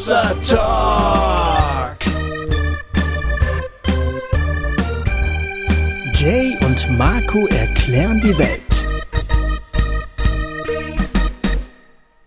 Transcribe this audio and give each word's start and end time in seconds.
Hossa 0.00 0.34
Talk. 0.48 1.98
Jay 6.14 6.56
und 6.64 6.88
Marco 6.96 7.46
erklären 7.48 8.18
die 8.22 8.38
Welt. 8.38 8.86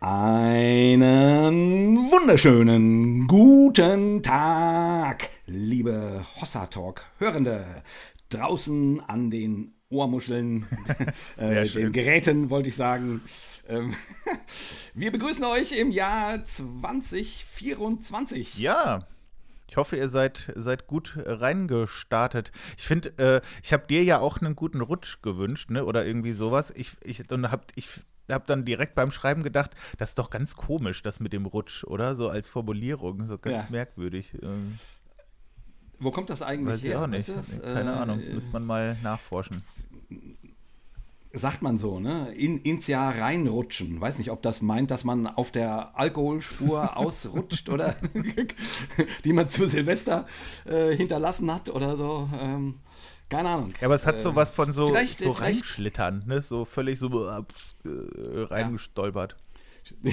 Einen 0.01 0.91
wunderschönen 2.11 3.25
guten 3.25 4.21
Tag, 4.21 5.31
liebe 5.47 6.23
Hossa 6.39 6.67
Talk 6.67 7.01
Hörende 7.17 7.65
draußen 8.29 9.01
an 9.07 9.31
den 9.31 9.73
Ohrmuscheln, 9.89 10.67
äh, 11.37 11.67
den 11.67 11.91
Geräten 11.91 12.51
wollte 12.51 12.69
ich 12.69 12.75
sagen. 12.75 13.21
Ähm, 13.67 13.93
wir 14.93 15.11
begrüßen 15.11 15.43
euch 15.45 15.71
im 15.73 15.91
Jahr 15.91 16.43
2024. 16.43 18.57
Ja. 18.57 19.05
Ich 19.67 19.77
hoffe, 19.77 19.97
ihr 19.97 20.09
seid, 20.09 20.51
seid 20.55 20.87
gut 20.87 21.17
reingestartet. 21.17 22.51
Ich 22.77 22.83
finde, 22.83 23.17
äh, 23.17 23.41
ich 23.63 23.73
habe 23.73 23.87
dir 23.87 24.03
ja 24.03 24.19
auch 24.19 24.39
einen 24.39 24.55
guten 24.55 24.81
Rutsch 24.81 25.23
gewünscht, 25.23 25.71
ne? 25.71 25.83
Oder 25.85 26.05
irgendwie 26.05 26.33
sowas. 26.33 26.71
Ich, 26.75 26.91
ich, 27.03 27.31
und 27.31 27.49
hab, 27.49 27.71
ich 27.75 27.89
habe 28.29 28.43
dann 28.45 28.65
direkt 28.65 28.93
beim 28.93 29.09
Schreiben 29.09 29.41
gedacht, 29.41 29.71
das 29.97 30.09
ist 30.09 30.19
doch 30.19 30.29
ganz 30.29 30.55
komisch, 30.55 31.01
das 31.01 31.19
mit 31.19 31.33
dem 31.33 31.47
Rutsch, 31.47 31.83
oder? 31.85 32.13
So 32.15 32.29
als 32.29 32.47
Formulierung, 32.47 33.25
so 33.25 33.37
ganz 33.37 33.63
ja. 33.63 33.69
merkwürdig. 33.71 34.35
Ähm, 34.43 34.77
Wo 35.97 36.11
kommt 36.11 36.29
das 36.29 36.43
eigentlich 36.43 36.75
Weiß 36.75 36.83
her? 36.83 36.91
Ich 36.91 36.97
auch 36.97 37.07
nicht. 37.07 37.31
Keine 37.63 37.93
äh, 37.93 37.95
Ahnung, 37.95 38.21
müsste 38.31 38.51
man 38.51 38.65
mal 38.65 38.95
nachforschen 39.01 39.63
sagt 41.33 41.63
man 41.63 41.79
so, 41.79 41.99
ne? 41.99 42.31
In, 42.35 42.57
ins 42.57 42.85
Jahr 42.85 43.19
reinrutschen. 43.19 43.99
Weiß 43.99 44.19
nicht, 44.19 44.29
ob 44.29 44.43
das 44.43 44.61
meint, 44.61 44.91
dass 44.91 45.03
man 45.03 45.25
auf 45.25 45.51
der 45.51 45.97
Alkoholspur 45.97 46.95
ausrutscht 46.97 47.69
oder 47.69 47.95
die 49.25 49.33
man 49.33 49.47
zu 49.47 49.67
Silvester 49.67 50.27
äh, 50.65 50.95
hinterlassen 50.95 51.51
hat 51.51 51.69
oder 51.69 51.97
so. 51.97 52.29
Ähm, 52.39 52.75
keine 53.29 53.49
Ahnung. 53.49 53.73
Ja, 53.81 53.87
aber 53.87 53.95
es 53.95 54.05
hat 54.05 54.19
so 54.19 54.29
äh, 54.29 54.35
was 54.35 54.51
von 54.51 54.71
so, 54.71 54.87
vielleicht, 54.87 55.19
so 55.19 55.33
vielleicht, 55.33 55.61
reinschlittern, 55.61 56.23
ne? 56.27 56.41
So 56.43 56.65
völlig 56.65 56.99
so 56.99 57.27
äh, 57.27 57.43
reingestolpert. 57.83 59.35
Ja. 60.03 60.11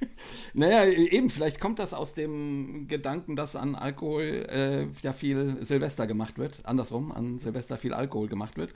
naja, 0.52 0.84
eben, 0.84 1.30
vielleicht 1.30 1.60
kommt 1.60 1.78
das 1.78 1.94
aus 1.94 2.12
dem 2.12 2.88
Gedanken, 2.88 3.36
dass 3.36 3.56
an 3.56 3.74
Alkohol 3.74 4.46
äh, 4.50 4.86
ja 5.02 5.14
viel 5.14 5.56
Silvester 5.64 6.06
gemacht 6.06 6.36
wird. 6.36 6.60
Andersrum, 6.64 7.10
an 7.10 7.38
Silvester 7.38 7.78
viel 7.78 7.94
Alkohol 7.94 8.28
gemacht 8.28 8.58
wird 8.58 8.74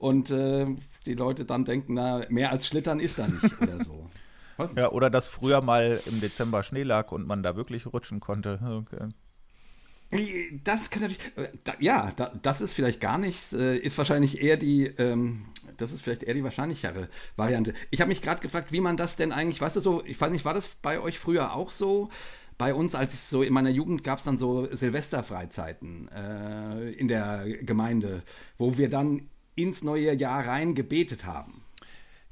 und 0.00 0.30
äh, 0.30 0.66
die 1.04 1.12
Leute 1.12 1.44
dann 1.44 1.64
denken, 1.64 1.94
na, 1.94 2.24
mehr 2.30 2.50
als 2.50 2.66
Schlittern 2.66 3.00
ist 3.00 3.18
da 3.18 3.28
nicht 3.28 3.60
oder 3.60 3.84
so. 3.84 4.08
Was? 4.56 4.74
Ja, 4.74 4.90
oder 4.90 5.10
dass 5.10 5.28
früher 5.28 5.62
mal 5.62 6.00
im 6.06 6.20
Dezember 6.20 6.62
Schnee 6.62 6.82
lag 6.82 7.12
und 7.12 7.26
man 7.26 7.42
da 7.42 7.54
wirklich 7.54 7.86
rutschen 7.86 8.18
konnte. 8.18 8.58
Okay. 8.88 9.08
Das 10.64 10.90
kann 10.90 11.02
natürlich, 11.02 11.20
äh, 11.36 11.50
ja, 11.78 12.12
das 12.42 12.60
ist 12.60 12.72
vielleicht 12.72 13.00
gar 13.00 13.16
nichts, 13.18 13.52
äh, 13.52 13.76
ist 13.76 13.96
wahrscheinlich 13.96 14.40
eher 14.40 14.56
die, 14.56 14.86
ähm, 14.86 15.44
das 15.76 15.92
ist 15.92 16.02
vielleicht 16.02 16.24
eher 16.24 16.34
die 16.34 16.42
wahrscheinlichere 16.44 17.08
Variante. 17.36 17.74
Ich 17.90 18.00
habe 18.00 18.08
mich 18.08 18.22
gerade 18.22 18.40
gefragt, 18.40 18.72
wie 18.72 18.80
man 18.80 18.96
das 18.96 19.16
denn 19.16 19.32
eigentlich, 19.32 19.60
weißt 19.60 19.76
du 19.76 19.80
so, 19.80 20.04
ich 20.04 20.20
weiß 20.20 20.30
nicht, 20.32 20.44
war 20.44 20.54
das 20.54 20.68
bei 20.82 20.98
euch 21.00 21.18
früher 21.18 21.54
auch 21.54 21.70
so? 21.70 22.08
Bei 22.58 22.74
uns, 22.74 22.94
als 22.94 23.14
ich 23.14 23.20
so 23.20 23.42
in 23.42 23.52
meiner 23.52 23.70
Jugend 23.70 24.02
gab 24.02 24.18
es 24.18 24.24
dann 24.24 24.36
so 24.36 24.66
Silvesterfreizeiten 24.70 26.08
äh, 26.08 26.90
in 26.92 27.08
der 27.08 27.46
Gemeinde, 27.62 28.22
wo 28.58 28.76
wir 28.76 28.90
dann 28.90 29.28
ins 29.62 29.82
neue 29.82 30.14
Jahr 30.14 30.46
rein 30.46 30.74
gebetet 30.74 31.24
haben. 31.24 31.60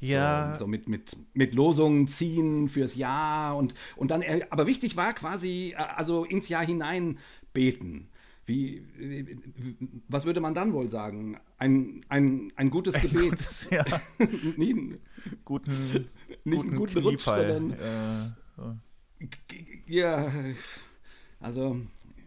Ja. 0.00 0.52
So, 0.52 0.60
so, 0.60 0.66
mit, 0.66 0.88
mit, 0.88 1.16
mit 1.34 1.54
Losungen 1.54 2.06
ziehen 2.06 2.68
fürs 2.68 2.94
Jahr 2.94 3.56
und, 3.56 3.74
und 3.96 4.10
dann, 4.10 4.22
äh, 4.22 4.46
aber 4.50 4.66
wichtig 4.66 4.96
war 4.96 5.12
quasi, 5.12 5.74
äh, 5.76 5.82
also 5.82 6.24
ins 6.24 6.48
Jahr 6.48 6.64
hinein 6.64 7.18
beten. 7.52 8.08
Wie, 8.46 8.82
was 10.08 10.24
würde 10.24 10.40
man 10.40 10.54
dann 10.54 10.72
wohl 10.72 10.88
sagen? 10.88 11.38
Ein, 11.58 12.04
ein, 12.08 12.50
ein 12.56 12.70
gutes 12.70 12.94
ein 12.94 13.02
Gebet. 13.02 13.30
Gutes, 13.30 13.68
ja. 13.70 13.84
nicht, 14.56 14.72
einen, 14.72 14.98
guten, 15.44 15.70
nicht 16.44 16.62
guten 16.62 16.68
einen 16.68 16.76
guten 16.78 16.98
Rutsch, 17.00 17.24
sondern. 17.24 17.72
Äh, 17.72 18.30
so. 18.56 18.76
Ja, 19.86 20.32
also 21.40 21.76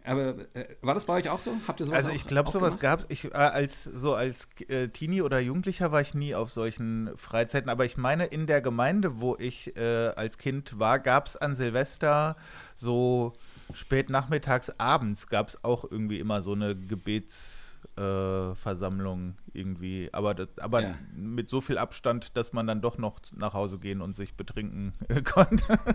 aber 0.04 0.36
äh, 0.54 0.76
war 0.80 0.94
das 0.94 1.04
bei 1.04 1.14
euch 1.14 1.28
auch 1.28 1.40
so? 1.40 1.56
Habt 1.66 1.80
ihr 1.80 1.86
sowas 1.86 1.98
Also 1.98 2.10
ich 2.10 2.26
glaube, 2.26 2.50
sowas 2.50 2.78
gab 2.78 3.00
es. 3.00 3.06
Ich, 3.08 3.24
äh, 3.26 3.34
als 3.34 3.82
so 3.84 4.14
als 4.14 4.48
äh, 4.68 4.88
Teenie 4.88 5.22
oder 5.22 5.40
Jugendlicher 5.40 5.90
war 5.92 6.00
ich 6.00 6.14
nie 6.14 6.34
auf 6.34 6.50
solchen 6.50 7.10
Freizeiten. 7.16 7.70
Aber 7.70 7.84
ich 7.84 7.96
meine, 7.96 8.26
in 8.26 8.46
der 8.46 8.60
Gemeinde, 8.60 9.20
wo 9.20 9.36
ich 9.38 9.76
äh, 9.76 10.08
als 10.16 10.38
Kind 10.38 10.78
war, 10.78 10.98
gab 10.98 11.26
es 11.26 11.36
an 11.36 11.54
Silvester 11.54 12.36
so 12.74 13.32
spät 13.72 14.10
nachmittags, 14.10 14.70
abends 14.78 15.28
gab 15.28 15.48
es 15.48 15.64
auch 15.64 15.90
irgendwie 15.90 16.18
immer 16.18 16.42
so 16.42 16.52
eine 16.52 16.76
Gebetsversammlung 16.76 19.36
irgendwie. 19.52 20.10
Aber, 20.12 20.34
das, 20.34 20.48
aber 20.58 20.82
ja. 20.82 20.98
mit 21.14 21.48
so 21.48 21.60
viel 21.60 21.78
Abstand, 21.78 22.36
dass 22.36 22.52
man 22.52 22.66
dann 22.66 22.80
doch 22.80 22.98
noch 22.98 23.20
nach 23.34 23.54
Hause 23.54 23.78
gehen 23.78 24.00
und 24.00 24.16
sich 24.16 24.34
betrinken 24.34 24.94
konnte. 25.24 25.78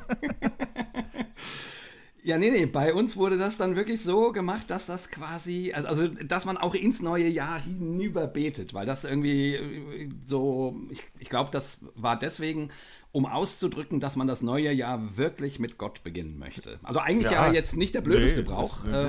Ja, 2.27 2.38
nee, 2.38 2.49
nee, 2.49 2.65
bei 2.65 2.93
uns 2.93 3.15
wurde 3.15 3.38
das 3.38 3.55
dann 3.55 3.77
wirklich 3.77 4.01
so 4.01 4.33
gemacht, 4.33 4.69
dass 4.69 4.85
das 4.85 5.09
quasi, 5.09 5.71
also, 5.73 5.88
also 5.88 6.07
dass 6.09 6.43
man 6.43 6.57
auch 6.57 6.75
ins 6.75 7.01
neue 7.01 7.29
Jahr 7.29 7.57
hinüber 7.57 8.27
betet, 8.27 8.73
weil 8.73 8.85
das 8.85 9.05
irgendwie 9.05 9.55
äh, 9.55 10.09
so, 10.25 10.75
ich, 10.89 11.01
ich 11.19 11.29
glaube, 11.29 11.51
das 11.53 11.79
war 11.95 12.19
deswegen, 12.19 12.69
um 13.13 13.25
auszudrücken, 13.25 14.01
dass 14.01 14.17
man 14.17 14.27
das 14.27 14.41
neue 14.41 14.73
Jahr 14.73 15.16
wirklich 15.16 15.57
mit 15.57 15.77
Gott 15.77 16.03
beginnen 16.03 16.37
möchte. 16.37 16.81
Also 16.83 16.99
eigentlich 16.99 17.31
ja, 17.31 17.47
ja 17.47 17.53
jetzt 17.53 17.77
nicht 17.77 17.95
der 17.95 18.01
blödeste 18.01 18.41
nee, 18.41 18.45
Brauch. 18.45 18.83
Äh, 18.83 19.07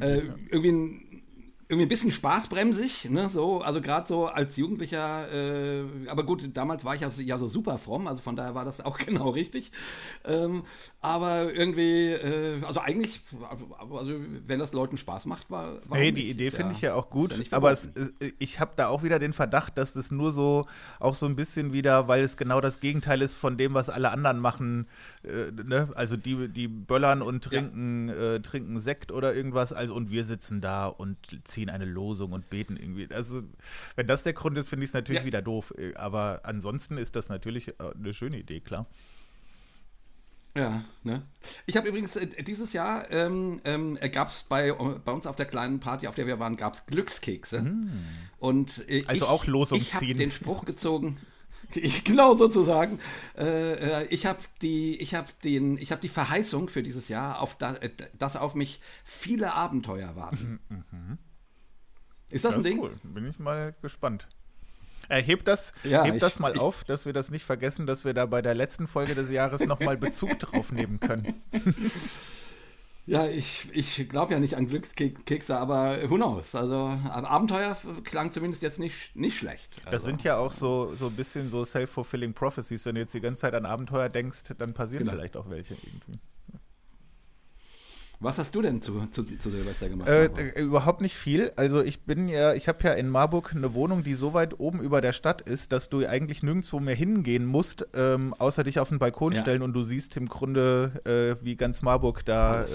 äh. 0.00 0.22
Irgendwie 0.50 0.72
ein 0.72 1.05
irgendwie 1.68 1.86
ein 1.86 1.88
bisschen 1.88 2.12
spaßbremsig, 2.12 3.10
ne, 3.10 3.28
so, 3.28 3.60
also 3.60 3.80
gerade 3.80 4.06
so 4.06 4.26
als 4.26 4.56
Jugendlicher, 4.56 5.32
äh, 5.32 5.84
aber 6.08 6.24
gut, 6.24 6.48
damals 6.54 6.84
war 6.84 6.94
ich 6.94 7.00
ja 7.00 7.10
so, 7.10 7.22
ja 7.22 7.38
so 7.38 7.48
super 7.48 7.76
fromm, 7.76 8.06
also 8.06 8.22
von 8.22 8.36
daher 8.36 8.54
war 8.54 8.64
das 8.64 8.80
auch 8.80 8.98
genau 9.06 9.30
richtig. 9.30 9.72
Ähm, 10.24 10.62
aber 11.00 11.52
irgendwie, 11.52 12.12
äh, 12.12 12.62
also 12.64 12.80
eigentlich, 12.80 13.20
also 13.90 14.12
wenn 14.46 14.60
das 14.60 14.72
Leuten 14.72 14.96
Spaß 14.96 15.26
macht, 15.26 15.50
war. 15.50 15.80
war 15.88 15.98
hey, 15.98 16.12
die 16.12 16.30
Idee 16.30 16.50
finde 16.50 16.70
ja, 16.70 16.76
ich 16.76 16.80
ja 16.82 16.94
auch 16.94 17.10
gut, 17.10 17.36
ja 17.36 17.44
aber 17.50 17.72
es, 17.72 17.90
ich 18.38 18.60
habe 18.60 18.72
da 18.76 18.88
auch 18.88 19.02
wieder 19.02 19.18
den 19.18 19.32
Verdacht, 19.32 19.76
dass 19.76 19.92
das 19.92 20.10
nur 20.10 20.30
so, 20.30 20.66
auch 21.00 21.14
so 21.14 21.26
ein 21.26 21.34
bisschen 21.34 21.72
wieder, 21.72 22.06
weil 22.06 22.22
es 22.22 22.36
genau 22.36 22.60
das 22.60 22.80
Gegenteil 22.80 23.22
ist 23.22 23.34
von 23.34 23.56
dem, 23.56 23.74
was 23.74 23.88
alle 23.88 24.10
anderen 24.12 24.38
machen, 24.38 24.86
äh, 25.24 25.50
ne? 25.50 25.88
also 25.94 26.16
die, 26.16 26.48
die 26.48 26.68
böllern 26.68 27.22
und 27.22 27.44
trinken. 27.44 28.08
Äh, 28.08 28.40
trinken 28.40 28.78
Sekt 28.80 29.12
oder 29.12 29.34
irgendwas, 29.34 29.72
also 29.72 29.94
und 29.94 30.10
wir 30.10 30.24
sitzen 30.24 30.60
da 30.60 30.86
und 30.86 31.16
ziehen 31.44 31.55
eine 31.64 31.84
Losung 31.84 32.32
und 32.32 32.50
beten 32.50 32.76
irgendwie. 32.76 33.08
Also, 33.12 33.42
wenn 33.96 34.06
das 34.06 34.22
der 34.22 34.32
Grund 34.32 34.56
ist, 34.58 34.68
finde 34.68 34.84
ich 34.84 34.90
es 34.90 34.94
natürlich 34.94 35.22
ja. 35.22 35.26
wieder 35.26 35.42
doof. 35.42 35.72
Aber 35.94 36.40
ansonsten 36.44 36.98
ist 36.98 37.16
das 37.16 37.28
natürlich 37.28 37.68
äh, 37.68 37.92
eine 37.94 38.14
schöne 38.14 38.38
Idee, 38.38 38.60
klar. 38.60 38.86
Ja, 40.56 40.82
ne? 41.02 41.22
Ich 41.66 41.76
habe 41.76 41.86
übrigens 41.88 42.16
äh, 42.16 42.42
dieses 42.42 42.72
Jahr 42.72 43.10
ähm, 43.10 43.60
ähm, 43.64 43.98
gab 44.10 44.28
es 44.28 44.44
bei, 44.44 44.72
bei 44.72 45.12
uns 45.12 45.26
auf 45.26 45.36
der 45.36 45.44
kleinen 45.44 45.80
Party, 45.80 46.06
auf 46.06 46.14
der 46.14 46.26
wir 46.26 46.38
waren, 46.38 46.56
gab 46.56 46.72
es 46.72 46.86
Glückskekse. 46.86 47.60
Mm. 47.60 47.90
Und 48.38 48.88
äh, 48.88 49.04
also 49.06 49.26
ich, 49.26 49.30
auch 49.30 49.46
Losung 49.46 49.78
ich 49.78 49.92
ziehen. 49.92 50.16
den 50.16 50.30
Spruch 50.30 50.64
gezogen. 50.64 51.18
Ich, 51.74 52.04
genau 52.04 52.36
sozusagen. 52.36 53.00
Äh, 53.36 54.04
äh 54.04 54.06
ich 54.10 54.24
habe 54.24 54.38
die, 54.62 55.00
ich 55.00 55.16
habe 55.16 55.26
den, 55.42 55.78
ich 55.78 55.90
habe 55.90 56.00
die 56.00 56.08
Verheißung 56.08 56.68
für 56.68 56.84
dieses 56.84 57.08
Jahr, 57.08 57.40
auf 57.40 57.58
da, 57.58 57.76
dass 58.16 58.36
auf 58.36 58.54
mich 58.54 58.80
viele 59.02 59.52
Abenteuer 59.52 60.14
warten. 60.14 60.60
Mhm, 60.68 60.84
mh. 60.92 61.18
Ist 62.30 62.44
das, 62.44 62.54
das 62.54 62.64
ein 62.64 62.70
Ding? 62.70 62.80
Cool. 62.80 62.92
Bin 63.02 63.28
ich 63.28 63.38
mal 63.38 63.74
gespannt. 63.82 64.26
Äh, 65.08 65.22
hebt 65.22 65.46
das, 65.46 65.72
ja, 65.84 66.02
hebt 66.02 66.16
ich, 66.16 66.20
das 66.20 66.38
mal 66.38 66.54
ich, 66.54 66.60
auf, 66.60 66.82
dass 66.84 67.06
wir 67.06 67.12
das 67.12 67.30
nicht 67.30 67.44
vergessen, 67.44 67.86
dass 67.86 68.04
wir 68.04 68.12
da 68.12 68.26
bei 68.26 68.42
der 68.42 68.54
letzten 68.54 68.88
Folge 68.88 69.14
des 69.14 69.30
Jahres 69.30 69.64
nochmal 69.64 69.96
Bezug 69.96 70.38
drauf 70.40 70.72
nehmen 70.72 71.00
können. 71.00 71.34
Ja, 73.08 73.24
ich, 73.28 73.68
ich 73.72 74.08
glaube 74.08 74.32
ja 74.32 74.40
nicht 74.40 74.56
an 74.56 74.66
Glückskekse, 74.66 75.56
aber 75.56 76.10
who 76.10 76.16
knows? 76.16 76.56
Also 76.56 76.98
Abenteuer 77.12 77.76
klang 78.02 78.32
zumindest 78.32 78.64
jetzt 78.64 78.80
nicht, 78.80 79.14
nicht 79.14 79.38
schlecht. 79.38 79.76
Also, 79.84 79.90
das 79.92 80.04
sind 80.04 80.24
ja 80.24 80.38
auch 80.38 80.50
so, 80.50 80.92
so 80.92 81.06
ein 81.06 81.12
bisschen 81.12 81.48
so 81.48 81.64
self-fulfilling 81.64 82.34
prophecies. 82.34 82.84
Wenn 82.84 82.96
du 82.96 83.02
jetzt 83.02 83.14
die 83.14 83.20
ganze 83.20 83.42
Zeit 83.42 83.54
an 83.54 83.64
Abenteuer 83.64 84.08
denkst, 84.08 84.42
dann 84.58 84.74
passieren 84.74 85.04
genau. 85.04 85.16
vielleicht 85.16 85.36
auch 85.36 85.48
welche 85.48 85.74
irgendwie. 85.74 86.18
Was 88.18 88.38
hast 88.38 88.54
du 88.54 88.62
denn 88.62 88.80
zu, 88.80 89.06
zu, 89.10 89.24
zu 89.24 89.50
Silvester 89.50 89.88
gemacht? 89.88 90.08
Äh, 90.08 90.26
äh, 90.26 90.62
überhaupt 90.62 91.02
nicht 91.02 91.14
viel. 91.14 91.52
Also 91.56 91.82
ich 91.82 92.02
bin 92.02 92.28
ja, 92.28 92.54
ich 92.54 92.66
habe 92.66 92.78
ja 92.82 92.94
in 92.94 93.10
Marburg 93.10 93.52
eine 93.54 93.74
Wohnung, 93.74 94.04
die 94.04 94.14
so 94.14 94.32
weit 94.32 94.58
oben 94.58 94.80
über 94.80 95.00
der 95.00 95.12
Stadt 95.12 95.42
ist, 95.42 95.72
dass 95.72 95.90
du 95.90 96.06
eigentlich 96.06 96.42
nirgendwo 96.42 96.80
mehr 96.80 96.94
hingehen 96.94 97.44
musst, 97.44 97.86
ähm, 97.94 98.34
außer 98.38 98.64
dich 98.64 98.80
auf 98.80 98.88
den 98.88 98.98
Balkon 98.98 99.32
ja. 99.32 99.40
stellen 99.40 99.62
und 99.62 99.74
du 99.74 99.82
siehst 99.82 100.16
im 100.16 100.28
Grunde, 100.28 100.92
äh, 101.04 101.44
wie 101.44 101.56
ganz 101.56 101.82
Marburg 101.82 102.24
da 102.24 102.64
äh, 102.64 102.66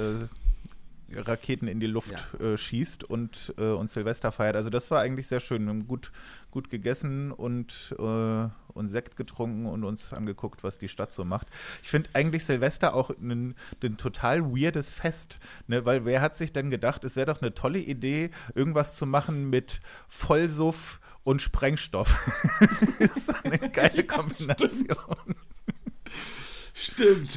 Raketen 1.16 1.68
in 1.68 1.80
die 1.80 1.88
Luft 1.88 2.14
ja. 2.40 2.54
äh, 2.54 2.58
schießt 2.58 3.04
und, 3.04 3.54
äh, 3.58 3.72
und 3.72 3.90
Silvester 3.90 4.32
feiert. 4.32 4.56
Also 4.56 4.70
das 4.70 4.92
war 4.92 5.02
eigentlich 5.02 5.28
sehr 5.28 5.40
schön. 5.40 5.64
Wir 5.64 5.70
haben 5.70 5.88
gut, 5.88 6.12
gut 6.52 6.70
gegessen 6.70 7.32
und, 7.32 7.96
äh, 8.00 8.48
und 8.74 8.90
Sekt 8.90 9.18
getrunken 9.18 9.66
und 9.66 9.84
uns 9.84 10.14
angeguckt, 10.14 10.64
was 10.64 10.78
die 10.78 10.88
Stadt 10.88 11.14
so 11.14 11.26
macht. 11.26 11.48
Ich 11.84 11.90
finde 11.90 12.10
eigentlich 12.14 12.46
Silvester 12.46 12.94
auch 12.94 13.10
ein, 13.10 13.56
total 13.98 14.44
weirdes 14.52 14.92
Fest, 14.92 15.40
ne? 15.68 15.86
weil 15.86 16.06
wer 16.06 16.22
hat 16.22 16.36
sich 16.36 16.54
denn 16.54 16.70
gedacht, 16.70 17.04
es 17.04 17.16
wäre 17.16 17.34
doch 17.34 17.42
eine 17.42 17.54
tolle 17.54 17.80
Idee, 17.80 18.32
irgendwas 18.56 18.96
zu 18.96 19.06
machen 19.06 19.50
mit 19.50 19.80
Vollsuff 20.08 21.00
und 21.24 21.42
Sprengstoff. 21.42 22.30
das 23.00 23.18
ist 23.18 23.46
eine 23.46 23.58
geile 23.72 24.04
Kombination. 24.04 24.88
Stimmt, 24.88 25.38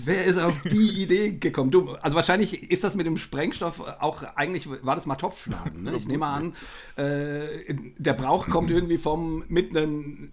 wer 0.05 0.25
ist 0.25 0.39
auf 0.39 0.55
die 0.63 1.03
Idee 1.03 1.31
gekommen? 1.33 1.71
Du, 1.71 1.91
also 1.91 2.17
wahrscheinlich 2.17 2.71
ist 2.71 2.85
das 2.85 2.95
mit 2.95 3.07
dem 3.07 3.17
Sprengstoff 3.17 3.81
auch, 4.01 4.23
eigentlich 4.37 4.69
war 4.69 4.95
das 4.95 5.07
mal 5.07 5.17
Topfschlagen. 5.17 5.83
Ne? 5.83 5.95
Ich 5.97 6.07
nehme 6.07 6.27
an, 6.27 6.55
äh, 6.97 7.75
der 7.99 8.15
Brauch 8.15 8.49
kommt 8.49 8.71
irgendwie 8.71 8.99
vom 8.99 9.45
mit 9.49 9.77
einem 9.77 10.31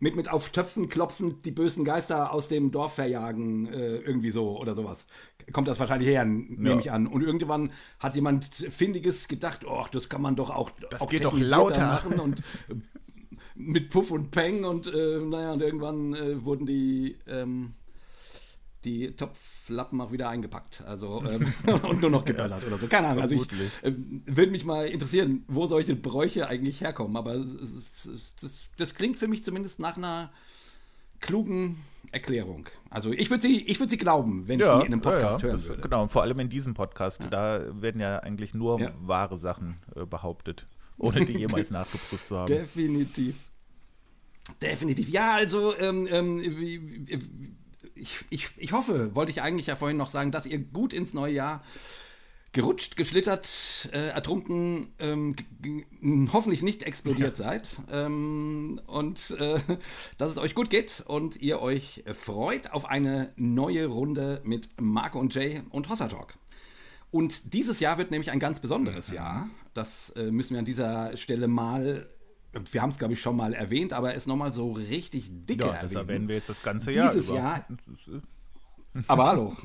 mit, 0.00 0.16
mit 0.16 0.30
auf 0.30 0.48
Töpfen 0.48 0.88
klopfen, 0.88 1.42
die 1.42 1.50
bösen 1.50 1.84
Geister 1.84 2.32
aus 2.32 2.48
dem 2.48 2.70
Dorf 2.70 2.94
verjagen, 2.94 3.66
äh, 3.66 3.96
irgendwie 3.98 4.30
so 4.30 4.58
oder 4.58 4.74
sowas. 4.74 5.06
Kommt 5.52 5.68
das 5.68 5.78
wahrscheinlich 5.78 6.08
her, 6.08 6.24
nehme 6.24 6.70
ja. 6.70 6.78
ich 6.78 6.90
an. 6.90 7.06
Und 7.06 7.22
irgendwann 7.22 7.70
hat 7.98 8.14
jemand 8.14 8.46
Findiges 8.46 9.28
gedacht, 9.28 9.64
oh, 9.66 9.84
das 9.92 10.08
kann 10.08 10.22
man 10.22 10.36
doch 10.36 10.50
auch, 10.50 10.70
das 10.90 11.02
auch 11.02 11.08
geht 11.08 11.24
doch 11.24 11.38
lauter 11.38 11.86
machen 11.86 12.18
und 12.18 12.42
mit 13.54 13.90
Puff 13.90 14.10
und 14.10 14.30
Peng 14.30 14.64
und 14.64 14.86
äh, 14.86 15.18
naja, 15.18 15.52
und 15.52 15.60
irgendwann 15.60 16.14
äh, 16.14 16.42
wurden 16.44 16.64
die 16.64 17.18
ähm, 17.26 17.74
die 18.84 19.14
Topflappen 19.14 20.00
auch 20.00 20.12
wieder 20.12 20.28
eingepackt. 20.28 20.82
Also 20.86 21.22
ähm, 21.28 21.52
und 21.82 22.00
nur 22.00 22.10
noch 22.10 22.24
geböllert 22.24 22.66
oder 22.66 22.78
so. 22.78 22.86
Keine 22.86 23.08
Ahnung. 23.08 23.22
Also 23.22 23.34
ich 23.34 23.48
äh, 23.82 23.94
würde 24.26 24.50
mich 24.50 24.64
mal 24.64 24.86
interessieren, 24.86 25.44
wo 25.48 25.66
solche 25.66 25.96
Bräuche 25.96 26.48
eigentlich 26.48 26.80
herkommen. 26.80 27.16
Aber 27.16 27.36
das, 27.36 28.62
das 28.76 28.94
klingt 28.94 29.18
für 29.18 29.28
mich 29.28 29.44
zumindest 29.44 29.78
nach 29.80 29.96
einer 29.96 30.30
klugen 31.20 31.76
Erklärung. 32.12 32.66
Also 32.88 33.12
ich 33.12 33.30
würde 33.30 33.42
sie, 33.42 33.62
ich 33.62 33.78
sie 33.78 33.96
glauben, 33.96 34.48
wenn 34.48 34.58
ja, 34.58 34.74
ich 34.74 34.80
die 34.80 34.86
in 34.86 34.92
einem 34.94 35.02
Podcast 35.02 35.42
ja, 35.42 35.48
ja. 35.48 35.54
hören 35.54 35.64
würde. 35.64 35.82
Genau, 35.82 36.06
vor 36.06 36.22
allem 36.22 36.40
in 36.40 36.48
diesem 36.48 36.74
Podcast. 36.74 37.20
Da 37.30 37.64
werden 37.80 38.00
ja 38.00 38.18
eigentlich 38.18 38.54
nur 38.54 38.80
wahre 39.00 39.36
Sachen 39.36 39.76
äh, 39.94 40.04
behauptet, 40.06 40.66
ohne 40.98 41.24
die 41.24 41.32
jemals 41.38 41.70
nachgeprüft 41.70 42.26
zu 42.26 42.36
haben. 42.36 42.48
Definitiv. 42.48 43.36
Definitiv. 44.60 45.08
Ja, 45.10 45.34
also 45.34 45.76
ähm, 45.78 46.08
ähm, 46.10 47.56
ich, 48.00 48.24
ich, 48.30 48.48
ich 48.56 48.72
hoffe, 48.72 49.14
wollte 49.14 49.30
ich 49.30 49.42
eigentlich 49.42 49.66
ja 49.66 49.76
vorhin 49.76 49.96
noch 49.96 50.08
sagen, 50.08 50.32
dass 50.32 50.46
ihr 50.46 50.58
gut 50.58 50.92
ins 50.92 51.14
neue 51.14 51.34
Jahr 51.34 51.62
gerutscht, 52.52 52.96
geschlittert, 52.96 53.88
äh, 53.92 54.08
ertrunken, 54.08 54.88
ähm, 54.98 55.36
hoffentlich 56.32 56.62
nicht 56.62 56.82
explodiert 56.82 57.38
ja. 57.38 57.44
seid 57.44 57.80
ähm, 57.92 58.80
und 58.86 59.30
äh, 59.38 59.60
dass 60.18 60.32
es 60.32 60.38
euch 60.38 60.54
gut 60.54 60.68
geht 60.68 61.04
und 61.06 61.40
ihr 61.40 61.62
euch 61.62 62.02
freut 62.12 62.72
auf 62.72 62.86
eine 62.86 63.32
neue 63.36 63.86
Runde 63.86 64.40
mit 64.44 64.68
Marco 64.80 65.20
und 65.20 65.34
Jay 65.34 65.62
und 65.70 65.88
Hossa 65.88 66.08
Talk. 66.08 66.34
Und 67.12 67.54
dieses 67.54 67.80
Jahr 67.80 67.98
wird 67.98 68.10
nämlich 68.10 68.30
ein 68.30 68.40
ganz 68.40 68.60
besonderes 68.60 69.10
mhm. 69.10 69.16
Jahr. 69.16 69.50
Das 69.74 70.10
äh, 70.10 70.30
müssen 70.30 70.54
wir 70.54 70.58
an 70.60 70.64
dieser 70.64 71.16
Stelle 71.16 71.46
mal 71.46 72.08
wir 72.52 72.82
haben 72.82 72.90
es, 72.90 72.98
glaube 72.98 73.14
ich, 73.14 73.20
schon 73.20 73.36
mal 73.36 73.54
erwähnt, 73.54 73.92
aber 73.92 74.14
es 74.14 74.26
nochmal 74.26 74.52
so 74.52 74.72
richtig 74.72 75.28
dicke 75.30 75.66
ja, 75.66 75.82
das 75.82 75.94
erwähnen 75.94 76.28
wir 76.28 76.36
jetzt 76.36 76.48
das 76.48 76.62
ganze 76.62 76.92
Jahr 76.92 77.08
Dieses 77.08 77.28
über. 77.28 77.38
Jahr. 77.38 77.66
aber 79.06 79.26
hallo. 79.26 79.56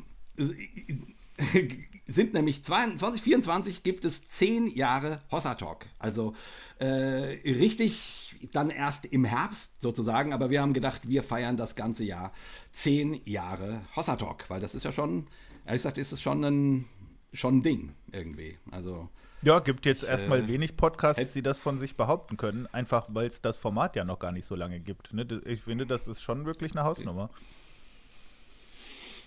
sind 2.08 2.34
nämlich 2.34 2.64
2024 2.64 3.84
gibt 3.84 4.06
es 4.06 4.28
zehn 4.28 4.68
Jahre 4.68 5.20
Hossa 5.32 5.56
Talk. 5.56 5.88
Also 5.98 6.36
äh, 6.80 6.86
richtig 6.86 8.36
dann 8.52 8.70
erst 8.70 9.06
im 9.06 9.26
Herbst 9.26 9.82
sozusagen, 9.82 10.34
aber 10.34 10.50
wir 10.50 10.62
haben 10.62 10.74
gedacht, 10.74 11.08
wir 11.08 11.24
feiern 11.24 11.58
das 11.58 11.76
ganze 11.76 12.04
Jahr 12.04 12.32
zehn 12.72 13.22
Jahre 13.26 13.82
Hossa 13.96 14.16
Talk, 14.16 14.50
weil 14.50 14.62
das 14.62 14.76
ist 14.76 14.84
ja 14.84 14.92
schon, 14.92 15.28
ehrlich 15.66 15.80
gesagt, 15.80 15.98
ist 15.98 16.12
es 16.12 16.22
schon 16.22 16.44
ein, 16.44 16.86
schon 17.34 17.58
ein 17.58 17.64
Ding 17.64 17.96
irgendwie. 18.12 18.58
Also 18.70 19.10
ja, 19.42 19.60
gibt 19.60 19.86
jetzt 19.86 20.04
erstmal 20.04 20.42
äh, 20.42 20.48
wenig 20.48 20.76
Podcasts, 20.76 21.34
die 21.34 21.42
das 21.42 21.60
von 21.60 21.78
sich 21.80 21.96
behaupten 21.96 22.38
können, 22.38 22.68
einfach 22.72 23.08
weil 23.10 23.28
es 23.28 23.42
das 23.42 23.58
Format 23.58 23.96
ja 23.96 24.04
noch 24.04 24.20
gar 24.20 24.32
nicht 24.32 24.46
so 24.46 24.56
lange 24.56 24.80
gibt. 24.80 25.14
Ne? 25.14 25.28
Ich 25.46 25.62
finde, 25.62 25.86
das 25.86 26.08
ist 26.08 26.22
schon 26.22 26.46
wirklich 26.46 26.72
eine 26.74 26.84
Hausnummer. 26.84 27.30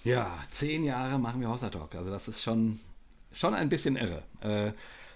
Ja, 0.04 0.38
zehn 0.50 0.84
Jahre 0.84 1.18
machen 1.18 1.40
wir 1.40 1.48
Hossa 1.48 1.70
Talk. 1.70 1.94
Also 1.94 2.10
das 2.10 2.28
ist 2.28 2.42
schon, 2.42 2.80
schon 3.32 3.54
ein 3.54 3.68
bisschen 3.68 3.96
irre. 3.96 4.22
Äh, 4.40 4.72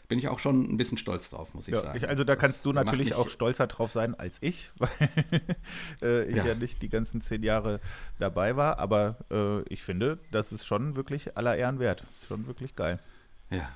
bin 0.09 0.19
ich 0.19 0.29
auch 0.29 0.41
schon 0.41 0.65
ein 0.65 0.77
bisschen 0.77 0.99
stolz 0.99 1.31
drauf, 1.31 1.55
muss 1.55 1.69
ich 1.69 1.75
ja, 1.75 1.81
sagen. 1.81 1.97
Ich, 1.97 2.07
also 2.07 2.23
da 2.23 2.37
kannst 2.37 2.59
das 2.59 2.63
du 2.65 2.73
natürlich 2.73 3.15
auch 3.15 3.29
stolzer 3.29 3.67
drauf 3.67 3.93
sein 3.93 4.15
als 4.15 4.37
ich, 4.43 4.71
weil 4.79 4.91
äh, 6.03 6.25
ich 6.31 6.37
ja. 6.37 6.47
ja. 6.49 6.55
nicht 6.55 6.83
die 6.83 6.91
ganzen 6.91 7.23
zehn 7.23 7.43
Jahre 7.43 7.81
dabei 8.19 8.55
war. 8.57 8.79
Aber 8.79 9.17
äh, 9.31 9.63
ich 9.73 9.83
finde, 9.83 10.19
das 10.31 10.53
ist 10.53 10.67
schon 10.67 10.97
wirklich 10.97 11.37
aller 11.39 11.57
Ehren 11.57 11.79
wert. 11.79 12.05
Das 12.11 12.21
ist 12.21 12.27
schon 12.27 12.47
wirklich 12.47 12.77
geil. 12.77 12.99
Ja, 13.51 13.71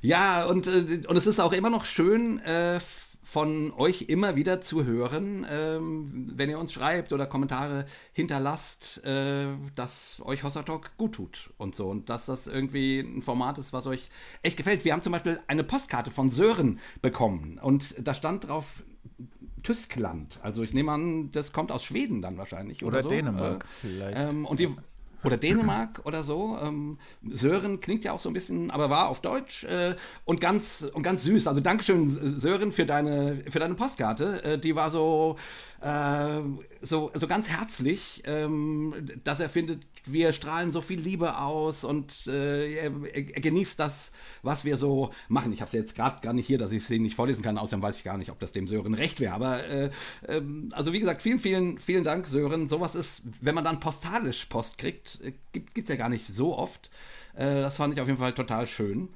ja, 0.00 0.46
und, 0.46 0.66
äh, 0.66 1.06
und 1.06 1.16
es 1.16 1.26
ist 1.26 1.40
auch 1.40 1.52
immer 1.52 1.70
noch 1.70 1.84
schön, 1.84 2.38
äh, 2.40 2.80
von 3.28 3.74
euch 3.74 4.06
immer 4.08 4.36
wieder 4.36 4.62
zu 4.62 4.86
hören, 4.86 5.46
ähm, 5.50 6.30
wenn 6.34 6.48
ihr 6.48 6.58
uns 6.58 6.72
schreibt 6.72 7.12
oder 7.12 7.26
Kommentare 7.26 7.84
hinterlasst, 8.14 9.04
äh, 9.04 9.48
dass 9.74 10.22
euch 10.24 10.44
Hossa 10.44 10.62
Talk 10.62 10.96
gut 10.96 11.16
tut 11.16 11.50
und 11.58 11.74
so. 11.74 11.88
Und 11.88 12.08
dass 12.08 12.24
das 12.24 12.46
irgendwie 12.46 13.00
ein 13.00 13.20
Format 13.20 13.58
ist, 13.58 13.74
was 13.74 13.86
euch 13.86 14.08
echt 14.40 14.56
gefällt. 14.56 14.86
Wir 14.86 14.94
haben 14.94 15.02
zum 15.02 15.12
Beispiel 15.12 15.40
eine 15.46 15.62
Postkarte 15.62 16.10
von 16.10 16.30
Sören 16.30 16.78
bekommen 17.02 17.60
und 17.62 17.96
da 17.98 18.14
stand 18.14 18.48
drauf 18.48 18.82
Tyskland. 19.62 20.40
Also 20.42 20.62
ich 20.62 20.72
nehme 20.72 20.92
an, 20.92 21.30
das 21.30 21.52
kommt 21.52 21.70
aus 21.70 21.84
Schweden 21.84 22.22
dann 22.22 22.38
wahrscheinlich. 22.38 22.82
Oder, 22.82 23.00
oder 23.00 23.02
so. 23.02 23.08
Dänemark 23.10 23.62
äh, 23.62 23.66
vielleicht. 23.82 24.18
Ähm, 24.18 24.46
und 24.46 24.58
die 24.58 24.74
oder 25.24 25.36
Dänemark 25.36 26.00
oder 26.04 26.22
so. 26.22 26.58
Ähm, 26.62 26.98
Sören 27.28 27.80
klingt 27.80 28.04
ja 28.04 28.12
auch 28.12 28.20
so 28.20 28.30
ein 28.30 28.32
bisschen, 28.32 28.70
aber 28.70 28.90
war 28.90 29.08
auf 29.08 29.20
Deutsch 29.20 29.64
äh, 29.64 29.96
und 30.24 30.40
ganz 30.40 30.88
und 30.92 31.02
ganz 31.02 31.24
süß. 31.24 31.46
Also 31.46 31.60
Dankeschön 31.60 32.08
Sören 32.08 32.72
für 32.72 32.86
deine 32.86 33.44
für 33.48 33.58
deine 33.58 33.74
Postkarte. 33.74 34.44
Äh, 34.44 34.58
die 34.58 34.74
war 34.74 34.90
so 34.90 35.36
äh, 35.80 36.40
so 36.82 37.10
so 37.14 37.26
ganz 37.26 37.48
herzlich, 37.48 38.22
ähm, 38.26 38.94
dass 39.24 39.40
er 39.40 39.48
findet, 39.48 39.82
wir 40.12 40.32
strahlen 40.32 40.72
so 40.72 40.80
viel 40.80 41.00
Liebe 41.00 41.38
aus 41.38 41.84
und 41.84 42.26
äh, 42.26 42.74
er, 42.74 42.92
er, 43.12 43.40
genießt 43.40 43.78
das, 43.78 44.12
was 44.42 44.64
wir 44.64 44.76
so 44.76 45.10
machen. 45.28 45.52
Ich 45.52 45.60
habe 45.60 45.68
es 45.68 45.72
jetzt 45.72 45.94
gerade 45.94 46.20
gar 46.20 46.32
nicht 46.32 46.46
hier, 46.46 46.58
dass 46.58 46.72
ich 46.72 46.82
es 46.82 46.90
nicht 46.90 47.16
vorlesen 47.16 47.42
kann, 47.42 47.58
außerdem 47.58 47.82
weiß 47.82 47.96
ich 47.96 48.04
gar 48.04 48.18
nicht, 48.18 48.30
ob 48.30 48.38
das 48.38 48.52
dem 48.52 48.66
Sören 48.66 48.94
recht 48.94 49.20
wäre. 49.20 49.34
Aber 49.34 49.64
äh, 49.64 49.90
äh, 50.26 50.42
also 50.72 50.92
wie 50.92 51.00
gesagt, 51.00 51.22
vielen, 51.22 51.38
vielen, 51.38 51.78
vielen 51.78 52.04
Dank, 52.04 52.26
Sören. 52.26 52.68
Sowas 52.68 52.94
ist, 52.94 53.22
wenn 53.40 53.54
man 53.54 53.64
dann 53.64 53.80
postalisch 53.80 54.46
Post 54.46 54.78
kriegt, 54.78 55.20
äh, 55.22 55.32
gibt 55.52 55.78
es 55.78 55.88
ja 55.88 55.96
gar 55.96 56.08
nicht 56.08 56.26
so 56.26 56.56
oft. 56.56 56.90
Äh, 57.34 57.62
das 57.62 57.76
fand 57.76 57.94
ich 57.94 58.00
auf 58.00 58.08
jeden 58.08 58.18
Fall 58.18 58.32
total 58.32 58.66
schön. 58.66 59.08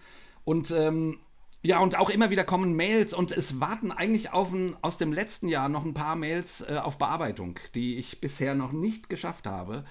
Und 0.45 0.71
ähm, 0.71 1.19
ja, 1.65 1.79
und 1.79 1.97
auch 1.97 2.11
immer 2.11 2.31
wieder 2.31 2.43
kommen 2.43 2.75
Mails 2.75 3.15
und 3.15 3.31
es 3.31 3.61
warten 3.61 3.93
eigentlich 3.93 4.33
auf 4.33 4.53
ein, 4.53 4.77
aus 4.83 4.99
dem 4.99 5.13
letzten 5.13 5.47
Jahr 5.47 5.69
noch 5.69 5.85
ein 5.85 5.95
paar 5.95 6.17
Mails 6.17 6.63
äh, 6.63 6.81
auf 6.83 6.99
Bearbeitung, 6.99 7.57
die 7.77 7.97
ich 7.99 8.21
bisher 8.21 8.57
noch 8.57 8.73
nicht 8.73 9.09
geschafft 9.09 9.47
habe. 9.47 9.85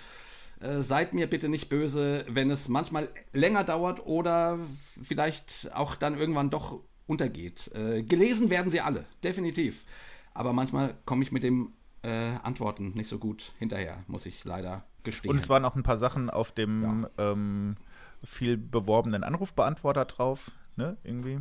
Äh, 0.62 0.84
seid 0.84 1.14
mir 1.14 1.28
bitte 1.28 1.50
nicht 1.50 1.70
böse, 1.70 2.24
wenn 2.30 2.52
es 2.52 2.70
manchmal 2.70 3.10
länger 3.34 3.64
dauert 3.64 4.06
oder 4.06 4.60
vielleicht 5.02 5.72
auch 5.74 5.96
dann 5.96 6.18
irgendwann 6.18 6.52
doch 6.52 6.80
untergeht. 7.08 7.72
Äh, 7.74 8.04
gelesen 8.04 8.50
werden 8.50 8.70
sie 8.70 8.82
alle, 8.82 9.06
definitiv. 9.24 9.86
Aber 10.34 10.54
manchmal 10.54 10.96
komme 11.06 11.24
ich 11.24 11.32
mit 11.32 11.44
dem 11.44 11.74
äh, 12.04 12.36
Antworten 12.44 12.92
nicht 12.94 13.08
so 13.08 13.18
gut 13.18 13.54
hinterher, 13.60 14.04
muss 14.08 14.26
ich 14.26 14.44
leider 14.46 14.86
gestehen. 15.04 15.32
Und 15.32 15.38
es 15.38 15.50
waren 15.50 15.66
auch 15.66 15.76
ein 15.76 15.84
paar 15.84 15.98
Sachen 15.98 16.30
auf 16.30 16.52
dem 16.52 17.08
ja. 17.18 17.32
ähm, 17.32 17.76
viel 18.24 18.58
beworbenen 18.58 19.24
Anrufbeantworter 19.24 20.06
drauf, 20.06 20.52
ne, 20.76 20.98
irgendwie. 21.04 21.40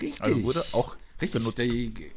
Richtig. 0.00 0.22
Also 0.22 0.42
wurde 0.42 0.64
auch 0.72 0.96
Richtig. 1.20 1.40
benutzt. 1.40 1.58
Die, 1.58 2.10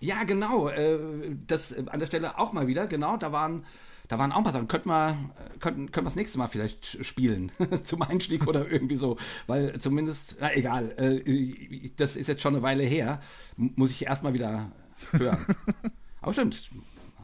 ja, 0.00 0.24
genau. 0.24 0.68
Äh, 0.68 0.98
das 1.46 1.72
äh, 1.72 1.84
an 1.86 2.00
der 2.00 2.06
Stelle 2.06 2.38
auch 2.38 2.52
mal 2.52 2.66
wieder, 2.66 2.86
genau. 2.86 3.16
Da 3.16 3.32
waren 3.32 3.64
da 4.08 4.18
waren 4.18 4.32
auch 4.32 4.38
ein 4.38 4.44
paar 4.44 4.52
Sachen. 4.52 4.68
Könnten 4.68 4.88
wir, 4.88 5.16
könnten, 5.60 5.90
können 5.90 6.04
wir 6.04 6.10
das 6.10 6.16
nächste 6.16 6.38
Mal 6.38 6.48
vielleicht 6.48 7.04
spielen 7.04 7.52
zum 7.82 8.02
Einstieg 8.02 8.46
oder 8.46 8.70
irgendwie 8.70 8.96
so. 8.96 9.16
Weil 9.46 9.78
zumindest, 9.80 10.36
na 10.40 10.54
egal, 10.54 10.94
äh, 10.98 11.90
das 11.96 12.16
ist 12.16 12.26
jetzt 12.26 12.42
schon 12.42 12.54
eine 12.54 12.62
Weile 12.62 12.84
her. 12.84 13.20
Muss 13.56 13.90
ich 13.90 14.06
erstmal 14.06 14.34
wieder 14.34 14.72
hören. 15.12 15.44
Aber 16.20 16.32
stimmt, 16.32 16.70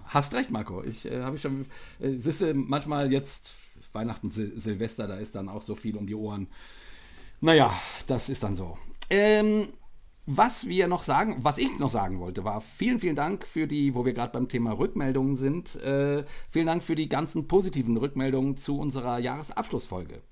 hast 0.06 0.34
recht, 0.34 0.50
Marco. 0.50 0.82
Ich 0.82 1.06
äh, 1.06 1.22
habe 1.22 1.38
schon, 1.38 1.66
äh, 2.00 2.16
siehste, 2.16 2.54
manchmal 2.54 3.12
jetzt 3.12 3.50
Weihnachten, 3.92 4.30
Sil 4.30 4.54
Silvester, 4.56 5.08
da 5.08 5.16
ist 5.16 5.34
dann 5.34 5.48
auch 5.48 5.62
so 5.62 5.74
viel 5.74 5.96
um 5.96 6.06
die 6.06 6.14
Ohren. 6.14 6.48
Naja, 7.40 7.72
das 8.06 8.28
ist 8.28 8.42
dann 8.42 8.54
so. 8.54 8.78
Ähm, 9.08 9.68
was 10.36 10.68
wir 10.68 10.86
noch 10.86 11.02
sagen, 11.02 11.38
was 11.40 11.58
ich 11.58 11.78
noch 11.80 11.90
sagen 11.90 12.20
wollte, 12.20 12.44
war 12.44 12.60
vielen, 12.60 13.00
vielen 13.00 13.16
Dank 13.16 13.44
für 13.44 13.66
die, 13.66 13.96
wo 13.96 14.04
wir 14.04 14.12
gerade 14.12 14.32
beim 14.32 14.48
Thema 14.48 14.72
Rückmeldungen 14.72 15.34
sind, 15.34 15.74
äh, 15.76 16.24
vielen 16.50 16.66
Dank 16.66 16.84
für 16.84 16.94
die 16.94 17.08
ganzen 17.08 17.48
positiven 17.48 17.96
Rückmeldungen 17.96 18.56
zu 18.56 18.78
unserer 18.78 19.18
Jahresabschlussfolge. 19.18 20.22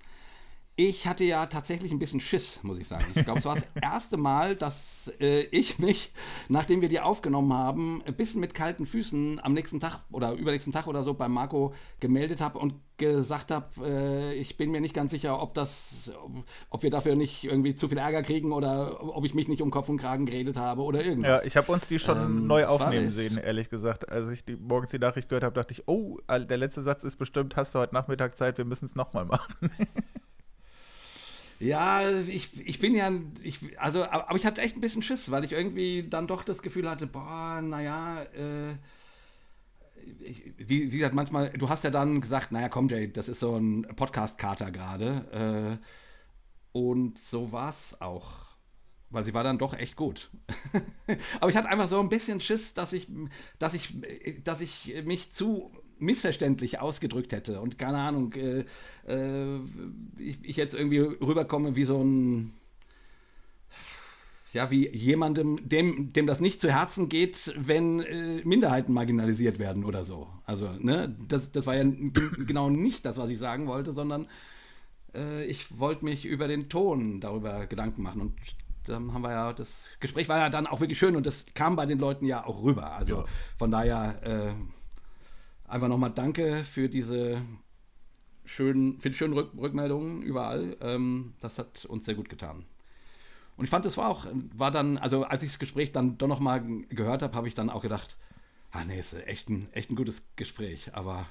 Ich 0.79 1.09
hatte 1.09 1.25
ja 1.25 1.45
tatsächlich 1.47 1.91
ein 1.91 1.99
bisschen 1.99 2.21
Schiss, 2.21 2.61
muss 2.63 2.79
ich 2.79 2.87
sagen. 2.87 3.05
Ich 3.17 3.25
glaube, 3.25 3.41
es 3.41 3.45
war 3.45 3.57
das 3.57 3.67
erste 3.83 4.17
Mal, 4.17 4.55
dass 4.55 5.11
äh, 5.21 5.41
ich 5.51 5.81
mich, 5.81 6.13
nachdem 6.49 6.81
wir 6.83 6.89
die 6.89 7.01
aufgenommen 7.01 7.53
haben, 7.53 8.01
ein 8.07 8.15
bisschen 8.15 8.41
mit 8.41 8.55
kalten 8.55 8.87
Füßen 8.87 9.41
am 9.43 9.55
nächsten 9.55 9.81
Tag 9.81 10.03
oder 10.13 10.35
übernächsten 10.35 10.73
Tag 10.73 10.87
oder 10.87 11.03
so 11.03 11.15
bei 11.15 11.27
Marco 11.27 11.75
gemeldet 11.99 12.41
habe 12.41 12.61
und 12.61 12.75
gesagt 12.97 13.51
habe, 13.51 13.67
äh, 13.85 14.35
ich 14.35 14.57
bin 14.57 14.71
mir 14.71 14.81
nicht 14.81 14.95
ganz 14.95 15.11
sicher, 15.11 15.43
ob 15.43 15.53
das, 15.55 16.13
ob 16.71 16.85
wir 16.85 16.91
dafür 16.91 17.17
nicht 17.17 17.43
irgendwie 17.43 17.75
zu 17.75 17.89
viel 17.89 17.99
Ärger 17.99 18.23
kriegen 18.23 18.53
oder 18.53 19.03
ob 19.17 19.25
ich 19.25 19.35
mich 19.35 19.49
nicht 19.49 19.63
um 19.63 19.73
Kopf 19.73 19.89
und 19.89 19.97
Kragen 19.97 20.27
geredet 20.27 20.57
habe 20.57 20.83
oder 20.83 21.05
irgendwas. 21.05 21.43
Ja, 21.43 21.43
ich 21.45 21.57
habe 21.57 21.73
uns 21.73 21.89
die 21.89 21.99
schon 21.99 22.19
ähm, 22.19 22.47
neu 22.47 22.67
aufnehmen 22.67 23.11
sehen, 23.11 23.37
ehrlich 23.37 23.69
gesagt. 23.69 24.09
Als 24.09 24.31
ich 24.31 24.45
die, 24.45 24.55
morgens 24.55 24.93
die 24.93 25.01
Nachricht 25.01 25.29
gehört 25.29 25.43
habe, 25.43 25.57
dachte 25.57 25.73
ich, 25.73 25.89
oh, 25.89 26.19
der 26.29 26.57
letzte 26.57 26.85
Satz 26.85 27.03
ist 27.03 27.17
bestimmt, 27.17 27.57
hast 27.57 27.75
du 27.75 27.81
heute 27.81 27.95
Nachmittag 27.97 28.37
Zeit, 28.37 28.59
wir 28.59 28.65
müssen 28.65 28.85
es 28.85 28.95
nochmal 28.95 29.25
machen. 29.25 29.55
Ja, 31.61 32.09
ich, 32.09 32.61
ich 32.67 32.79
bin 32.79 32.95
ja, 32.95 33.11
ich, 33.43 33.59
also, 33.81 34.05
aber 34.05 34.37
ich 34.37 34.47
hatte 34.47 34.61
echt 34.61 34.77
ein 34.77 34.81
bisschen 34.81 35.03
Schiss, 35.03 35.31
weil 35.31 35.45
ich 35.45 35.53
irgendwie 35.53 36.09
dann 36.09 36.29
doch 36.29 36.45
das 36.45 36.63
Gefühl 36.63 36.89
hatte, 36.89 37.07
boah, 37.07 37.61
naja, 37.61 38.23
äh, 38.23 38.77
wie, 40.57 40.93
wie 40.93 40.99
gesagt, 40.99 41.15
manchmal, 41.15 41.51
du 41.51 41.69
hast 41.69 41.85
ja 41.85 41.91
dann 41.91 42.21
gesagt, 42.21 42.53
naja, 42.53 42.69
komm, 42.69 42.89
Jay, 42.89 43.13
das 43.13 43.29
ist 43.29 43.41
so 43.41 43.57
ein 43.57 43.83
Podcast-Kater 43.97 44.71
gerade. 44.71 45.81
Äh, 45.83 46.79
und 46.79 47.19
so 47.19 47.53
war 47.53 47.71
es 47.71 48.01
auch. 48.01 48.47
Weil 49.11 49.25
sie 49.25 49.33
war 49.35 49.43
dann 49.43 49.59
doch 49.59 49.75
echt 49.75 49.97
gut. 49.97 50.31
aber 51.41 51.51
ich 51.51 51.57
hatte 51.57 51.69
einfach 51.69 51.89
so 51.89 51.99
ein 51.99 52.11
bisschen 52.11 52.41
Schiss, 52.41 52.75
dass 52.75 52.93
ich, 52.93 53.09
dass 53.59 53.75
ich, 53.75 53.95
dass 54.45 54.61
ich 54.61 55.03
mich 55.05 55.33
zu 55.33 55.73
missverständlich 55.99 56.81
ausgedrückt 56.81 57.33
hätte 57.33 57.61
und 57.61 57.79
keine 57.79 57.99
Ahnung, 57.99 58.33
äh, 58.35 58.65
äh, 59.07 59.61
ich, 60.19 60.39
ich, 60.43 60.57
jetzt 60.57 60.75
irgendwie 60.75 60.99
rüberkomme 60.99 61.77
wie 61.77 61.85
so 61.85 62.03
ein, 62.03 62.53
ja, 64.53 64.71
wie 64.71 64.89
jemandem, 64.89 65.69
dem, 65.69 66.13
dem 66.13 66.27
das 66.27 66.41
nicht 66.41 66.61
zu 66.61 66.71
Herzen 66.73 67.09
geht, 67.09 67.55
wenn 67.59 68.01
äh, 68.01 68.43
Minderheiten 68.45 68.93
marginalisiert 68.93 69.59
werden 69.59 69.85
oder 69.85 70.05
so. 70.05 70.29
Also, 70.45 70.71
ne, 70.79 71.15
das, 71.29 71.53
das 71.53 71.67
war 71.67 71.77
ja 71.77 71.85
genau 72.47 72.71
nicht 72.71 73.05
das, 73.05 73.19
was 73.19 73.31
ich 73.31 73.39
sagen 73.39 73.67
wollte, 73.67 73.93
sondern 73.93 74.27
äh, 75.15 75.45
ich 75.45 75.79
wollte 75.79 76.05
mich 76.05 76.25
über 76.25 76.49
den 76.49 76.69
Ton 76.69 77.21
darüber 77.21 77.67
Gedanken 77.67 78.03
machen 78.03 78.21
und 78.21 78.35
dann 78.89 79.13
haben 79.13 79.23
wir 79.23 79.33
ja, 79.33 79.53
das 79.53 79.91
Gespräch 80.01 80.29
war 80.29 80.39
ja 80.39 80.49
dann 80.49 80.67
auch 80.67 80.81
wirklich 80.81 80.99
schön 80.99 81.15
und 81.15 81.27
das 81.27 81.47
kam 81.55 81.77
bei 81.77 81.87
den 81.87 81.99
Leuten 81.99 82.25
ja 82.25 82.47
auch 82.47 82.63
rüber. 82.63 82.93
Also 82.93 83.17
ja. 83.17 83.25
von 83.59 83.71
daher 83.71 84.23
äh, 84.23 84.53
einfach 85.69 85.89
nochmal 85.89 86.13
danke 86.15 86.65
für 86.65 86.89
diese 86.89 87.43
schönen, 88.45 88.99
für 89.01 89.11
die 89.11 89.17
schönen 89.17 89.35
Rück 89.35 89.51
Rückmeldungen 89.57 90.23
überall. 90.23 90.77
Ähm, 90.81 91.35
das 91.41 91.59
hat 91.59 91.85
uns 91.85 92.05
sehr 92.05 92.15
gut 92.15 92.29
getan. 92.29 92.65
Und 93.57 93.65
ich 93.65 93.71
fand, 93.71 93.85
das 93.85 93.97
war 93.97 94.09
auch, 94.09 94.27
war 94.55 94.71
dann, 94.71 94.99
also 94.99 95.25
als 95.25 95.43
ich 95.43 95.51
das 95.51 95.59
Gespräch 95.59 95.93
dann 95.93 96.17
doch 96.17 96.29
nochmal 96.29 96.63
gehört 96.89 97.23
habe, 97.23 97.35
habe 97.35 97.49
ich 97.49 97.55
dann 97.55 97.71
auch 97.71 97.83
gedacht, 97.83 98.17
ah 98.71 98.85
nee, 98.85 98.99
ist 98.99 99.15
echt 99.27 99.49
ein, 99.49 99.69
echt 99.73 99.91
ein 99.91 99.97
gutes 99.97 100.23
Gespräch, 100.37 100.91
aber 100.95 101.27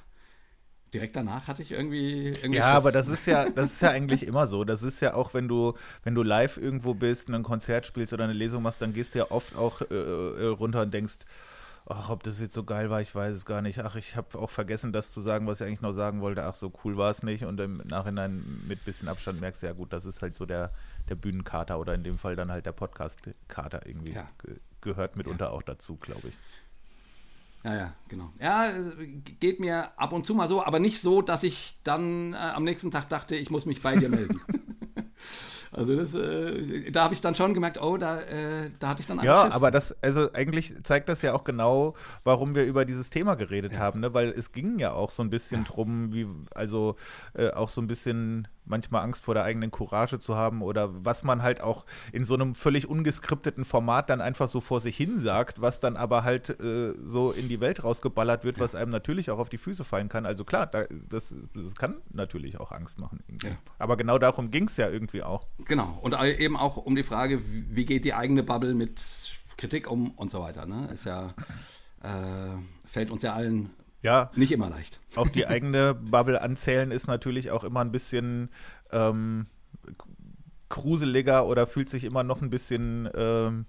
direkt 0.92 1.16
danach 1.16 1.48
hatte 1.48 1.62
ich 1.62 1.72
irgendwie, 1.72 2.28
irgendwie 2.28 2.56
Ja, 2.56 2.74
Schiss. 2.74 2.76
aber 2.76 2.92
das 2.92 3.08
ist 3.08 3.26
ja 3.26 3.50
das 3.50 3.72
ist 3.72 3.82
ja 3.82 3.90
eigentlich 3.90 4.26
immer 4.26 4.46
so 4.46 4.64
das 4.64 4.82
ist 4.82 5.00
ja 5.00 5.12
auch 5.12 5.34
wenn 5.34 5.46
du 5.46 5.74
wenn 6.02 6.14
du 6.14 6.22
live 6.22 6.56
irgendwo 6.56 6.94
bist 6.94 7.28
ein 7.28 7.42
Konzert 7.42 7.84
spielst 7.86 8.14
oder 8.14 8.24
eine 8.24 8.32
Lesung 8.32 8.62
machst 8.62 8.80
dann 8.80 8.94
gehst 8.94 9.14
du 9.14 9.18
ja 9.18 9.30
oft 9.30 9.54
auch 9.54 9.82
äh, 9.82 9.94
äh 9.94 10.46
runter 10.46 10.82
und 10.82 10.94
denkst 10.94 11.18
ach, 11.88 12.10
ob 12.10 12.22
das 12.22 12.40
jetzt 12.40 12.54
so 12.54 12.64
geil 12.64 12.90
war, 12.90 13.00
ich 13.00 13.14
weiß 13.14 13.34
es 13.34 13.46
gar 13.46 13.62
nicht. 13.62 13.80
Ach, 13.80 13.96
ich 13.96 14.16
habe 14.16 14.38
auch 14.38 14.50
vergessen, 14.50 14.92
das 14.92 15.12
zu 15.12 15.20
sagen, 15.20 15.46
was 15.46 15.60
ich 15.60 15.66
eigentlich 15.66 15.80
noch 15.80 15.92
sagen 15.92 16.20
wollte. 16.20 16.44
Ach, 16.44 16.54
so 16.54 16.72
cool 16.84 16.96
war 16.96 17.10
es 17.10 17.22
nicht. 17.22 17.44
Und 17.44 17.58
im 17.60 17.78
Nachhinein 17.88 18.62
mit 18.66 18.84
bisschen 18.84 19.08
Abstand 19.08 19.40
merkst 19.40 19.62
du 19.62 19.66
ja 19.66 19.72
gut, 19.72 19.92
das 19.92 20.04
ist 20.04 20.22
halt 20.22 20.36
so 20.36 20.46
der, 20.46 20.70
der 21.08 21.14
Bühnenkater 21.14 21.78
oder 21.78 21.94
in 21.94 22.04
dem 22.04 22.18
Fall 22.18 22.36
dann 22.36 22.50
halt 22.50 22.66
der 22.66 22.72
Podcast-Kater 22.72 23.86
irgendwie. 23.86 24.12
Ja. 24.12 24.28
Ge 24.42 24.56
gehört 24.80 25.16
mitunter 25.16 25.46
ja. 25.46 25.50
auch 25.50 25.62
dazu, 25.62 25.96
glaube 25.96 26.28
ich. 26.28 26.38
Ja, 27.64 27.74
ja, 27.74 27.92
genau. 28.06 28.32
Ja, 28.40 28.72
geht 29.40 29.58
mir 29.58 29.98
ab 29.98 30.12
und 30.12 30.24
zu 30.24 30.34
mal 30.34 30.46
so, 30.48 30.64
aber 30.64 30.78
nicht 30.78 31.00
so, 31.00 31.20
dass 31.20 31.42
ich 31.42 31.76
dann 31.82 32.34
äh, 32.34 32.36
am 32.36 32.62
nächsten 32.62 32.92
Tag 32.92 33.08
dachte, 33.08 33.34
ich 33.34 33.50
muss 33.50 33.66
mich 33.66 33.82
bei 33.82 33.96
dir 33.96 34.08
melden. 34.08 34.40
Also 35.72 35.96
das, 35.96 36.14
äh, 36.14 36.90
da 36.90 37.04
habe 37.04 37.14
ich 37.14 37.20
dann 37.20 37.34
schon 37.34 37.54
gemerkt, 37.54 37.80
oh, 37.80 37.96
da, 37.96 38.20
äh, 38.20 38.70
da 38.78 38.88
hatte 38.88 39.00
ich 39.00 39.06
dann 39.06 39.20
Ja, 39.20 39.44
Schiss. 39.44 39.54
aber 39.54 39.70
das, 39.70 39.96
also 40.02 40.32
eigentlich 40.32 40.74
zeigt 40.82 41.08
das 41.08 41.22
ja 41.22 41.34
auch 41.34 41.44
genau, 41.44 41.94
warum 42.24 42.54
wir 42.54 42.64
über 42.64 42.84
dieses 42.84 43.10
Thema 43.10 43.34
geredet 43.34 43.74
ja. 43.74 43.78
haben, 43.80 44.00
ne? 44.00 44.14
Weil 44.14 44.28
es 44.28 44.52
ging 44.52 44.78
ja 44.78 44.92
auch 44.92 45.10
so 45.10 45.22
ein 45.22 45.30
bisschen 45.30 45.62
ja. 45.62 45.66
drum, 45.66 46.12
wie, 46.12 46.26
also 46.54 46.96
äh, 47.34 47.50
auch 47.50 47.68
so 47.68 47.80
ein 47.80 47.86
bisschen 47.86 48.48
manchmal 48.68 49.02
Angst 49.02 49.24
vor 49.24 49.34
der 49.34 49.44
eigenen 49.44 49.70
Courage 49.70 50.18
zu 50.18 50.36
haben 50.36 50.62
oder 50.62 51.04
was 51.04 51.24
man 51.24 51.42
halt 51.42 51.60
auch 51.60 51.84
in 52.12 52.24
so 52.24 52.34
einem 52.34 52.54
völlig 52.54 52.88
ungeskripteten 52.88 53.64
Format 53.64 54.10
dann 54.10 54.20
einfach 54.20 54.48
so 54.48 54.60
vor 54.60 54.80
sich 54.80 54.96
hin 54.96 55.18
sagt, 55.18 55.60
was 55.60 55.80
dann 55.80 55.96
aber 55.96 56.24
halt 56.24 56.60
äh, 56.60 56.94
so 57.04 57.32
in 57.32 57.48
die 57.48 57.60
Welt 57.60 57.84
rausgeballert 57.84 58.44
wird, 58.44 58.60
was 58.60 58.74
einem 58.74 58.90
natürlich 58.90 59.30
auch 59.30 59.38
auf 59.38 59.48
die 59.48 59.58
Füße 59.58 59.84
fallen 59.84 60.08
kann. 60.08 60.26
Also 60.26 60.44
klar, 60.44 60.66
da, 60.66 60.84
das, 61.08 61.34
das, 61.54 61.74
kann 61.74 61.96
natürlich 62.10 62.58
auch 62.58 62.72
Angst 62.72 62.98
machen. 62.98 63.22
Ja. 63.42 63.50
Aber 63.78 63.96
genau 63.96 64.18
darum 64.18 64.50
ging 64.50 64.64
es 64.64 64.76
ja 64.76 64.88
irgendwie 64.88 65.22
auch. 65.22 65.46
Genau. 65.64 65.98
Und 66.02 66.14
eben 66.22 66.56
auch 66.56 66.76
um 66.76 66.96
die 66.96 67.02
Frage, 67.02 67.40
wie 67.44 67.84
geht 67.84 68.04
die 68.04 68.14
eigene 68.14 68.42
Bubble 68.42 68.74
mit 68.74 69.00
Kritik 69.56 69.90
um 69.90 70.12
und 70.12 70.30
so 70.30 70.40
weiter. 70.40 70.66
Ne? 70.66 70.88
Ist 70.92 71.04
ja, 71.04 71.34
äh, 72.02 72.56
fällt 72.86 73.10
uns 73.10 73.22
ja 73.22 73.34
allen 73.34 73.70
ja, 74.02 74.30
nicht 74.36 74.52
immer 74.52 74.70
leicht. 74.70 75.00
Auch 75.16 75.28
die 75.28 75.46
eigene 75.48 75.94
Bubble 75.94 76.40
anzählen 76.40 76.90
ist 76.90 77.06
natürlich 77.06 77.50
auch 77.50 77.64
immer 77.64 77.80
ein 77.80 77.92
bisschen 77.92 78.50
ähm, 78.90 79.46
gruseliger 80.68 81.46
oder 81.46 81.66
fühlt 81.66 81.88
sich 81.88 82.04
immer 82.04 82.22
noch 82.22 82.42
ein 82.42 82.50
bisschen, 82.50 83.08
ähm, 83.14 83.66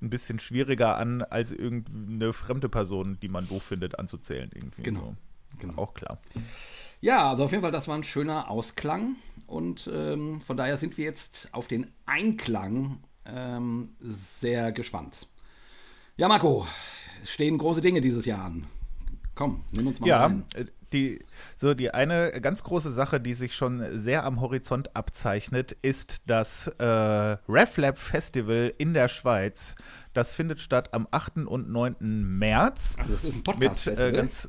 ein 0.00 0.10
bisschen 0.10 0.38
schwieriger 0.38 0.96
an, 0.96 1.22
als 1.22 1.52
irgendeine 1.52 2.32
fremde 2.32 2.68
Person, 2.68 3.18
die 3.20 3.28
man 3.28 3.48
doof 3.48 3.64
findet, 3.64 3.98
anzuzählen. 3.98 4.50
Irgendwie. 4.54 4.82
Genau. 4.82 5.16
So. 5.52 5.58
genau. 5.58 5.74
Auch 5.76 5.94
klar. 5.94 6.18
Ja, 7.00 7.30
also 7.30 7.44
auf 7.44 7.50
jeden 7.50 7.62
Fall, 7.62 7.72
das 7.72 7.88
war 7.88 7.96
ein 7.96 8.04
schöner 8.04 8.50
Ausklang 8.50 9.16
und 9.46 9.88
ähm, 9.92 10.40
von 10.40 10.56
daher 10.56 10.78
sind 10.78 10.96
wir 10.96 11.04
jetzt 11.04 11.48
auf 11.52 11.68
den 11.68 11.92
Einklang 12.06 13.00
ähm, 13.26 13.90
sehr 14.00 14.72
gespannt. 14.72 15.28
Ja, 16.16 16.28
Marco, 16.28 16.66
stehen 17.24 17.58
große 17.58 17.82
Dinge 17.82 18.00
dieses 18.00 18.24
Jahr 18.24 18.46
an. 18.46 18.66
Komm, 19.36 19.64
nimm 19.70 19.86
uns 19.86 20.00
mal 20.00 20.08
ja, 20.08 20.24
rein. 20.24 20.44
Äh, 20.54 20.64
die, 20.92 21.24
so 21.56 21.74
die 21.74 21.92
eine 21.92 22.32
ganz 22.40 22.64
große 22.64 22.90
Sache, 22.92 23.20
die 23.20 23.34
sich 23.34 23.54
schon 23.54 23.84
sehr 23.96 24.24
am 24.24 24.40
Horizont 24.40 24.96
abzeichnet, 24.96 25.76
ist 25.82 26.22
das 26.26 26.68
äh, 26.78 26.84
RefLab 26.84 27.98
Festival 27.98 28.72
in 28.78 28.94
der 28.94 29.08
Schweiz. 29.08 29.74
Das 30.14 30.32
findet 30.32 30.60
statt 30.60 30.94
am 30.94 31.06
8. 31.10 31.46
und 31.46 31.68
9. 31.68 31.96
März. 32.00 32.96
Also 32.98 33.12
das 33.12 33.24
ist 33.24 33.36
ein 33.36 33.44
Podcast-Festival. 33.44 34.10
Äh, 34.10 34.16
ganz, 34.16 34.48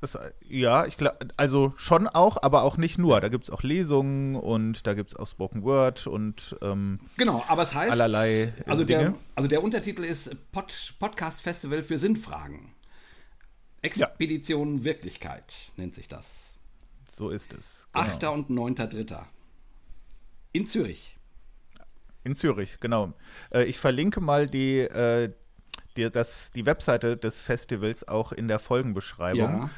das, 0.00 0.16
ja, 0.48 0.86
ich 0.86 0.96
glaube, 0.96 1.18
also 1.36 1.74
schon 1.76 2.06
auch, 2.06 2.42
aber 2.42 2.62
auch 2.62 2.76
nicht 2.76 2.96
nur. 2.96 3.20
Da 3.20 3.28
gibt 3.28 3.44
es 3.44 3.50
auch 3.50 3.62
Lesungen 3.62 4.36
und 4.36 4.86
da 4.86 4.94
gibt 4.94 5.10
es 5.10 5.16
auch 5.16 5.26
Spoken 5.26 5.64
Word 5.64 6.06
und 6.06 6.56
ähm, 6.62 7.00
genau, 7.16 7.44
aber 7.48 7.64
es 7.64 7.74
heißt 7.74 7.92
allerlei. 7.92 8.54
Also 8.66 8.84
der, 8.84 9.14
also 9.34 9.48
der 9.48 9.64
Untertitel 9.64 10.04
ist 10.04 10.30
Pod, 10.52 10.94
Podcast 10.98 11.42
Festival 11.42 11.82
für 11.82 11.98
Sinnfragen. 11.98 12.72
Expedition 13.82 14.78
ja. 14.78 14.84
Wirklichkeit 14.84 15.72
nennt 15.76 15.94
sich 15.94 16.08
das. 16.08 16.58
So 17.08 17.30
ist 17.30 17.52
es. 17.52 17.88
Genau. 17.92 18.06
8. 18.06 18.24
und 18.24 18.50
9.3. 18.50 19.24
In 20.52 20.66
Zürich. 20.66 21.16
In 22.24 22.34
Zürich, 22.34 22.78
genau. 22.80 23.14
Äh, 23.52 23.64
ich 23.64 23.78
verlinke 23.78 24.20
mal 24.20 24.46
die, 24.46 24.78
äh, 24.78 25.32
die, 25.96 26.10
das, 26.10 26.50
die 26.52 26.66
Webseite 26.66 27.16
des 27.16 27.38
Festivals 27.38 28.06
auch 28.06 28.32
in 28.32 28.48
der 28.48 28.58
Folgenbeschreibung. 28.58 29.40
Ja. 29.40 29.70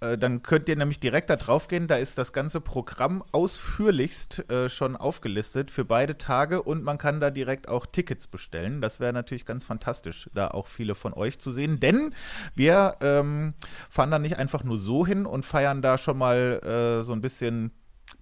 Äh, 0.00 0.18
dann 0.18 0.42
könnt 0.42 0.68
ihr 0.68 0.76
nämlich 0.76 1.00
direkt 1.00 1.30
da 1.30 1.36
drauf 1.36 1.68
gehen. 1.68 1.88
Da 1.88 1.96
ist 1.96 2.18
das 2.18 2.32
ganze 2.32 2.60
Programm 2.60 3.24
ausführlichst 3.32 4.50
äh, 4.50 4.68
schon 4.68 4.96
aufgelistet 4.96 5.70
für 5.70 5.84
beide 5.84 6.18
Tage 6.18 6.62
und 6.62 6.82
man 6.82 6.98
kann 6.98 7.20
da 7.20 7.30
direkt 7.30 7.68
auch 7.68 7.86
Tickets 7.86 8.26
bestellen. 8.26 8.80
Das 8.80 9.00
wäre 9.00 9.12
natürlich 9.12 9.46
ganz 9.46 9.64
fantastisch, 9.64 10.28
da 10.34 10.48
auch 10.48 10.66
viele 10.66 10.94
von 10.94 11.14
euch 11.14 11.38
zu 11.38 11.50
sehen, 11.50 11.80
denn 11.80 12.14
wir 12.54 12.96
ähm, 13.00 13.54
fahren 13.88 14.10
da 14.10 14.18
nicht 14.18 14.38
einfach 14.38 14.64
nur 14.64 14.78
so 14.78 15.06
hin 15.06 15.26
und 15.26 15.44
feiern 15.44 15.82
da 15.82 15.98
schon 15.98 16.18
mal 16.18 16.60
äh, 17.00 17.04
so 17.04 17.12
ein 17.12 17.20
bisschen 17.20 17.72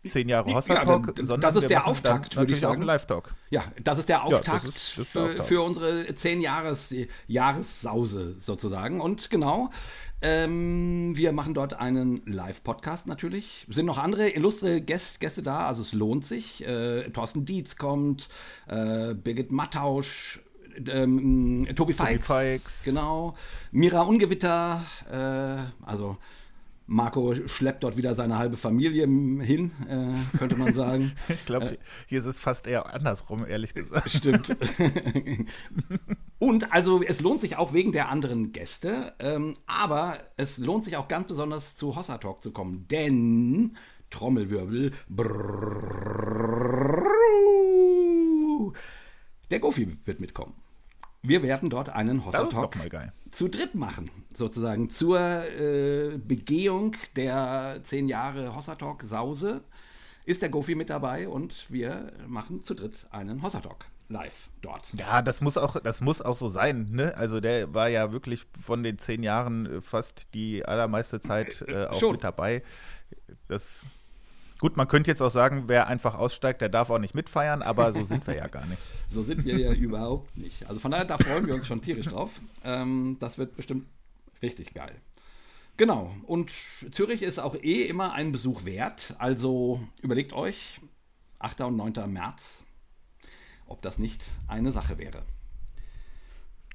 zehn 0.07 0.29
Jahre 0.29 0.55
Hossa 0.55 0.75
Talk, 0.75 1.15
ja, 1.19 1.25
sondern 1.25 1.41
das 1.41 1.63
ist 1.63 1.71
der 1.71 1.87
Auftakt, 1.87 2.37
würde 2.37 2.53
ich 2.53 2.61
sagen. 2.61 2.83
Live-Talk. 2.83 3.35
Ja, 3.51 3.65
das 3.83 3.99
ist 3.99 4.09
der 4.09 4.25
Auftakt, 4.25 4.65
ja, 4.65 4.71
das 4.71 4.99
ist, 4.99 4.99
das 4.99 5.07
für, 5.07 5.43
für, 5.43 5.63
unsere 5.63 6.15
zehn 6.15 6.41
Jahres 6.41 6.95
Jahressause 7.27 8.37
sozusagen. 8.39 9.01
Und 9.01 9.31
genau, 9.31 9.71
ähm, 10.23 11.13
wir 11.17 11.33
machen 11.33 11.55
dort 11.55 11.75
einen 11.75 12.23
Live-Podcast 12.27 13.07
natürlich. 13.07 13.67
Sind 13.69 13.87
noch 13.87 13.99
andere 13.99 14.31
illustre 14.31 14.81
Gäste, 14.81 15.19
Gäste 15.19 15.43
da, 15.43 15.67
also 15.67 15.83
es 15.83 15.93
lohnt 15.93 16.25
sich. 16.25 16.67
Äh, 16.67 17.11
Thorsten 17.11 17.45
Dietz 17.45 17.77
kommt, 17.77 18.29
äh, 18.67 19.15
Birgit 19.15 19.53
Mattausch, 19.53 20.41
ähm, 20.87 21.67
Tobi 21.77 21.93
Fikes, 21.93 22.83
Genau. 22.85 23.37
Mira 23.71 24.03
Ungewitter, 24.03 24.83
äh, 25.11 25.87
also 25.87 26.17
Marco 26.87 27.35
schleppt 27.35 27.83
dort 27.83 27.97
wieder 27.97 28.15
seine 28.15 28.39
halbe 28.39 28.57
Familie 28.57 29.07
hin, 29.07 29.73
äh, 29.89 30.37
könnte 30.39 30.57
man 30.57 30.75
sagen. 30.75 31.13
ich 31.29 31.47
glaube, 31.47 31.67
äh, 31.67 31.79
hier 32.07 32.19
ist 32.19 32.27
es 32.27 32.39
fast 32.41 32.67
eher 32.67 32.93
andersrum, 32.93 33.47
ehrlich 33.47 33.75
gesagt. 33.75 34.11
Stimmt. 34.11 34.57
Und 36.39 36.73
also 36.73 37.03
es 37.03 37.21
lohnt 37.21 37.41
sich 37.41 37.57
auch 37.57 37.73
wegen 37.73 37.93
der 37.93 38.11
anderen 38.11 38.53
Gäste, 38.53 39.15
ähm, 39.19 39.57
aber 39.67 40.19
es 40.37 40.59
lohnt 40.59 40.85
sich 40.85 40.97
auch 40.97 41.09
ganz 41.09 41.29
besonders 41.29 41.75
zu 41.75 41.97
Hossa 41.97 42.19
Talk 42.19 42.43
zu 42.43 42.53
kommen, 42.53 42.87
denn 42.89 43.77
Trommelwirbel. 44.11 44.93
Brrr, 45.09 45.55
der 49.51 49.61
Gofi 49.61 49.97
wird 50.05 50.21
mitkommen. 50.21 50.64
Wir 51.27 51.43
werden 51.43 51.71
dort 51.71 51.89
einen 51.89 52.27
Hossa 52.27 52.45
Talk 52.45 52.77
zu 53.31 53.49
dritt 53.49 53.75
machen, 53.75 54.11
sozusagen 54.37 54.91
zur 54.91 55.19
äh, 55.19 56.19
Begehung 56.19 56.95
der 57.17 57.81
zehn 57.83 58.09
Jahre 58.09 58.55
Hossa 58.55 58.75
Talk 58.75 59.03
Sause. 59.03 59.63
Ist 60.27 60.43
der 60.43 60.51
Gofi 60.51 60.75
mit 60.75 60.91
dabei 60.91 61.27
und 61.27 61.71
wir 61.71 62.13
machen 62.27 62.63
zu 62.63 62.75
dritt 62.75 63.07
einen 63.11 63.43
Hossa 63.43 63.61
Talk 63.61 63.87
live 64.11 64.51
dort. 64.61 64.93
Ja, 64.99 65.23
das 65.23 65.41
muss 65.41 65.57
auch, 65.57 65.81
das 65.81 66.03
muss 66.03 66.21
auch 66.21 66.37
so 66.37 66.49
sein. 66.49 66.89
Ne? 66.91 67.17
Also 67.17 67.41
der 67.41 67.73
war 67.73 67.89
ja 67.89 68.13
wirklich 68.13 68.45
von 68.63 68.83
den 68.83 68.99
zehn 68.99 69.23
Jahren 69.23 69.65
äh, 69.65 69.81
fast 69.81 70.35
die 70.35 70.63
allermeiste 70.65 71.21
Zeit 71.21 71.65
äh, 71.67 71.87
auch 71.87 72.01
Schon. 72.01 72.13
mit 72.13 72.25
dabei. 72.25 72.63
Das 73.49 73.81
Gut, 74.65 74.79
man 74.79 74.89
könnte 74.89 75.11
jetzt 75.11 75.21
auch 75.21 75.31
sagen, 75.31 75.65
wer 75.67 75.89
einfach 75.89 76.15
aussteigt, 76.15 76.63
der 76.63 76.71
darf 76.71 76.89
auch 76.89 76.99
nicht 76.99 77.15
mitfeiern, 77.15 77.61
aber 77.61 77.93
so 77.93 78.03
sind 78.03 78.27
wir 78.27 78.35
ja 78.35 78.47
gar 78.47 78.65
nicht. 78.65 78.81
So 79.11 79.21
sind 79.21 79.45
wir 79.45 79.59
ja 79.59 79.75
überhaupt 79.75 80.39
nicht. 80.39 80.67
Also 80.67 80.81
von 80.81 80.91
daher, 80.91 81.05
da 81.05 81.19
freuen 81.19 81.47
wir 81.47 81.55
uns 81.55 81.67
schon 81.67 81.83
tierisch 81.83 82.07
drauf. 82.07 82.41
Ähm, 82.65 83.19
das 83.21 83.37
wird 83.37 83.57
bestimmt 83.57 83.87
richtig 84.41 84.73
geil. 84.73 84.95
Genau, 85.77 86.15
und 86.23 86.51
Zürich 86.93 87.21
ist 87.21 87.39
auch 87.39 87.55
eh 87.57 87.83
immer 87.83 88.15
einen 88.15 88.33
Besuch 88.33 88.65
wert. 88.65 89.15
Also 89.19 89.87
überlegt 90.01 90.33
euch, 90.33 90.81
8. 91.41 91.61
und 91.61 91.77
9. 91.77 92.11
März, 92.11 92.65
ob 93.67 93.83
das 93.83 93.99
nicht 93.99 94.25
eine 94.49 94.73
Sache 94.73 94.97
wäre. 94.97 95.25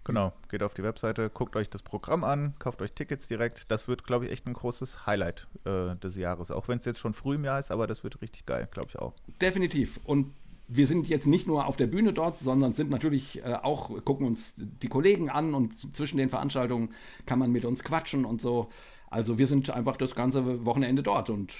Genau, 0.10 0.34
geht 0.50 0.64
auf 0.64 0.74
die 0.74 0.82
Webseite, 0.82 1.30
guckt 1.30 1.56
euch 1.56 1.70
das 1.70 1.84
Programm 1.84 2.24
an, 2.24 2.56
kauft 2.58 2.82
euch 2.82 2.94
Tickets 2.94 3.28
direkt. 3.28 3.70
Das 3.70 3.88
wird, 3.88 4.06
glaube 4.06 4.26
ich, 4.26 4.32
echt 4.32 4.48
ein 4.48 4.54
großes 4.54 5.06
Highlight 5.06 5.46
äh, 5.66 5.96
des 5.98 6.16
Jahres. 6.16 6.50
Auch 6.50 6.68
wenn 6.68 6.80
es 6.80 6.86
jetzt 6.86 6.98
schon 6.98 7.14
früh 7.14 7.36
im 7.36 7.44
Jahr 7.46 7.60
ist, 7.60 7.70
aber 7.70 7.86
das 7.86 8.04
wird 8.04 8.20
richtig 8.20 8.48
geil, 8.48 8.68
glaube 8.72 8.88
ich 8.90 8.98
auch. 8.98 9.14
Definitiv. 9.40 10.00
Und 10.06 10.34
wir 10.68 10.88
sind 10.88 11.08
jetzt 11.08 11.28
nicht 11.28 11.46
nur 11.46 11.68
auf 11.68 11.78
der 11.78 11.86
Bühne 11.86 12.12
dort, 12.12 12.40
sondern 12.40 12.74
sind 12.74 12.90
natürlich 12.90 13.46
äh, 13.46 13.54
auch, 13.62 14.04
gucken 14.04 14.26
uns 14.26 14.56
die 14.58 14.88
Kollegen 14.88 15.30
an 15.30 15.54
und 15.54 15.96
zwischen 15.96 16.18
den 16.18 16.30
Veranstaltungen 16.30 16.92
kann 17.28 17.38
man 17.38 17.52
mit 17.52 17.64
uns 17.64 17.84
quatschen 17.84 18.26
und 18.26 18.42
so. 18.42 18.72
Also 19.12 19.38
wir 19.38 19.46
sind 19.46 19.70
einfach 19.70 19.98
das 19.98 20.16
ganze 20.16 20.66
Wochenende 20.66 21.04
dort 21.04 21.30
und 21.30 21.54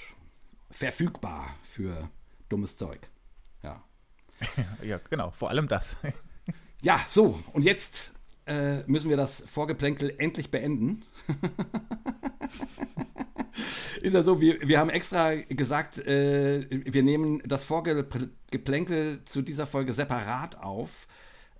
verfügbar 0.72 1.54
für 1.62 2.10
dummes 2.48 2.76
Zeug. 2.76 3.08
Ja. 3.62 3.84
ja, 4.82 4.98
genau, 5.08 5.30
vor 5.30 5.50
allem 5.50 5.68
das. 5.68 5.96
ja, 6.82 7.00
so, 7.06 7.38
und 7.52 7.64
jetzt 7.64 8.12
äh, 8.50 8.82
müssen 8.86 9.08
wir 9.08 9.16
das 9.16 9.44
Vorgeplänkel 9.46 10.12
endlich 10.18 10.50
beenden. 10.50 11.04
Ist 14.02 14.14
ja 14.14 14.22
so, 14.22 14.40
wir, 14.40 14.66
wir 14.66 14.80
haben 14.80 14.90
extra 14.90 15.34
gesagt, 15.34 15.98
äh, 15.98 16.66
wir 16.70 17.02
nehmen 17.02 17.42
das 17.44 17.64
Vorgeplänkel 17.64 19.20
zu 19.24 19.42
dieser 19.42 19.66
Folge 19.66 19.92
separat 19.92 20.58
auf, 20.58 21.06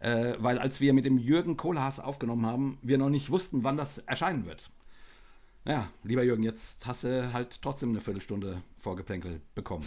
äh, 0.00 0.34
weil 0.38 0.58
als 0.58 0.80
wir 0.80 0.92
mit 0.92 1.04
dem 1.04 1.18
Jürgen 1.18 1.56
Kohlhaas 1.56 2.00
aufgenommen 2.00 2.46
haben, 2.46 2.78
wir 2.82 2.98
noch 2.98 3.10
nicht 3.10 3.30
wussten, 3.30 3.62
wann 3.62 3.76
das 3.76 3.98
erscheinen 3.98 4.46
wird. 4.46 4.70
Ja, 5.66 5.88
lieber 6.02 6.24
Jürgen, 6.24 6.42
jetzt 6.42 6.86
hast 6.86 7.04
du 7.04 7.32
halt 7.32 7.60
trotzdem 7.62 7.90
eine 7.90 8.00
Viertelstunde 8.00 8.62
Vorgeplänkel 8.78 9.42
bekommen. 9.54 9.86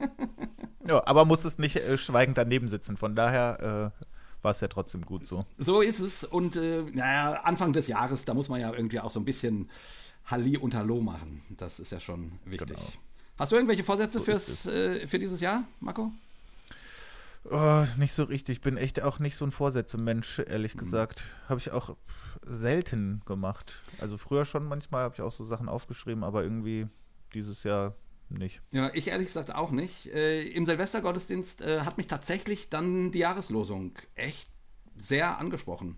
ja, 0.86 1.06
aber 1.06 1.26
musstest 1.26 1.58
nicht 1.58 1.76
äh, 1.76 1.98
schweigend 1.98 2.38
daneben 2.38 2.66
sitzen, 2.68 2.96
von 2.96 3.14
daher 3.14 3.92
äh, 4.00 4.04
war 4.42 4.52
es 4.52 4.60
ja 4.60 4.68
trotzdem 4.68 5.04
gut 5.04 5.26
so. 5.26 5.44
So 5.58 5.80
ist 5.80 6.00
es. 6.00 6.24
Und 6.24 6.56
äh, 6.56 6.82
naja, 6.92 7.40
Anfang 7.42 7.72
des 7.72 7.86
Jahres, 7.88 8.24
da 8.24 8.34
muss 8.34 8.48
man 8.48 8.60
ja 8.60 8.72
irgendwie 8.72 9.00
auch 9.00 9.10
so 9.10 9.20
ein 9.20 9.24
bisschen 9.24 9.68
Halli 10.26 10.56
und 10.56 10.74
Hallo 10.74 11.00
machen. 11.00 11.42
Das 11.50 11.80
ist 11.80 11.92
ja 11.92 12.00
schon 12.00 12.32
wichtig. 12.44 12.68
Genau. 12.68 12.92
Hast 13.38 13.52
du 13.52 13.56
irgendwelche 13.56 13.84
Vorsätze 13.84 14.18
so 14.18 14.24
fürs, 14.24 14.66
äh, 14.66 15.06
für 15.06 15.18
dieses 15.18 15.40
Jahr, 15.40 15.64
Marco? 15.80 16.12
Oh, 17.44 17.84
nicht 17.96 18.12
so 18.12 18.24
richtig. 18.24 18.58
Ich 18.58 18.60
bin 18.60 18.76
echt 18.76 19.02
auch 19.02 19.18
nicht 19.18 19.36
so 19.36 19.46
ein 19.46 19.52
Vorsätze-Mensch, 19.52 20.40
ehrlich 20.40 20.74
mhm. 20.74 20.80
gesagt. 20.80 21.24
Habe 21.48 21.58
ich 21.58 21.70
auch 21.70 21.96
selten 22.44 23.22
gemacht. 23.26 23.82
Also 23.98 24.18
früher 24.18 24.44
schon 24.44 24.66
manchmal 24.66 25.04
habe 25.04 25.14
ich 25.14 25.22
auch 25.22 25.32
so 25.32 25.44
Sachen 25.44 25.68
aufgeschrieben, 25.68 26.24
aber 26.24 26.42
irgendwie 26.42 26.86
dieses 27.32 27.62
Jahr 27.64 27.94
nicht. 28.38 28.62
Ja, 28.70 28.90
ich 28.94 29.08
ehrlich 29.08 29.28
gesagt 29.28 29.54
auch 29.54 29.70
nicht. 29.70 30.06
Äh, 30.06 30.42
Im 30.42 30.66
Silvestergottesdienst 30.66 31.62
äh, 31.62 31.80
hat 31.80 31.96
mich 31.96 32.06
tatsächlich 32.06 32.68
dann 32.68 33.12
die 33.12 33.18
Jahreslosung 33.18 33.92
echt 34.14 34.48
sehr 34.96 35.38
angesprochen. 35.38 35.96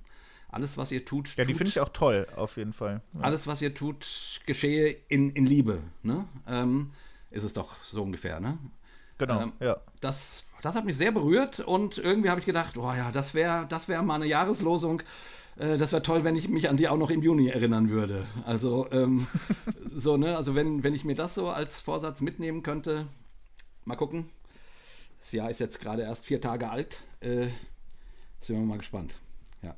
Alles, 0.48 0.76
was 0.76 0.92
ihr 0.92 1.04
tut. 1.04 1.34
Ja, 1.36 1.44
die 1.44 1.54
finde 1.54 1.70
ich 1.70 1.80
auch 1.80 1.88
toll, 1.88 2.26
auf 2.36 2.58
jeden 2.58 2.74
Fall. 2.74 3.00
Ja. 3.14 3.20
Alles, 3.20 3.46
was 3.46 3.62
ihr 3.62 3.74
tut, 3.74 4.40
geschehe 4.44 4.96
in, 5.08 5.30
in 5.30 5.46
Liebe. 5.46 5.82
Ne? 6.02 6.26
Ähm, 6.46 6.92
ist 7.30 7.44
es 7.44 7.54
doch 7.54 7.82
so 7.82 8.02
ungefähr, 8.02 8.38
ne? 8.38 8.58
Genau, 9.16 9.40
ähm, 9.40 9.52
ja. 9.60 9.78
Das, 10.00 10.44
das 10.60 10.74
hat 10.74 10.84
mich 10.84 10.96
sehr 10.96 11.12
berührt 11.12 11.60
und 11.60 11.96
irgendwie 11.96 12.28
habe 12.28 12.40
ich 12.40 12.46
gedacht, 12.46 12.76
oh 12.76 12.92
ja, 12.92 13.10
das 13.10 13.34
wäre 13.34 13.66
das 13.68 13.88
wär 13.88 14.02
mal 14.02 14.16
eine 14.16 14.26
Jahreslosung 14.26 15.02
äh, 15.56 15.76
das 15.76 15.92
wäre 15.92 16.02
toll, 16.02 16.24
wenn 16.24 16.36
ich 16.36 16.48
mich 16.48 16.68
an 16.68 16.76
die 16.76 16.88
auch 16.88 16.96
noch 16.96 17.10
im 17.10 17.22
Juni 17.22 17.48
erinnern 17.48 17.90
würde. 17.90 18.26
Also, 18.44 18.88
ähm, 18.90 19.26
so, 19.94 20.16
ne, 20.16 20.36
also 20.36 20.54
wenn, 20.54 20.82
wenn 20.84 20.94
ich 20.94 21.04
mir 21.04 21.14
das 21.14 21.34
so 21.34 21.48
als 21.48 21.80
Vorsatz 21.80 22.20
mitnehmen 22.20 22.62
könnte, 22.62 23.06
mal 23.84 23.96
gucken. 23.96 24.30
Das 25.20 25.32
Jahr 25.32 25.50
ist 25.50 25.60
jetzt 25.60 25.80
gerade 25.80 26.02
erst 26.02 26.26
vier 26.26 26.40
Tage 26.40 26.70
alt. 26.70 27.02
Äh, 27.20 27.48
sind 28.40 28.58
wir 28.58 28.66
mal 28.66 28.78
gespannt. 28.78 29.18
Ja. 29.62 29.76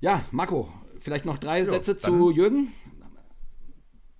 Ja, 0.00 0.24
Marco, 0.30 0.72
vielleicht 0.98 1.26
noch 1.26 1.38
drei 1.38 1.60
jo, 1.60 1.70
Sätze 1.70 1.96
zu 1.98 2.30
Jürgen. 2.30 2.72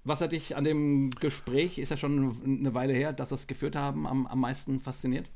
Was 0.04 0.20
hat 0.20 0.32
dich 0.32 0.56
an 0.56 0.64
dem 0.64 1.10
Gespräch, 1.10 1.78
ist 1.78 1.90
ja 1.90 1.96
schon 1.96 2.36
eine 2.44 2.74
Weile 2.74 2.92
her, 2.92 3.12
dass 3.12 3.30
wir 3.30 3.36
es 3.36 3.46
geführt 3.46 3.76
haben, 3.76 4.06
am, 4.06 4.26
am 4.26 4.40
meisten 4.40 4.80
fasziniert? 4.80 5.30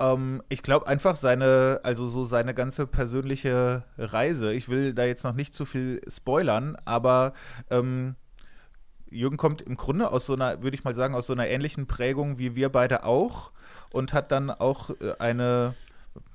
Ähm, 0.00 0.42
ich 0.48 0.62
glaube 0.62 0.86
einfach 0.86 1.16
seine, 1.16 1.80
also 1.82 2.08
so 2.08 2.24
seine 2.24 2.54
ganze 2.54 2.86
persönliche 2.86 3.84
Reise. 3.98 4.52
Ich 4.52 4.68
will 4.68 4.94
da 4.94 5.04
jetzt 5.04 5.24
noch 5.24 5.34
nicht 5.34 5.54
zu 5.54 5.64
viel 5.64 6.00
spoilern, 6.08 6.76
aber 6.84 7.34
ähm, 7.70 8.16
Jürgen 9.10 9.36
kommt 9.36 9.62
im 9.62 9.76
Grunde 9.76 10.10
aus 10.10 10.26
so 10.26 10.34
einer, 10.34 10.62
würde 10.62 10.74
ich 10.74 10.84
mal 10.84 10.94
sagen, 10.94 11.14
aus 11.14 11.26
so 11.26 11.32
einer 11.32 11.48
ähnlichen 11.48 11.86
Prägung 11.86 12.38
wie 12.38 12.56
wir 12.56 12.70
beide 12.70 13.04
auch 13.04 13.52
und 13.90 14.12
hat 14.12 14.32
dann 14.32 14.50
auch 14.50 14.90
äh, 14.90 15.14
eine 15.18 15.74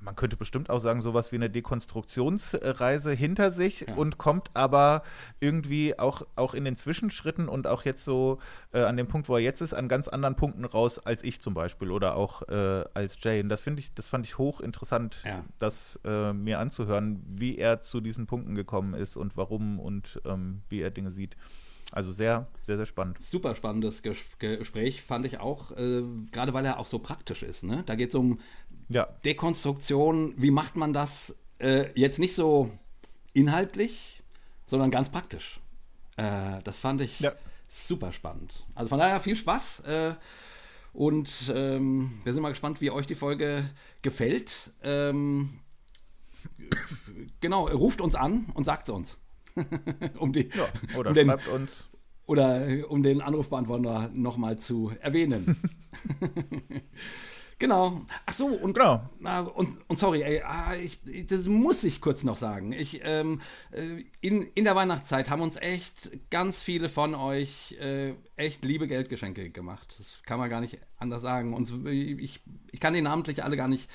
man 0.00 0.16
könnte 0.16 0.36
bestimmt 0.36 0.70
auch 0.70 0.80
sagen, 0.80 1.02
sowas 1.02 1.32
wie 1.32 1.36
eine 1.36 1.50
Dekonstruktionsreise 1.50 3.12
hinter 3.12 3.50
sich 3.50 3.82
ja. 3.82 3.94
und 3.94 4.18
kommt 4.18 4.50
aber 4.54 5.02
irgendwie 5.40 5.98
auch, 5.98 6.22
auch 6.36 6.54
in 6.54 6.64
den 6.64 6.76
Zwischenschritten 6.76 7.48
und 7.48 7.66
auch 7.66 7.84
jetzt 7.84 8.04
so 8.04 8.38
äh, 8.72 8.80
an 8.80 8.96
dem 8.96 9.08
Punkt, 9.08 9.28
wo 9.28 9.36
er 9.36 9.42
jetzt 9.42 9.60
ist, 9.60 9.74
an 9.74 9.88
ganz 9.88 10.08
anderen 10.08 10.36
Punkten 10.36 10.64
raus 10.64 10.98
als 10.98 11.22
ich 11.24 11.40
zum 11.40 11.54
Beispiel 11.54 11.90
oder 11.90 12.16
auch 12.16 12.42
äh, 12.48 12.84
als 12.94 13.16
Jane. 13.20 13.48
Das 13.48 13.60
finde 13.60 13.80
ich, 13.80 13.94
das 13.94 14.08
fand 14.08 14.26
ich 14.26 14.38
hochinteressant, 14.38 15.22
ja. 15.24 15.44
das 15.58 16.00
äh, 16.04 16.32
mir 16.32 16.58
anzuhören, 16.58 17.22
wie 17.28 17.58
er 17.58 17.80
zu 17.80 18.00
diesen 18.00 18.26
Punkten 18.26 18.54
gekommen 18.54 18.94
ist 18.94 19.16
und 19.16 19.36
warum 19.36 19.78
und 19.78 20.20
ähm, 20.24 20.62
wie 20.68 20.80
er 20.80 20.90
Dinge 20.90 21.12
sieht. 21.12 21.36
Also 21.90 22.12
sehr, 22.12 22.46
sehr, 22.64 22.76
sehr 22.76 22.84
spannend. 22.84 23.18
Super 23.18 23.54
spannendes 23.54 24.02
Gespräch 24.02 25.02
fand 25.02 25.24
ich 25.24 25.40
auch, 25.40 25.72
äh, 25.72 26.02
gerade 26.30 26.52
weil 26.52 26.66
er 26.66 26.78
auch 26.78 26.86
so 26.86 26.98
praktisch 26.98 27.42
ist. 27.42 27.64
Ne? 27.64 27.82
Da 27.86 27.94
geht 27.94 28.10
es 28.10 28.14
um 28.14 28.40
ja. 28.88 29.08
Dekonstruktion, 29.24 30.34
wie 30.36 30.50
macht 30.50 30.76
man 30.76 30.92
das 30.92 31.36
äh, 31.58 31.90
jetzt 31.94 32.18
nicht 32.18 32.34
so 32.34 32.70
inhaltlich, 33.32 34.22
sondern 34.66 34.90
ganz 34.90 35.10
praktisch. 35.10 35.60
Äh, 36.16 36.62
das 36.64 36.78
fand 36.78 37.00
ich 37.00 37.20
ja. 37.20 37.32
super 37.68 38.12
spannend. 38.12 38.66
Also 38.74 38.88
von 38.90 38.98
daher 38.98 39.20
viel 39.20 39.36
Spaß. 39.36 39.80
Äh, 39.80 40.14
und 40.92 41.52
ähm, 41.54 42.20
wir 42.24 42.32
sind 42.32 42.42
mal 42.42 42.48
gespannt, 42.48 42.80
wie 42.80 42.90
euch 42.90 43.06
die 43.06 43.14
Folge 43.14 43.70
gefällt. 44.02 44.70
Ähm, 44.82 45.60
genau, 47.40 47.68
ruft 47.68 48.00
uns 48.00 48.14
an 48.14 48.46
und 48.54 48.64
sagt 48.64 48.88
es 48.88 48.94
uns. 48.94 49.18
um 50.18 50.32
die, 50.32 50.50
ja, 50.54 50.68
oder 50.96 51.10
um 51.10 51.14
den, 51.14 51.26
schreibt 51.26 51.48
uns. 51.48 51.88
Oder 52.26 52.66
um 52.88 53.02
den 53.02 53.22
Anrufbeantworter 53.22 54.10
nochmal 54.12 54.58
zu 54.58 54.92
erwähnen. 55.00 55.56
Genau. 57.58 58.02
Ach 58.24 58.32
so, 58.32 58.46
und, 58.46 58.74
genau. 58.74 59.08
und, 59.54 59.78
und 59.88 59.98
sorry, 59.98 60.22
ey, 60.22 60.42
ah, 60.42 60.76
ich, 60.76 61.00
das 61.26 61.46
muss 61.46 61.82
ich 61.82 62.00
kurz 62.00 62.22
noch 62.22 62.36
sagen. 62.36 62.72
Ich, 62.72 63.00
ähm, 63.02 63.40
äh, 63.72 64.04
in, 64.20 64.42
in 64.54 64.64
der 64.64 64.76
Weihnachtszeit 64.76 65.28
haben 65.28 65.42
uns 65.42 65.56
echt 65.56 66.10
ganz 66.30 66.62
viele 66.62 66.88
von 66.88 67.16
euch 67.16 67.76
äh, 67.80 68.14
echt 68.36 68.64
liebe 68.64 68.86
Geldgeschenke 68.86 69.50
gemacht. 69.50 69.96
Das 69.98 70.22
kann 70.22 70.38
man 70.38 70.50
gar 70.50 70.60
nicht 70.60 70.78
anders 70.98 71.22
sagen. 71.22 71.52
Und 71.52 71.86
ich, 71.86 72.40
ich 72.70 72.80
kann 72.80 72.94
die 72.94 73.02
namentlich 73.02 73.42
alle 73.42 73.56
gar 73.56 73.68
nicht 73.68 73.90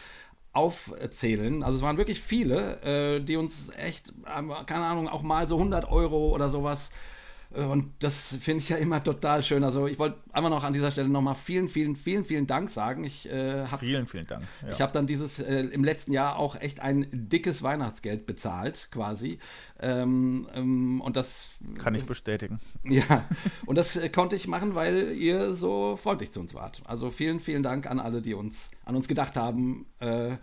aufzählen. 0.51 1.63
Also 1.63 1.77
es 1.77 1.83
waren 1.83 1.97
wirklich 1.97 2.19
viele, 2.19 2.81
äh, 2.81 3.23
die 3.23 3.37
uns 3.37 3.69
echt, 3.77 4.13
keine 4.25 4.85
Ahnung, 4.85 5.07
auch 5.07 5.21
mal 5.21 5.47
so 5.47 5.55
100 5.57 5.89
Euro 5.89 6.29
oder 6.35 6.49
sowas 6.49 6.89
äh, 6.89 7.12
und 7.53 7.91
das 7.99 8.35
finde 8.39 8.63
ich 8.63 8.69
ja 8.69 8.77
immer 8.77 9.03
total 9.03 9.43
schön. 9.43 9.63
Also 9.63 9.87
ich 9.87 9.99
wollte 9.99 10.17
einfach 10.31 10.49
noch 10.49 10.63
an 10.63 10.73
dieser 10.73 10.91
Stelle 10.91 11.09
nochmal 11.09 11.35
vielen, 11.35 11.67
vielen, 11.67 11.95
vielen, 11.95 12.25
vielen 12.25 12.47
Dank 12.47 12.69
sagen. 12.69 13.03
Ich 13.03 13.29
äh, 13.29 13.65
habe 13.65 13.77
vielen, 13.77 14.07
vielen 14.07 14.25
Dank. 14.25 14.43
Ja. 14.63 14.71
Ich 14.71 14.81
habe 14.81 14.91
dann 14.91 15.05
dieses 15.05 15.39
äh, 15.39 15.61
im 15.61 15.83
letzten 15.83 16.13
Jahr 16.13 16.37
auch 16.37 16.55
echt 16.55 16.79
ein 16.79 17.07
dickes 17.11 17.61
Weihnachtsgeld 17.61 18.25
bezahlt, 18.25 18.87
quasi. 18.91 19.37
Ähm, 19.79 20.47
ähm, 20.55 21.01
und 21.01 21.15
das 21.15 21.51
kann 21.77 21.95
ich 21.95 22.05
bestätigen. 22.05 22.59
Ja, 22.85 23.25
und 23.65 23.77
das 23.77 23.95
äh, 23.95 24.09
konnte 24.09 24.35
ich 24.35 24.47
machen, 24.47 24.75
weil 24.75 25.13
ihr 25.13 25.55
so 25.55 25.95
freundlich 25.95 26.31
zu 26.31 26.41
uns 26.41 26.53
wart. 26.53 26.81
Also 26.85 27.09
vielen, 27.09 27.39
vielen 27.39 27.63
Dank 27.63 27.89
an 27.89 27.99
alle, 27.99 28.21
die 28.21 28.33
uns 28.33 28.71
an 28.83 28.95
uns 28.95 29.07
gedacht 29.07 29.37
haben. 29.37 29.85
Äh, 29.99 30.37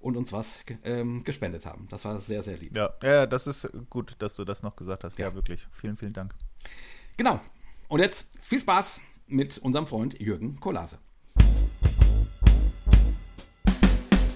und 0.00 0.16
uns 0.16 0.32
was 0.32 0.60
ähm, 0.84 1.24
gespendet 1.24 1.66
haben. 1.66 1.88
Das 1.90 2.04
war 2.04 2.20
sehr, 2.20 2.42
sehr 2.42 2.56
lieb. 2.56 2.76
Ja, 2.76 2.92
ja, 3.02 3.26
das 3.26 3.46
ist 3.46 3.68
gut, 3.90 4.14
dass 4.18 4.34
du 4.34 4.44
das 4.44 4.62
noch 4.62 4.76
gesagt 4.76 5.04
hast. 5.04 5.18
Ja, 5.18 5.28
ja 5.28 5.34
wirklich. 5.34 5.66
Vielen, 5.70 5.96
vielen 5.96 6.12
Dank. 6.12 6.34
Genau. 7.16 7.40
Und 7.88 8.00
jetzt 8.00 8.38
viel 8.42 8.60
Spaß 8.60 9.00
mit 9.26 9.58
unserem 9.58 9.86
Freund 9.86 10.18
Jürgen 10.20 10.60
Kolase. 10.60 10.98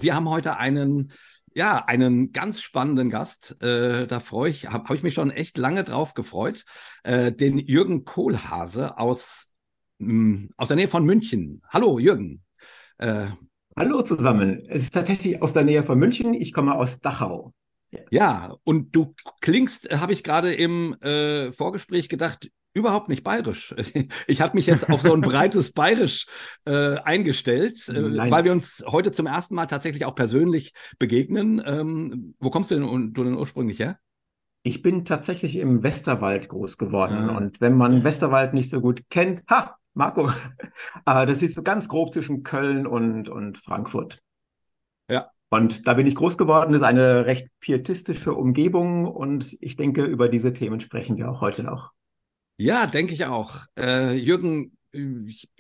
Wir 0.00 0.14
haben 0.14 0.28
heute 0.30 0.56
einen, 0.56 1.12
ja, 1.54 1.84
einen 1.84 2.32
ganz 2.32 2.60
spannenden 2.60 3.10
Gast. 3.10 3.60
Äh, 3.62 4.06
da 4.06 4.20
freue 4.20 4.50
ich, 4.50 4.66
habe 4.68 4.84
hab 4.88 4.96
ich 4.96 5.02
mich 5.02 5.14
schon 5.14 5.30
echt 5.30 5.58
lange 5.58 5.84
drauf 5.84 6.14
gefreut. 6.14 6.64
Äh, 7.02 7.32
den 7.32 7.58
Jürgen 7.58 8.04
Kohlhase 8.04 8.96
aus, 8.98 9.52
mh, 9.98 10.08
hm, 10.08 10.50
aus 10.56 10.68
der 10.68 10.76
Nähe 10.76 10.88
von 10.88 11.04
München. 11.04 11.62
Hallo, 11.68 11.98
Jürgen. 11.98 12.42
Äh, 12.98 13.26
Hallo 13.76 14.02
zusammen. 14.02 14.62
Es 14.68 14.84
ist 14.84 14.94
tatsächlich 14.94 15.40
aus 15.42 15.52
der 15.52 15.64
Nähe 15.64 15.84
von 15.84 15.98
München. 15.98 16.34
Ich 16.34 16.52
komme 16.52 16.74
aus 16.74 17.00
Dachau. 17.00 17.52
Ja, 17.90 18.00
ja 18.11 18.57
und 18.64 18.94
du 18.94 19.14
klingst, 19.40 19.90
habe 19.90 20.12
ich 20.12 20.22
gerade 20.22 20.53
im 20.53 20.94
äh, 21.03 21.53
Vorgespräch 21.53 22.09
gedacht, 22.09 22.50
überhaupt 22.72 23.09
nicht 23.09 23.24
bayerisch. 23.24 23.74
Ich 24.26 24.40
hatte 24.40 24.57
mich 24.57 24.66
jetzt 24.66 24.88
auf 24.88 25.03
so 25.03 25.12
ein 25.12 25.20
breites 25.20 25.72
Bayerisch 25.74 26.26
äh, 26.64 26.96
eingestellt, 26.98 27.88
äh, 27.88 28.31
weil 28.31 28.44
wir 28.44 28.53
uns 28.53 28.85
heute 28.87 29.12
zum 29.12 29.26
ersten 29.26 29.55
Mal 29.55 29.66
tatsächlich 29.66 30.05
auch 30.05 30.14
persönlich 30.14 30.72
begegnen. 30.98 31.62
Ähm, 31.64 32.35
wo 32.38 32.50
kommst 32.50 32.70
du 32.70 32.76
denn, 32.76 33.12
du 33.12 33.24
denn 33.24 33.35
ursprünglich 33.35 33.79
her? 33.79 33.98
Ich 34.62 34.83
bin 34.83 35.05
tatsächlich 35.05 35.57
im 35.57 35.83
Westerwald 35.83 36.48
groß 36.48 36.76
geworden. 36.76 37.31
Ah. 37.31 37.37
Und 37.37 37.61
wenn 37.61 37.76
man 37.76 38.05
Westerwald 38.05 38.53
nicht 38.53 38.70
so 38.70 38.81
gut 38.81 39.03
kennt, 39.09 39.42
ha, 39.48 39.76
Marco, 39.94 40.29
äh, 41.07 41.26
das 41.26 41.42
ist 41.42 41.55
so 41.55 41.62
ganz 41.62 41.88
grob 41.88 42.12
zwischen 42.12 42.42
Köln 42.42 42.87
und, 42.87 43.29
und 43.29 43.59
Frankfurt. 43.59 44.22
Und 45.50 45.88
da 45.88 45.94
bin 45.94 46.06
ich 46.06 46.14
groß 46.14 46.38
geworden, 46.38 46.74
ist 46.74 46.82
eine 46.82 47.26
recht 47.26 47.48
pietistische 47.58 48.32
Umgebung 48.32 49.06
und 49.06 49.56
ich 49.60 49.76
denke, 49.76 50.04
über 50.04 50.28
diese 50.28 50.52
Themen 50.52 50.78
sprechen 50.78 51.16
wir 51.16 51.28
auch 51.28 51.40
heute 51.40 51.64
noch. 51.64 51.90
Ja, 52.56 52.86
denke 52.86 53.14
ich 53.14 53.24
auch. 53.24 53.56
Äh, 53.76 54.14
Jürgen, 54.14 54.76
ich, 54.92 55.50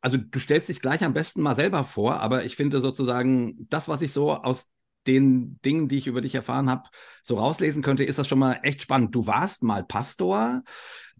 also 0.00 0.16
du 0.18 0.38
stellst 0.38 0.68
dich 0.68 0.80
gleich 0.80 1.02
am 1.02 1.14
besten 1.14 1.42
mal 1.42 1.56
selber 1.56 1.82
vor, 1.82 2.20
aber 2.20 2.44
ich 2.44 2.54
finde 2.54 2.80
sozusagen, 2.80 3.66
das, 3.70 3.88
was 3.88 4.02
ich 4.02 4.12
so 4.12 4.32
aus 4.32 4.68
den 5.06 5.58
Dingen, 5.64 5.88
die 5.88 5.96
ich 5.96 6.06
über 6.06 6.20
dich 6.20 6.34
erfahren 6.34 6.70
habe, 6.70 6.88
so 7.22 7.36
rauslesen 7.36 7.82
könnte, 7.82 8.04
ist 8.04 8.18
das 8.18 8.28
schon 8.28 8.38
mal 8.38 8.60
echt 8.62 8.82
spannend. 8.82 9.14
Du 9.14 9.26
warst 9.26 9.62
mal 9.62 9.84
Pastor, 9.84 10.62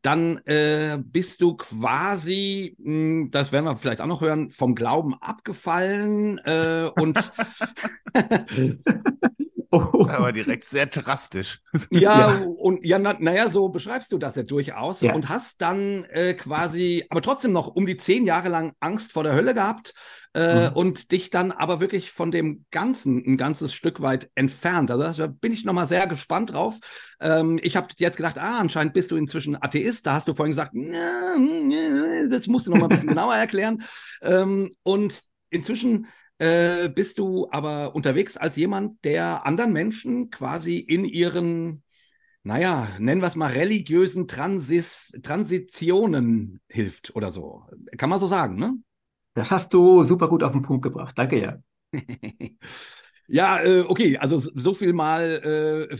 dann 0.05 0.39
äh, 0.47 0.99
bist 1.03 1.41
du 1.41 1.57
quasi, 1.57 2.77
mh, 2.79 2.85
hm, 2.85 3.31
das 3.31 3.53
werden 3.53 3.65
wir 3.65 3.77
vielleicht 3.77 4.03
auch 4.03 4.07
noch 4.07 4.21
hören, 4.21 4.51
vom 4.51 4.75
Glauben 4.75 5.15
abgefallen 5.15 6.39
äh, 6.45 6.91
und 6.95 7.19
Aber 10.09 10.33
direkt 10.33 10.65
sehr 10.65 10.87
drastisch. 10.87 11.61
Ja, 11.91 12.39
ja. 12.39 12.47
und 12.57 12.85
ja, 12.85 12.99
naja, 12.99 13.19
na 13.21 13.49
so 13.49 13.69
beschreibst 13.69 14.11
du 14.13 14.19
das 14.19 14.37
ja 14.37 14.43
durchaus 14.43 15.01
ja. 15.01 15.15
und 15.15 15.29
hast 15.29 15.61
dann 15.61 16.05
äh, 16.05 16.35
quasi, 16.35 17.05
aber 17.09 17.23
trotzdem 17.23 17.53
noch 17.53 17.69
um 17.69 17.87
die 17.87 17.97
zehn 17.97 18.25
Jahre 18.25 18.49
lang 18.49 18.73
Angst 18.81 19.13
vor 19.13 19.23
der 19.23 19.35
Hölle 19.35 19.55
gehabt 19.55 19.95
äh, 20.35 20.69
mhm. 20.69 20.77
und 20.77 21.13
dich 21.13 21.31
dann 21.31 21.53
aber 21.53 21.81
wirklich 21.81 22.11
von 22.11 22.31
dem 22.31 22.65
Ganzen 22.71 23.23
ein 23.27 23.37
ganzes 23.37 23.75
Stück 23.75 24.01
weit 24.01 24.31
entfernt. 24.35 24.91
Also 24.91 25.23
da 25.23 25.27
bin 25.29 25.53
ich 25.53 25.65
nochmal 25.65 25.87
sehr 25.87 26.07
gespannt 26.07 26.53
drauf. 26.53 26.77
Ähm, 27.21 27.59
ich 27.63 27.77
habe 27.77 27.89
jetzt 27.99 28.17
gedacht, 28.17 28.39
ah, 28.39 28.59
anscheinend 28.59 28.95
bist 28.95 29.11
du 29.11 29.17
inzwischen 29.17 29.57
Atheist. 29.61 30.07
Da 30.07 30.15
hast 30.15 30.29
du 30.29 30.35
vorhin 30.35 30.53
gesagt, 30.53 30.73
das 32.31 32.47
musst 32.47 32.67
du 32.67 32.71
nochmal 32.71 32.87
ein 32.87 32.95
bisschen 32.95 33.09
genauer 33.15 33.35
erklären. 33.35 33.83
Ähm, 34.23 34.71
und 34.83 35.23
inzwischen 35.51 36.07
äh, 36.39 36.89
bist 36.89 37.19
du 37.19 37.49
aber 37.51 37.95
unterwegs 37.95 38.37
als 38.37 38.57
jemand, 38.57 39.05
der 39.05 39.47
anderen 39.47 39.73
Menschen 39.73 40.31
quasi 40.31 40.79
in 40.79 41.05
ihren, 41.05 41.83
naja, 42.43 42.89
nennen 42.99 43.21
wir 43.21 43.29
es 43.29 43.37
mal 43.37 43.53
religiösen 43.53 44.29
Transis 44.29 45.13
Transitionen 45.23 46.61
hilft 46.69 47.15
oder 47.17 47.31
so. 47.31 47.65
Kann 47.97 48.11
man 48.11 48.21
so 48.21 48.27
sagen, 48.27 48.57
ne? 48.57 48.77
Das 49.35 49.51
hast 49.51 49.73
du 49.75 50.05
super 50.05 50.29
gut 50.29 50.43
auf 50.43 50.53
den 50.53 50.63
Punkt 50.63 50.83
gebracht. 50.83 51.15
Danke, 51.19 51.41
ja. 51.41 51.59
Ja, 53.27 53.63
äh, 53.63 53.81
okay, 53.81 54.19
also 54.19 54.37
so 54.39 54.75
viel 54.75 54.93
mal 54.93 55.89
äh, 55.91 55.97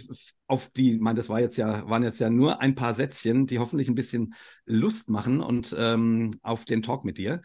auf 0.47 0.69
die, 0.71 0.95
ich 0.97 1.01
meine, 1.01 1.17
das 1.17 1.31
war 1.31 1.41
jetzt 1.41 1.57
ja, 1.57 1.89
waren 1.89 2.03
jetzt 2.03 2.19
ja 2.21 2.29
nur 2.29 2.61
ein 2.61 2.75
paar 2.75 2.93
Sätzchen, 2.95 3.47
die 3.47 3.59
hoffentlich 3.59 3.89
ein 3.89 3.95
bisschen 3.95 4.35
Lust 4.67 5.09
machen 5.09 5.41
und 5.41 5.75
ähm, 5.79 6.33
auf 6.43 6.67
den 6.67 6.83
Talk 6.83 7.05
mit 7.05 7.17
dir. 7.17 7.41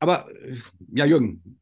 Aber 0.00 0.30
äh, 0.44 0.56
ja, 0.94 1.06
Jürgen, 1.06 1.61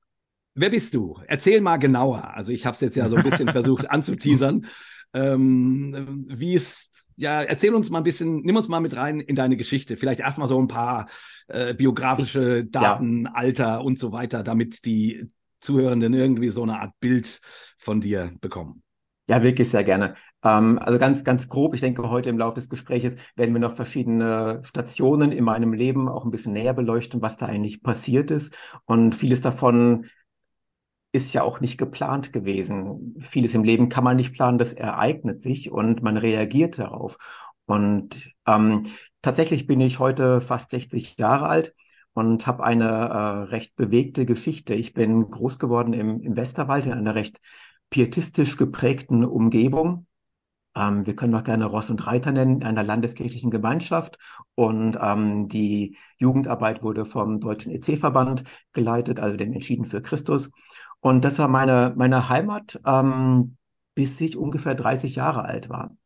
Wer 0.55 0.71
bist 0.71 0.95
du? 0.95 1.19
Erzähl 1.27 1.61
mal 1.61 1.77
genauer. 1.77 2.35
Also 2.35 2.53
ich 2.53 2.67
habe 2.67 2.75
es 2.75 2.81
jetzt 2.81 2.97
ja 2.97 3.09
so 3.09 3.17
ein 3.17 3.23
bisschen 3.23 3.49
versucht 3.49 3.91
anzuteasern. 3.91 4.67
Ähm, 5.13 6.27
wie 6.29 6.55
es, 6.55 6.89
ja, 7.17 7.43
erzähl 7.43 7.75
uns 7.75 7.91
mal 7.91 7.99
ein 7.99 8.05
bisschen, 8.05 8.43
nimm 8.43 8.57
uns 8.57 8.69
mal 8.69 8.81
mit 8.81 8.97
rein 8.97 9.21
in 9.21 9.37
deine 9.37 9.57
Geschichte. 9.57 9.97
Vielleicht 9.97 10.21
erstmal 10.21 10.49
so 10.49 10.61
ein 10.61 10.69
paar 10.69 11.09
äh, 11.49 11.75
biografische 11.75 12.65
Daten, 12.65 13.25
ja. 13.25 13.33
Alter 13.35 13.85
und 13.85 13.99
so 13.99 14.13
weiter, 14.13 14.43
damit 14.43 14.85
die 14.85 15.29
Zuhörenden 15.61 16.15
irgendwie 16.15 16.51
so 16.51 16.63
eine 16.63 16.81
Art 16.81 16.93
Bild 17.01 17.41
von 17.77 18.01
dir 18.01 18.33
bekommen. 18.41 18.83
Ja, 19.29 19.45
wirklich 19.45 19.71
sehr 19.71 19.85
gerne. 19.85 20.15
Ähm, 20.43 20.81
also 20.81 20.99
ganz, 20.99 21.23
ganz 21.23 21.49
grob, 21.49 21.75
ich 21.75 21.81
denke, 21.81 22.09
heute 22.11 22.31
im 22.31 22.39
Laufe 22.39 22.57
des 22.57 22.69
Gesprächs 22.69 23.15
werden 23.37 23.55
wir 23.55 23.61
noch 23.61 23.77
verschiedene 23.77 24.61
Stationen 24.65 25.31
in 25.31 25.45
meinem 25.45 25.73
Leben 25.73 26.09
auch 26.09 26.25
ein 26.25 26.33
bisschen 26.33 26.53
näher 26.53 26.75
beleuchten, 26.75 27.23
was 27.23 27.37
da 27.37 27.47
eigentlich 27.47 27.83
passiert 27.83 28.33
ist. 28.33 28.57
Und 28.87 29.15
vieles 29.15 29.41
davon 29.41 30.07
ist 31.13 31.33
ja 31.33 31.43
auch 31.43 31.61
nicht 31.61 31.79
geplant 31.79 32.33
gewesen. 32.33 33.17
Vieles 33.21 33.55
im 33.55 33.65
Leben 33.65 33.89
kann 33.89 34.05
man 34.05 34.17
nicht 34.17 34.33
planen, 34.33 34.59
das 34.59 34.73
ereignet 34.73 35.43
sich 35.43 35.71
und 35.71 36.03
man 36.03 36.17
reagiert 36.17 36.79
darauf. 36.79 37.19
Und 37.67 38.33
ähm, 38.47 38.87
tatsächlich 39.23 39.67
bin 39.67 39.81
ich 39.81 39.99
heute 39.99 40.41
fast 40.41 40.71
60 40.71 41.17
Jahre 41.19 41.49
alt 41.49 41.75
und 42.13 42.47
habe 42.47 42.65
eine 42.65 42.85
äh, 42.85 43.43
recht 43.51 43.77
bewegte 43.77 44.27
Geschichte. 44.27 44.75
Ich 44.75 44.93
bin 44.95 45.31
groß 45.31 45.59
geworden 45.59 45.93
im, 45.93 46.21
im 46.21 46.37
Westerwald 46.37 46.87
in 46.87 46.93
einer 46.93 47.15
recht 47.15 47.41
pietistisch 47.91 48.57
geprägten 48.57 49.25
Umgebung. 49.25 50.07
Ähm, 50.77 51.07
wir 51.07 51.17
können 51.17 51.35
auch 51.35 51.45
gerne 51.45 51.67
Ross 51.67 51.91
und 51.91 52.07
Reiter 52.07 52.33
nennen, 52.33 52.63
einer 52.63 52.83
landeskirchlichen 52.83 53.51
Gemeinschaft. 53.51 54.19
Und 54.55 54.99
ähm, 55.01 55.49
die 55.49 55.97
Jugendarbeit 56.19 56.83
wurde 56.83 57.05
vom 57.05 57.41
Deutschen 57.41 57.73
EC-Verband 57.73 58.45
geleitet, 58.73 59.21
also 59.21 59.37
dem 59.37 59.53
Entschieden 59.53 59.87
für 59.87 60.03
Christus. 60.03 60.51
Und 61.01 61.25
das 61.25 61.39
war 61.39 61.49
meine, 61.49 61.95
meine 61.97 62.29
Heimat, 62.29 62.81
ähm, 62.85 63.57
bis 63.95 64.21
ich 64.21 64.37
ungefähr 64.37 64.75
30 64.75 65.17
Jahre 65.17 65.45
alt 65.45 65.69
war. 65.69 65.97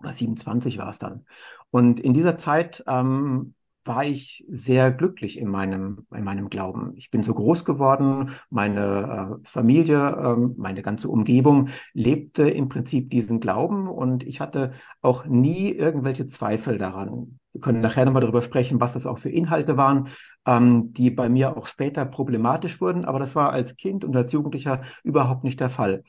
Oder 0.00 0.12
27 0.12 0.78
war 0.78 0.90
es 0.90 0.98
dann. 0.98 1.24
Und 1.70 2.00
in 2.00 2.14
dieser 2.14 2.38
Zeit 2.38 2.84
ähm, 2.86 3.54
war 3.88 4.04
ich 4.04 4.44
sehr 4.48 4.92
glücklich 4.92 5.38
in 5.38 5.48
meinem, 5.48 6.06
in 6.14 6.22
meinem 6.22 6.50
Glauben. 6.50 6.92
Ich 6.96 7.10
bin 7.10 7.24
so 7.24 7.32
groß 7.34 7.64
geworden, 7.64 8.30
meine 8.50 9.40
äh, 9.42 9.48
Familie, 9.48 9.96
äh, 9.96 10.36
meine 10.56 10.82
ganze 10.82 11.08
Umgebung 11.08 11.70
lebte 11.94 12.48
im 12.48 12.68
Prinzip 12.68 13.10
diesen 13.10 13.40
Glauben 13.40 13.88
und 13.88 14.24
ich 14.24 14.40
hatte 14.40 14.72
auch 15.00 15.24
nie 15.24 15.70
irgendwelche 15.70 16.26
Zweifel 16.26 16.78
daran. 16.78 17.40
Wir 17.52 17.62
können 17.62 17.80
nachher 17.80 18.04
nochmal 18.04 18.20
darüber 18.20 18.42
sprechen, 18.42 18.80
was 18.80 18.92
das 18.92 19.06
auch 19.06 19.18
für 19.18 19.30
Inhalte 19.30 19.76
waren, 19.78 20.08
ähm, 20.48 20.94
die 20.94 21.10
bei 21.10 21.28
mir 21.28 21.56
auch 21.56 21.66
später 21.66 22.06
problematisch 22.06 22.80
wurden, 22.80 23.04
aber 23.04 23.18
das 23.18 23.36
war 23.36 23.52
als 23.52 23.76
Kind 23.76 24.02
und 24.04 24.16
als 24.16 24.32
Jugendlicher 24.32 24.80
überhaupt 25.04 25.44
nicht 25.44 25.60
der 25.60 25.68
Fall. 25.68 26.02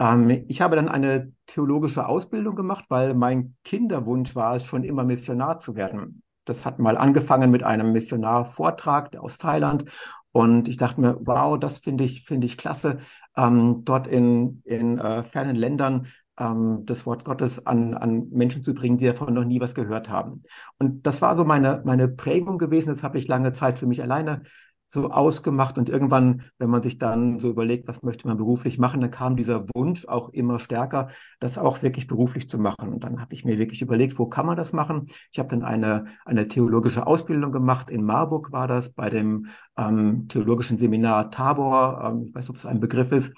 Ähm, 0.00 0.44
ich 0.48 0.60
habe 0.60 0.74
dann 0.74 0.88
eine 0.88 1.32
theologische 1.46 2.06
Ausbildung 2.08 2.56
gemacht, 2.56 2.86
weil 2.88 3.14
mein 3.14 3.54
Kinderwunsch 3.64 4.34
war 4.34 4.56
es, 4.56 4.64
schon 4.64 4.82
immer 4.82 5.04
Missionar 5.04 5.60
zu 5.60 5.76
werden. 5.76 6.22
Das 6.44 6.66
hat 6.66 6.80
mal 6.80 6.96
angefangen 6.96 7.50
mit 7.50 7.62
einem 7.62 7.92
Missionarvortrag 7.92 9.16
aus 9.16 9.38
Thailand. 9.38 9.84
Und 10.32 10.68
ich 10.68 10.76
dachte 10.76 11.00
mir, 11.00 11.18
wow, 11.20 11.58
das 11.58 11.78
finde 11.78 12.04
ich, 12.04 12.24
finde 12.24 12.46
ich 12.46 12.58
klasse, 12.58 12.98
ähm, 13.36 13.82
dort 13.84 14.06
in, 14.08 14.62
in 14.64 14.98
äh, 14.98 15.22
fernen 15.22 15.56
Ländern 15.56 16.08
ähm, 16.38 16.82
das 16.86 17.06
Wort 17.06 17.24
Gottes 17.24 17.66
an, 17.66 17.94
an 17.94 18.28
Menschen 18.30 18.62
zu 18.62 18.74
bringen, 18.74 18.98
die 18.98 19.06
davon 19.06 19.34
noch 19.34 19.44
nie 19.44 19.60
was 19.60 19.74
gehört 19.74 20.08
haben. 20.08 20.42
Und 20.78 21.06
das 21.06 21.22
war 21.22 21.36
so 21.36 21.44
meine, 21.44 21.82
meine 21.84 22.08
Prägung 22.08 22.58
gewesen. 22.58 22.88
Das 22.90 23.02
habe 23.02 23.18
ich 23.18 23.28
lange 23.28 23.52
Zeit 23.52 23.78
für 23.78 23.86
mich 23.86 24.02
alleine 24.02 24.42
so 24.88 25.10
ausgemacht 25.10 25.78
und 25.78 25.88
irgendwann, 25.88 26.42
wenn 26.58 26.70
man 26.70 26.82
sich 26.82 26.98
dann 26.98 27.40
so 27.40 27.50
überlegt, 27.50 27.88
was 27.88 28.02
möchte 28.02 28.28
man 28.28 28.36
beruflich 28.36 28.78
machen, 28.78 29.00
dann 29.00 29.10
kam 29.10 29.36
dieser 29.36 29.66
Wunsch 29.74 30.06
auch 30.06 30.28
immer 30.28 30.60
stärker, 30.60 31.08
das 31.40 31.58
auch 31.58 31.82
wirklich 31.82 32.06
beruflich 32.06 32.48
zu 32.48 32.58
machen. 32.58 32.92
Und 32.92 33.02
dann 33.02 33.20
habe 33.20 33.34
ich 33.34 33.44
mir 33.44 33.58
wirklich 33.58 33.82
überlegt, 33.82 34.18
wo 34.18 34.26
kann 34.26 34.46
man 34.46 34.56
das 34.56 34.72
machen? 34.72 35.06
Ich 35.32 35.38
habe 35.40 35.48
dann 35.48 35.64
eine, 35.64 36.04
eine 36.24 36.46
theologische 36.46 37.06
Ausbildung 37.06 37.50
gemacht. 37.50 37.90
In 37.90 38.04
Marburg 38.04 38.52
war 38.52 38.68
das 38.68 38.90
bei 38.92 39.10
dem 39.10 39.46
ähm, 39.76 40.28
theologischen 40.28 40.78
Seminar 40.78 41.30
Tabor. 41.30 42.02
Ähm, 42.04 42.26
ich 42.28 42.34
weiß 42.34 42.44
nicht, 42.44 42.50
ob 42.50 42.56
es 42.56 42.66
ein 42.66 42.80
Begriff 42.80 43.10
ist. 43.10 43.34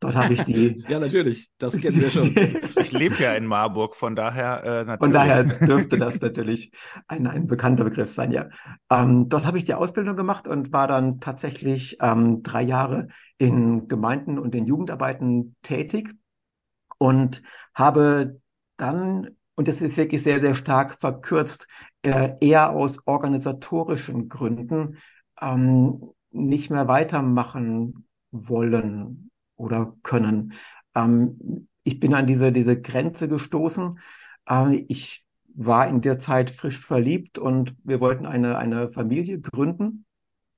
Dort 0.00 0.16
habe 0.16 0.32
ich 0.32 0.42
die. 0.44 0.82
ja, 0.88 0.98
natürlich, 0.98 1.50
das 1.58 1.76
kennen 1.76 2.00
wir 2.00 2.10
schon. 2.10 2.34
ich 2.76 2.90
lebe 2.90 3.22
ja 3.22 3.32
in 3.32 3.44
Marburg, 3.44 3.94
von 3.94 4.16
daher 4.16 4.64
äh, 4.64 4.84
natürlich. 4.84 4.98
Von 4.98 5.12
daher 5.12 5.44
dürfte 5.44 5.98
das 5.98 6.20
natürlich 6.22 6.72
ein, 7.06 7.26
ein 7.26 7.46
bekannter 7.46 7.84
Begriff 7.84 8.12
sein, 8.12 8.32
ja. 8.32 8.48
Ähm, 8.90 9.28
dort 9.28 9.46
habe 9.46 9.58
ich 9.58 9.64
die 9.64 9.74
Ausbildung 9.74 10.16
gemacht 10.16 10.48
und 10.48 10.72
war 10.72 10.88
dann 10.88 11.20
tatsächlich 11.20 11.98
ähm, 12.00 12.42
drei 12.42 12.62
Jahre 12.62 13.08
in 13.36 13.88
Gemeinden 13.88 14.38
und 14.38 14.54
in 14.54 14.66
Jugendarbeiten 14.66 15.54
tätig 15.60 16.14
und 16.96 17.42
habe 17.74 18.40
dann, 18.78 19.28
und 19.54 19.68
das 19.68 19.82
ist 19.82 19.98
wirklich 19.98 20.22
sehr, 20.22 20.40
sehr 20.40 20.54
stark 20.54 20.98
verkürzt, 20.98 21.68
äh, 22.02 22.32
eher 22.40 22.70
aus 22.70 23.06
organisatorischen 23.06 24.30
Gründen 24.30 24.96
ähm, 25.42 26.10
nicht 26.30 26.70
mehr 26.70 26.88
weitermachen 26.88 28.06
wollen 28.30 29.29
oder 29.60 29.94
können. 30.02 30.54
Ähm, 30.94 31.68
ich 31.84 32.00
bin 32.00 32.14
an 32.14 32.26
diese, 32.26 32.52
diese 32.52 32.80
Grenze 32.80 33.28
gestoßen. 33.28 33.98
Äh, 34.48 34.84
ich 34.88 35.24
war 35.54 35.88
in 35.88 36.00
der 36.00 36.18
Zeit 36.18 36.50
frisch 36.50 36.78
verliebt 36.78 37.38
und 37.38 37.76
wir 37.84 38.00
wollten 38.00 38.26
eine, 38.26 38.58
eine 38.58 38.88
Familie 38.88 39.40
gründen. 39.40 40.04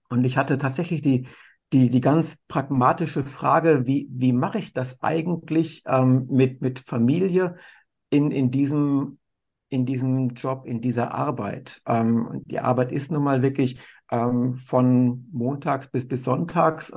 Und 0.09 0.25
ich 0.25 0.37
hatte 0.37 0.59
tatsächlich 0.59 1.01
die, 1.01 1.27
die, 1.73 1.89
die 1.89 2.01
ganz 2.01 2.37
pragmatische 2.49 3.25
Frage, 3.25 3.87
wie, 3.87 4.09
wie 4.11 4.33
mache 4.33 4.59
ich 4.59 4.73
das 4.73 5.03
eigentlich 5.03 5.83
ähm, 5.87 6.27
mit, 6.31 6.61
mit 6.61 6.81
Familie 6.81 7.57
in, 8.11 8.31
in, 8.31 8.51
diesem, 8.51 9.19
in 9.71 9.87
diesem 9.87 10.31
Job, 10.31 10.67
in 10.67 10.83
dieser 10.83 11.15
Arbeit? 11.15 11.81
Ähm, 11.87 12.43
die 12.45 12.61
Arbeit 12.61 12.93
ist 12.93 13.11
nun 13.11 13.25
mal 13.25 13.43
wirklich 13.43 13.81
ähm, 14.11 14.55
von 14.55 15.27
montags 15.33 15.89
bis, 15.89 16.07
bis 16.07 16.25
sonntags. 16.25 16.93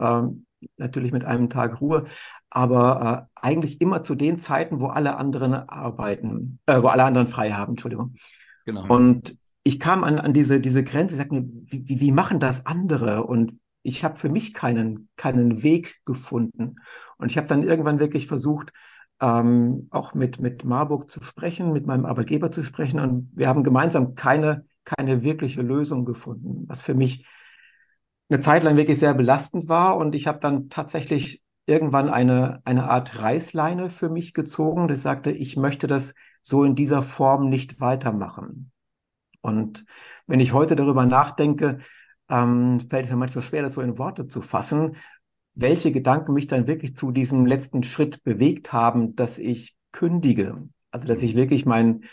Natürlich 0.77 1.11
mit 1.11 1.25
einem 1.25 1.49
Tag 1.49 1.81
Ruhe, 1.81 2.05
aber 2.49 3.29
äh, 3.33 3.45
eigentlich 3.45 3.81
immer 3.81 4.03
zu 4.03 4.15
den 4.15 4.39
Zeiten, 4.39 4.79
wo 4.79 4.87
alle 4.87 5.17
anderen 5.17 5.53
arbeiten, 5.53 6.59
äh, 6.65 6.81
wo 6.81 6.87
alle 6.87 7.03
anderen 7.03 7.27
frei 7.27 7.51
haben, 7.51 7.73
Entschuldigung. 7.73 8.15
Genau. 8.65 8.85
Und 8.87 9.37
ich 9.63 9.79
kam 9.79 10.03
an, 10.03 10.19
an 10.19 10.33
diese, 10.33 10.59
diese 10.59 10.83
Grenze, 10.83 11.15
ich 11.15 11.21
sagte 11.21 11.35
mir, 11.35 11.47
wie, 11.65 11.87
wie, 11.87 11.99
wie 11.99 12.11
machen 12.11 12.39
das 12.39 12.65
andere? 12.65 13.23
Und 13.23 13.53
ich 13.81 14.03
habe 14.03 14.15
für 14.15 14.29
mich 14.29 14.53
keinen, 14.53 15.09
keinen 15.15 15.63
Weg 15.63 16.03
gefunden. 16.05 16.75
Und 17.17 17.31
ich 17.31 17.37
habe 17.37 17.47
dann 17.47 17.63
irgendwann 17.63 17.99
wirklich 17.99 18.27
versucht, 18.27 18.71
ähm, 19.21 19.87
auch 19.91 20.13
mit, 20.13 20.39
mit 20.39 20.65
Marburg 20.65 21.09
zu 21.09 21.23
sprechen, 21.23 21.71
mit 21.71 21.85
meinem 21.85 22.05
Arbeitgeber 22.05 22.51
zu 22.51 22.63
sprechen. 22.63 22.99
Und 22.99 23.31
wir 23.33 23.47
haben 23.47 23.63
gemeinsam 23.63 24.15
keine, 24.15 24.65
keine 24.83 25.23
wirkliche 25.23 25.61
Lösung 25.61 26.05
gefunden, 26.05 26.65
was 26.67 26.81
für 26.81 26.93
mich 26.93 27.25
eine 28.29 28.39
Zeit 28.39 28.63
lang 28.63 28.77
wirklich 28.77 28.99
sehr 28.99 29.13
belastend 29.13 29.69
war. 29.69 29.97
Und 29.97 30.15
ich 30.15 30.27
habe 30.27 30.39
dann 30.39 30.69
tatsächlich 30.69 31.43
irgendwann 31.65 32.09
eine, 32.09 32.61
eine 32.65 32.89
Art 32.89 33.19
Reißleine 33.19 33.89
für 33.89 34.09
mich 34.09 34.33
gezogen, 34.33 34.87
das 34.87 35.01
sagte, 35.01 35.31
ich 35.31 35.57
möchte 35.57 35.87
das 35.87 36.13
so 36.41 36.63
in 36.63 36.75
dieser 36.75 37.01
Form 37.01 37.49
nicht 37.49 37.81
weitermachen. 37.81 38.71
Und 39.41 39.85
wenn 40.27 40.39
ich 40.39 40.53
heute 40.53 40.75
darüber 40.75 41.05
nachdenke, 41.05 41.79
ähm, 42.29 42.79
fällt 42.89 43.05
es 43.05 43.11
mir 43.11 43.17
manchmal 43.17 43.43
schwer, 43.43 43.61
das 43.61 43.73
so 43.73 43.81
in 43.81 43.97
Worte 43.97 44.27
zu 44.27 44.41
fassen, 44.41 44.95
welche 45.53 45.91
Gedanken 45.91 46.33
mich 46.33 46.47
dann 46.47 46.67
wirklich 46.67 46.95
zu 46.95 47.11
diesem 47.11 47.45
letzten 47.45 47.83
Schritt 47.83 48.23
bewegt 48.23 48.73
haben, 48.73 49.15
dass 49.15 49.37
ich 49.37 49.75
kündige. 49.91 50.67
Also, 50.91 51.07
dass 51.07 51.21
ich 51.23 51.35
wirklich 51.35 51.65
mein, 51.65 52.03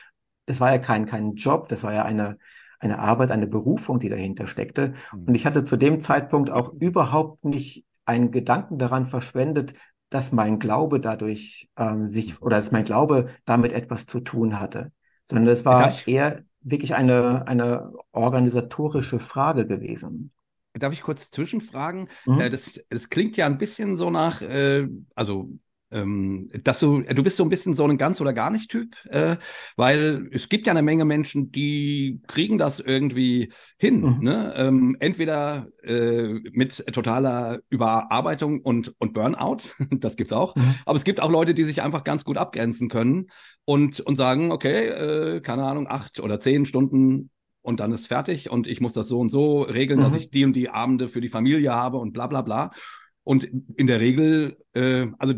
das 0.47 0.61
war 0.61 0.73
ja 0.73 0.79
kein, 0.79 1.07
kein 1.07 1.35
Job, 1.35 1.69
das 1.69 1.83
war 1.83 1.93
ja 1.93 2.05
eine, 2.05 2.39
eine 2.83 2.99
Arbeit, 2.99 3.31
eine 3.31 3.47
Berufung, 3.47 3.99
die 3.99 4.09
dahinter 4.09 4.47
steckte. 4.47 4.95
Mhm. 5.13 5.25
Und 5.29 5.35
ich 5.35 5.47
hatte 5.47 5.65
zu 5.65 5.77
dem 5.77 6.01
Zeitpunkt 6.01 6.51
auch 6.51 6.73
überhaupt 6.75 7.45
nicht 7.45 7.85
einen 8.05 8.31
Gedanken 8.31 8.79
daran 8.79 9.07
verschwendet, 9.07 9.75
dass 10.11 10.33
mein 10.33 10.59
Glaube 10.59 11.01
dadurch 11.01 11.71
ähm, 11.77 12.11
sich 12.11 12.43
oder 12.43 12.57
dass 12.57 12.73
mein 12.73 12.85
Glaube 12.85 13.29
damit 13.45 13.73
etwas 13.73 14.07
zu 14.07 14.21
tun 14.21 14.61
hatte, 14.61 14.93
sondern 15.25 15.49
es 15.49 15.65
war 15.65 15.95
eher 16.07 16.43
wirklich 16.61 16.95
eine, 16.95 17.47
eine 17.47 17.93
organisatorische 18.13 19.21
Frage 19.21 19.67
gewesen. 19.67 20.33
Darf 20.75 20.93
ich 20.93 21.03
kurz 21.03 21.31
zwischenfragen? 21.31 22.09
Mhm. 22.27 22.41
Äh, 22.41 22.51
das, 22.51 22.85
das 22.89 23.09
klingt 23.09 23.37
ja 23.37 23.47
ein 23.47 23.59
bisschen 23.59 23.97
so 23.97 24.11
nach, 24.11 24.43
äh, 24.43 24.89
also 25.15 25.51
ähm, 25.93 26.49
dass 26.65 26.81
du, 26.81 27.03
du 27.03 27.23
bist 27.23 27.37
so 27.37 27.45
ein 27.45 27.49
bisschen 27.49 27.75
so 27.75 27.87
ein 27.87 27.99
ganz 27.99 28.21
oder 28.21 28.33
gar 28.33 28.51
nicht 28.51 28.71
Typ, 28.71 28.97
äh, 29.07 29.37
weil 29.77 30.29
es 30.33 30.49
gibt 30.49 30.67
ja 30.67 30.73
eine 30.73 30.83
Menge 30.83 31.05
Menschen, 31.05 31.53
die 31.53 32.21
kriegen 32.27 32.59
das 32.59 32.81
irgendwie 32.81 33.53
hin. 33.79 34.01
Mhm. 34.01 34.19
Ne? 34.21 34.55
Ähm, 34.57 34.97
entweder 35.01 35.69
äh, 35.83 36.35
mit 36.53 36.85
totaler 36.93 37.61
Überarbeitung 37.71 38.61
und, 38.61 38.95
und 38.99 39.13
Burnout, 39.13 39.59
das 39.91 40.17
gibt's 40.17 40.33
auch, 40.33 40.57
mhm. 40.57 40.75
aber 40.87 40.97
es 40.97 41.05
gibt 41.05 41.21
auch 41.21 41.31
Leute, 41.31 41.55
die 41.55 41.65
sich 41.65 41.83
einfach 41.83 42.05
ganz 42.05 42.25
gut 42.25 42.39
abgrenzen 42.39 42.89
können 42.89 43.27
und, 43.65 44.01
und 44.01 44.17
sagen, 44.17 44.53
okay, 44.53 44.89
äh, 44.89 45.41
keine 45.41 45.65
Ahnung, 45.65 45.87
acht 45.89 46.21
oder 46.21 46.41
zehn 46.41 46.67
Stunden 46.67 47.31
und 47.63 47.81
dann 47.81 47.93
ist 47.93 48.07
fertig 48.07 48.51
und 48.51 48.67
ich 48.67 48.81
muss 48.81 48.93
das 48.93 49.09
so 49.09 49.21
und 49.21 49.31
so 49.31 49.63
regeln, 49.63 50.01
mhm. 50.01 50.05
dass 50.05 50.17
ich 50.17 50.31
die 50.31 50.45
und 50.45 50.55
die 50.55 50.69
Abende 50.69 51.09
für 51.09 51.21
die 51.21 51.29
Familie 51.29 51.75
habe 51.75 51.99
und 51.99 52.13
bla 52.13 52.27
bla 52.27 52.43
bla. 52.43 52.71
Und 53.25 53.45
in 53.45 53.87
der 53.87 54.01
Regel, 54.01 54.57
äh, 54.75 55.07
also 55.19 55.35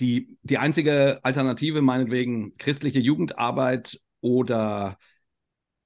die, 0.00 0.38
die 0.42 0.58
einzige 0.58 1.20
Alternative, 1.22 1.82
meinetwegen 1.82 2.56
christliche 2.56 2.98
Jugendarbeit 2.98 4.00
oder, 4.20 4.98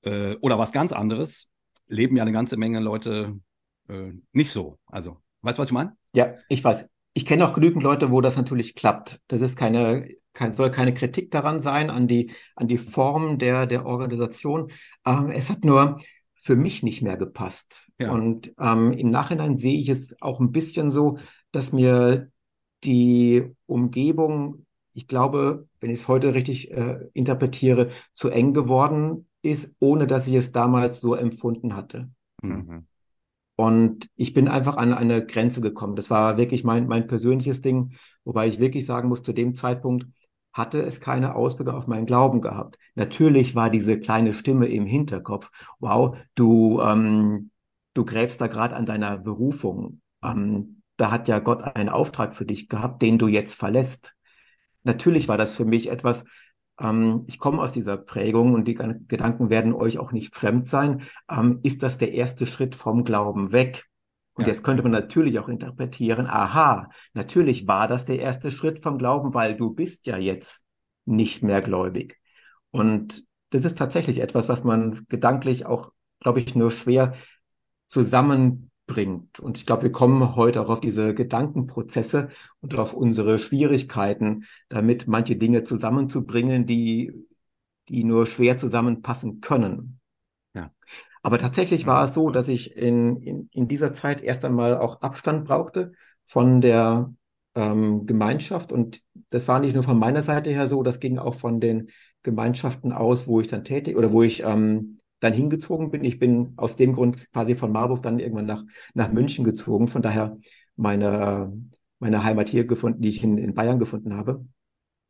äh, 0.03 0.37
oder 0.37 0.59
was 0.59 0.73
ganz 0.73 0.92
anderes, 0.92 1.49
leben 1.88 2.16
ja 2.16 2.23
eine 2.23 2.33
ganze 2.33 2.57
Menge 2.57 2.81
Leute 2.81 3.38
äh, 3.88 4.12
nicht 4.33 4.51
so. 4.51 4.79
Also, 4.87 5.19
weißt 5.42 5.59
du, 5.59 5.62
was 5.62 5.69
ich 5.69 5.75
meine? 5.75 5.97
Ja, 6.12 6.35
ich 6.49 6.62
weiß. 6.62 6.87
Ich 7.14 7.25
kenne 7.25 7.49
auch 7.49 7.53
genügend 7.53 7.83
Leute, 7.83 8.11
wo 8.11 8.21
das 8.21 8.37
natürlich 8.37 8.75
klappt. 8.75 9.21
Das 9.29 9.40
ist 9.40 9.57
keine, 9.57 10.09
kein, 10.35 10.55
soll 10.55 10.71
keine 10.71 10.92
Kritik 10.92 11.31
daran 11.31 11.62
sein, 11.62 11.88
an 11.88 12.09
die, 12.09 12.33
an 12.55 12.69
die 12.69 12.79
Form 12.79 13.38
der, 13.38 13.66
der 13.66 13.87
Organisation. 13.87 14.71
Ähm, 15.07 15.31
es 15.31 15.49
hat 15.49 15.64
nur 15.64 15.99
für 16.35 16.57
mich 16.57 16.83
nicht 16.83 17.03
mehr 17.03 17.16
gepasst. 17.16 17.88
Ja. 17.99 18.12
Und 18.12 18.53
ähm, 18.61 18.92
im 18.92 19.11
Nachhinein 19.11 19.57
sehe 19.57 19.81
ich 19.81 19.88
es 19.88 20.14
auch 20.21 20.40
ein 20.40 20.53
bisschen 20.53 20.90
so, 20.90 21.19
dass 21.53 21.73
mir 21.73 22.31
die 22.85 23.55
Umgebung, 23.67 24.67
ich 24.93 25.09
glaube, 25.09 25.69
wenn 25.81 25.91
ich 25.91 26.01
es 26.01 26.09
heute 26.09 26.35
richtig 26.35 26.71
äh, 26.71 27.01
interpretiere, 27.12 27.89
zu 28.15 28.29
eng 28.29 28.55
geworden 28.55 29.27
ist, 29.43 29.75
ohne 29.79 30.07
dass 30.07 30.27
ich 30.27 30.35
es 30.35 30.53
damals 30.53 31.01
so 31.01 31.15
empfunden 31.15 31.77
hatte. 31.77 32.11
Mhm. 32.43 32.87
Und 33.57 34.11
ich 34.17 34.35
bin 34.35 34.49
einfach 34.49 34.77
an 34.77 34.93
eine 34.93 35.25
Grenze 35.25 35.61
gekommen. 35.61 35.97
Das 35.97 36.11
war 36.11 36.37
wirklich 36.37 36.62
mein, 36.62 36.87
mein 36.87 37.07
persönliches 37.07 37.62
Ding, 37.62 37.95
wobei 38.25 38.49
ich 38.49 38.61
wirklich 38.61 38.85
sagen 38.85 39.09
muss, 39.09 39.23
zu 39.23 39.33
dem 39.33 39.55
Zeitpunkt 39.55 40.07
hatte 40.53 40.81
es 40.81 41.01
keine 41.01 41.35
Auswirkungen 41.35 41.77
auf 41.77 41.87
meinen 41.87 42.07
Glauben 42.07 42.41
gehabt. 42.41 42.79
Natürlich 42.95 43.55
war 43.55 43.71
diese 43.71 43.99
kleine 43.99 44.33
Stimme 44.33 44.67
im 44.67 44.87
Hinterkopf, 44.87 45.51
wow, 45.81 46.17
du, 46.35 46.81
ähm, 46.81 47.51
du 47.95 48.05
gräbst 48.05 48.41
da 48.41 48.47
gerade 48.47 48.75
an 48.75 48.87
deiner 48.87 49.19
Berufung. 49.19 50.01
Ähm, 50.23 50.76
da 50.96 51.11
hat 51.11 51.28
ja 51.28 51.38
Gott 51.38 51.62
einen 51.62 51.88
Auftrag 51.88 52.35
für 52.35 52.46
dich 52.46 52.68
gehabt, 52.68 53.02
den 53.02 53.18
du 53.18 53.28
jetzt 53.28 53.54
verlässt. 53.54 54.14
Natürlich 54.82 55.28
war 55.28 55.37
das 55.37 55.52
für 55.52 55.64
mich 55.64 55.90
etwas, 55.90 56.24
ähm, 56.80 57.24
ich 57.26 57.38
komme 57.38 57.61
aus 57.61 57.72
dieser 57.72 57.96
Prägung 57.96 58.54
und 58.54 58.68
die 58.68 58.74
Gedanken 58.74 59.50
werden 59.50 59.72
euch 59.72 59.98
auch 59.98 60.12
nicht 60.12 60.35
fremd 60.35 60.66
sein. 60.66 61.02
Ähm, 61.30 61.61
ist 61.62 61.82
das 61.82 61.98
der 61.98 62.12
erste 62.12 62.46
Schritt 62.46 62.74
vom 62.74 63.04
Glauben 63.04 63.52
weg? 63.52 63.85
Und 64.35 64.46
ja. 64.46 64.52
jetzt 64.52 64.62
könnte 64.62 64.82
man 64.82 64.92
natürlich 64.92 65.38
auch 65.38 65.48
interpretieren, 65.48 66.26
aha, 66.26 66.90
natürlich 67.14 67.66
war 67.66 67.88
das 67.88 68.04
der 68.04 68.20
erste 68.20 68.52
Schritt 68.52 68.82
vom 68.82 68.98
Glauben, 68.98 69.32
weil 69.32 69.56
du 69.56 69.72
bist 69.72 70.06
ja 70.06 70.18
jetzt 70.18 70.62
nicht 71.06 71.42
mehr 71.42 71.62
gläubig. 71.62 72.20
Und 72.70 73.24
das 73.50 73.64
ist 73.64 73.78
tatsächlich 73.78 74.20
etwas, 74.20 74.48
was 74.48 74.62
man 74.62 75.06
gedanklich 75.09 75.64
auch, 75.64 75.90
glaube 76.20 76.40
ich, 76.40 76.54
nur 76.54 76.70
schwer 76.70 77.14
zusammen 77.87 78.65
bringt. 78.87 79.40
Und 79.40 79.59
ich 79.59 79.66
glaube, 79.66 79.83
wir 79.83 79.92
kommen 79.92 80.37
heute 80.37 80.61
auch 80.61 80.68
auf 80.68 80.81
diese 80.81 81.14
Gedankenprozesse 81.14 82.29
und 82.61 82.75
auf 82.77 82.94
unsere 82.94 83.38
Schwierigkeiten, 83.38 84.44
damit 84.68 85.07
manche 85.09 85.37
Dinge 85.37 85.64
zusammenzubringen, 85.64 86.66
die, 86.66 87.12
die 87.88 88.05
nur 88.05 88.27
schwer 88.27 88.59
zusammenpassen 88.59 89.40
können. 89.40 90.01
Ja. 90.55 90.70
Aber 91.22 91.38
tatsächlich 91.38 91.87
war 91.87 92.05
es 92.05 92.14
so, 92.14 92.31
dass 92.31 92.49
ich 92.49 92.77
in, 92.77 93.16
in, 93.16 93.49
in 93.53 93.68
dieser 93.68 93.92
Zeit 93.92 94.22
erst 94.22 94.44
einmal 94.44 94.79
auch 94.79 95.01
Abstand 95.01 95.44
brauchte 95.44 95.92
von 96.25 96.61
der 96.61 97.12
ähm, 97.57 98.07
Gemeinschaft. 98.07 98.70
Und 98.70 99.03
das 99.31 99.49
war 99.49 99.59
nicht 99.59 99.75
nur 99.75 99.83
von 99.83 99.99
meiner 99.99 100.22
Seite 100.22 100.51
her 100.51 100.68
so, 100.68 100.83
das 100.83 101.01
ging 101.01 101.18
auch 101.18 101.35
von 101.35 101.59
den 101.59 101.90
Gemeinschaften 102.22 102.92
aus, 102.92 103.27
wo 103.27 103.40
ich 103.40 103.49
dann 103.49 103.64
tätig 103.64 103.96
oder 103.96 104.12
wo 104.12 104.22
ich 104.22 104.42
ähm, 104.44 105.01
dann 105.20 105.33
hingezogen 105.33 105.90
bin. 105.90 106.05
Ich 106.05 106.18
bin 106.18 106.52
aus 106.57 106.76
dem 106.76 106.92
Grund 106.92 107.33
quasi 107.33 107.55
von 107.55 107.72
Marburg 107.72 108.02
dann 108.02 108.18
irgendwann 108.18 108.46
nach, 108.46 108.64
nach 108.94 109.12
München 109.12 109.44
gezogen. 109.44 109.88
Von 109.88 110.02
daher 110.02 110.37
meine, 110.76 111.52
meine 111.98 112.24
Heimat 112.24 112.48
hier 112.48 112.66
gefunden, 112.66 113.00
die 113.02 113.11
ich 113.11 113.22
in, 113.24 113.38
in 113.38 113.55
Bayern 113.55 113.79
gefunden 113.79 114.14
habe. 114.14 114.44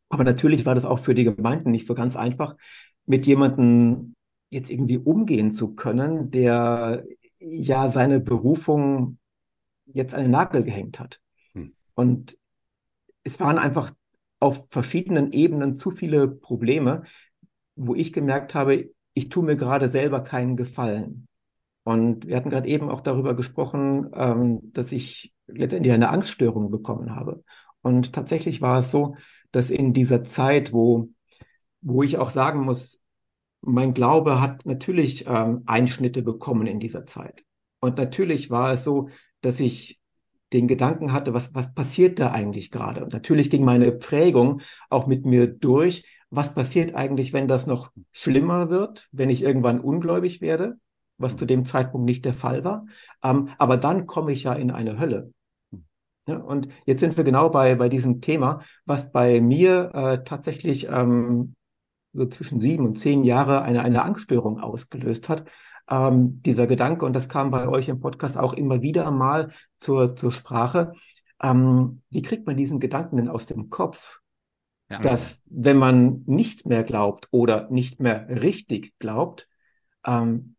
Aber 0.08 0.24
natürlich 0.24 0.64
war 0.66 0.74
das 0.74 0.84
auch 0.84 0.98
für 0.98 1.14
die 1.14 1.24
Gemeinden 1.24 1.70
nicht 1.70 1.86
so 1.86 1.94
ganz 1.94 2.14
einfach, 2.14 2.56
mit 3.06 3.26
jemandem 3.26 4.14
jetzt 4.50 4.70
irgendwie 4.70 4.98
umgehen 4.98 5.50
zu 5.50 5.74
können, 5.74 6.30
der 6.30 7.04
ja 7.38 7.90
seine 7.90 8.20
Berufung 8.20 9.18
jetzt 9.86 10.14
an 10.14 10.22
den 10.22 10.30
Nagel 10.30 10.62
gehängt 10.62 11.00
hat. 11.00 11.20
Hm. 11.54 11.74
Und 11.94 12.38
es 13.24 13.40
waren 13.40 13.58
einfach 13.58 13.92
auf 14.38 14.66
verschiedenen 14.70 15.32
Ebenen 15.32 15.76
zu 15.76 15.90
viele 15.90 16.28
Probleme, 16.28 17.02
wo 17.74 17.94
ich 17.94 18.12
gemerkt 18.12 18.54
habe, 18.54 18.90
ich 19.16 19.30
tue 19.30 19.42
mir 19.42 19.56
gerade 19.56 19.88
selber 19.88 20.20
keinen 20.20 20.56
Gefallen. 20.56 21.26
Und 21.84 22.26
wir 22.26 22.36
hatten 22.36 22.50
gerade 22.50 22.68
eben 22.68 22.90
auch 22.90 23.00
darüber 23.00 23.34
gesprochen, 23.34 24.10
ähm, 24.12 24.60
dass 24.72 24.92
ich 24.92 25.32
letztendlich 25.46 25.94
eine 25.94 26.10
Angststörung 26.10 26.70
bekommen 26.70 27.16
habe. 27.16 27.42
Und 27.80 28.12
tatsächlich 28.12 28.60
war 28.60 28.80
es 28.80 28.90
so, 28.90 29.14
dass 29.52 29.70
in 29.70 29.94
dieser 29.94 30.22
Zeit, 30.22 30.72
wo, 30.74 31.08
wo 31.80 32.02
ich 32.02 32.18
auch 32.18 32.28
sagen 32.28 32.60
muss, 32.60 33.02
mein 33.62 33.94
Glaube 33.94 34.40
hat 34.40 34.66
natürlich 34.66 35.26
ähm, 35.26 35.62
Einschnitte 35.64 36.22
bekommen 36.22 36.66
in 36.66 36.78
dieser 36.78 37.06
Zeit. 37.06 37.42
Und 37.80 37.96
natürlich 37.96 38.50
war 38.50 38.72
es 38.72 38.84
so, 38.84 39.08
dass 39.40 39.60
ich 39.60 39.98
den 40.52 40.68
Gedanken 40.68 41.12
hatte, 41.12 41.32
was, 41.32 41.54
was 41.54 41.72
passiert 41.72 42.18
da 42.18 42.32
eigentlich 42.32 42.70
gerade? 42.70 43.02
Und 43.02 43.14
natürlich 43.14 43.48
ging 43.48 43.64
meine 43.64 43.92
Prägung 43.92 44.60
auch 44.90 45.06
mit 45.06 45.24
mir 45.24 45.46
durch, 45.46 46.15
was 46.30 46.54
passiert 46.54 46.94
eigentlich, 46.94 47.32
wenn 47.32 47.48
das 47.48 47.66
noch 47.66 47.92
schlimmer 48.12 48.70
wird, 48.70 49.08
wenn 49.12 49.30
ich 49.30 49.42
irgendwann 49.42 49.80
ungläubig 49.80 50.40
werde, 50.40 50.78
was 51.18 51.36
zu 51.36 51.46
dem 51.46 51.64
Zeitpunkt 51.64 52.04
nicht 52.04 52.24
der 52.24 52.34
Fall 52.34 52.64
war. 52.64 52.86
Ähm, 53.22 53.48
aber 53.58 53.76
dann 53.76 54.06
komme 54.06 54.32
ich 54.32 54.44
ja 54.44 54.52
in 54.54 54.70
eine 54.70 54.98
Hölle. 54.98 55.32
Ja, 56.26 56.38
und 56.38 56.68
jetzt 56.86 57.00
sind 57.00 57.16
wir 57.16 57.22
genau 57.22 57.50
bei, 57.50 57.76
bei 57.76 57.88
diesem 57.88 58.20
Thema, 58.20 58.60
was 58.84 59.12
bei 59.12 59.40
mir 59.40 59.92
äh, 59.94 60.24
tatsächlich 60.24 60.88
ähm, 60.88 61.54
so 62.12 62.26
zwischen 62.26 62.60
sieben 62.60 62.84
und 62.84 62.98
zehn 62.98 63.22
Jahre 63.22 63.62
eine, 63.62 63.82
eine 63.82 64.02
Angststörung 64.02 64.58
ausgelöst 64.58 65.28
hat. 65.28 65.48
Ähm, 65.88 66.42
dieser 66.42 66.66
Gedanke, 66.66 67.04
und 67.04 67.14
das 67.14 67.28
kam 67.28 67.52
bei 67.52 67.68
euch 67.68 67.88
im 67.88 68.00
Podcast 68.00 68.36
auch 68.36 68.54
immer 68.54 68.82
wieder 68.82 69.08
mal 69.12 69.50
zur, 69.78 70.16
zur 70.16 70.32
Sprache, 70.32 70.92
ähm, 71.40 72.02
wie 72.10 72.22
kriegt 72.22 72.46
man 72.46 72.56
diesen 72.56 72.80
Gedanken 72.80 73.18
denn 73.18 73.28
aus 73.28 73.46
dem 73.46 73.70
Kopf? 73.70 74.20
Ja. 74.88 75.00
Dass 75.00 75.40
wenn 75.46 75.78
man 75.78 76.22
nicht 76.26 76.66
mehr 76.66 76.84
glaubt 76.84 77.28
oder 77.32 77.68
nicht 77.70 78.00
mehr 78.00 78.28
richtig 78.28 78.96
glaubt, 78.98 79.48
ähm, 80.06 80.54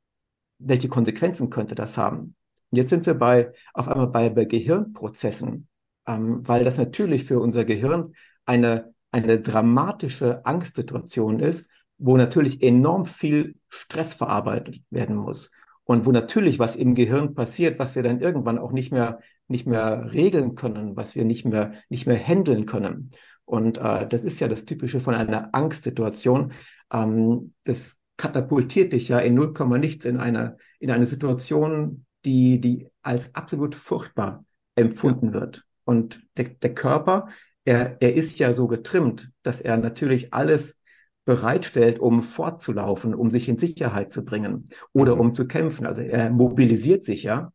welche 0.60 0.90
Konsequenzen 0.90 1.50
könnte 1.50 1.76
das 1.76 1.98
haben? 1.98 2.36
Jetzt 2.72 2.90
sind 2.90 3.06
wir 3.06 3.14
bei, 3.14 3.54
auf 3.74 3.88
einmal 3.88 4.08
bei, 4.08 4.30
bei 4.30 4.46
Gehirnprozessen, 4.46 5.68
ähm, 6.08 6.48
weil 6.48 6.66
das 6.66 6.78
natürlich 6.78 7.24
für 7.24 7.40
unser 7.40 7.64
Gehirn 7.64 8.14
eine, 8.46 8.94
eine 9.12 9.40
dramatische 9.40 10.46
Angstsituation 10.46 11.40
ist, 11.40 11.70
wo 11.98 12.18
natürlich 12.18 12.62
enorm 12.62 13.06
viel 13.06 13.56
Stress 13.68 14.14
verarbeitet 14.14 14.82
werden 14.90 15.16
muss 15.16 15.52
und 15.86 16.06
wo 16.06 16.12
natürlich 16.12 16.60
was 16.60 16.76
im 16.76 16.96
Gehirn 16.96 17.34
passiert, 17.34 17.80
was 17.80 17.96
wir 17.96 18.04
dann 18.04 18.20
irgendwann 18.20 18.60
auch 18.60 18.72
nicht 18.72 18.92
mehr 18.92 19.20
nicht 19.48 19.66
mehr 19.66 20.12
regeln 20.12 20.56
können, 20.56 20.98
was 20.98 21.16
wir 21.16 21.24
nicht 21.24 21.46
mehr 21.46 21.72
nicht 21.90 22.06
mehr 22.06 22.18
handeln 22.18 22.66
können. 22.66 23.12
Und 23.48 23.78
äh, 23.78 24.06
das 24.06 24.26
ist 24.26 24.42
ja 24.42 24.50
das 24.50 24.66
Typische 24.66 25.00
von 25.00 25.16
einer 25.16 25.50
Angstsituation. 25.54 26.52
Ähm, 26.92 27.54
das 27.64 27.96
katapultiert 28.18 28.92
dich 28.92 29.08
ja 29.08 29.20
in 29.20 29.36
0, 29.36 29.54
nichts 29.80 30.04
in 30.06 30.18
eine 30.18 30.58
in 30.80 30.92
eine 30.92 31.06
Situation, 31.06 32.06
die 32.26 32.60
die 32.60 32.90
als 33.02 33.34
absolut 33.36 33.74
furchtbar 33.74 34.44
empfunden 34.76 35.28
ja. 35.28 35.34
wird. 35.36 35.64
Und 35.86 36.22
der, 36.36 36.50
der 36.50 36.76
Körper, 36.76 37.28
er, 37.64 38.02
er 38.02 38.14
ist 38.16 38.38
ja 38.38 38.52
so 38.52 38.68
getrimmt, 38.68 39.32
dass 39.44 39.62
er 39.62 39.78
natürlich 39.78 40.34
alles 40.34 40.78
bereitstellt, 41.24 42.00
um 42.00 42.24
fortzulaufen, 42.24 43.16
um 43.16 43.32
sich 43.32 43.48
in 43.48 43.58
Sicherheit 43.58 44.12
zu 44.12 44.26
bringen 44.26 44.66
oder 44.92 45.16
mhm. 45.16 45.22
um 45.22 45.34
zu 45.34 45.48
kämpfen. 45.48 45.86
Also 45.86 46.02
er 46.02 46.30
mobilisiert 46.32 47.04
sich 47.04 47.24
ja. 47.24 47.54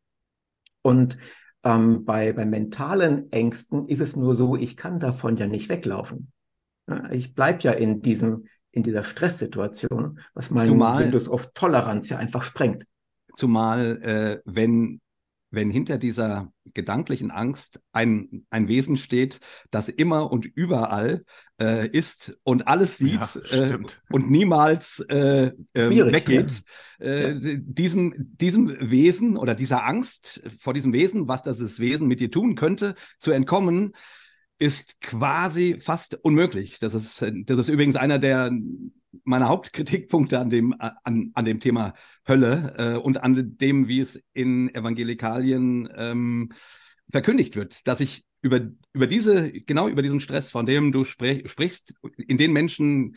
Und 0.81 1.19
ähm, 1.65 2.05
bei, 2.05 2.33
bei 2.33 2.45
mentalen 2.45 3.31
Ängsten 3.33 3.89
ist 3.89 4.01
es 4.01 4.17
nur 4.17 4.35
so, 4.35 4.57
ich 4.57 4.77
kann 4.77 4.99
davon 4.99 5.37
ja 5.37 5.47
nicht 5.47 5.69
weglaufen. 5.69 6.33
Ich 7.11 7.35
bleibe 7.35 7.63
ja 7.63 7.73
in 7.73 8.03
diesem, 8.03 8.45
in 8.73 8.83
dieser 8.83 9.05
Stresssituation, 9.05 10.19
was 10.35 10.51
mein 10.51 10.69
Windows 10.71 11.29
of 11.29 11.53
Toleranz 11.55 12.09
ja 12.09 12.19
einfach 12.19 12.43
sprengt. 12.43 12.85
Zumal, 13.35 14.03
äh, 14.03 14.41
wenn 14.45 15.01
wenn 15.53 15.71
hinter 15.71 15.99
dieser 15.99 16.51
gedanklichen 16.75 17.31
Angst 17.31 17.81
ein, 17.93 18.47
ein 18.51 18.69
Wesen 18.69 18.97
steht, 18.97 19.39
das 19.71 19.89
immer 19.89 20.33
und 20.33 20.47
überall 20.47 21.25
äh, 21.61 21.87
ist 21.87 22.37
und 22.43 22.67
alles 22.67 22.97
sieht 22.97 23.21
ja, 23.51 23.59
äh, 23.59 23.79
und 24.11 24.31
niemals 24.31 25.01
äh, 25.09 25.53
ähm, 25.75 26.13
weggeht, 26.13 26.65
ja. 26.99 27.07
Äh, 27.07 27.33
ja. 27.35 27.59
diesem, 27.61 28.15
diesem 28.39 28.75
Wesen 28.81 29.37
oder 29.37 29.55
dieser 29.55 29.85
Angst 29.85 30.43
vor 30.59 30.73
diesem 30.73 30.95
Wesen, 30.95 31.29
was 31.29 31.43
das 31.43 31.79
Wesen 31.79 32.09
mit 32.09 32.21
dir 32.21 32.31
tun 32.31 32.55
könnte, 32.55 32.95
zu 33.19 33.31
entkommen, 33.31 33.93
ist 34.59 35.01
quasi 35.01 35.81
fast 35.81 36.15
unmöglich. 36.15 36.79
Das 36.79 36.95
ist, 36.95 37.21
das 37.21 37.59
ist 37.59 37.69
übrigens 37.69 37.97
einer 37.97 38.19
der 38.19 38.51
meiner 39.25 39.49
Hauptkritikpunkte 39.49 40.39
an 40.39 40.51
dem, 40.51 40.75
an, 40.79 41.31
an 41.35 41.45
dem 41.45 41.61
Thema 41.61 41.95
Hölle 42.27 42.75
äh, 42.79 42.97
und 42.99 43.23
an 43.23 43.57
dem, 43.59 43.89
wie 43.89 44.01
es 44.01 44.23
in 44.33 44.75
Evangelikalien 44.75 45.89
ähm, 45.97 46.53
verkündigt 47.11 47.57
wird, 47.57 47.87
dass 47.87 48.01
ich 48.01 48.25
über, 48.41 48.61
über 48.93 49.07
diese, 49.07 49.53
genau 49.53 49.89
über 49.89 50.03
diesen 50.03 50.21
Stress, 50.21 50.51
von 50.51 50.67
dem 50.67 50.93
du 50.93 51.05
sprech, 51.05 51.51
sprichst, 51.51 51.95
in 52.17 52.39
den 52.39 52.53
Menschen 52.53 53.17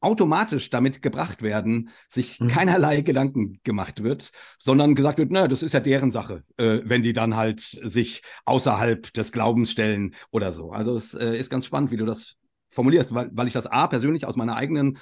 automatisch 0.00 0.70
damit 0.70 1.02
gebracht 1.02 1.42
werden, 1.42 1.90
sich 2.08 2.38
mhm. 2.38 2.48
keinerlei 2.48 3.00
Gedanken 3.00 3.60
gemacht 3.64 4.02
wird, 4.02 4.30
sondern 4.58 4.94
gesagt 4.94 5.18
wird, 5.18 5.32
na, 5.32 5.48
das 5.48 5.62
ist 5.62 5.72
ja 5.72 5.80
deren 5.80 6.12
Sache, 6.12 6.44
äh, 6.56 6.80
wenn 6.84 7.02
die 7.02 7.12
dann 7.12 7.36
halt 7.36 7.60
sich 7.60 8.22
außerhalb 8.44 9.12
des 9.12 9.32
Glaubens 9.32 9.72
stellen 9.72 10.14
oder 10.30 10.52
so. 10.52 10.70
Also 10.70 10.96
es 10.96 11.14
äh, 11.14 11.36
ist 11.36 11.50
ganz 11.50 11.66
spannend, 11.66 11.90
wie 11.90 11.96
du 11.96 12.04
das 12.04 12.36
formulierst, 12.78 13.12
weil, 13.12 13.28
weil 13.32 13.48
ich 13.48 13.54
das 13.54 13.66
A 13.66 13.88
persönlich 13.88 14.24
aus 14.24 14.36
meiner 14.36 14.54
eigenen 14.54 14.98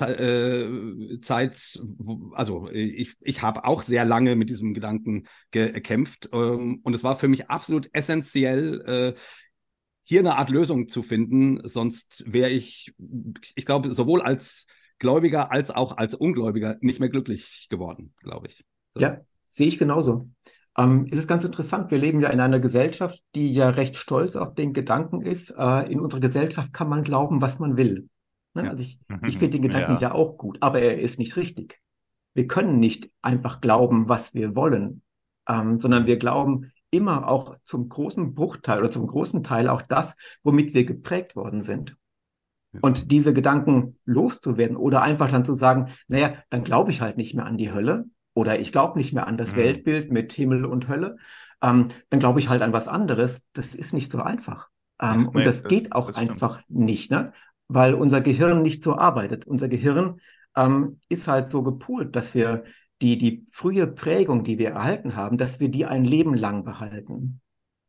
äh, 0.00 1.18
Zeit, 1.20 1.78
also 2.32 2.70
ich, 2.70 3.14
ich 3.20 3.42
habe 3.42 3.66
auch 3.66 3.82
sehr 3.82 4.06
lange 4.06 4.36
mit 4.36 4.48
diesem 4.48 4.72
Gedanken 4.72 5.26
gekämpft 5.50 6.30
ähm, 6.32 6.80
und 6.82 6.94
es 6.94 7.04
war 7.04 7.16
für 7.16 7.28
mich 7.28 7.50
absolut 7.50 7.90
essentiell, 7.92 8.80
äh, 8.86 9.20
hier 10.04 10.20
eine 10.20 10.36
Art 10.36 10.48
Lösung 10.48 10.88
zu 10.88 11.02
finden, 11.02 11.60
sonst 11.68 12.24
wäre 12.26 12.48
ich, 12.48 12.94
ich 13.54 13.66
glaube, 13.66 13.92
sowohl 13.92 14.22
als 14.22 14.66
Gläubiger 14.98 15.52
als 15.52 15.70
auch 15.70 15.98
als 15.98 16.14
Ungläubiger 16.14 16.78
nicht 16.80 17.00
mehr 17.00 17.10
glücklich 17.10 17.66
geworden, 17.68 18.14
glaube 18.22 18.46
ich. 18.46 18.64
So. 18.94 19.02
Ja, 19.02 19.20
sehe 19.50 19.66
ich 19.66 19.76
genauso. 19.76 20.30
Ähm, 20.76 21.06
es 21.10 21.18
ist 21.18 21.28
ganz 21.28 21.44
interessant, 21.44 21.90
wir 21.90 21.98
leben 21.98 22.20
ja 22.20 22.30
in 22.30 22.40
einer 22.40 22.60
Gesellschaft, 22.60 23.22
die 23.34 23.52
ja 23.52 23.70
recht 23.70 23.96
stolz 23.96 24.36
auf 24.36 24.54
den 24.54 24.72
Gedanken 24.72 25.20
ist. 25.20 25.50
Äh, 25.56 25.90
in 25.92 26.00
unserer 26.00 26.20
Gesellschaft 26.20 26.72
kann 26.72 26.88
man 26.88 27.02
glauben, 27.02 27.40
was 27.40 27.58
man 27.58 27.76
will. 27.76 28.08
Ne? 28.54 28.64
Ja. 28.64 28.70
Also 28.70 28.82
ich, 28.82 28.98
mhm. 29.08 29.20
ich 29.26 29.38
finde 29.38 29.58
den 29.58 29.62
Gedanken 29.62 29.94
ja. 29.94 30.00
ja 30.00 30.12
auch 30.12 30.36
gut, 30.38 30.58
aber 30.60 30.80
er 30.80 30.98
ist 30.98 31.18
nicht 31.18 31.36
richtig. 31.36 31.80
Wir 32.34 32.46
können 32.46 32.78
nicht 32.78 33.10
einfach 33.22 33.60
glauben, 33.60 34.08
was 34.08 34.34
wir 34.34 34.54
wollen, 34.54 35.02
ähm, 35.48 35.78
sondern 35.78 36.06
wir 36.06 36.18
glauben 36.18 36.72
immer 36.90 37.28
auch 37.28 37.56
zum 37.64 37.88
großen 37.88 38.34
Bruchteil 38.34 38.78
oder 38.80 38.90
zum 38.90 39.06
großen 39.06 39.42
Teil 39.42 39.68
auch 39.68 39.82
das, 39.82 40.16
womit 40.42 40.74
wir 40.74 40.84
geprägt 40.84 41.36
worden 41.36 41.62
sind. 41.62 41.96
Und 42.82 43.10
diese 43.10 43.34
Gedanken 43.34 43.98
loszuwerden 44.04 44.76
oder 44.76 45.02
einfach 45.02 45.28
dann 45.30 45.44
zu 45.44 45.54
sagen, 45.54 45.90
naja, 46.06 46.34
dann 46.50 46.62
glaube 46.62 46.92
ich 46.92 47.00
halt 47.00 47.16
nicht 47.16 47.34
mehr 47.34 47.44
an 47.44 47.56
die 47.56 47.72
Hölle 47.72 48.04
oder 48.40 48.58
ich 48.58 48.72
glaube 48.72 48.98
nicht 48.98 49.12
mehr 49.12 49.26
an 49.26 49.38
das 49.38 49.52
mhm. 49.52 49.58
Weltbild 49.58 50.12
mit 50.12 50.32
Himmel 50.32 50.64
und 50.64 50.88
Hölle, 50.88 51.16
ähm, 51.62 51.88
dann 52.08 52.20
glaube 52.20 52.40
ich 52.40 52.48
halt 52.48 52.62
an 52.62 52.72
was 52.72 52.88
anderes. 52.88 53.42
Das 53.52 53.74
ist 53.74 53.92
nicht 53.92 54.10
so 54.10 54.18
einfach. 54.20 54.68
Ähm, 55.00 55.22
nee, 55.22 55.38
und 55.38 55.46
das, 55.46 55.62
das 55.62 55.68
geht 55.68 55.92
auch 55.92 56.08
das 56.08 56.16
einfach 56.16 56.60
nicht. 56.68 57.10
Ne? 57.10 57.32
weil 57.72 57.94
unser 57.94 58.20
Gehirn 58.20 58.62
nicht 58.62 58.82
so 58.82 58.96
arbeitet. 58.96 59.46
Unser 59.46 59.68
Gehirn 59.68 60.20
ähm, 60.56 61.00
ist 61.08 61.28
halt 61.28 61.48
so 61.48 61.62
gepoolt, 61.62 62.16
dass 62.16 62.34
wir 62.34 62.64
die, 63.00 63.16
die 63.16 63.46
frühe 63.50 63.86
Prägung, 63.86 64.42
die 64.42 64.58
wir 64.58 64.70
erhalten 64.70 65.14
haben, 65.14 65.38
dass 65.38 65.60
wir 65.60 65.68
die 65.68 65.86
ein 65.86 66.04
Leben 66.04 66.34
lang 66.34 66.64
behalten. 66.64 67.40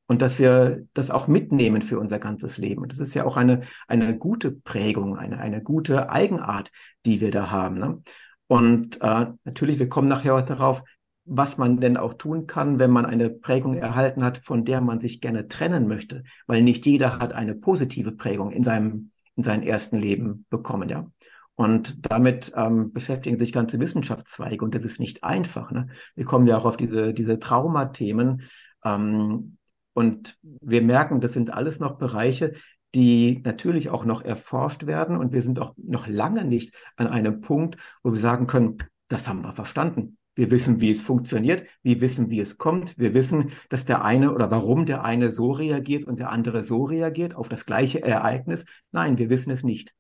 Und 0.07 0.21
dass 0.21 0.39
wir 0.39 0.85
das 0.93 1.09
auch 1.09 1.27
mitnehmen 1.27 1.81
für 1.81 1.97
unser 1.97 2.19
ganzes 2.19 2.57
Leben. 2.57 2.83
Und 2.83 2.91
das 2.91 2.99
ist 2.99 3.13
ja 3.13 3.25
auch 3.25 3.37
eine, 3.37 3.61
eine 3.87 4.17
gute 4.17 4.51
Prägung, 4.51 5.17
eine, 5.17 5.39
eine 5.39 5.63
gute 5.63 6.11
Eigenart, 6.11 6.69
die 7.05 7.19
wir 7.21 7.31
da 7.31 7.49
haben. 7.49 7.75
Ne? 7.75 8.03
Und 8.51 8.99
äh, 8.99 9.27
natürlich, 9.45 9.79
wir 9.79 9.87
kommen 9.87 10.09
nachher 10.09 10.35
auch 10.35 10.41
darauf, 10.41 10.83
was 11.23 11.57
man 11.57 11.77
denn 11.77 11.95
auch 11.95 12.15
tun 12.15 12.47
kann, 12.47 12.79
wenn 12.79 12.91
man 12.91 13.05
eine 13.05 13.29
Prägung 13.29 13.75
erhalten 13.75 14.25
hat, 14.25 14.39
von 14.39 14.65
der 14.65 14.81
man 14.81 14.99
sich 14.99 15.21
gerne 15.21 15.47
trennen 15.47 15.87
möchte. 15.87 16.23
Weil 16.47 16.61
nicht 16.61 16.85
jeder 16.85 17.19
hat 17.19 17.31
eine 17.31 17.55
positive 17.55 18.11
Prägung 18.11 18.51
in 18.51 18.63
seinem 18.65 19.11
in 19.37 19.43
seinem 19.43 19.63
ersten 19.63 19.95
Leben 19.95 20.45
bekommen, 20.49 20.89
ja. 20.89 21.09
Und 21.55 22.11
damit 22.11 22.51
ähm, 22.53 22.91
beschäftigen 22.91 23.39
sich 23.39 23.53
ganze 23.53 23.79
Wissenschaftszweige 23.79 24.65
und 24.65 24.75
das 24.75 24.83
ist 24.83 24.99
nicht 24.99 25.23
einfach. 25.23 25.71
Ne? 25.71 25.87
Wir 26.15 26.25
kommen 26.25 26.45
ja 26.45 26.57
auch 26.57 26.65
auf 26.65 26.75
diese, 26.75 27.13
diese 27.13 27.39
Traumathemen 27.39 28.41
ähm, 28.83 29.55
und 29.93 30.37
wir 30.41 30.81
merken, 30.81 31.21
das 31.21 31.31
sind 31.31 31.53
alles 31.53 31.79
noch 31.79 31.97
Bereiche, 31.97 32.51
die 32.95 33.41
natürlich 33.43 33.89
auch 33.89 34.05
noch 34.05 34.23
erforscht 34.23 34.85
werden 34.85 35.17
und 35.17 35.31
wir 35.31 35.41
sind 35.41 35.59
auch 35.59 35.73
noch 35.77 36.07
lange 36.07 36.43
nicht 36.43 36.75
an 36.97 37.07
einem 37.07 37.41
Punkt, 37.41 37.77
wo 38.03 38.11
wir 38.11 38.19
sagen 38.19 38.47
können, 38.47 38.77
das 39.07 39.27
haben 39.27 39.41
wir 39.41 39.53
verstanden. 39.53 40.17
Wir 40.35 40.49
wissen, 40.49 40.79
wie 40.79 40.91
es 40.91 41.01
funktioniert. 41.01 41.67
Wir 41.83 41.99
wissen, 41.99 42.29
wie 42.29 42.39
es 42.39 42.57
kommt. 42.57 42.97
Wir 42.97 43.13
wissen, 43.13 43.51
dass 43.69 43.83
der 43.83 44.05
eine 44.05 44.33
oder 44.33 44.49
warum 44.49 44.85
der 44.85 45.03
eine 45.03 45.31
so 45.31 45.51
reagiert 45.51 46.05
und 46.05 46.19
der 46.19 46.29
andere 46.31 46.63
so 46.63 46.85
reagiert 46.85 47.35
auf 47.35 47.49
das 47.49 47.65
gleiche 47.65 48.01
Ereignis. 48.01 48.65
Nein, 48.91 49.17
wir 49.17 49.29
wissen 49.29 49.51
es 49.51 49.63
nicht. 49.63 49.93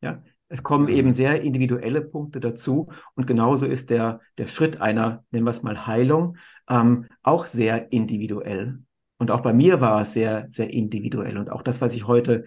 Ja, 0.00 0.22
es 0.48 0.62
kommen 0.62 0.88
eben 0.88 1.12
sehr 1.12 1.42
individuelle 1.42 2.00
Punkte 2.02 2.40
dazu 2.40 2.88
und 3.14 3.26
genauso 3.26 3.66
ist 3.66 3.90
der, 3.90 4.20
der 4.38 4.46
Schritt 4.46 4.80
einer, 4.80 5.24
nennen 5.30 5.44
wir 5.46 5.50
es 5.50 5.62
mal 5.62 5.86
Heilung, 5.86 6.36
ähm, 6.68 7.06
auch 7.22 7.46
sehr 7.46 7.92
individuell. 7.92 8.80
Und 9.24 9.30
auch 9.30 9.40
bei 9.40 9.54
mir 9.54 9.80
war 9.80 10.02
es 10.02 10.12
sehr, 10.12 10.44
sehr 10.50 10.70
individuell. 10.70 11.38
Und 11.38 11.50
auch 11.50 11.62
das, 11.62 11.80
was 11.80 11.94
ich 11.94 12.06
heute 12.06 12.44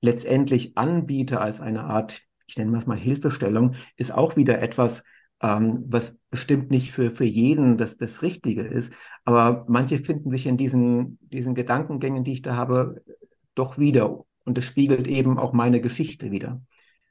letztendlich 0.00 0.76
anbiete 0.76 1.40
als 1.40 1.60
eine 1.60 1.84
Art, 1.84 2.20
ich 2.48 2.56
nenne 2.56 2.76
es 2.76 2.84
mal 2.84 2.96
Hilfestellung, 2.96 3.76
ist 3.96 4.10
auch 4.10 4.34
wieder 4.34 4.60
etwas, 4.60 5.04
ähm, 5.40 5.84
was 5.86 6.16
bestimmt 6.28 6.72
nicht 6.72 6.90
für, 6.90 7.12
für 7.12 7.22
jeden 7.22 7.78
das, 7.78 7.96
das 7.96 8.22
Richtige 8.22 8.62
ist. 8.62 8.92
Aber 9.24 9.66
manche 9.68 10.00
finden 10.00 10.30
sich 10.30 10.46
in 10.46 10.56
diesen, 10.56 11.16
diesen 11.20 11.54
Gedankengängen, 11.54 12.24
die 12.24 12.32
ich 12.32 12.42
da 12.42 12.56
habe, 12.56 13.04
doch 13.54 13.78
wieder. 13.78 14.24
Und 14.44 14.58
das 14.58 14.64
spiegelt 14.64 15.06
eben 15.06 15.38
auch 15.38 15.52
meine 15.52 15.80
Geschichte 15.80 16.32
wieder. 16.32 16.60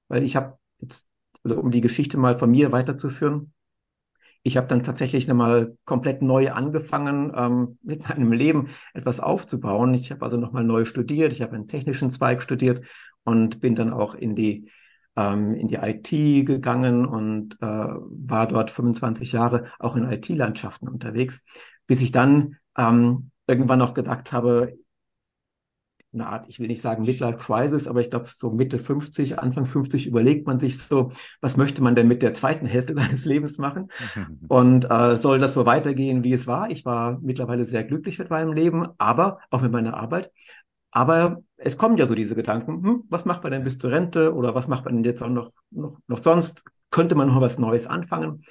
Weil 0.10 0.24
ich 0.24 0.36
habe 0.36 0.60
jetzt, 0.82 1.08
also 1.42 1.58
um 1.58 1.72
die 1.72 1.80
Geschichte 1.80 2.18
mal 2.18 2.38
von 2.38 2.52
mir 2.52 2.74
weiterzuführen, 2.74 3.54
ich 4.48 4.58
habe 4.58 4.68
dann 4.68 4.84
tatsächlich 4.84 5.28
nochmal 5.28 5.76
komplett 5.86 6.22
neu 6.22 6.52
angefangen, 6.52 7.34
ähm, 7.36 7.80
mit 7.82 8.08
meinem 8.08 8.32
Leben 8.32 8.70
etwas 8.94 9.20
aufzubauen. 9.20 9.96
Ich 9.96 10.12
habe 10.12 10.24
also 10.24 10.38
nochmal 10.38 10.64
neu 10.64 10.86
studiert, 10.86 11.34
ich 11.34 11.42
habe 11.42 11.56
einen 11.56 11.68
technischen 11.68 12.12
Zweig 12.12 12.44
studiert 12.44 12.86
und 13.24 13.60
bin 13.60 13.74
dann 13.74 13.92
auch 13.92 14.14
in 14.14 14.36
die 14.36 14.70
ähm, 15.16 15.56
in 15.56 15.68
die 15.68 15.78
IT 15.78 16.46
gegangen 16.46 17.08
und 17.08 17.58
äh, 17.60 17.66
war 17.66 18.48
dort 18.48 18.70
25 18.70 19.32
Jahre 19.32 19.64
auch 19.80 19.96
in 19.96 20.08
IT-Landschaften 20.08 20.90
unterwegs, 20.90 21.42
bis 21.88 22.02
ich 22.02 22.12
dann 22.12 22.58
ähm, 22.78 23.32
irgendwann 23.48 23.80
noch 23.80 23.96
gedacht 23.96 24.32
habe, 24.32 24.78
eine 26.16 26.28
Art, 26.28 26.46
ich 26.50 26.60
will 26.60 26.68
nicht 26.68 26.82
sagen 26.82 27.06
Midlife 27.06 27.38
Crisis, 27.38 27.88
aber 27.88 28.02
ich 28.02 28.10
glaube, 28.10 28.28
so 28.36 28.50
Mitte 28.50 28.80
50, 28.80 29.40
Anfang 29.40 29.66
50 29.66 30.08
überlegt 30.08 30.48
man 30.48 30.60
sich 30.60 30.80
so, 30.80 31.12
was 31.42 31.58
möchte 31.58 31.84
man 31.84 31.96
denn 31.96 32.08
mit 32.08 32.22
der 32.22 32.34
zweiten 32.34 32.66
Hälfte 32.66 32.96
seines 32.96 33.26
Lebens 33.26 33.58
machen? 33.58 33.90
Und 34.48 34.90
äh, 34.90 35.16
soll 35.16 35.40
das 35.40 35.54
so 35.54 35.66
weitergehen, 35.66 36.24
wie 36.24 36.34
es 36.34 36.48
war? 36.48 36.72
Ich 36.72 36.86
war 36.86 37.20
mittlerweile 37.22 37.66
sehr 37.66 37.84
glücklich 37.84 38.18
mit 38.18 38.30
meinem 38.30 38.54
Leben, 38.54 38.88
aber 38.98 39.40
auch 39.52 39.62
mit 39.62 39.72
meiner 39.72 39.96
Arbeit. 39.96 40.32
Aber 40.92 41.44
es 41.58 41.78
kommen 41.78 41.98
ja 41.98 42.08
so 42.08 42.16
diese 42.16 42.36
Gedanken, 42.36 42.84
hm, 42.84 43.04
was 43.10 43.26
macht 43.26 43.44
man 43.44 43.52
denn 43.52 43.64
bis 43.64 43.78
zur 43.78 43.92
Rente 43.92 44.34
oder 44.34 44.56
was 44.56 44.68
macht 44.68 44.86
man 44.86 44.96
denn 44.96 45.04
jetzt 45.04 45.22
auch 45.22 45.30
noch, 45.30 45.52
noch, 45.70 46.00
noch 46.08 46.24
sonst? 46.24 46.64
Könnte 46.90 47.16
man 47.16 47.28
noch 47.28 47.42
was 47.42 47.60
Neues 47.60 47.86
anfangen? 47.86 48.42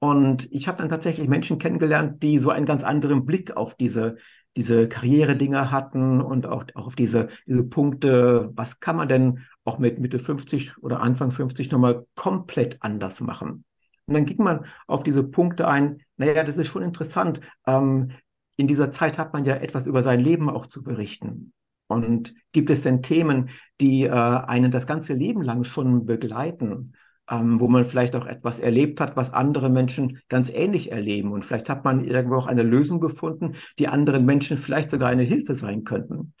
Und 0.00 0.48
ich 0.50 0.66
habe 0.66 0.78
dann 0.78 0.88
tatsächlich 0.88 1.28
Menschen 1.28 1.58
kennengelernt, 1.58 2.24
die 2.24 2.38
so 2.38 2.50
einen 2.50 2.66
ganz 2.66 2.82
anderen 2.82 3.24
Blick 3.24 3.56
auf 3.56 3.76
diese, 3.76 4.16
diese 4.56 4.88
Karriere-Dinger 4.88 5.70
hatten 5.70 6.20
und 6.20 6.46
auch, 6.46 6.64
auch 6.74 6.86
auf 6.86 6.96
diese, 6.96 7.28
diese 7.46 7.64
Punkte, 7.64 8.50
was 8.54 8.80
kann 8.80 8.96
man 8.96 9.08
denn 9.08 9.40
auch 9.64 9.78
mit 9.78 9.98
Mitte 9.98 10.18
50 10.18 10.78
oder 10.78 11.00
Anfang 11.00 11.32
50 11.32 11.70
nochmal 11.70 12.06
komplett 12.14 12.78
anders 12.80 13.20
machen? 13.20 13.64
Und 14.06 14.14
dann 14.14 14.24
ging 14.26 14.42
man 14.42 14.66
auf 14.86 15.02
diese 15.02 15.24
Punkte 15.24 15.68
ein, 15.68 16.02
naja, 16.16 16.44
das 16.44 16.58
ist 16.58 16.68
schon 16.68 16.82
interessant. 16.82 17.40
Ähm, 17.66 18.10
in 18.56 18.66
dieser 18.66 18.90
Zeit 18.90 19.18
hat 19.18 19.32
man 19.32 19.44
ja 19.44 19.54
etwas 19.56 19.86
über 19.86 20.02
sein 20.02 20.20
Leben 20.20 20.50
auch 20.50 20.66
zu 20.66 20.82
berichten. 20.82 21.52
Und 21.86 22.34
gibt 22.52 22.70
es 22.70 22.82
denn 22.82 23.02
Themen, 23.02 23.50
die 23.80 24.04
äh, 24.04 24.10
einen 24.10 24.70
das 24.70 24.86
ganze 24.86 25.14
Leben 25.14 25.42
lang 25.42 25.64
schon 25.64 26.06
begleiten, 26.06 26.92
ähm, 27.30 27.60
wo 27.60 27.68
man 27.68 27.84
vielleicht 27.84 28.16
auch 28.16 28.26
etwas 28.26 28.58
erlebt 28.58 29.00
hat, 29.00 29.16
was 29.16 29.32
andere 29.32 29.70
Menschen 29.70 30.20
ganz 30.28 30.50
ähnlich 30.50 30.92
erleben? 30.92 31.32
Und 31.32 31.44
vielleicht 31.44 31.68
hat 31.68 31.84
man 31.84 32.04
irgendwo 32.04 32.36
auch 32.36 32.46
eine 32.46 32.62
Lösung 32.62 33.00
gefunden, 33.00 33.54
die 33.78 33.88
anderen 33.88 34.24
Menschen 34.24 34.58
vielleicht 34.58 34.90
sogar 34.90 35.08
eine 35.08 35.22
Hilfe 35.22 35.54
sein 35.54 35.84
könnten. 35.84 36.34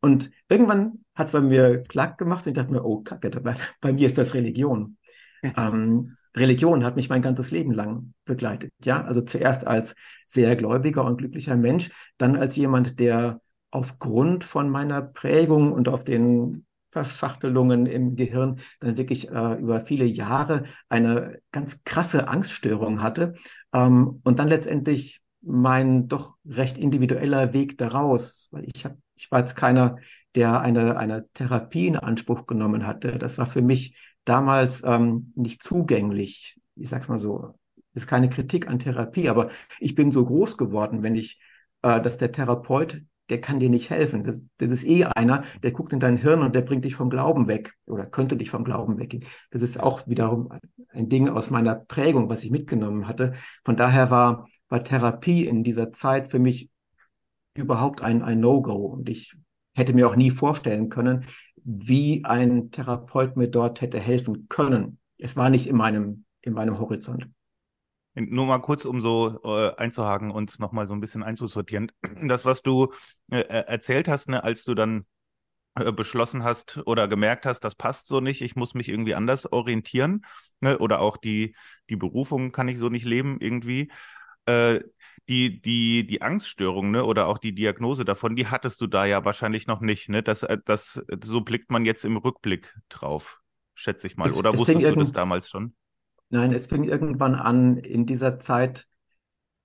Und 0.00 0.30
irgendwann 0.48 1.04
hat 1.14 1.26
es 1.26 1.32
bei 1.32 1.40
mir 1.40 1.82
klack 1.82 2.18
gemacht 2.18 2.46
und 2.46 2.52
ich 2.52 2.56
dachte 2.56 2.72
mir, 2.72 2.84
oh 2.84 3.02
Kacke, 3.02 3.30
bei, 3.30 3.56
bei 3.80 3.92
mir 3.92 4.06
ist 4.06 4.18
das 4.18 4.34
Religion. 4.34 4.96
ähm, 5.42 6.16
Religion 6.36 6.84
hat 6.84 6.96
mich 6.96 7.08
mein 7.08 7.22
ganzes 7.22 7.50
Leben 7.50 7.72
lang 7.72 8.12
begleitet. 8.24 8.70
Ja, 8.84 9.02
also 9.04 9.22
zuerst 9.22 9.66
als 9.66 9.94
sehr 10.26 10.54
gläubiger 10.56 11.04
und 11.04 11.18
glücklicher 11.18 11.56
Mensch, 11.56 11.90
dann 12.16 12.36
als 12.36 12.54
jemand, 12.56 13.00
der 13.00 13.40
aufgrund 13.70 14.44
von 14.44 14.70
meiner 14.70 15.02
Prägung 15.02 15.72
und 15.72 15.88
auf 15.88 16.04
den 16.04 16.64
Verschachtelungen 16.90 17.86
im 17.86 18.16
Gehirn 18.16 18.60
dann 18.80 18.96
wirklich 18.96 19.30
äh, 19.30 19.54
über 19.54 19.80
viele 19.80 20.04
Jahre 20.04 20.64
eine 20.88 21.40
ganz 21.52 21.84
krasse 21.84 22.28
Angststörung 22.28 23.02
hatte 23.02 23.34
ähm, 23.72 24.20
und 24.24 24.38
dann 24.38 24.48
letztendlich 24.48 25.22
mein 25.40 26.08
doch 26.08 26.36
recht 26.44 26.78
individueller 26.78 27.52
Weg 27.52 27.78
daraus, 27.78 28.48
weil 28.50 28.66
ich 28.74 28.84
habe 28.84 28.96
ich 29.18 29.30
war 29.30 29.40
jetzt 29.40 29.56
keiner, 29.56 29.96
der 30.34 30.60
eine, 30.60 30.96
eine 30.96 31.28
Therapie 31.34 31.88
in 31.88 31.96
Anspruch 31.96 32.46
genommen 32.46 32.86
hatte. 32.86 33.18
Das 33.18 33.36
war 33.36 33.46
für 33.46 33.62
mich 33.62 33.96
damals 34.24 34.82
ähm, 34.84 35.32
nicht 35.34 35.62
zugänglich. 35.62 36.60
Ich 36.76 36.88
sag's 36.88 37.08
mal 37.08 37.18
so, 37.18 37.58
ist 37.94 38.06
keine 38.06 38.28
Kritik 38.28 38.68
an 38.68 38.78
Therapie, 38.78 39.28
aber 39.28 39.50
ich 39.80 39.94
bin 39.94 40.12
so 40.12 40.24
groß 40.24 40.56
geworden, 40.56 41.02
wenn 41.02 41.16
ich, 41.16 41.40
äh, 41.82 42.00
dass 42.00 42.16
der 42.16 42.32
Therapeut 42.32 43.02
der 43.28 43.40
kann 43.40 43.60
dir 43.60 43.70
nicht 43.70 43.90
helfen. 43.90 44.24
Das, 44.24 44.40
das 44.58 44.70
ist 44.70 44.84
eh 44.84 45.04
einer, 45.04 45.44
der 45.62 45.72
guckt 45.72 45.92
in 45.92 46.00
dein 46.00 46.16
Hirn 46.16 46.42
und 46.42 46.54
der 46.54 46.62
bringt 46.62 46.84
dich 46.84 46.94
vom 46.94 47.10
Glauben 47.10 47.46
weg 47.46 47.74
oder 47.86 48.06
könnte 48.06 48.36
dich 48.36 48.50
vom 48.50 48.64
Glauben 48.64 48.98
weggehen. 48.98 49.24
Das 49.50 49.62
ist 49.62 49.80
auch 49.80 50.06
wiederum 50.06 50.50
ein 50.90 51.08
Ding 51.08 51.28
aus 51.28 51.50
meiner 51.50 51.74
Prägung, 51.74 52.28
was 52.28 52.44
ich 52.44 52.50
mitgenommen 52.50 53.06
hatte. 53.06 53.32
Von 53.64 53.76
daher 53.76 54.10
war, 54.10 54.48
war 54.68 54.82
Therapie 54.82 55.46
in 55.46 55.64
dieser 55.64 55.92
Zeit 55.92 56.30
für 56.30 56.38
mich 56.38 56.70
überhaupt 57.54 58.02
ein, 58.02 58.22
ein 58.22 58.40
No-Go. 58.40 58.86
Und 58.86 59.08
ich 59.08 59.34
hätte 59.74 59.94
mir 59.94 60.08
auch 60.08 60.16
nie 60.16 60.30
vorstellen 60.30 60.88
können, 60.88 61.24
wie 61.64 62.24
ein 62.24 62.70
Therapeut 62.70 63.36
mir 63.36 63.48
dort 63.48 63.80
hätte 63.80 63.98
helfen 63.98 64.48
können. 64.48 64.98
Es 65.18 65.36
war 65.36 65.50
nicht 65.50 65.66
in 65.66 65.76
meinem, 65.76 66.24
in 66.40 66.54
meinem 66.54 66.78
Horizont. 66.78 67.28
Nur 68.20 68.46
mal 68.46 68.58
kurz, 68.58 68.84
um 68.84 69.00
so 69.00 69.40
äh, 69.44 69.74
einzuhaken 69.76 70.30
und 70.30 70.58
nochmal 70.58 70.86
so 70.86 70.94
ein 70.94 71.00
bisschen 71.00 71.22
einzusortieren. 71.22 71.92
Das, 72.28 72.44
was 72.44 72.62
du 72.62 72.92
äh, 73.30 73.40
erzählt 73.40 74.08
hast, 74.08 74.28
ne, 74.28 74.42
als 74.42 74.64
du 74.64 74.74
dann 74.74 75.06
äh, 75.76 75.92
beschlossen 75.92 76.42
hast 76.42 76.80
oder 76.86 77.06
gemerkt 77.06 77.46
hast, 77.46 77.60
das 77.60 77.74
passt 77.74 78.08
so 78.08 78.20
nicht, 78.20 78.42
ich 78.42 78.56
muss 78.56 78.74
mich 78.74 78.88
irgendwie 78.88 79.14
anders 79.14 79.50
orientieren 79.52 80.24
ne, 80.60 80.78
oder 80.78 81.00
auch 81.00 81.16
die, 81.16 81.54
die 81.88 81.96
Berufung 81.96 82.50
kann 82.50 82.68
ich 82.68 82.78
so 82.78 82.88
nicht 82.88 83.04
leben 83.04 83.38
irgendwie. 83.40 83.90
Äh, 84.46 84.80
die, 85.28 85.60
die, 85.60 86.06
die 86.06 86.22
Angststörung 86.22 86.90
ne, 86.90 87.04
oder 87.04 87.26
auch 87.26 87.38
die 87.38 87.54
Diagnose 87.54 88.04
davon, 88.04 88.34
die 88.34 88.46
hattest 88.46 88.80
du 88.80 88.86
da 88.86 89.04
ja 89.04 89.24
wahrscheinlich 89.24 89.66
noch 89.66 89.80
nicht. 89.80 90.08
Ne? 90.08 90.22
Das, 90.22 90.42
äh, 90.42 90.58
das, 90.64 91.04
so 91.22 91.42
blickt 91.42 91.70
man 91.70 91.84
jetzt 91.84 92.04
im 92.04 92.16
Rückblick 92.16 92.74
drauf, 92.88 93.40
schätze 93.74 94.06
ich 94.06 94.16
mal. 94.16 94.28
Es, 94.28 94.36
oder 94.36 94.54
es 94.54 94.58
wusstest 94.58 94.82
du 94.82 94.94
das 94.94 95.12
damals 95.12 95.50
schon? 95.50 95.74
Nein, 96.30 96.52
es 96.52 96.66
fing 96.66 96.84
irgendwann 96.84 97.34
an 97.34 97.78
in 97.78 98.06
dieser 98.06 98.38
Zeit. 98.38 98.86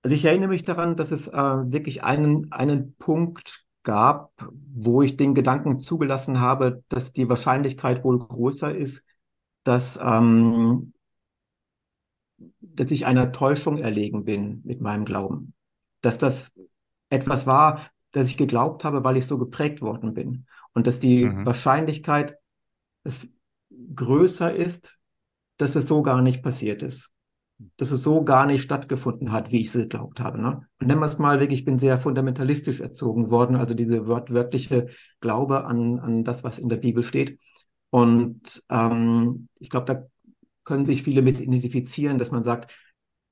Also 0.02 0.14
ich 0.14 0.24
erinnere 0.24 0.48
mich 0.48 0.64
daran, 0.64 0.96
dass 0.96 1.10
es 1.10 1.28
äh, 1.28 1.32
wirklich 1.32 2.04
einen, 2.04 2.52
einen 2.52 2.94
Punkt 2.96 3.64
gab, 3.82 4.32
wo 4.74 5.02
ich 5.02 5.16
den 5.16 5.34
Gedanken 5.34 5.78
zugelassen 5.78 6.40
habe, 6.40 6.82
dass 6.88 7.12
die 7.12 7.28
Wahrscheinlichkeit 7.28 8.02
wohl 8.02 8.18
größer 8.18 8.74
ist, 8.74 9.04
dass, 9.62 9.98
ähm, 10.02 10.94
dass 12.60 12.90
ich 12.90 13.06
einer 13.06 13.32
Täuschung 13.32 13.78
erlegen 13.78 14.24
bin 14.24 14.62
mit 14.64 14.80
meinem 14.80 15.04
Glauben. 15.04 15.54
Dass 16.00 16.18
das 16.18 16.50
etwas 17.10 17.46
war, 17.46 17.80
das 18.10 18.28
ich 18.28 18.36
geglaubt 18.36 18.84
habe, 18.84 19.04
weil 19.04 19.16
ich 19.16 19.26
so 19.26 19.38
geprägt 19.38 19.82
worden 19.82 20.14
bin. 20.14 20.46
Und 20.72 20.86
dass 20.86 20.98
die 20.98 21.26
mhm. 21.26 21.46
Wahrscheinlichkeit 21.46 22.38
dass 23.04 23.28
größer 23.94 24.54
ist, 24.54 24.98
dass 25.56 25.76
es 25.76 25.86
so 25.86 26.02
gar 26.02 26.22
nicht 26.22 26.42
passiert 26.42 26.82
ist. 26.82 27.10
Dass 27.76 27.90
es 27.90 28.02
so 28.02 28.24
gar 28.24 28.46
nicht 28.46 28.62
stattgefunden 28.62 29.32
hat, 29.32 29.52
wie 29.52 29.60
ich 29.60 29.68
es 29.68 29.74
geglaubt 29.74 30.20
habe. 30.20 30.40
Ne? 30.40 30.62
Und 30.80 30.88
nennen 30.88 31.00
wir 31.00 31.06
es 31.06 31.18
mal 31.18 31.40
wirklich, 31.40 31.60
ich 31.60 31.64
bin 31.64 31.78
sehr 31.78 31.98
fundamentalistisch 31.98 32.80
erzogen 32.80 33.30
worden, 33.30 33.56
also 33.56 33.74
diese 33.74 34.06
wörtliche 34.06 34.86
Glaube 35.20 35.64
an, 35.64 36.00
an 36.00 36.24
das, 36.24 36.42
was 36.42 36.58
in 36.58 36.68
der 36.68 36.76
Bibel 36.76 37.02
steht. 37.02 37.38
Und 37.90 38.62
ähm, 38.70 39.48
ich 39.60 39.70
glaube, 39.70 39.86
da 39.86 40.02
können 40.64 40.86
sich 40.86 41.02
viele 41.02 41.22
mit 41.22 41.40
identifizieren, 41.40 42.18
dass 42.18 42.32
man 42.32 42.42
sagt, 42.42 42.74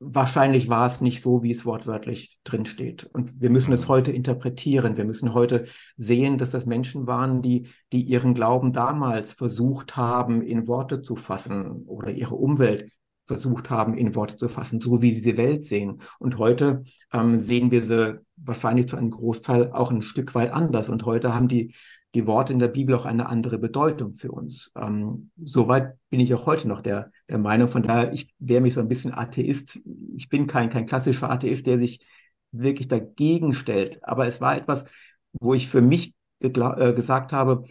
wahrscheinlich 0.04 0.68
war 0.68 0.86
es 0.86 1.00
nicht 1.00 1.22
so, 1.22 1.42
wie 1.42 1.52
es 1.52 1.64
wortwörtlich 1.64 2.38
drin 2.44 2.66
steht. 2.66 3.04
Und 3.04 3.40
wir 3.40 3.50
müssen 3.50 3.72
es 3.72 3.88
heute 3.88 4.10
interpretieren. 4.10 4.96
Wir 4.96 5.04
müssen 5.04 5.32
heute 5.32 5.64
sehen, 5.96 6.38
dass 6.38 6.50
das 6.50 6.66
Menschen 6.66 7.06
waren, 7.06 7.40
die, 7.40 7.68
die 7.92 8.02
ihren 8.02 8.34
Glauben 8.34 8.72
damals 8.72 9.32
versucht 9.32 9.96
haben, 9.96 10.42
in 10.42 10.66
Worte 10.66 11.02
zu 11.02 11.16
fassen 11.16 11.84
oder 11.86 12.10
ihre 12.10 12.34
Umwelt 12.34 12.90
versucht 13.24 13.70
haben, 13.70 13.96
in 13.96 14.14
Worte 14.16 14.36
zu 14.36 14.48
fassen, 14.48 14.80
so 14.80 15.00
wie 15.00 15.12
sie 15.14 15.22
die 15.22 15.36
Welt 15.36 15.64
sehen. 15.64 16.02
Und 16.18 16.38
heute 16.38 16.82
ähm, 17.12 17.38
sehen 17.38 17.70
wir 17.70 17.82
sie 17.82 18.20
wahrscheinlich 18.36 18.88
zu 18.88 18.96
einem 18.96 19.10
Großteil 19.10 19.72
auch 19.72 19.92
ein 19.92 20.02
Stück 20.02 20.34
weit 20.34 20.52
anders. 20.52 20.88
Und 20.88 21.04
heute 21.04 21.34
haben 21.34 21.48
die 21.48 21.74
die 22.14 22.26
Worte 22.26 22.52
in 22.52 22.58
der 22.58 22.68
Bibel 22.68 22.94
auch 22.94 23.06
eine 23.06 23.26
andere 23.26 23.58
Bedeutung 23.58 24.14
für 24.14 24.30
uns. 24.30 24.70
Ähm, 24.76 25.30
soweit 25.42 25.96
bin 26.10 26.20
ich 26.20 26.34
auch 26.34 26.46
heute 26.46 26.68
noch 26.68 26.82
der, 26.82 27.10
der 27.28 27.38
Meinung. 27.38 27.68
Von 27.68 27.82
daher, 27.82 28.12
ich 28.12 28.34
wäre 28.38 28.60
mich 28.60 28.74
so 28.74 28.80
ein 28.80 28.88
bisschen 28.88 29.14
Atheist. 29.14 29.80
Ich 30.14 30.28
bin 30.28 30.46
kein, 30.46 30.68
kein 30.68 30.86
klassischer 30.86 31.30
Atheist, 31.30 31.66
der 31.66 31.78
sich 31.78 32.06
wirklich 32.50 32.88
dagegen 32.88 33.54
stellt. 33.54 34.04
Aber 34.04 34.26
es 34.26 34.40
war 34.40 34.56
etwas, 34.56 34.84
wo 35.32 35.54
ich 35.54 35.68
für 35.68 35.80
mich 35.80 36.14
äh, 36.40 36.50
gesagt 36.50 37.32
habe, 37.32 37.64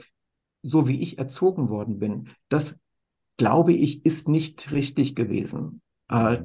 so 0.64 0.88
wie 0.88 1.02
ich 1.02 1.18
erzogen 1.18 1.70
worden 1.70 2.00
bin, 2.00 2.30
das 2.50 2.76
glaube 3.38 3.74
ich, 3.74 4.06
ist 4.06 4.28
nicht 4.28 4.72
richtig 4.72 5.16
gewesen. 5.16 5.82
Äh, 6.10 6.44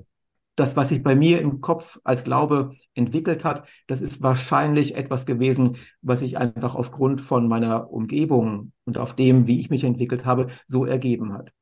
das, 0.57 0.75
was 0.75 0.89
sich 0.89 1.03
bei 1.03 1.15
mir 1.15 1.41
im 1.41 1.61
Kopf 1.61 1.99
als 2.03 2.25
Glaube 2.25 2.75
entwickelt 2.95 3.45
hat, 3.45 3.69
das 3.87 4.01
ist 4.01 4.23
wahrscheinlich 4.23 4.97
etwas 4.97 5.27
gewesen, 5.27 5.77
was 6.03 6.21
sich 6.21 6.39
einfach 6.39 6.75
aufgrund 6.75 7.21
von 7.21 7.47
meiner 7.47 7.91
Umgebung 7.93 8.73
und 8.85 8.99
auf 8.99 9.15
dem, 9.15 9.47
wie 9.47 9.61
ich 9.61 9.71
mich 9.71 9.85
entwickelt 9.85 10.25
habe, 10.25 10.49
so 10.67 10.85
ergeben 10.85 11.35
hat. 11.35 11.53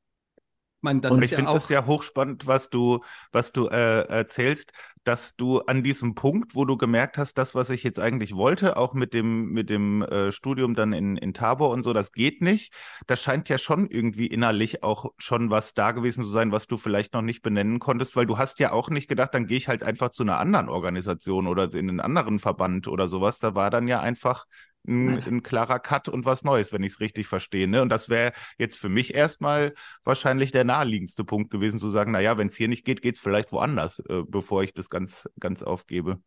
Meine, 0.81 1.01
das 1.01 1.13
und 1.13 1.23
ich 1.23 1.31
ja 1.31 1.37
finde 1.39 1.53
es 1.53 1.69
ja 1.71 1.87
hochspannend, 1.87 2.47
was 2.47 2.69
du, 2.71 3.01
was 3.33 3.53
du 3.53 3.69
äh, 3.69 4.07
erzählst, 4.07 4.73
dass 5.05 5.37
du 5.37 5.61
an 5.61 5.83
diesem 5.83 6.15
Punkt, 6.15 6.55
wo 6.55 6.65
du 6.65 6.77
gemerkt 6.77 7.19
hast, 7.19 7.39
das, 7.39 7.55
was 7.55 7.71
ich 7.71 7.83
jetzt 7.83 7.99
eigentlich 8.01 8.35
wollte, 8.35 8.77
auch 8.77 8.95
mit 8.95 9.15
dem, 9.15 9.51
mit 9.51 9.71
dem 9.71 10.03
äh, 10.03 10.33
Studium 10.33 10.75
dann 10.75 10.93
in, 10.93 11.17
in 11.17 11.35
Tabor 11.35 11.71
und 11.71 11.83
so, 11.83 11.93
das 11.93 12.13
geht 12.13 12.41
nicht. 12.43 12.73
Da 13.07 13.17
scheint 13.17 13.49
ja 13.49 13.59
schon 13.59 13.89
irgendwie 13.89 14.27
innerlich 14.27 14.83
auch 14.83 15.13
schon 15.19 15.51
was 15.51 15.75
da 15.75 15.93
gewesen 15.93 16.25
zu 16.25 16.31
sein, 16.31 16.53
was 16.53 16.67
du 16.67 16.77
vielleicht 16.77 17.15
noch 17.15 17.23
nicht 17.23 17.43
benennen 17.43 17.79
konntest, 17.79 18.17
weil 18.17 18.27
du 18.27 18.39
hast 18.39 18.59
ja 18.59 18.73
auch 18.73 18.91
nicht 18.91 19.09
gedacht, 19.09 19.35
dann 19.35 19.47
gehe 19.47 19.59
ich 19.59 19.69
halt 19.69 19.83
einfach 19.83 20.11
zu 20.11 20.23
einer 20.23 20.39
anderen 20.39 20.69
Organisation 20.69 21.47
oder 21.47 21.73
in 21.75 21.89
einen 21.89 22.01
anderen 22.01 22.39
Verband 22.39 22.89
oder 22.89 23.09
sowas. 23.09 23.39
Da 23.39 23.55
war 23.55 23.71
dann 23.71 23.89
ja 23.89 24.01
einfach 24.01 24.47
ein, 24.87 25.23
ein, 25.23 25.43
klarer 25.43 25.79
Cut 25.79 26.09
und 26.09 26.25
was 26.25 26.45
Neues, 26.45 26.73
wenn 26.73 26.83
ich 26.83 26.95
es 26.95 27.01
richtig 27.01 27.27
verstehe. 27.27 27.67
Ne? 27.69 27.83
Und 27.83 27.89
das 27.89 28.09
wäre 28.09 28.33
jetzt 28.59 28.79
für 28.79 28.89
mich 28.89 29.15
erstmal 29.15 29.75
wahrscheinlich 30.05 30.53
der 30.53 30.65
naheliegendste 30.65 31.25
Punkt 31.25 31.51
gewesen, 31.51 31.79
zu 31.79 31.89
sagen, 31.89 32.13
naja, 32.13 32.37
wenn 32.39 32.49
es 32.49 32.57
hier 32.57 32.69
nicht 32.69 32.85
geht, 32.85 33.03
geht 33.03 33.17
es 33.17 33.21
vielleicht 33.21 33.53
woanders, 33.53 34.01
äh, 34.09 34.23
bevor 34.27 34.63
ich 34.63 34.75
das 34.75 34.91
ganz, 34.91 35.29
ganz 35.41 35.63
aufgebe. 35.63 36.21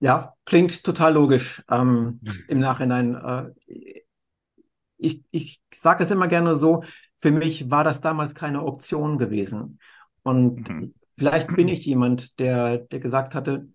Ja, 0.00 0.34
klingt 0.44 0.84
total 0.84 1.14
logisch 1.14 1.62
ähm, 1.70 2.20
im 2.48 2.60
Nachhinein. 2.60 3.14
Äh, 3.14 4.02
ich 4.96 5.22
ich 5.30 5.60
sage 5.74 6.02
es 6.02 6.10
immer 6.10 6.28
gerne 6.28 6.56
so, 6.56 6.82
für 7.18 7.30
mich 7.30 7.70
war 7.70 7.84
das 7.84 8.00
damals 8.00 8.34
keine 8.34 8.64
Option 8.64 9.18
gewesen. 9.18 9.78
Und 10.22 10.68
mhm. 10.68 10.94
vielleicht 11.16 11.48
bin 11.54 11.68
ich 11.68 11.84
jemand, 11.86 12.38
der, 12.38 12.78
der 12.78 13.00
gesagt 13.00 13.34
hatte, 13.34 13.68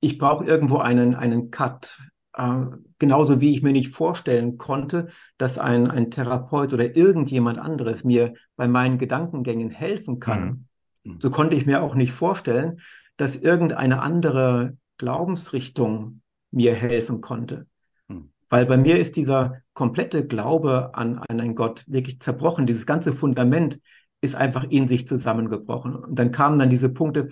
ich 0.00 0.18
brauche 0.18 0.44
irgendwo 0.44 0.78
einen, 0.78 1.14
einen 1.14 1.50
Cut, 1.50 1.98
äh, 2.36 2.66
genauso 2.98 3.40
wie 3.40 3.52
ich 3.52 3.62
mir 3.62 3.72
nicht 3.72 3.88
vorstellen 3.88 4.58
konnte, 4.58 5.08
dass 5.38 5.58
ein, 5.58 5.90
ein 5.90 6.10
Therapeut 6.10 6.72
oder 6.72 6.96
irgendjemand 6.96 7.58
anderes 7.58 8.04
mir 8.04 8.34
bei 8.56 8.68
meinen 8.68 8.98
Gedankengängen 8.98 9.70
helfen 9.70 10.20
kann, 10.20 10.66
mhm. 11.02 11.12
mhm. 11.12 11.20
so 11.20 11.30
konnte 11.30 11.56
ich 11.56 11.66
mir 11.66 11.82
auch 11.82 11.94
nicht 11.94 12.12
vorstellen, 12.12 12.80
dass 13.16 13.36
irgendeine 13.36 14.02
andere 14.02 14.76
Glaubensrichtung 14.98 16.20
mir 16.50 16.74
helfen 16.74 17.20
konnte. 17.20 17.66
Mhm. 18.08 18.30
Weil 18.48 18.66
bei 18.66 18.76
mir 18.76 18.98
ist 18.98 19.16
dieser 19.16 19.62
komplette 19.72 20.26
Glaube 20.26 20.94
an, 20.94 21.18
an 21.18 21.40
einen 21.40 21.54
Gott 21.54 21.84
wirklich 21.86 22.20
zerbrochen. 22.20 22.66
Dieses 22.66 22.86
ganze 22.86 23.12
Fundament 23.12 23.80
ist 24.20 24.34
einfach 24.34 24.64
in 24.64 24.88
sich 24.88 25.06
zusammengebrochen. 25.06 25.96
Und 25.96 26.18
dann 26.18 26.32
kamen 26.32 26.58
dann 26.58 26.70
diese 26.70 26.90
Punkte, 26.90 27.28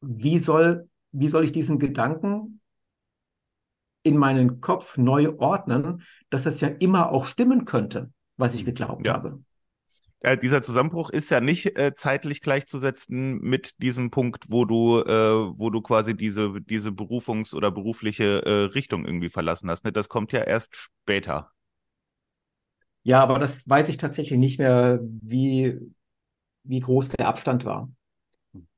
wie 0.00 0.38
soll, 0.38 0.88
wie 1.12 1.28
soll 1.28 1.44
ich 1.44 1.52
diesen 1.52 1.78
Gedanken 1.78 2.59
in 4.02 4.16
meinen 4.16 4.60
Kopf 4.60 4.96
neu 4.96 5.34
ordnen, 5.38 6.02
dass 6.30 6.44
das 6.44 6.60
ja 6.60 6.68
immer 6.68 7.10
auch 7.10 7.24
stimmen 7.24 7.64
könnte, 7.64 8.10
was 8.36 8.54
ich 8.54 8.64
geglaubt 8.64 9.06
ja. 9.06 9.14
habe. 9.14 9.42
Ja, 10.22 10.36
dieser 10.36 10.62
Zusammenbruch 10.62 11.08
ist 11.08 11.30
ja 11.30 11.40
nicht 11.40 11.78
äh, 11.78 11.94
zeitlich 11.94 12.42
gleichzusetzen 12.42 13.40
mit 13.40 13.82
diesem 13.82 14.10
Punkt, 14.10 14.50
wo 14.50 14.66
du, 14.66 15.00
äh, 15.00 15.58
wo 15.58 15.70
du 15.70 15.80
quasi 15.80 16.14
diese, 16.14 16.60
diese 16.60 16.90
Berufungs- 16.90 17.54
oder 17.54 17.70
berufliche 17.70 18.44
äh, 18.44 18.64
Richtung 18.64 19.06
irgendwie 19.06 19.30
verlassen 19.30 19.70
hast. 19.70 19.84
Ne? 19.84 19.92
Das 19.92 20.10
kommt 20.10 20.32
ja 20.32 20.42
erst 20.42 20.76
später. 20.76 21.50
Ja, 23.02 23.22
aber 23.22 23.38
das 23.38 23.66
weiß 23.66 23.88
ich 23.88 23.96
tatsächlich 23.96 24.38
nicht 24.38 24.58
mehr, 24.58 25.00
wie, 25.02 25.78
wie 26.64 26.80
groß 26.80 27.08
der 27.08 27.26
Abstand 27.26 27.64
war. 27.64 27.90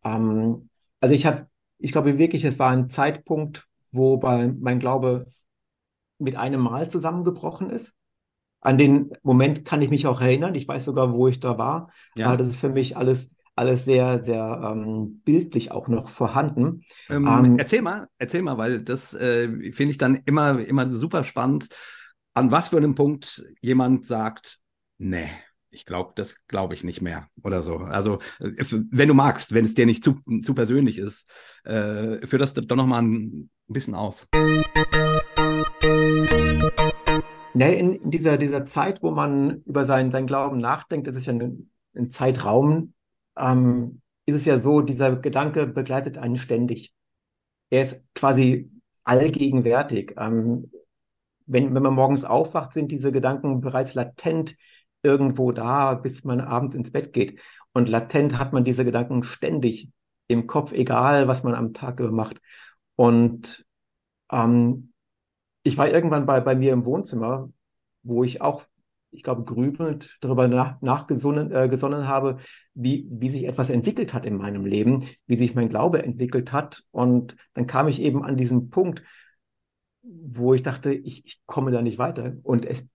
Ähm, 0.04 0.68
also 1.00 1.12
ich 1.12 1.26
habe, 1.26 1.48
ich 1.78 1.90
glaube 1.90 2.18
wirklich, 2.18 2.44
es 2.44 2.60
war 2.60 2.70
ein 2.70 2.88
Zeitpunkt, 2.88 3.66
wo 3.92 4.18
mein 4.18 4.78
Glaube 4.78 5.26
mit 6.18 6.36
einem 6.36 6.60
Mal 6.60 6.90
zusammengebrochen 6.90 7.70
ist. 7.70 7.94
An 8.60 8.78
den 8.78 9.12
Moment 9.22 9.64
kann 9.64 9.82
ich 9.82 9.90
mich 9.90 10.06
auch 10.06 10.20
erinnern. 10.20 10.54
Ich 10.54 10.68
weiß 10.68 10.84
sogar, 10.84 11.12
wo 11.12 11.28
ich 11.28 11.40
da 11.40 11.58
war. 11.58 11.90
Ja. 12.14 12.36
das 12.36 12.46
ist 12.46 12.56
für 12.56 12.68
mich 12.68 12.96
alles, 12.96 13.30
alles 13.56 13.84
sehr, 13.84 14.24
sehr 14.24 14.72
ähm, 14.72 15.20
bildlich 15.24 15.72
auch 15.72 15.88
noch 15.88 16.08
vorhanden. 16.08 16.84
Ähm, 17.10 17.26
ähm, 17.26 17.58
erzähl 17.58 17.82
mal, 17.82 18.08
erzähl 18.18 18.42
mal, 18.42 18.58
weil 18.58 18.82
das 18.82 19.14
äh, 19.14 19.72
finde 19.72 19.90
ich 19.90 19.98
dann 19.98 20.20
immer, 20.26 20.60
immer 20.60 20.88
super 20.90 21.24
spannend. 21.24 21.68
An 22.34 22.50
was 22.52 22.68
für 22.68 22.76
einem 22.76 22.94
Punkt 22.94 23.44
jemand 23.60 24.06
sagt, 24.06 24.60
nee, 24.98 25.28
ich 25.72 25.84
glaube, 25.84 26.12
das 26.14 26.36
glaube 26.46 26.74
ich 26.74 26.84
nicht 26.84 27.00
mehr 27.00 27.28
oder 27.42 27.62
so. 27.62 27.78
Also, 27.78 28.20
äh, 28.38 28.52
wenn 28.90 29.08
du 29.08 29.14
magst, 29.14 29.52
wenn 29.52 29.64
es 29.64 29.74
dir 29.74 29.86
nicht 29.86 30.04
zu, 30.04 30.20
zu 30.42 30.54
persönlich 30.54 30.98
ist, 30.98 31.28
äh, 31.64 32.24
führ 32.26 32.38
das 32.38 32.54
doch 32.54 32.76
nochmal 32.76 33.02
ein 33.02 33.50
bisschen 33.72 33.94
aus. 33.94 34.26
Nee, 37.54 37.78
in, 37.78 38.10
dieser, 38.10 38.38
dieser 38.38 38.64
Zeit, 38.66 39.02
wo 39.02 39.10
man 39.10 39.62
über 39.64 39.84
seinen, 39.84 40.10
seinen 40.10 40.26
Glauben 40.26 40.58
nachdenkt, 40.58 41.06
das 41.06 41.16
ist 41.16 41.26
ja 41.26 41.34
ein, 41.34 41.70
ein 41.94 42.10
Zeitraum, 42.10 42.94
ähm, 43.38 44.00
ist 44.26 44.34
es 44.34 44.44
ja 44.44 44.58
so, 44.58 44.80
dieser 44.80 45.16
Gedanke 45.16 45.66
begleitet 45.66 46.18
einen 46.18 46.38
ständig. 46.38 46.94
Er 47.70 47.82
ist 47.82 48.02
quasi 48.14 48.70
allgegenwärtig. 49.04 50.14
Ähm, 50.16 50.70
wenn, 51.46 51.74
wenn 51.74 51.82
man 51.82 51.94
morgens 51.94 52.24
aufwacht, 52.24 52.72
sind 52.72 52.92
diese 52.92 53.12
Gedanken 53.12 53.60
bereits 53.60 53.94
latent 53.94 54.56
irgendwo 55.02 55.52
da, 55.52 55.94
bis 55.94 56.24
man 56.24 56.40
abends 56.40 56.74
ins 56.74 56.92
Bett 56.92 57.12
geht. 57.12 57.40
Und 57.72 57.88
latent 57.88 58.38
hat 58.38 58.52
man 58.52 58.64
diese 58.64 58.84
Gedanken 58.84 59.22
ständig 59.22 59.90
im 60.28 60.46
Kopf, 60.46 60.72
egal 60.72 61.28
was 61.28 61.42
man 61.42 61.54
am 61.54 61.72
Tag 61.74 62.00
macht. 62.00 62.40
Und 62.96 63.64
ähm, 64.30 64.92
ich 65.62 65.78
war 65.78 65.88
irgendwann 65.88 66.26
bei, 66.26 66.40
bei 66.40 66.54
mir 66.54 66.72
im 66.72 66.84
Wohnzimmer, 66.84 67.50
wo 68.02 68.24
ich 68.24 68.40
auch, 68.40 68.64
ich 69.10 69.22
glaube, 69.22 69.44
grübelnd 69.44 70.18
darüber 70.20 70.48
nach, 70.48 70.80
nachgesonnen 70.80 71.52
äh, 71.52 71.68
gesonnen 71.68 72.08
habe, 72.08 72.38
wie, 72.74 73.06
wie 73.10 73.28
sich 73.28 73.44
etwas 73.44 73.70
entwickelt 73.70 74.14
hat 74.14 74.26
in 74.26 74.36
meinem 74.36 74.64
Leben, 74.64 75.06
wie 75.26 75.36
sich 75.36 75.54
mein 75.54 75.68
Glaube 75.68 76.02
entwickelt 76.02 76.52
hat. 76.52 76.84
Und 76.90 77.36
dann 77.54 77.66
kam 77.66 77.88
ich 77.88 78.00
eben 78.00 78.24
an 78.24 78.36
diesen 78.36 78.70
Punkt, 78.70 79.02
wo 80.02 80.54
ich 80.54 80.62
dachte, 80.62 80.92
ich, 80.92 81.24
ich 81.26 81.42
komme 81.46 81.70
da 81.70 81.82
nicht 81.82 81.98
weiter. 81.98 82.36
Und 82.42 82.64
es 82.66 82.86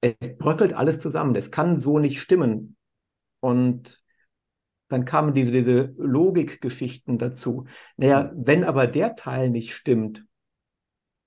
es 0.00 0.14
bröckelt 0.38 0.72
alles 0.72 0.98
zusammen. 0.98 1.34
Es 1.34 1.50
kann 1.50 1.80
so 1.80 1.98
nicht 1.98 2.20
stimmen. 2.20 2.76
Und 3.40 3.99
dann 4.90 5.04
kamen 5.04 5.32
diese, 5.32 5.52
diese 5.52 5.94
Logikgeschichten 5.96 7.16
dazu. 7.16 7.64
Naja, 7.96 8.30
wenn 8.34 8.64
aber 8.64 8.86
der 8.86 9.16
Teil 9.16 9.48
nicht 9.48 9.72
stimmt, 9.72 10.26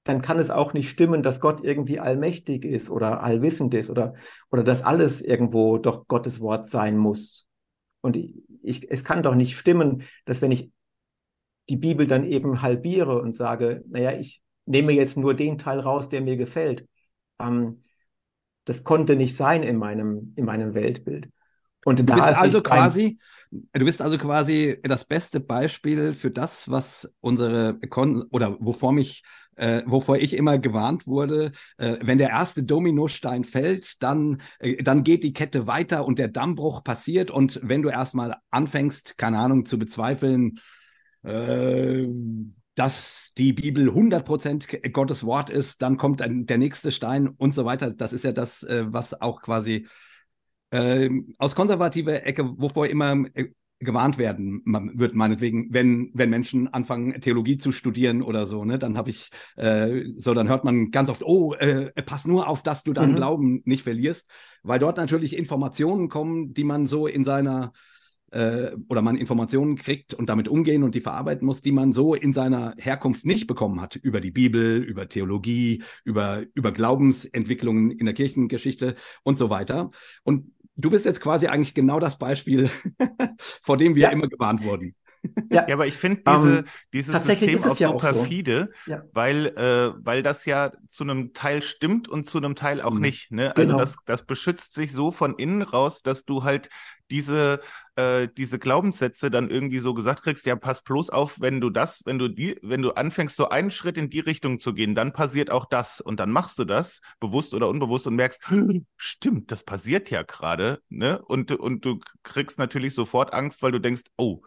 dann 0.03 0.22
kann 0.22 0.38
es 0.38 0.49
auch 0.49 0.74
nicht 0.74 0.89
stimmen, 0.89 1.24
dass 1.24 1.39
Gott 1.39 1.64
irgendwie 1.64 1.99
allmächtig 1.99 2.66
ist 2.66 2.89
oder 2.89 3.24
allwissend 3.24 3.74
ist 3.74 3.89
oder, 3.89 4.16
oder 4.51 4.64
dass 4.64 4.84
alles 4.84 5.22
irgendwo 5.22 5.78
doch 5.78 6.07
Gottes 6.07 6.41
Wort 6.41 6.70
sein 6.70 6.97
muss. 6.97 7.47
Und 8.01 8.18
ich, 8.18 8.36
ich, 8.61 8.91
es 8.91 9.05
kann 9.05 9.24
doch 9.24 9.34
nicht 9.34 9.57
stimmen, 9.57 10.03
dass 10.26 10.41
wenn 10.41 10.51
ich 10.51 10.70
die 11.70 11.78
Bibel 11.78 12.05
dann 12.05 12.26
eben 12.26 12.61
halbiere 12.61 13.22
und 13.22 13.34
sage, 13.34 13.82
naja, 13.88 14.11
ich 14.11 14.43
nehme 14.66 14.91
jetzt 14.91 15.16
nur 15.16 15.34
den 15.34 15.57
Teil 15.57 15.80
raus, 15.80 16.09
der 16.09 16.20
mir 16.20 16.36
gefällt, 16.36 16.86
ähm, 17.39 17.84
das 18.66 18.84
konnte 18.84 19.16
nicht 19.16 19.38
sein 19.38 19.64
in 19.64 19.78
meinem, 19.78 20.34
in 20.36 20.43
meinem 20.43 20.74
Weltbild. 20.74 21.30
Und 21.86 21.99
du 21.99 22.03
bist 22.03 22.21
also 22.21 22.61
quasi, 22.61 23.17
du 23.51 23.86
bist 23.86 24.01
also 24.01 24.17
quasi 24.17 24.79
das 24.84 25.05
beste 25.05 25.39
Beispiel 25.39 26.13
für 26.13 26.31
das, 26.31 26.69
was 26.69 27.13
unsere 27.19 27.77
Kon 27.89 28.23
oder 28.31 28.57
wovor 28.59 28.93
mich 28.93 29.23
äh, 29.55 29.84
wovor 29.86 30.17
ich 30.17 30.34
immer 30.34 30.57
gewarnt 30.57 31.07
wurde, 31.07 31.51
äh, 31.77 31.97
wenn 32.01 32.17
der 32.17 32.29
erste 32.29 32.63
Dominostein 32.63 33.43
fällt, 33.43 34.01
dann, 34.01 34.41
äh, 34.59 34.81
dann 34.81 35.03
geht 35.03 35.23
die 35.23 35.34
Kette 35.34 35.67
weiter 35.67 36.05
und 36.05 36.19
der 36.19 36.27
Dammbruch 36.27 36.84
passiert. 36.84 37.31
Und 37.31 37.59
wenn 37.63 37.81
du 37.81 37.89
erstmal 37.89 38.38
anfängst, 38.49 39.17
keine 39.17 39.39
Ahnung, 39.39 39.65
zu 39.65 39.77
bezweifeln, 39.77 40.59
äh, 41.23 42.07
dass 42.75 43.34
die 43.38 43.53
Bibel 43.53 43.89
100% 43.89 44.89
Gottes 44.89 45.23
Wort 45.23 45.51
ist, 45.51 45.81
dann 45.81 45.97
kommt 45.97 46.21
ein, 46.21 46.47
der 46.47 46.57
nächste 46.57 46.91
Stein 46.91 47.27
und 47.27 47.53
so 47.53 47.65
weiter. 47.65 47.91
Das 47.91 48.13
ist 48.13 48.23
ja 48.23 48.31
das, 48.31 48.63
äh, 48.63 48.86
was 48.88 49.21
auch 49.21 49.41
quasi 49.41 49.88
äh, 50.74 51.09
aus 51.38 51.55
konservativer 51.55 52.26
Ecke, 52.26 52.45
wovor 52.57 52.88
immer 52.88 53.26
äh, 53.34 53.49
gewarnt 53.80 54.17
werden 54.17 54.61
man 54.65 54.97
wird, 54.97 55.13
meinetwegen, 55.13 55.67
wenn, 55.71 56.09
wenn 56.13 56.30
Menschen 56.30 56.67
anfangen, 56.74 57.19
Theologie 57.21 57.57
zu 57.57 57.71
studieren 57.71 58.21
oder 58.21 58.45
so, 58.45 58.65
ne, 58.65 58.80
dann 58.80 58.97
habe 58.97 59.09
ich, 59.09 59.30
äh, 59.57 60.05
so, 60.17 60.34
dann 60.34 60.47
hört 60.47 60.63
man 60.63 60.89
ganz 60.89 61.09
oft, 61.09 61.21
oh, 61.24 61.53
äh, 61.53 61.91
pass 62.03 62.26
nur 62.26 62.47
auf, 62.47 62.63
dass 62.63 62.84
du 62.84 62.93
deinen 62.93 63.11
mhm. 63.11 63.17
Glauben 63.17 63.61
nicht 63.65 63.84
verlierst, 63.84 64.30
weil 64.63 64.80
dort 64.80 64.97
natürlich 64.97 65.38
Informationen 65.38 66.09
kommen, 66.09 66.53
die 66.53 66.63
man 66.63 66.88
so 66.88 67.07
in 67.07 67.24
seiner 67.24 67.74
äh, 68.32 68.71
oder 68.89 69.01
man 69.01 69.15
Informationen 69.15 69.76
kriegt 69.76 70.13
und 70.13 70.28
damit 70.28 70.47
umgehen 70.47 70.84
und 70.84 70.95
die 70.95 71.01
verarbeiten 71.01 71.45
muss, 71.45 71.61
die 71.61 71.71
man 71.71 71.93
so 71.93 72.15
in 72.15 72.34
seiner 72.34 72.74
Herkunft 72.78 73.26
nicht 73.26 73.47
bekommen 73.47 73.80
hat, 73.80 73.95
über 73.95 74.21
die 74.21 74.32
Bibel, 74.32 74.82
über 74.82 75.07
Theologie, 75.07 75.84
über, 76.03 76.43
über 76.55 76.71
Glaubensentwicklungen 76.71 77.91
in 77.91 78.05
der 78.05 78.15
Kirchengeschichte 78.15 78.95
und 79.24 79.38
so 79.38 79.49
weiter. 79.49 79.91
Und 80.24 80.51
du 80.76 80.89
bist 80.89 81.05
jetzt 81.05 81.21
quasi 81.21 81.47
eigentlich 81.47 81.74
genau 81.74 81.99
das 81.99 82.17
Beispiel, 82.17 82.69
vor 83.39 83.78
dem 83.78 83.95
wir 83.95 84.03
ja. 84.03 84.09
immer 84.09 84.28
gewarnt 84.28 84.63
wurden. 84.63 84.95
Ja, 85.49 85.67
ja 85.67 85.76
aber 85.76 85.88
ich 85.88 85.95
finde 85.95 86.21
diese, 86.28 86.39
um, 86.39 86.57
ähm, 86.57 86.65
dieses 86.91 87.24
System 87.24 87.63
auch 87.63 87.78
ja 87.78 87.89
so 87.89 87.97
perfide, 87.97 88.69
so. 88.86 88.91
ja. 88.91 89.03
weil, 89.13 89.47
äh, 89.57 89.93
weil 90.05 90.24
das 90.24 90.45
ja 90.45 90.71
zu 90.89 91.03
einem 91.03 91.34
Teil 91.34 91.61
stimmt 91.61 92.09
und 92.09 92.30
zu 92.30 92.39
einem 92.39 92.55
Teil 92.55 92.82
auch 92.82 92.95
mhm. 92.95 93.01
nicht. 93.01 93.32
Ne? 93.32 93.55
Also 93.55 93.74
genau. 93.74 93.80
das, 93.80 93.95
das 94.05 94.26
beschützt 94.26 94.74
sich 94.74 94.91
so 94.91 95.11
von 95.11 95.36
innen 95.36 95.61
raus, 95.61 96.01
dass 96.01 96.26
du 96.26 96.43
halt 96.43 96.69
diese, 97.09 97.61
äh, 97.95 98.27
diese 98.37 98.59
Glaubenssätze 98.59 99.29
dann 99.29 99.49
irgendwie 99.49 99.79
so 99.79 99.93
gesagt 99.93 100.23
kriegst, 100.23 100.45
ja, 100.45 100.55
pass 100.55 100.81
bloß 100.81 101.09
auf, 101.09 101.39
wenn 101.39 101.61
du 101.61 101.69
das, 101.69 102.01
wenn 102.05 102.17
du 102.17 102.27
die, 102.27 102.57
wenn 102.61 102.81
du 102.81 102.91
anfängst, 102.91 103.35
so 103.35 103.49
einen 103.49 103.71
Schritt 103.71 103.97
in 103.97 104.09
die 104.09 104.19
Richtung 104.19 104.59
zu 104.59 104.73
gehen, 104.73 104.95
dann 104.95 105.13
passiert 105.13 105.51
auch 105.51 105.65
das. 105.65 106.01
Und 106.01 106.19
dann 106.19 106.31
machst 106.31 106.57
du 106.59 106.65
das, 106.65 107.01
bewusst 107.19 107.53
oder 107.53 107.69
unbewusst, 107.69 108.07
und 108.07 108.15
merkst, 108.15 108.43
stimmt, 108.97 109.51
das 109.51 109.63
passiert 109.63 110.09
ja 110.09 110.23
gerade, 110.23 110.79
ne? 110.89 111.21
Und, 111.21 111.51
und 111.51 111.85
du 111.85 111.99
kriegst 112.23 112.57
natürlich 112.59 112.93
sofort 112.93 113.33
Angst, 113.33 113.61
weil 113.61 113.71
du 113.71 113.79
denkst, 113.79 114.03
oh, 114.17 114.41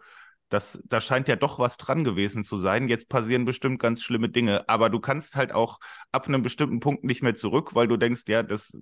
das, 0.49 0.79
da 0.85 1.01
scheint 1.01 1.27
ja 1.27 1.35
doch 1.35 1.59
was 1.59 1.77
dran 1.77 2.03
gewesen 2.03 2.43
zu 2.43 2.57
sein. 2.57 2.87
Jetzt 2.87 3.09
passieren 3.09 3.45
bestimmt 3.45 3.79
ganz 3.81 4.01
schlimme 4.01 4.29
Dinge. 4.29 4.67
Aber 4.69 4.89
du 4.89 4.99
kannst 4.99 5.35
halt 5.35 5.51
auch 5.51 5.79
ab 6.11 6.27
einem 6.27 6.41
bestimmten 6.41 6.79
Punkt 6.79 7.03
nicht 7.03 7.21
mehr 7.21 7.35
zurück, 7.35 7.75
weil 7.75 7.87
du 7.87 7.97
denkst, 7.97 8.23
ja, 8.27 8.43
das, 8.43 8.81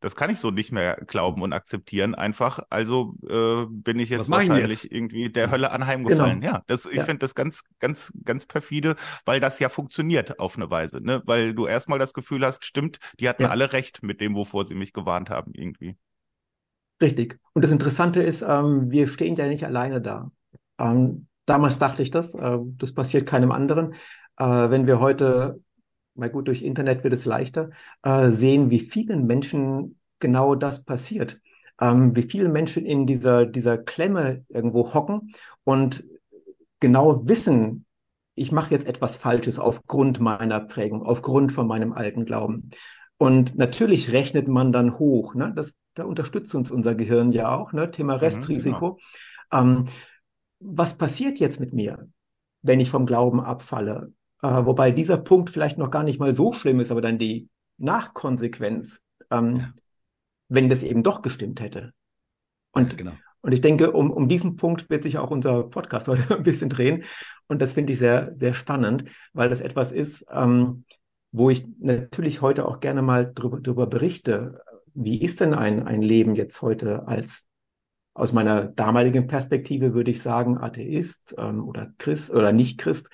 das 0.00 0.16
kann 0.16 0.30
ich 0.30 0.38
so 0.38 0.50
nicht 0.50 0.72
mehr 0.72 0.96
glauben 1.06 1.42
und 1.42 1.52
akzeptieren. 1.52 2.14
Einfach, 2.14 2.60
also 2.70 3.14
äh, 3.28 3.66
bin 3.68 3.98
ich 3.98 4.10
jetzt 4.10 4.30
wahrscheinlich 4.30 4.84
jetzt? 4.84 4.92
irgendwie 4.92 5.30
der 5.30 5.50
Hölle 5.50 5.70
anheimgefallen. 5.70 6.40
Genau. 6.40 6.54
Ja, 6.54 6.62
das, 6.66 6.86
ich 6.86 6.96
ja. 6.96 7.04
finde 7.04 7.20
das 7.20 7.34
ganz, 7.34 7.62
ganz, 7.78 8.12
ganz 8.24 8.46
perfide, 8.46 8.96
weil 9.24 9.40
das 9.40 9.58
ja 9.58 9.68
funktioniert 9.68 10.38
auf 10.38 10.56
eine 10.56 10.70
Weise, 10.70 11.00
ne? 11.00 11.22
Weil 11.26 11.54
du 11.54 11.66
erstmal 11.66 11.98
das 11.98 12.14
Gefühl 12.14 12.44
hast, 12.44 12.64
stimmt, 12.64 12.98
die 13.20 13.28
hatten 13.28 13.42
ja. 13.42 13.50
alle 13.50 13.72
recht 13.72 14.02
mit 14.02 14.20
dem, 14.20 14.34
wovor 14.34 14.66
sie 14.66 14.74
mich 14.74 14.92
gewarnt 14.92 15.30
haben, 15.30 15.52
irgendwie. 15.54 15.96
Richtig. 17.00 17.38
Und 17.52 17.62
das 17.62 17.70
Interessante 17.70 18.22
ist, 18.22 18.42
ähm, 18.42 18.90
wir 18.90 19.06
stehen 19.08 19.36
ja 19.36 19.46
nicht 19.46 19.64
alleine 19.64 20.00
da. 20.00 20.30
Ähm, 20.78 21.26
damals 21.46 21.78
dachte 21.78 22.02
ich 22.02 22.10
das, 22.10 22.34
äh, 22.34 22.58
das 22.78 22.92
passiert 22.92 23.26
keinem 23.26 23.52
anderen. 23.52 23.94
Äh, 24.36 24.70
wenn 24.70 24.86
wir 24.86 25.00
heute 25.00 25.60
mal 26.14 26.30
gut, 26.30 26.48
durch 26.48 26.62
Internet 26.62 27.04
wird 27.04 27.14
es 27.14 27.24
leichter, 27.24 27.70
äh, 28.02 28.30
sehen, 28.30 28.70
wie 28.70 28.80
vielen 28.80 29.26
Menschen 29.26 29.98
genau 30.18 30.54
das 30.54 30.84
passiert. 30.84 31.40
Ähm, 31.80 32.14
wie 32.14 32.22
viele 32.22 32.48
Menschen 32.48 32.86
in 32.86 33.06
dieser, 33.06 33.46
dieser 33.46 33.78
Klemme 33.78 34.44
irgendwo 34.48 34.94
hocken 34.94 35.34
und 35.64 36.04
genau 36.78 37.26
wissen, 37.26 37.84
ich 38.36 38.52
mache 38.52 38.70
jetzt 38.70 38.86
etwas 38.86 39.16
Falsches 39.16 39.58
aufgrund 39.58 40.20
meiner 40.20 40.60
Prägung, 40.60 41.02
aufgrund 41.02 41.52
von 41.52 41.66
meinem 41.66 41.92
alten 41.92 42.24
Glauben. 42.24 42.70
Und 43.16 43.56
natürlich 43.56 44.12
rechnet 44.12 44.48
man 44.48 44.72
dann 44.72 44.98
hoch. 44.98 45.34
Ne? 45.34 45.52
Das, 45.54 45.74
da 45.94 46.04
unterstützt 46.04 46.54
uns 46.54 46.70
unser 46.70 46.94
Gehirn 46.94 47.32
ja 47.32 47.56
auch, 47.56 47.72
ne? 47.72 47.90
Thema 47.90 48.14
mhm, 48.14 48.20
Restrisiko. 48.20 48.88
Mhm, 48.92 48.96
genau. 49.50 49.62
ähm, 49.62 49.84
was 50.60 50.94
passiert 50.94 51.38
jetzt 51.38 51.60
mit 51.60 51.72
mir, 51.72 52.08
wenn 52.62 52.80
ich 52.80 52.90
vom 52.90 53.06
Glauben 53.06 53.40
abfalle? 53.40 54.12
Äh, 54.44 54.66
wobei 54.66 54.90
dieser 54.90 55.16
Punkt 55.16 55.48
vielleicht 55.48 55.78
noch 55.78 55.90
gar 55.90 56.02
nicht 56.02 56.20
mal 56.20 56.34
so 56.34 56.52
schlimm 56.52 56.78
ist, 56.78 56.90
aber 56.90 57.00
dann 57.00 57.16
die 57.18 57.48
Nachkonsequenz, 57.78 59.00
ähm, 59.30 59.56
ja. 59.56 59.72
wenn 60.48 60.68
das 60.68 60.82
eben 60.82 61.02
doch 61.02 61.22
gestimmt 61.22 61.62
hätte. 61.62 61.94
Und, 62.72 62.98
genau. 62.98 63.12
und 63.40 63.52
ich 63.52 63.62
denke, 63.62 63.92
um, 63.92 64.10
um 64.10 64.28
diesen 64.28 64.56
Punkt 64.56 64.90
wird 64.90 65.04
sich 65.04 65.16
auch 65.16 65.30
unser 65.30 65.62
Podcast 65.64 66.08
heute 66.08 66.36
ein 66.36 66.42
bisschen 66.42 66.68
drehen. 66.68 67.04
Und 67.46 67.62
das 67.62 67.72
finde 67.72 67.94
ich 67.94 67.98
sehr, 67.98 68.34
sehr 68.38 68.52
spannend, 68.52 69.04
weil 69.32 69.48
das 69.48 69.62
etwas 69.62 69.92
ist, 69.92 70.26
ähm, 70.30 70.84
wo 71.32 71.48
ich 71.48 71.64
natürlich 71.78 72.42
heute 72.42 72.68
auch 72.68 72.80
gerne 72.80 73.00
mal 73.00 73.32
drüber, 73.34 73.60
drüber 73.60 73.86
berichte. 73.86 74.60
Wie 74.92 75.22
ist 75.22 75.40
denn 75.40 75.54
ein, 75.54 75.86
ein 75.86 76.02
Leben 76.02 76.34
jetzt 76.34 76.60
heute 76.60 77.08
als 77.08 77.46
aus 78.12 78.32
meiner 78.32 78.66
damaligen 78.66 79.26
Perspektive 79.26 79.94
würde 79.94 80.10
ich 80.10 80.20
sagen, 80.20 80.58
Atheist 80.58 81.34
ähm, 81.38 81.66
oder 81.66 81.92
Christ 81.96 82.30
oder 82.30 82.52
nicht 82.52 82.78
Christ. 82.78 83.08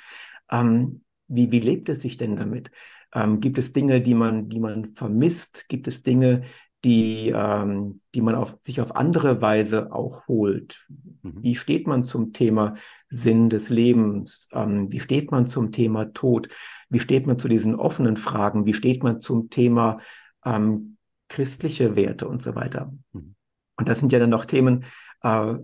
Ähm, 0.51 1.03
wie, 1.31 1.51
wie 1.53 1.61
lebt 1.61 1.89
es 1.89 2.03
sich 2.03 2.17
denn 2.17 2.37
damit? 2.37 2.71
Ähm, 3.15 3.41
gibt 3.41 3.59
es 3.59 3.73
Dinge, 3.73 4.01
die 4.01 4.15
man, 4.15 4.49
die 4.49 4.61
man 4.61 4.95
vermisst? 4.95 5.69
Gibt 5.69 5.89
es 5.89 6.03
Dinge, 6.03 6.43
die, 6.85 7.33
ähm, 7.35 8.01
die 8.15 8.21
man 8.21 8.35
auf, 8.35 8.59
sich 8.63 8.81
auf 8.81 8.97
andere 8.97 9.41
Weise 9.41 9.93
auch 9.93 10.27
holt? 10.27 10.87
Mhm. 11.23 11.43
Wie 11.43 11.55
steht 11.55 11.87
man 11.87 12.05
zum 12.05 12.33
Thema 12.33 12.75
Sinn 13.09 13.51
des 13.51 13.69
Lebens? 13.71 14.49
Ähm, 14.53 14.91
wie 14.93 15.01
steht 15.01 15.31
man 15.31 15.47
zum 15.47 15.73
Thema 15.73 16.13
Tod? 16.13 16.49
Wie 16.89 17.01
steht 17.01 17.27
man 17.27 17.39
zu 17.39 17.49
diesen 17.49 17.75
offenen 17.75 18.17
Fragen? 18.17 18.67
Wie 18.67 18.75
steht 18.75 19.03
man 19.03 19.21
zum 19.21 19.51
Thema 19.51 19.99
ähm, 20.45 20.97
christliche 21.29 21.97
Werte 21.97 22.29
und 22.29 22.43
so 22.43 22.55
weiter? 22.55 22.93
Mhm. 23.13 23.35
Und 23.77 23.89
das 23.89 24.01
sind 24.01 24.13
ja 24.13 24.19
dann 24.19 24.31
noch 24.31 24.45
Themen, 24.45 24.85
äh, 25.23 25.55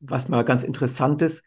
was 0.00 0.28
mal 0.28 0.44
ganz 0.44 0.64
interessant 0.64 1.22
ist, 1.22 1.44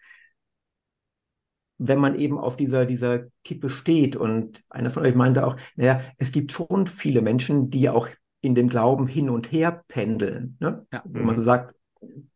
wenn 1.78 2.00
man 2.00 2.16
eben 2.16 2.38
auf 2.38 2.58
dieser, 2.58 2.86
dieser 2.86 3.26
Kippe 3.44 3.70
steht. 3.70 4.16
Und 4.16 4.64
einer 4.70 4.92
von 4.92 5.04
euch 5.04 5.16
meinte 5.16 5.46
auch, 5.46 5.56
naja, 5.76 6.02
es 6.18 6.32
gibt 6.32 6.52
schon 6.52 6.88
viele 6.88 7.22
Menschen, 7.22 7.70
die 7.70 7.90
auch 7.90 8.08
in 8.42 8.56
dem 8.56 8.70
Glauben 8.70 9.08
hin 9.08 9.30
und 9.30 9.52
her 9.52 9.84
pendeln. 9.88 10.58
Ne? 10.60 10.86
Ja. 10.92 11.04
Wo 11.06 11.24
man 11.24 11.38
so 11.38 11.44
sagt, 11.44 11.76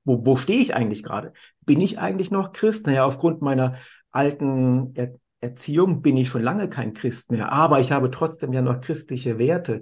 wo, 0.04 0.26
wo 0.26 0.36
stehe 0.36 0.60
ich 0.60 0.76
eigentlich 0.76 1.04
gerade? 1.04 1.34
Bin 1.62 1.82
ich 1.82 2.00
eigentlich 2.00 2.32
noch 2.32 2.52
Christ? 2.52 2.88
Naja, 2.88 3.06
aufgrund 3.06 3.42
meiner 3.42 3.76
alten 4.12 4.92
er 4.96 5.16
Erziehung 5.44 6.04
bin 6.04 6.18
ich 6.18 6.30
schon 6.30 6.44
lange 6.44 6.70
kein 6.70 6.94
Christ 6.94 7.32
mehr, 7.32 7.52
aber 7.52 7.80
ich 7.80 7.92
habe 7.92 8.12
trotzdem 8.12 8.54
ja 8.54 8.62
noch 8.62 8.80
christliche 8.80 9.40
Werte. 9.40 9.82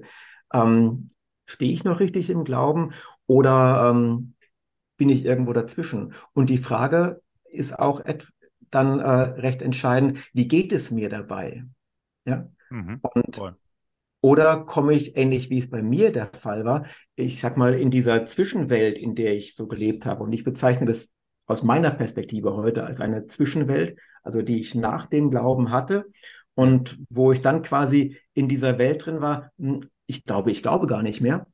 Ähm, 0.53 1.11
stehe 1.45 1.73
ich 1.73 1.83
noch 1.83 1.99
richtig 1.99 2.29
im 2.29 2.45
Glauben 2.45 2.93
oder 3.27 3.91
ähm, 3.91 4.35
bin 4.95 5.09
ich 5.09 5.25
irgendwo 5.25 5.51
dazwischen? 5.51 6.13
Und 6.31 6.49
die 6.49 6.57
Frage 6.57 7.21
ist 7.43 7.77
auch 7.77 7.99
etwas, 7.99 8.31
dann 8.71 8.99
äh, 8.99 9.09
recht 9.09 9.61
entscheidend, 9.61 10.19
wie 10.33 10.47
geht 10.47 10.71
es 10.73 10.91
mir 10.91 11.09
dabei? 11.09 11.65
Ja. 12.25 12.49
Mhm, 12.69 12.99
und, 13.01 13.35
voll. 13.35 13.55
Oder 14.21 14.65
komme 14.65 14.93
ich 14.93 15.15
ähnlich 15.15 15.49
wie 15.49 15.59
es 15.59 15.69
bei 15.69 15.81
mir 15.81 16.11
der 16.11 16.27
Fall 16.33 16.65
war, 16.65 16.85
ich 17.15 17.39
sag 17.39 17.55
mal, 17.55 17.73
in 17.73 17.89
dieser 17.89 18.25
Zwischenwelt, 18.25 18.97
in 18.97 19.15
der 19.15 19.35
ich 19.35 19.55
so 19.55 19.67
gelebt 19.67 20.05
habe. 20.05 20.23
Und 20.23 20.33
ich 20.33 20.43
bezeichne 20.43 20.85
das 20.85 21.09
aus 21.45 21.63
meiner 21.63 21.91
Perspektive 21.91 22.53
heute 22.55 22.83
als 22.83 22.99
eine 22.99 23.27
Zwischenwelt, 23.27 23.97
also 24.23 24.41
die 24.41 24.59
ich 24.59 24.75
nach 24.75 25.05
dem 25.05 25.31
Glauben 25.31 25.71
hatte 25.71 26.05
und 26.53 26.99
wo 27.09 27.31
ich 27.31 27.39
dann 27.39 27.61
quasi 27.61 28.17
in 28.33 28.49
dieser 28.49 28.77
Welt 28.77 29.05
drin 29.05 29.21
war, 29.21 29.51
hm, 29.57 29.89
ich 30.05 30.25
glaube, 30.25 30.51
ich 30.51 30.61
glaube 30.61 30.87
gar 30.87 31.01
nicht 31.01 31.21
mehr. 31.21 31.47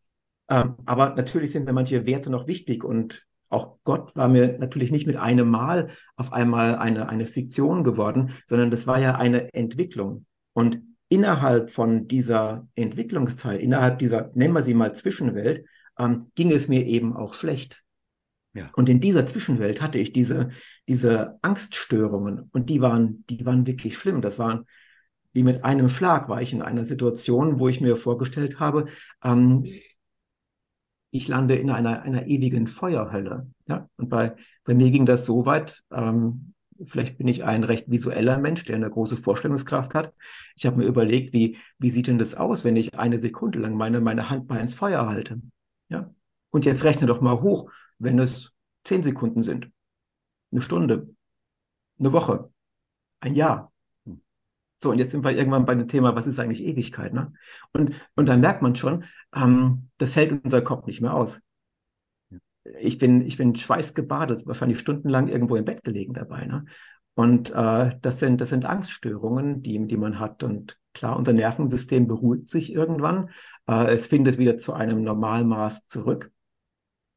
Ähm, 0.50 0.76
aber 0.86 1.16
natürlich 1.16 1.52
sind 1.52 1.66
mir 1.66 1.74
manche 1.74 2.06
Werte 2.06 2.30
noch 2.30 2.48
wichtig 2.48 2.84
und 2.84 3.26
auch 3.56 3.78
Gott 3.84 4.16
war 4.16 4.28
mir 4.28 4.58
natürlich 4.60 4.92
nicht 4.92 5.08
mit 5.08 5.16
einem 5.16 5.50
Mal 5.50 5.90
auf 6.16 6.34
einmal 6.34 6.76
eine, 6.76 7.10
eine 7.10 7.26
Fiktion 7.26 7.84
geworden, 7.84 8.34
sondern 8.48 8.70
das 8.70 8.86
war 8.86 9.00
ja 9.00 9.16
eine 9.16 9.54
Entwicklung. 9.54 10.26
Und 10.54 10.82
innerhalb 11.10 11.72
von 11.72 12.08
dieser 12.08 12.68
Entwicklungszeit, 12.76 13.62
innerhalb 13.62 14.00
dieser, 14.00 14.32
nennen 14.36 14.54
wir 14.54 14.64
sie 14.64 14.74
mal 14.74 14.94
Zwischenwelt, 14.94 15.66
ähm, 15.98 16.32
ging 16.36 16.52
es 16.52 16.68
mir 16.68 16.86
eben 16.86 17.16
auch 17.16 17.34
schlecht. 17.34 17.84
Ja. 18.54 18.70
Und 18.76 18.90
in 18.90 19.00
dieser 19.00 19.26
Zwischenwelt 19.26 19.82
hatte 19.82 19.98
ich 20.00 20.14
diese, 20.14 20.50
diese 20.88 21.38
Angststörungen 21.42 22.50
und 22.54 22.70
die 22.70 22.82
waren, 22.82 23.26
die 23.30 23.46
waren 23.46 23.68
wirklich 23.68 23.98
schlimm. 23.98 24.22
Das 24.22 24.40
waren 24.40 24.66
wie 25.36 25.44
mit 25.44 25.66
einem 25.66 25.90
Schlag 25.90 26.30
war 26.30 26.42
ich 26.42 26.54
in 26.54 26.62
einer 26.62 26.86
Situation, 26.86 27.60
wo 27.60 27.68
ich 27.68 27.82
mir 27.82 27.98
vorgestellt 27.98 28.62
habe, 28.62 28.86
ähm, 29.22 29.66
ich 31.16 31.28
lande 31.28 31.56
in 31.56 31.70
einer, 31.70 32.02
einer 32.02 32.28
ewigen 32.28 32.68
Feuerhölle. 32.68 33.48
Ja? 33.68 33.90
Und 33.98 34.10
bei, 34.10 34.36
bei 34.64 34.74
mir 34.74 34.92
ging 34.92 35.06
das 35.06 35.26
so 35.26 35.46
weit, 35.46 35.84
ähm, 35.92 36.54
vielleicht 36.84 37.18
bin 37.18 37.28
ich 37.28 37.44
ein 37.44 37.64
recht 37.64 37.90
visueller 37.90 38.38
Mensch, 38.38 38.66
der 38.66 38.76
eine 38.76 38.90
große 38.90 39.16
Vorstellungskraft 39.16 39.94
hat. 39.94 40.14
Ich 40.58 40.66
habe 40.66 40.78
mir 40.78 40.86
überlegt, 40.86 41.34
wie, 41.34 41.58
wie 41.80 41.90
sieht 41.90 42.08
denn 42.08 42.18
das 42.18 42.36
aus, 42.36 42.64
wenn 42.64 42.76
ich 42.76 42.98
eine 43.00 43.18
Sekunde 43.18 43.60
lang 43.60 43.76
meine, 43.76 44.02
meine 44.02 44.30
Hand 44.30 44.50
mal 44.50 44.60
ins 44.60 44.74
Feuer 44.74 45.08
halte? 45.08 45.42
Ja? 45.88 46.14
Und 46.50 46.66
jetzt 46.66 46.84
rechne 46.84 47.08
doch 47.08 47.22
mal 47.22 47.42
hoch, 47.42 47.72
wenn 47.98 48.20
es 48.20 48.52
zehn 48.84 49.02
Sekunden 49.02 49.42
sind, 49.42 49.72
eine 50.52 50.62
Stunde, 50.62 51.10
eine 51.98 52.12
Woche, 52.12 52.52
ein 53.22 53.36
Jahr. 53.36 53.72
So, 54.86 54.92
und 54.92 55.00
jetzt 55.00 55.10
sind 55.10 55.24
wir 55.24 55.36
irgendwann 55.36 55.66
bei 55.66 55.74
dem 55.74 55.88
Thema, 55.88 56.16
was 56.16 56.28
ist 56.28 56.40
eigentlich 56.40 56.62
Ewigkeit? 56.62 57.12
Ne? 57.12 57.34
Und, 57.74 57.96
und 58.16 58.30
dann 58.30 58.40
merkt 58.40 58.62
man 58.62 58.76
schon, 58.76 59.04
ähm, 59.36 59.90
das 59.98 60.16
hält 60.16 60.44
unser 60.44 60.62
Kopf 60.62 60.86
nicht 60.86 61.02
mehr 61.02 61.16
aus. 61.16 61.40
Ich 62.80 63.00
bin, 63.00 63.22
ich 63.22 63.36
bin 63.36 63.56
schweißgebadet, 63.56 64.46
wahrscheinlich 64.46 64.78
stundenlang 64.78 65.28
irgendwo 65.28 65.56
im 65.56 65.66
Bett 65.66 65.84
gelegen 65.84 66.14
dabei. 66.14 66.46
Ne? 66.46 66.66
Und 67.16 67.50
äh, 67.50 67.98
das, 68.00 68.20
sind, 68.20 68.42
das 68.42 68.50
sind 68.50 68.66
Angststörungen, 68.66 69.64
die, 69.64 69.88
die 69.88 69.98
man 69.98 70.20
hat. 70.20 70.44
Und 70.44 70.78
klar, 70.94 71.18
unser 71.18 71.34
Nervensystem 71.34 72.06
beruhigt 72.06 72.48
sich 72.48 72.72
irgendwann. 72.72 73.32
Äh, 73.68 73.92
es 73.92 74.06
findet 74.06 74.38
wieder 74.38 74.58
zu 74.58 74.74
einem 74.74 75.02
Normalmaß 75.02 75.88
zurück. 75.88 76.32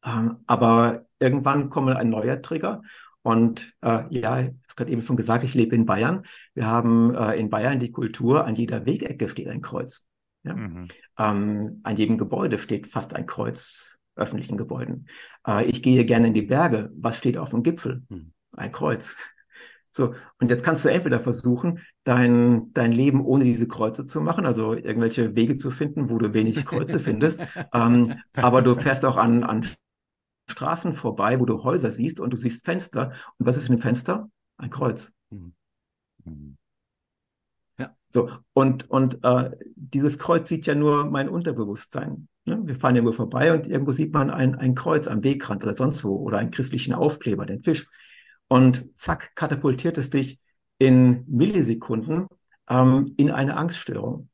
Äh, 0.03 0.31
aber 0.47 1.05
irgendwann 1.19 1.69
kommt 1.69 1.95
ein 1.95 2.09
neuer 2.09 2.41
Trigger 2.41 2.81
und 3.29 3.74
äh, 3.83 4.05
ja, 4.09 4.41
ich 4.41 4.47
habe 4.47 4.55
gerade 4.74 4.91
eben 4.91 5.03
schon 5.03 5.18
gesagt, 5.18 5.45
ich 5.45 5.53
lebe 5.53 5.76
in 5.76 5.85
Bayern. 5.85 6.22
Wir 6.55 6.64
haben 6.64 7.14
äh, 7.14 7.39
in 7.39 7.51
Bayern 7.51 7.79
die 7.79 7.93
Kultur, 7.93 8.47
an 8.47 8.55
jeder 8.55 8.87
Wegecke 8.87 9.29
steht 9.29 9.49
ein 9.49 9.61
Kreuz. 9.61 10.09
Ja? 10.45 10.57
Mhm. 10.57 10.89
Ähm, 11.18 11.81
an 11.83 11.97
jedem 11.99 12.16
Gebäude 12.16 12.59
steht 12.59 12.87
fast 12.87 13.14
ein 13.14 13.26
Kreuz, 13.26 13.99
öffentlichen 14.16 14.57
Gebäuden. 14.57 15.09
Äh, 15.47 15.66
ich 15.66 15.83
gehe 15.83 16.07
gerne 16.07 16.29
in 16.29 16.33
die 16.33 16.41
Berge. 16.41 16.91
Was 16.97 17.18
steht 17.18 17.37
auf 17.37 17.51
dem 17.51 17.62
Gipfel? 17.62 18.03
Mhm. 18.09 18.33
Ein 18.53 18.72
Kreuz. 18.72 19.14
So, 19.91 20.14
und 20.39 20.51
jetzt 20.51 20.62
kannst 20.62 20.85
du 20.85 20.91
entweder 20.91 21.18
versuchen, 21.18 21.81
dein, 22.05 22.72
dein 22.72 22.93
Leben 22.93 23.24
ohne 23.24 23.45
diese 23.45 23.66
Kreuze 23.66 24.07
zu 24.07 24.20
machen, 24.20 24.47
also 24.47 24.74
irgendwelche 24.74 25.35
Wege 25.35 25.57
zu 25.57 25.72
finden, 25.72 26.09
wo 26.09 26.18
du 26.18 26.35
wenig 26.35 26.64
Kreuze 26.66 27.01
findest. 27.01 27.41
Ähm, 27.74 28.14
aber 28.35 28.62
du 28.62 28.76
fährst 28.76 29.05
auch 29.05 29.16
an, 29.16 29.43
an 29.43 29.66
Straßen 30.49 30.94
vorbei, 30.94 31.38
wo 31.40 31.44
du 31.44 31.62
Häuser 31.62 31.90
siehst 31.90 32.20
und 32.20 32.32
du 32.32 32.36
siehst 32.36 32.64
Fenster. 32.64 33.12
Und 33.38 33.46
was 33.46 33.57
ist 33.57 33.68
in 33.68 33.76
dem 33.76 33.82
Fenster? 33.82 34.30
Ein 34.57 34.70
Kreuz. 34.70 35.12
Mhm. 35.30 35.55
Mhm. 36.24 36.57
Ja. 37.78 37.94
So, 38.11 38.30
und, 38.55 38.90
und 38.90 39.22
äh, 39.22 39.51
dieses 39.76 40.18
Kreuz 40.18 40.49
sieht 40.49 40.66
ja 40.66 40.74
nur 40.74 41.05
mein 41.05 41.28
Unterbewusstsein. 41.28 42.28
Ne? 42.44 42.61
Wir 42.64 42.74
fahren 42.74 42.96
irgendwo 42.96 43.12
vorbei 43.12 43.53
und 43.53 43.66
irgendwo 43.66 43.92
sieht 43.92 44.12
man 44.12 44.30
ein, 44.30 44.55
ein 44.55 44.74
Kreuz 44.74 45.07
am 45.07 45.22
Wegrand 45.22 45.62
oder 45.62 45.74
sonst 45.74 46.05
wo 46.05 46.16
oder 46.16 46.38
einen 46.38 46.51
christlichen 46.51 46.94
Aufkleber, 46.94 47.46
den 47.46 47.62
Fisch. 47.62 47.88
Und 48.49 48.88
zack, 48.99 49.34
katapultiert 49.36 49.99
es 49.99 50.11
dich 50.11 50.40
in 50.78 51.24
Millisekunden 51.28 52.26
ähm, 52.68 53.14
in 53.16 53.30
eine 53.30 53.57
Angststörung. 53.57 54.30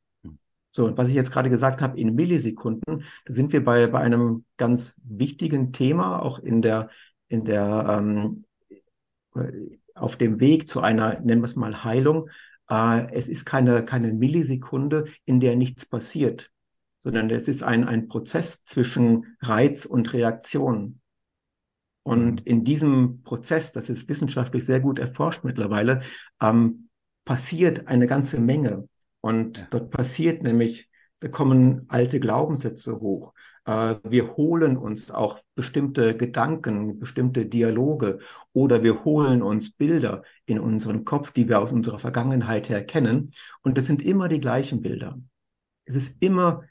So, 0.75 0.83
und 0.87 0.97
was 0.97 1.07
ich 1.07 1.15
jetzt 1.15 1.31
gerade 1.31 1.49
gesagt 1.49 1.81
habe, 1.81 1.97
in 1.97 2.15
Millisekunden, 2.15 3.05
da 3.23 3.33
sind 3.33 3.53
wir 3.53 3.63
bei, 3.63 3.87
bei 3.87 3.99
einem 4.01 4.43
ganz 4.57 4.93
wichtigen 5.05 5.71
Thema, 5.71 6.21
auch 6.21 6.37
in 6.37 6.61
der, 6.61 6.89
in 7.29 7.45
der, 7.45 7.97
ähm, 7.97 8.43
auf 9.93 10.17
dem 10.17 10.41
Weg 10.41 10.67
zu 10.67 10.81
einer, 10.81 11.21
nennen 11.21 11.39
wir 11.41 11.45
es 11.45 11.55
mal, 11.55 11.85
Heilung. 11.85 12.29
Äh, 12.69 13.09
es 13.13 13.29
ist 13.29 13.45
keine, 13.45 13.85
keine 13.85 14.11
Millisekunde, 14.11 15.05
in 15.23 15.39
der 15.39 15.55
nichts 15.55 15.85
passiert, 15.85 16.51
sondern 16.99 17.29
es 17.29 17.47
ist 17.47 17.63
ein, 17.63 17.85
ein 17.85 18.09
Prozess 18.09 18.65
zwischen 18.65 19.37
Reiz 19.39 19.85
und 19.85 20.11
Reaktion. 20.11 20.99
Und 22.03 22.41
mhm. 22.41 22.47
in 22.47 22.63
diesem 22.65 23.23
Prozess, 23.23 23.71
das 23.71 23.89
ist 23.89 24.09
wissenschaftlich 24.09 24.65
sehr 24.65 24.81
gut 24.81 24.99
erforscht 24.99 25.45
mittlerweile, 25.45 26.01
ähm, 26.41 26.89
passiert 27.23 27.87
eine 27.87 28.07
ganze 28.07 28.41
Menge. 28.41 28.89
Und 29.25 29.57
ja. 29.57 29.67
dort 29.71 29.89
passiert 29.89 30.43
nämlich, 30.43 30.87
da 31.19 31.29
kommen 31.29 31.85
alte 31.87 32.19
Glaubenssätze 32.19 32.99
hoch. 32.99 33.33
Äh, 33.65 33.95
wir 34.03 34.37
holen 34.37 34.77
uns 34.77 35.09
auch 35.09 35.39
bestimmte 35.55 36.15
Gedanken, 36.15 36.99
bestimmte 36.99 37.47
Dialoge 37.47 38.19
oder 38.53 38.83
wir 38.83 39.03
holen 39.03 39.41
uns 39.41 39.71
Bilder 39.71 40.21
in 40.45 40.59
unseren 40.59 41.05
Kopf, 41.05 41.31
die 41.31 41.49
wir 41.49 41.59
aus 41.59 41.71
unserer 41.71 41.97
Vergangenheit 41.97 42.69
her 42.69 42.85
kennen. 42.85 43.31
Und 43.63 43.79
das 43.79 43.87
sind 43.87 44.03
immer 44.03 44.29
die 44.29 44.39
gleichen 44.39 44.81
Bilder. 44.81 45.17
Es 45.85 45.95
ist 45.95 46.17
immer 46.19 46.61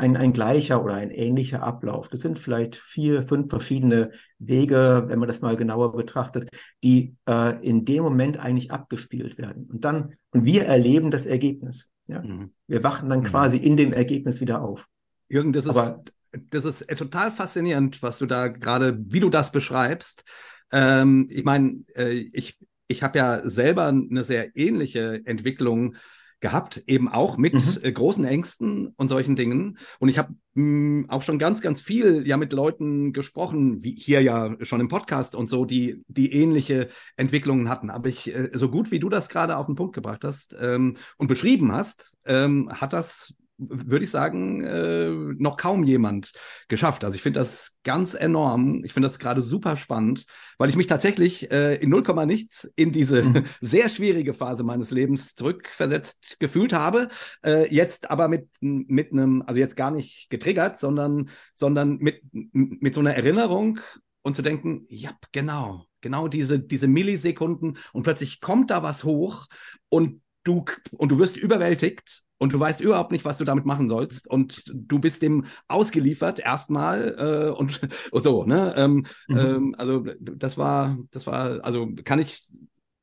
ein, 0.00 0.16
ein 0.16 0.32
gleicher 0.32 0.82
oder 0.82 0.94
ein 0.94 1.10
ähnlicher 1.10 1.62
Ablauf. 1.62 2.08
Das 2.08 2.20
sind 2.20 2.38
vielleicht 2.38 2.76
vier, 2.76 3.22
fünf 3.22 3.50
verschiedene 3.50 4.12
Wege, 4.38 5.04
wenn 5.06 5.18
man 5.18 5.28
das 5.28 5.42
mal 5.42 5.56
genauer 5.56 5.94
betrachtet, 5.94 6.48
die 6.82 7.16
äh, 7.28 7.62
in 7.64 7.84
dem 7.84 8.02
Moment 8.02 8.38
eigentlich 8.38 8.70
abgespielt 8.70 9.36
werden. 9.36 9.68
Und 9.70 9.84
dann, 9.84 10.14
und 10.30 10.44
wir 10.44 10.64
erleben 10.64 11.10
das 11.10 11.26
Ergebnis. 11.26 11.90
Ja? 12.06 12.22
Mhm. 12.22 12.52
Wir 12.66 12.82
wachen 12.82 13.10
dann 13.10 13.20
mhm. 13.20 13.24
quasi 13.24 13.58
in 13.58 13.76
dem 13.76 13.92
Ergebnis 13.92 14.40
wieder 14.40 14.62
auf. 14.62 14.86
Jürgen, 15.28 15.52
das 15.52 15.68
Aber, 15.68 16.02
ist, 16.32 16.50
das 16.50 16.64
ist 16.64 16.98
total 16.98 17.30
faszinierend, 17.30 18.02
was 18.02 18.18
du 18.18 18.26
da 18.26 18.48
gerade, 18.48 18.98
wie 19.06 19.20
du 19.20 19.28
das 19.28 19.52
beschreibst. 19.52 20.24
Ähm, 20.72 21.28
ich 21.30 21.44
meine, 21.44 21.84
äh, 21.94 22.12
ich, 22.32 22.58
ich 22.88 23.02
habe 23.02 23.18
ja 23.18 23.40
selber 23.48 23.86
eine 23.86 24.24
sehr 24.24 24.56
ähnliche 24.56 25.20
Entwicklung 25.26 25.96
gehabt, 26.40 26.82
eben 26.86 27.08
auch 27.08 27.36
mit 27.36 27.54
mhm. 27.54 27.78
äh, 27.82 27.92
großen 27.92 28.24
Ängsten 28.24 28.94
und 28.96 29.08
solchen 29.08 29.36
Dingen. 29.36 29.78
Und 29.98 30.08
ich 30.08 30.18
habe 30.18 30.34
hm, 30.54 31.06
auch 31.08 31.22
schon 31.22 31.38
ganz, 31.38 31.60
ganz 31.60 31.80
viel 31.80 32.26
ja 32.26 32.36
mit 32.36 32.52
Leuten 32.52 33.12
gesprochen, 33.12 33.82
wie 33.82 33.94
hier 33.94 34.22
ja 34.22 34.56
schon 34.62 34.80
im 34.80 34.88
Podcast 34.88 35.34
und 35.34 35.48
so, 35.48 35.64
die, 35.64 36.02
die 36.08 36.32
ähnliche 36.32 36.88
Entwicklungen 37.16 37.68
hatten. 37.68 37.90
Aber 37.90 38.08
ich, 38.08 38.34
äh, 38.34 38.50
so 38.54 38.70
gut 38.70 38.90
wie 38.90 38.98
du 38.98 39.08
das 39.08 39.28
gerade 39.28 39.56
auf 39.56 39.66
den 39.66 39.74
Punkt 39.74 39.94
gebracht 39.94 40.24
hast 40.24 40.56
ähm, 40.60 40.96
und 41.18 41.28
beschrieben 41.28 41.72
hast, 41.72 42.18
ähm, 42.24 42.70
hat 42.72 42.92
das 42.92 43.36
würde 43.68 44.04
ich 44.04 44.10
sagen, 44.10 44.62
äh, 44.62 45.10
noch 45.38 45.56
kaum 45.56 45.84
jemand 45.84 46.32
geschafft. 46.68 47.04
Also 47.04 47.14
ich 47.14 47.22
finde 47.22 47.40
das 47.40 47.76
ganz 47.84 48.14
enorm. 48.14 48.84
Ich 48.84 48.92
finde 48.92 49.08
das 49.08 49.18
gerade 49.18 49.42
super 49.42 49.76
spannend, 49.76 50.24
weil 50.58 50.70
ich 50.70 50.76
mich 50.76 50.86
tatsächlich 50.86 51.50
äh, 51.50 51.76
in 51.76 51.90
0, 51.90 52.02
nichts 52.26 52.70
in 52.76 52.92
diese 52.92 53.22
mhm. 53.22 53.44
sehr 53.60 53.88
schwierige 53.88 54.34
Phase 54.34 54.64
meines 54.64 54.90
Lebens 54.90 55.34
zurückversetzt 55.34 56.36
gefühlt 56.40 56.72
habe. 56.72 57.08
Äh, 57.44 57.72
jetzt 57.74 58.10
aber 58.10 58.28
mit, 58.28 58.48
mit 58.60 59.12
einem, 59.12 59.42
also 59.46 59.60
jetzt 59.60 59.76
gar 59.76 59.90
nicht 59.90 60.30
getriggert, 60.30 60.80
sondern, 60.80 61.28
sondern 61.54 61.98
mit, 61.98 62.22
mit 62.32 62.94
so 62.94 63.00
einer 63.00 63.14
Erinnerung 63.14 63.80
und 64.22 64.36
zu 64.36 64.42
denken, 64.42 64.86
ja, 64.88 65.10
genau, 65.32 65.86
genau 66.00 66.28
diese, 66.28 66.58
diese 66.58 66.88
Millisekunden 66.88 67.78
und 67.92 68.02
plötzlich 68.02 68.40
kommt 68.40 68.70
da 68.70 68.82
was 68.82 69.04
hoch 69.04 69.46
und 69.88 70.22
du, 70.44 70.64
und 70.92 71.10
du 71.10 71.18
wirst 71.18 71.36
überwältigt 71.36 72.22
und 72.40 72.54
du 72.54 72.58
weißt 72.58 72.80
überhaupt 72.80 73.12
nicht, 73.12 73.26
was 73.26 73.36
du 73.36 73.44
damit 73.44 73.66
machen 73.66 73.88
sollst 73.88 74.26
und 74.26 74.64
du 74.74 74.98
bist 74.98 75.20
dem 75.20 75.44
ausgeliefert 75.68 76.40
erstmal 76.40 77.14
äh, 77.18 77.50
und 77.50 77.80
so, 78.12 78.44
ne? 78.44 78.74
Ähm, 78.76 79.06
mhm. 79.28 79.36
ähm, 79.38 79.74
also 79.76 80.04
das 80.18 80.56
war, 80.56 80.98
das 81.10 81.26
war, 81.26 81.62
also 81.62 81.86
kann 82.02 82.18
ich 82.18 82.50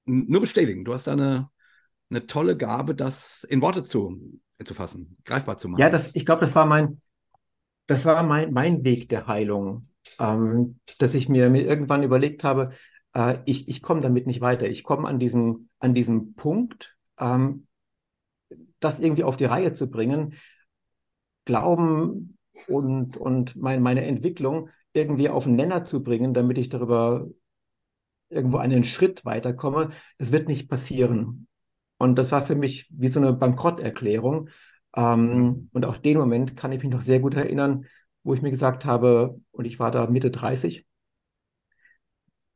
nur 0.05 0.41
bestätigen. 0.41 0.83
Du 0.83 0.93
hast 0.93 1.05
da 1.05 1.13
eine, 1.13 1.49
eine 2.09 2.25
tolle 2.25 2.57
Gabe, 2.57 2.95
das 2.95 3.43
in 3.43 3.61
Worte 3.61 3.83
zu, 3.83 4.39
zu 4.63 4.73
fassen, 4.73 5.17
greifbar 5.23 5.59
zu 5.59 5.69
machen. 5.69 5.81
Ja, 5.81 5.91
das, 5.91 6.15
ich 6.15 6.25
glaube, 6.25 6.41
das 6.41 6.55
war 6.55 6.65
mein, 6.65 6.99
das 7.85 8.05
war 8.05 8.23
mein, 8.23 8.51
mein 8.51 8.83
Weg 8.83 9.07
der 9.07 9.27
Heilung, 9.27 9.87
ähm, 10.19 10.79
dass 10.97 11.13
ich 11.13 11.29
mir, 11.29 11.51
mir 11.51 11.63
irgendwann 11.63 12.01
überlegt 12.01 12.43
habe, 12.43 12.71
äh, 13.13 13.37
ich, 13.45 13.67
ich 13.67 13.83
komme 13.83 14.01
damit 14.01 14.25
nicht 14.25 14.41
weiter. 14.41 14.67
Ich 14.67 14.83
komme 14.83 15.07
an 15.07 15.19
diesen, 15.19 15.69
an 15.77 15.93
diesem 15.93 16.33
Punkt, 16.33 16.97
ähm, 17.19 17.66
das 18.79 18.99
irgendwie 18.99 19.23
auf 19.23 19.37
die 19.37 19.45
Reihe 19.45 19.73
zu 19.73 19.89
bringen, 19.89 20.33
Glauben 21.45 22.37
und, 22.67 23.17
und 23.17 23.55
mein, 23.55 23.81
meine 23.81 24.05
Entwicklung 24.05 24.69
irgendwie 24.93 25.29
auf 25.29 25.45
den 25.45 25.55
Nenner 25.55 25.83
zu 25.85 26.03
bringen, 26.03 26.33
damit 26.33 26.57
ich 26.57 26.69
darüber 26.69 27.27
irgendwo 28.29 28.57
einen 28.57 28.83
Schritt 28.83 29.25
weiterkomme, 29.25 29.89
das 30.17 30.31
wird 30.31 30.47
nicht 30.47 30.69
passieren. 30.69 31.47
Und 31.97 32.17
das 32.17 32.31
war 32.31 32.45
für 32.45 32.55
mich 32.55 32.87
wie 32.91 33.07
so 33.07 33.19
eine 33.19 33.33
Bankrotterklärung. 33.33 34.49
Ähm, 34.95 35.69
und 35.73 35.85
auch 35.85 35.97
den 35.97 36.17
Moment 36.17 36.55
kann 36.55 36.71
ich 36.71 36.83
mich 36.83 36.91
noch 36.91 37.01
sehr 37.01 37.19
gut 37.19 37.35
erinnern, 37.35 37.85
wo 38.23 38.33
ich 38.33 38.41
mir 38.41 38.51
gesagt 38.51 38.85
habe, 38.85 39.39
und 39.51 39.65
ich 39.65 39.79
war 39.79 39.91
da 39.91 40.07
Mitte 40.07 40.31
30, 40.31 40.86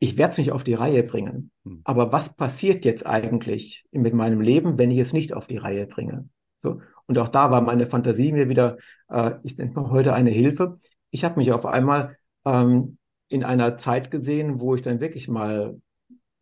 ich 0.04 0.18
werde 0.18 0.32
es 0.32 0.38
nicht 0.40 0.52
auf 0.52 0.64
die 0.64 0.74
Reihe 0.74 1.04
bringen. 1.04 1.52
Hm. 1.64 1.82
Aber 1.84 2.12
was 2.12 2.34
passiert 2.34 2.86
jetzt 2.86 3.06
eigentlich 3.06 3.86
mit 3.92 4.16
meinem 4.16 4.42
Leben, 4.42 4.80
wenn 4.80 4.90
ich 4.90 4.98
es 4.98 5.14
nicht 5.14 5.32
auf 5.34 5.46
die 5.46 5.58
Reihe 5.58 5.86
bringe? 5.86 6.28
So. 6.60 6.82
Und 7.06 7.20
auch 7.20 7.28
da 7.28 7.52
war 7.52 7.62
meine 7.62 7.86
Fantasie 7.86 8.32
mir 8.32 8.50
wieder, 8.50 8.78
äh, 9.10 9.34
ich 9.44 9.58
nenne 9.60 9.74
mal 9.74 9.92
heute 9.92 10.14
eine 10.16 10.32
Hilfe. 10.32 10.80
Ich 11.12 11.24
habe 11.24 11.40
mich 11.40 11.52
auf 11.52 11.68
einmal 11.68 12.18
ähm, 12.46 12.98
in 13.28 13.44
einer 13.44 13.78
Zeit 13.78 14.10
gesehen, 14.10 14.60
wo 14.60 14.74
ich 14.74 14.82
dann 14.82 15.02
wirklich 15.02 15.28
mal 15.28 15.80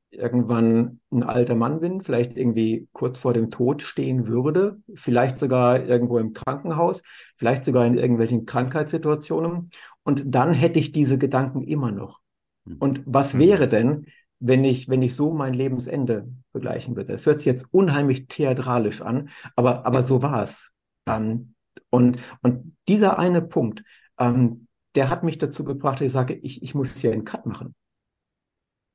irgendwann 0.09 1.01
ein 1.11 1.23
alter 1.23 1.55
Mann 1.55 1.81
bin, 1.81 2.01
vielleicht 2.01 2.37
irgendwie 2.37 2.87
kurz 2.93 3.19
vor 3.19 3.33
dem 3.33 3.51
Tod 3.51 3.81
stehen 3.81 4.25
würde, 4.25 4.81
vielleicht 4.95 5.37
sogar 5.37 5.83
irgendwo 5.83 6.17
im 6.17 6.31
Krankenhaus, 6.31 7.03
vielleicht 7.35 7.65
sogar 7.65 7.85
in 7.85 7.95
irgendwelchen 7.95 8.45
Krankheitssituationen. 8.45 9.69
Und 10.03 10.23
dann 10.27 10.53
hätte 10.53 10.79
ich 10.79 10.93
diese 10.93 11.17
Gedanken 11.17 11.61
immer 11.61 11.91
noch. 11.91 12.21
Hm. 12.65 12.77
Und 12.79 13.01
was 13.05 13.33
mhm. 13.33 13.39
wäre 13.39 13.67
denn, 13.67 14.05
wenn 14.39 14.63
ich, 14.63 14.87
wenn 14.87 15.01
ich 15.01 15.15
so 15.15 15.33
mein 15.33 15.53
Lebensende 15.53 16.29
begleichen 16.53 16.95
würde? 16.95 17.11
Das 17.11 17.25
hört 17.25 17.37
sich 17.37 17.45
jetzt 17.45 17.67
unheimlich 17.71 18.27
theatralisch 18.27 19.01
an, 19.01 19.29
aber, 19.55 19.85
aber 19.85 20.03
so 20.03 20.21
war 20.21 20.43
es. 20.43 20.73
Ähm, 21.07 21.55
und, 21.89 22.19
und 22.41 22.75
dieser 22.87 23.19
eine 23.19 23.41
Punkt, 23.41 23.83
ähm, 24.19 24.67
der 24.95 25.09
hat 25.09 25.23
mich 25.23 25.37
dazu 25.37 25.63
gebracht, 25.63 25.99
dass 25.99 26.07
ich 26.07 26.13
sage, 26.13 26.33
ich, 26.35 26.63
ich 26.63 26.75
muss 26.75 26.95
hier 26.95 27.11
einen 27.11 27.25
Cut 27.25 27.45
machen. 27.45 27.75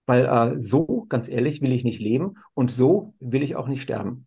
Weil 0.07 0.27
äh, 0.27 0.61
so, 0.61 1.07
ganz 1.09 1.29
ehrlich, 1.29 1.62
will 1.62 1.73
ich 1.73 1.85
nicht 1.85 2.01
leben 2.01 2.35
und 2.53 2.71
so 2.71 3.15
will 3.21 3.43
ich 3.43 3.57
auch 3.57 3.69
nicht 3.69 3.83
sterben. 3.83 4.27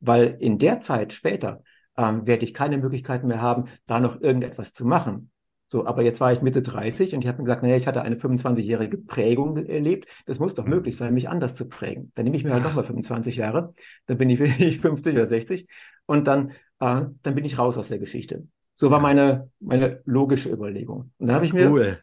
Weil 0.00 0.36
in 0.38 0.58
der 0.58 0.80
Zeit 0.80 1.12
später 1.12 1.62
ähm, 1.96 2.26
werde 2.26 2.44
ich 2.44 2.52
keine 2.52 2.78
Möglichkeiten 2.78 3.28
mehr 3.28 3.40
haben, 3.40 3.64
da 3.86 4.00
noch 4.00 4.20
irgendetwas 4.20 4.72
zu 4.72 4.84
machen. 4.84 5.30
So, 5.74 5.84
aber 5.86 6.02
jetzt 6.02 6.20
war 6.20 6.30
ich 6.30 6.40
Mitte 6.40 6.62
30 6.62 7.16
und 7.16 7.22
ich 7.22 7.26
habe 7.26 7.38
mir 7.38 7.46
gesagt, 7.46 7.64
naja, 7.64 7.74
ich 7.74 7.88
hatte 7.88 8.02
eine 8.02 8.14
25-jährige 8.14 8.96
Prägung 8.96 9.56
erlebt. 9.56 10.08
Das 10.24 10.38
muss 10.38 10.54
doch 10.54 10.66
möglich 10.66 10.96
sein, 10.96 11.12
mich 11.12 11.28
anders 11.28 11.56
zu 11.56 11.68
prägen. 11.68 12.12
Dann 12.14 12.22
nehme 12.22 12.36
ich 12.36 12.44
mir 12.44 12.52
halt 12.52 12.62
nochmal 12.62 12.84
25 12.84 13.34
Jahre, 13.34 13.72
dann 14.06 14.16
bin 14.16 14.30
ich 14.30 14.38
50 14.38 15.14
oder 15.16 15.26
60 15.26 15.66
und 16.06 16.28
dann, 16.28 16.50
äh, 16.78 17.06
dann 17.22 17.34
bin 17.34 17.44
ich 17.44 17.58
raus 17.58 17.76
aus 17.76 17.88
der 17.88 17.98
Geschichte. 17.98 18.46
So 18.74 18.92
war 18.92 19.00
meine, 19.00 19.50
meine 19.58 20.00
logische 20.04 20.48
Überlegung. 20.48 21.10
Und 21.18 21.26
dann 21.26 21.34
habe 21.34 21.44
ich 21.44 21.52
mir, 21.52 21.68
cool. 21.72 21.98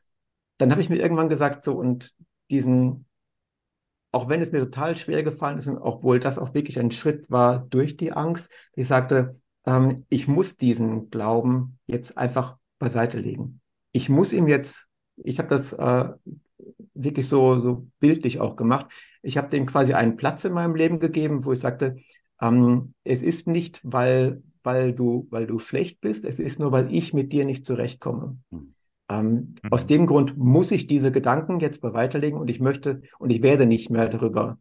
dann 0.57 0.71
habe 0.71 0.81
ich 0.81 0.89
mir 0.89 0.97
irgendwann 0.97 1.29
gesagt, 1.29 1.63
so 1.63 1.75
und 1.75 2.13
diesen, 2.49 3.05
auch 4.11 4.27
wenn 4.27 4.41
es 4.41 4.51
mir 4.51 4.59
total 4.59 4.97
schwer 4.97 5.23
gefallen 5.23 5.57
ist, 5.57 5.69
obwohl 5.69 6.19
das 6.19 6.39
auch 6.39 6.53
wirklich 6.53 6.77
ein 6.77 6.91
Schritt 6.91 7.31
war 7.31 7.59
durch 7.69 7.95
die 7.95 8.11
Angst, 8.11 8.51
ich 8.73 8.89
sagte, 8.89 9.35
ähm, 9.65 10.05
ich 10.09 10.27
muss 10.27 10.57
diesen 10.57 11.09
Glauben 11.09 11.79
jetzt 11.87 12.17
einfach 12.17 12.57
beiseite 12.79 13.17
legen. 13.17 13.60
Ich 13.91 14.09
muss 14.09 14.33
ihm 14.33 14.47
jetzt, 14.47 14.87
ich 15.17 15.39
habe 15.39 15.49
das 15.49 15.73
äh, 15.73 16.09
wirklich 16.93 17.27
so, 17.27 17.59
so 17.59 17.87
bildlich 17.99 18.39
auch 18.39 18.55
gemacht, 18.55 18.87
ich 19.21 19.37
habe 19.37 19.49
dem 19.49 19.65
quasi 19.65 19.93
einen 19.93 20.15
Platz 20.15 20.45
in 20.45 20.53
meinem 20.53 20.75
Leben 20.75 20.99
gegeben, 20.99 21.45
wo 21.45 21.51
ich 21.51 21.59
sagte, 21.59 21.95
ähm, 22.41 22.93
es 23.03 23.21
ist 23.21 23.47
nicht, 23.47 23.81
weil, 23.83 24.41
weil, 24.63 24.93
du, 24.93 25.27
weil 25.29 25.47
du 25.47 25.59
schlecht 25.59 26.01
bist, 26.01 26.25
es 26.25 26.39
ist 26.39 26.59
nur, 26.59 26.71
weil 26.71 26.93
ich 26.93 27.13
mit 27.13 27.31
dir 27.31 27.45
nicht 27.45 27.65
zurechtkomme. 27.65 28.37
Mhm. 28.49 28.73
Ähm, 29.09 29.55
mhm. 29.63 29.71
Aus 29.71 29.85
dem 29.85 30.05
Grund 30.07 30.37
muss 30.37 30.71
ich 30.71 30.87
diese 30.87 31.11
Gedanken 31.11 31.59
jetzt 31.59 31.81
beweiterlegen 31.81 32.37
und 32.37 32.49
ich 32.49 32.59
möchte 32.59 33.01
und 33.19 33.29
ich 33.29 33.41
werde 33.41 33.65
nicht 33.65 33.89
mehr 33.89 34.07
darüber 34.07 34.57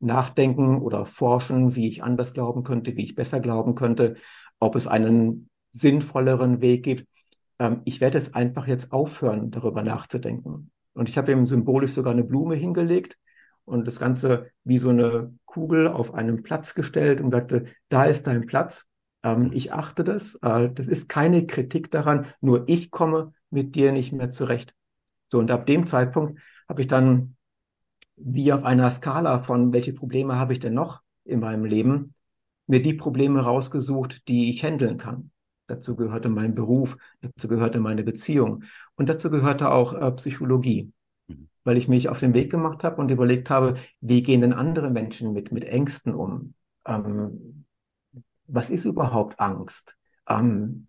nachdenken 0.00 0.80
oder 0.80 1.04
forschen, 1.04 1.74
wie 1.76 1.88
ich 1.88 2.02
anders 2.02 2.32
glauben 2.32 2.62
könnte, 2.62 2.96
wie 2.96 3.04
ich 3.04 3.14
besser 3.14 3.40
glauben 3.40 3.74
könnte, 3.74 4.14
ob 4.58 4.76
es 4.76 4.86
einen 4.86 5.50
sinnvolleren 5.72 6.60
Weg 6.62 6.84
gibt. 6.84 7.06
Ähm, 7.60 7.82
ich 7.84 8.00
werde 8.00 8.18
es 8.18 8.34
einfach 8.34 8.66
jetzt 8.66 8.90
aufhören, 8.92 9.52
darüber 9.52 9.82
nachzudenken. 9.84 10.72
Und 10.94 11.08
ich 11.08 11.16
habe 11.16 11.30
ihm 11.30 11.46
symbolisch 11.46 11.92
sogar 11.92 12.12
eine 12.12 12.24
Blume 12.24 12.56
hingelegt 12.56 13.18
und 13.64 13.86
das 13.86 14.00
Ganze 14.00 14.50
wie 14.64 14.78
so 14.78 14.88
eine 14.88 15.32
Kugel 15.44 15.86
auf 15.86 16.14
einen 16.14 16.42
Platz 16.42 16.74
gestellt 16.74 17.20
und 17.20 17.30
sagte, 17.30 17.66
da 17.88 18.04
ist 18.04 18.26
dein 18.26 18.46
Platz. 18.46 18.86
Ähm, 19.22 19.52
ich 19.52 19.72
achte 19.72 20.02
das. 20.02 20.34
Äh, 20.42 20.70
das 20.72 20.88
ist 20.88 21.08
keine 21.08 21.46
Kritik 21.46 21.90
daran, 21.92 22.26
nur 22.40 22.64
ich 22.68 22.90
komme 22.90 23.32
mit 23.50 23.76
dir 23.76 23.92
nicht 23.92 24.12
mehr 24.12 24.30
zurecht. 24.30 24.74
So, 25.28 25.38
und 25.38 25.50
ab 25.52 25.66
dem 25.66 25.86
Zeitpunkt 25.86 26.40
habe 26.68 26.80
ich 26.80 26.88
dann 26.88 27.36
wie 28.16 28.52
auf 28.52 28.64
einer 28.64 28.90
Skala 28.90 29.42
von 29.42 29.72
welche 29.72 29.92
Probleme 29.92 30.36
habe 30.36 30.52
ich 30.52 30.60
denn 30.60 30.74
noch 30.74 31.00
in 31.24 31.40
meinem 31.40 31.64
Leben, 31.64 32.14
mir 32.66 32.82
die 32.82 32.94
Probleme 32.94 33.40
rausgesucht, 33.40 34.28
die 34.28 34.50
ich 34.50 34.64
handeln 34.64 34.98
kann. 34.98 35.30
Dazu 35.70 35.94
gehörte 35.94 36.28
mein 36.28 36.54
Beruf, 36.56 36.96
dazu 37.20 37.46
gehörte 37.46 37.78
meine 37.78 38.02
Beziehung 38.02 38.64
und 38.96 39.08
dazu 39.08 39.30
gehörte 39.30 39.70
auch 39.70 39.94
äh, 39.94 40.10
Psychologie, 40.12 40.92
mhm. 41.28 41.48
weil 41.62 41.76
ich 41.76 41.86
mich 41.86 42.08
auf 42.08 42.18
den 42.18 42.34
Weg 42.34 42.50
gemacht 42.50 42.82
habe 42.82 43.00
und 43.00 43.10
überlegt 43.10 43.50
habe, 43.50 43.74
wie 44.00 44.22
gehen 44.24 44.40
denn 44.40 44.52
andere 44.52 44.90
Menschen 44.90 45.32
mit, 45.32 45.52
mit 45.52 45.64
Ängsten 45.64 46.12
um? 46.12 46.54
Ähm, 46.84 47.66
was 48.48 48.68
ist 48.68 48.84
überhaupt 48.84 49.38
Angst? 49.38 49.96
Ähm, 50.28 50.88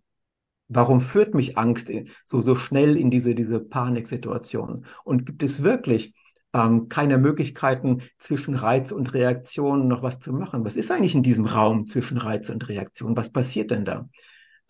Warum 0.73 1.01
führt 1.01 1.35
mich 1.35 1.57
Angst 1.57 1.91
so, 2.23 2.39
so 2.39 2.55
schnell 2.55 2.95
in 2.95 3.11
diese, 3.11 3.35
diese 3.35 3.59
Paniksituation? 3.59 4.85
Und 5.03 5.25
gibt 5.25 5.43
es 5.43 5.63
wirklich 5.63 6.15
ähm, 6.53 6.87
keine 6.87 7.17
Möglichkeiten 7.17 8.03
zwischen 8.19 8.55
Reiz 8.55 8.93
und 8.93 9.13
Reaktion 9.13 9.89
noch 9.89 10.01
was 10.01 10.19
zu 10.19 10.31
machen? 10.31 10.63
Was 10.63 10.77
ist 10.77 10.89
eigentlich 10.89 11.13
in 11.13 11.23
diesem 11.23 11.45
Raum 11.45 11.87
zwischen 11.87 12.17
Reiz 12.17 12.49
und 12.49 12.69
Reaktion? 12.69 13.17
Was 13.17 13.29
passiert 13.29 13.69
denn 13.71 13.83
da? 13.83 14.07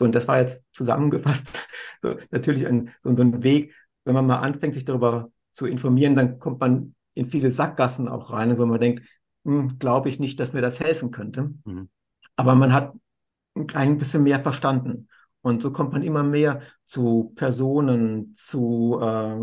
So, 0.01 0.05
und 0.05 0.15
das 0.15 0.27
war 0.27 0.39
jetzt 0.39 0.63
zusammengefasst 0.71 1.67
so, 2.01 2.15
natürlich 2.31 2.65
ein, 2.65 2.89
so, 3.01 3.15
so 3.15 3.21
ein 3.21 3.43
Weg, 3.43 3.75
wenn 4.03 4.15
man 4.15 4.25
mal 4.25 4.39
anfängt, 4.39 4.73
sich 4.73 4.83
darüber 4.83 5.31
zu 5.51 5.67
informieren, 5.67 6.15
dann 6.15 6.39
kommt 6.39 6.59
man 6.59 6.95
in 7.13 7.27
viele 7.27 7.51
Sackgassen 7.51 8.07
auch 8.07 8.31
rein, 8.31 8.57
wo 8.57 8.65
man 8.65 8.79
denkt, 8.79 9.07
hm, 9.45 9.77
glaube 9.77 10.09
ich 10.09 10.17
nicht, 10.17 10.39
dass 10.39 10.53
mir 10.53 10.61
das 10.61 10.79
helfen 10.79 11.11
könnte. 11.11 11.53
Mhm. 11.65 11.87
Aber 12.35 12.55
man 12.55 12.73
hat 12.73 12.95
ein 13.55 13.67
klein 13.67 13.99
bisschen 13.99 14.23
mehr 14.23 14.41
verstanden. 14.41 15.07
Und 15.41 15.61
so 15.61 15.71
kommt 15.71 15.93
man 15.93 16.01
immer 16.01 16.23
mehr 16.23 16.61
zu 16.83 17.31
Personen, 17.35 18.33
zu 18.33 18.99
äh, 19.03 19.37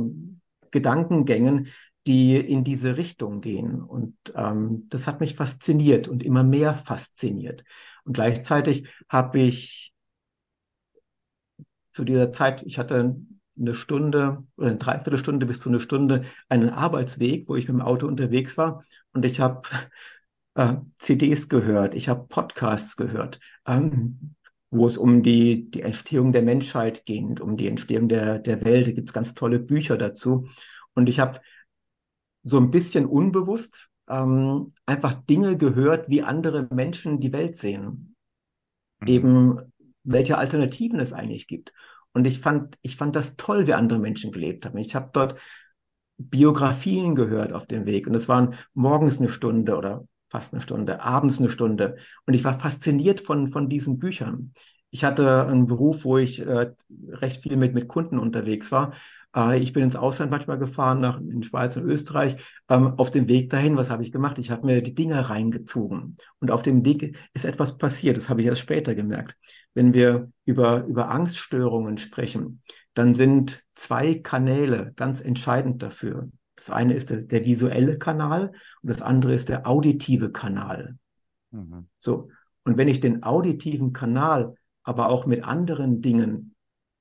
Gedankengängen, 0.72 1.68
die 2.08 2.36
in 2.36 2.64
diese 2.64 2.96
Richtung 2.96 3.40
gehen. 3.40 3.80
Und 3.80 4.16
ähm, 4.34 4.88
das 4.88 5.06
hat 5.06 5.20
mich 5.20 5.36
fasziniert 5.36 6.08
und 6.08 6.24
immer 6.24 6.42
mehr 6.42 6.74
fasziniert. 6.74 7.62
Und 8.02 8.14
gleichzeitig 8.14 8.88
habe 9.08 9.38
ich 9.38 9.92
zu 11.98 12.04
dieser 12.04 12.30
Zeit, 12.30 12.62
ich 12.62 12.78
hatte 12.78 13.16
eine 13.58 13.74
Stunde 13.74 14.44
oder 14.56 14.68
eine 14.68 14.76
Dreiviertelstunde 14.76 15.46
bis 15.46 15.58
zu 15.58 15.68
eine 15.68 15.80
Stunde 15.80 16.22
einen 16.48 16.70
Arbeitsweg, 16.70 17.48
wo 17.48 17.56
ich 17.56 17.66
mit 17.66 17.74
dem 17.74 17.80
Auto 17.80 18.06
unterwegs 18.06 18.56
war 18.56 18.84
und 19.12 19.24
ich 19.24 19.40
habe 19.40 19.62
äh, 20.54 20.76
CDs 20.98 21.48
gehört, 21.48 21.96
ich 21.96 22.08
habe 22.08 22.28
Podcasts 22.28 22.96
gehört. 22.96 23.40
Ähm, 23.66 24.36
wo 24.70 24.86
es 24.86 24.96
um 24.96 25.24
die, 25.24 25.70
die 25.70 25.80
Entstehung 25.80 26.30
der 26.32 26.42
Menschheit 26.42 27.04
geht, 27.04 27.40
um 27.40 27.56
die 27.56 27.66
Entstehung 27.66 28.06
der, 28.06 28.38
der 28.38 28.64
Welt. 28.64 28.86
Da 28.86 28.92
gibt 28.92 29.08
es 29.08 29.14
ganz 29.14 29.34
tolle 29.34 29.58
Bücher 29.58 29.96
dazu. 29.96 30.46
Und 30.94 31.08
ich 31.08 31.18
habe 31.18 31.40
so 32.44 32.58
ein 32.58 32.70
bisschen 32.70 33.06
unbewusst 33.06 33.88
ähm, 34.08 34.74
einfach 34.84 35.14
Dinge 35.14 35.56
gehört, 35.56 36.10
wie 36.10 36.22
andere 36.22 36.68
Menschen 36.70 37.18
die 37.18 37.32
Welt 37.32 37.56
sehen. 37.56 38.14
Mhm. 39.00 39.08
Eben, 39.08 39.72
welche 40.08 40.38
Alternativen 40.38 41.00
es 41.00 41.12
eigentlich 41.12 41.46
gibt. 41.46 41.72
Und 42.12 42.26
ich 42.26 42.40
fand, 42.40 42.76
ich 42.82 42.96
fand 42.96 43.14
das 43.14 43.36
toll, 43.36 43.66
wie 43.66 43.74
andere 43.74 43.98
Menschen 43.98 44.32
gelebt 44.32 44.64
haben. 44.64 44.78
Ich 44.78 44.94
habe 44.94 45.10
dort 45.12 45.36
Biografien 46.16 47.14
gehört 47.14 47.52
auf 47.52 47.66
dem 47.66 47.86
Weg. 47.86 48.06
Und 48.06 48.14
es 48.14 48.28
waren 48.28 48.54
morgens 48.74 49.18
eine 49.18 49.28
Stunde 49.28 49.76
oder 49.76 50.04
fast 50.28 50.52
eine 50.52 50.62
Stunde, 50.62 51.02
abends 51.02 51.38
eine 51.38 51.50
Stunde. 51.50 51.96
Und 52.26 52.34
ich 52.34 52.44
war 52.44 52.58
fasziniert 52.58 53.20
von, 53.20 53.48
von 53.48 53.68
diesen 53.68 53.98
Büchern. 53.98 54.52
Ich 54.90 55.04
hatte 55.04 55.46
einen 55.46 55.66
Beruf, 55.66 56.04
wo 56.04 56.18
ich 56.18 56.40
äh, 56.40 56.72
recht 57.08 57.42
viel 57.42 57.56
mit, 57.56 57.74
mit 57.74 57.88
Kunden 57.88 58.18
unterwegs 58.18 58.72
war. 58.72 58.94
Äh, 59.34 59.58
ich 59.58 59.72
bin 59.72 59.82
ins 59.82 59.96
Ausland 59.96 60.30
manchmal 60.30 60.58
gefahren, 60.58 61.00
nach 61.00 61.20
in 61.20 61.42
Schweiz 61.42 61.76
und 61.76 61.84
Österreich. 61.84 62.36
Ähm, 62.68 62.94
auf 62.98 63.10
dem 63.10 63.28
Weg 63.28 63.50
dahin, 63.50 63.76
was 63.76 63.90
habe 63.90 64.02
ich 64.02 64.12
gemacht? 64.12 64.38
Ich 64.38 64.50
habe 64.50 64.66
mir 64.66 64.82
die 64.82 64.94
Dinger 64.94 65.20
reingezogen. 65.20 66.16
Und 66.40 66.50
auf 66.50 66.62
dem 66.62 66.84
Weg 66.84 67.16
ist 67.34 67.44
etwas 67.44 67.78
passiert. 67.78 68.16
Das 68.16 68.28
habe 68.28 68.40
ich 68.40 68.46
erst 68.46 68.60
später 68.60 68.94
gemerkt. 68.94 69.36
Wenn 69.74 69.94
wir 69.94 70.30
über, 70.44 70.84
über 70.84 71.10
Angststörungen 71.10 71.98
sprechen, 71.98 72.62
dann 72.94 73.14
sind 73.14 73.64
zwei 73.74 74.14
Kanäle 74.14 74.92
ganz 74.96 75.20
entscheidend 75.20 75.82
dafür. 75.82 76.28
Das 76.56 76.70
eine 76.70 76.94
ist 76.94 77.10
der, 77.10 77.22
der 77.22 77.44
visuelle 77.44 77.98
Kanal 77.98 78.52
und 78.82 78.90
das 78.90 79.00
andere 79.00 79.34
ist 79.34 79.48
der 79.48 79.68
auditive 79.68 80.32
Kanal. 80.32 80.96
Mhm. 81.52 81.88
So. 81.98 82.30
Und 82.64 82.76
wenn 82.76 82.88
ich 82.88 82.98
den 82.98 83.22
auditiven 83.22 83.92
Kanal 83.92 84.54
aber 84.82 85.08
auch 85.10 85.26
mit 85.26 85.44
anderen 85.44 86.00
Dingen, 86.00 86.56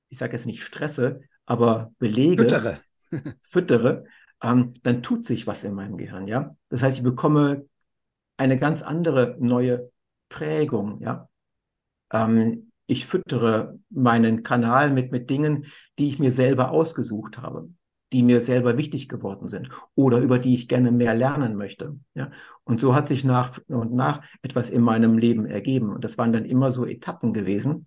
ich 0.08 0.18
sage 0.18 0.34
jetzt 0.34 0.46
nicht 0.46 0.62
stresse, 0.62 1.22
aber 1.48 1.92
belege, 1.98 2.42
füttere, 2.42 2.80
füttere 3.42 4.04
ähm, 4.42 4.72
dann 4.82 5.02
tut 5.02 5.24
sich 5.24 5.46
was 5.46 5.64
in 5.64 5.74
meinem 5.74 5.96
Gehirn, 5.96 6.28
ja. 6.28 6.56
Das 6.68 6.82
heißt, 6.82 6.98
ich 6.98 7.02
bekomme 7.02 7.66
eine 8.36 8.58
ganz 8.58 8.82
andere 8.82 9.36
neue 9.40 9.90
Prägung, 10.28 11.00
ja. 11.00 11.28
Ähm, 12.12 12.70
ich 12.86 13.06
füttere 13.06 13.78
meinen 13.90 14.42
Kanal 14.42 14.90
mit, 14.90 15.12
mit 15.12 15.28
Dingen, 15.28 15.66
die 15.98 16.08
ich 16.08 16.18
mir 16.18 16.32
selber 16.32 16.70
ausgesucht 16.70 17.38
habe 17.38 17.68
die 18.12 18.22
mir 18.22 18.40
selber 18.42 18.78
wichtig 18.78 19.08
geworden 19.08 19.48
sind 19.48 19.68
oder 19.94 20.18
über 20.18 20.38
die 20.38 20.54
ich 20.54 20.68
gerne 20.68 20.90
mehr 20.90 21.14
lernen 21.14 21.56
möchte. 21.56 21.98
Ja? 22.14 22.30
Und 22.64 22.80
so 22.80 22.94
hat 22.94 23.08
sich 23.08 23.24
nach 23.24 23.58
und 23.68 23.92
nach 23.92 24.22
etwas 24.42 24.70
in 24.70 24.82
meinem 24.82 25.18
Leben 25.18 25.46
ergeben. 25.46 25.92
Und 25.92 26.04
das 26.04 26.16
waren 26.16 26.32
dann 26.32 26.44
immer 26.44 26.70
so 26.70 26.86
Etappen 26.86 27.32
gewesen, 27.32 27.86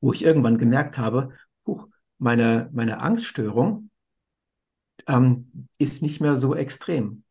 wo 0.00 0.12
ich 0.12 0.24
irgendwann 0.24 0.58
gemerkt 0.58 0.98
habe, 0.98 1.30
meine, 2.20 2.70
meine 2.72 3.00
Angststörung 3.00 3.90
ähm, 5.08 5.68
ist 5.78 6.02
nicht 6.02 6.20
mehr 6.20 6.36
so 6.36 6.54
extrem. 6.54 7.24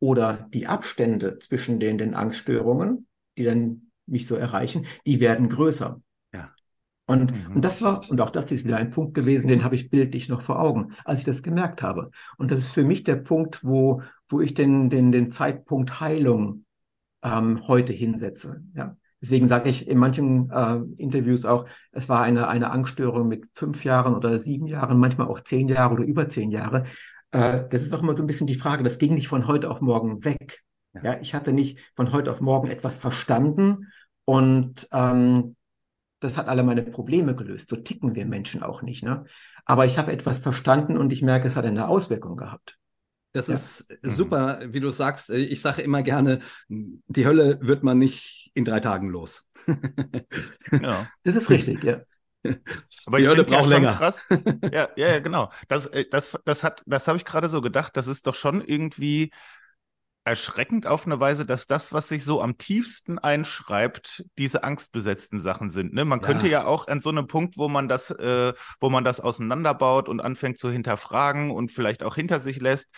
oder 0.00 0.48
die 0.52 0.66
Abstände 0.66 1.38
zwischen 1.38 1.78
den, 1.78 1.98
den 1.98 2.14
Angststörungen, 2.14 3.06
die 3.36 3.44
dann 3.44 3.92
mich 4.06 4.26
so 4.26 4.34
erreichen, 4.34 4.86
die 5.06 5.20
werden 5.20 5.48
größer. 5.48 6.00
Ja. 6.34 6.50
Und, 7.06 7.32
mhm. 7.32 7.56
und 7.56 7.64
das 7.64 7.82
war, 7.82 8.08
und 8.10 8.20
auch 8.20 8.30
das 8.30 8.50
ist 8.50 8.64
wieder 8.64 8.78
ein 8.78 8.90
Punkt 8.90 9.14
gewesen, 9.14 9.46
den 9.46 9.62
habe 9.62 9.74
ich 9.74 9.90
bildlich 9.90 10.28
noch 10.28 10.42
vor 10.42 10.58
Augen, 10.60 10.94
als 11.04 11.20
ich 11.20 11.24
das 11.24 11.42
gemerkt 11.42 11.82
habe. 11.82 12.10
Und 12.38 12.50
das 12.50 12.58
ist 12.60 12.70
für 12.70 12.84
mich 12.84 13.04
der 13.04 13.16
Punkt, 13.16 13.62
wo, 13.62 14.02
wo 14.28 14.40
ich 14.40 14.54
den, 14.54 14.88
den, 14.88 15.12
den 15.12 15.30
Zeitpunkt 15.30 16.00
Heilung 16.00 16.64
ähm, 17.22 17.68
heute 17.68 17.92
hinsetze. 17.92 18.64
Ja. 18.74 18.96
Deswegen 19.22 19.48
sage 19.48 19.68
ich 19.68 19.86
in 19.86 19.98
manchen 19.98 20.50
äh, 20.50 20.80
Interviews 20.96 21.44
auch, 21.44 21.66
es 21.92 22.08
war 22.08 22.22
eine, 22.22 22.48
eine 22.48 22.70
Angststörung 22.70 23.28
mit 23.28 23.46
fünf 23.52 23.84
Jahren 23.84 24.14
oder 24.14 24.38
sieben 24.38 24.66
Jahren, 24.66 24.98
manchmal 24.98 25.28
auch 25.28 25.40
zehn 25.40 25.68
Jahre 25.68 25.94
oder 25.94 26.04
über 26.04 26.28
zehn 26.28 26.50
Jahre. 26.50 26.84
Äh, 27.32 27.64
das 27.68 27.82
ist 27.82 27.94
auch 27.94 28.02
immer 28.02 28.16
so 28.16 28.22
ein 28.22 28.26
bisschen 28.26 28.46
die 28.46 28.54
Frage, 28.54 28.82
das 28.82 28.98
ging 28.98 29.14
nicht 29.14 29.28
von 29.28 29.46
heute 29.46 29.70
auf 29.70 29.80
morgen 29.80 30.24
weg. 30.24 30.62
Ja, 30.94 31.04
ja 31.04 31.20
ich 31.20 31.34
hatte 31.34 31.52
nicht 31.52 31.78
von 31.94 32.12
heute 32.12 32.32
auf 32.32 32.40
morgen 32.40 32.68
etwas 32.68 32.96
verstanden 32.96 33.88
und 34.24 34.88
ähm, 34.92 35.56
das 36.20 36.36
hat 36.36 36.48
alle 36.48 36.62
meine 36.62 36.82
Probleme 36.82 37.34
gelöst. 37.34 37.70
So 37.70 37.76
ticken 37.76 38.14
wir 38.14 38.26
Menschen 38.26 38.62
auch 38.62 38.82
nicht. 38.82 39.02
Ne? 39.02 39.24
Aber 39.64 39.86
ich 39.86 39.98
habe 39.98 40.12
etwas 40.12 40.38
verstanden 40.38 40.96
und 40.96 41.12
ich 41.12 41.22
merke, 41.22 41.48
es 41.48 41.56
hat 41.56 41.64
eine 41.64 41.88
Auswirkung 41.88 42.36
gehabt. 42.36 42.78
Das 43.32 43.46
ja. 43.46 43.54
ist 43.54 43.88
mhm. 44.02 44.10
super, 44.10 44.60
wie 44.66 44.80
du 44.80 44.90
sagst. 44.90 45.30
Ich 45.30 45.60
sage 45.60 45.82
immer 45.82 46.02
gerne, 46.02 46.40
die 46.68 47.26
Hölle 47.26 47.58
wird 47.62 47.82
man 47.82 47.98
nicht 47.98 48.50
in 48.54 48.64
drei 48.64 48.80
Tagen 48.80 49.08
los. 49.08 49.44
ja. 50.72 51.06
Das 51.22 51.36
ist 51.36 51.50
richtig, 51.50 51.84
ja. 51.84 52.00
Aber 53.06 53.18
die 53.18 53.28
Hölle 53.28 53.44
braucht 53.44 53.64
ja 53.64 53.76
länger. 53.76 53.92
Krass. 53.92 54.24
Ja, 54.72 54.88
ja, 54.96 55.08
ja, 55.08 55.18
genau. 55.20 55.50
Das, 55.68 55.86
äh, 55.86 56.06
das, 56.10 56.36
das, 56.44 56.64
hat, 56.64 56.82
das 56.86 57.06
habe 57.06 57.18
ich 57.18 57.24
gerade 57.24 57.48
so 57.48 57.60
gedacht. 57.60 57.96
Das 57.96 58.06
ist 58.06 58.26
doch 58.26 58.34
schon 58.34 58.62
irgendwie 58.62 59.30
erschreckend 60.24 60.86
auf 60.86 61.06
eine 61.06 61.18
Weise, 61.18 61.46
dass 61.46 61.66
das, 61.66 61.92
was 61.92 62.08
sich 62.08 62.24
so 62.24 62.42
am 62.42 62.58
tiefsten 62.58 63.18
einschreibt, 63.18 64.24
diese 64.38 64.62
angstbesetzten 64.64 65.40
Sachen 65.40 65.70
sind. 65.70 65.94
Ne? 65.94 66.04
Man 66.04 66.20
ja. 66.20 66.26
könnte 66.26 66.48
ja 66.48 66.64
auch 66.64 66.88
an 66.88 67.00
so 67.00 67.10
einem 67.10 67.26
Punkt, 67.26 67.56
wo 67.56 67.68
man 67.68 67.88
das, 67.88 68.10
äh, 68.10 68.52
wo 68.80 68.90
man 68.90 69.04
das 69.04 69.20
auseinanderbaut 69.20 70.08
und 70.08 70.20
anfängt 70.20 70.58
zu 70.58 70.70
hinterfragen 70.70 71.50
und 71.50 71.70
vielleicht 71.70 72.02
auch 72.02 72.14
hinter 72.14 72.38
sich 72.38 72.60
lässt, 72.60 72.94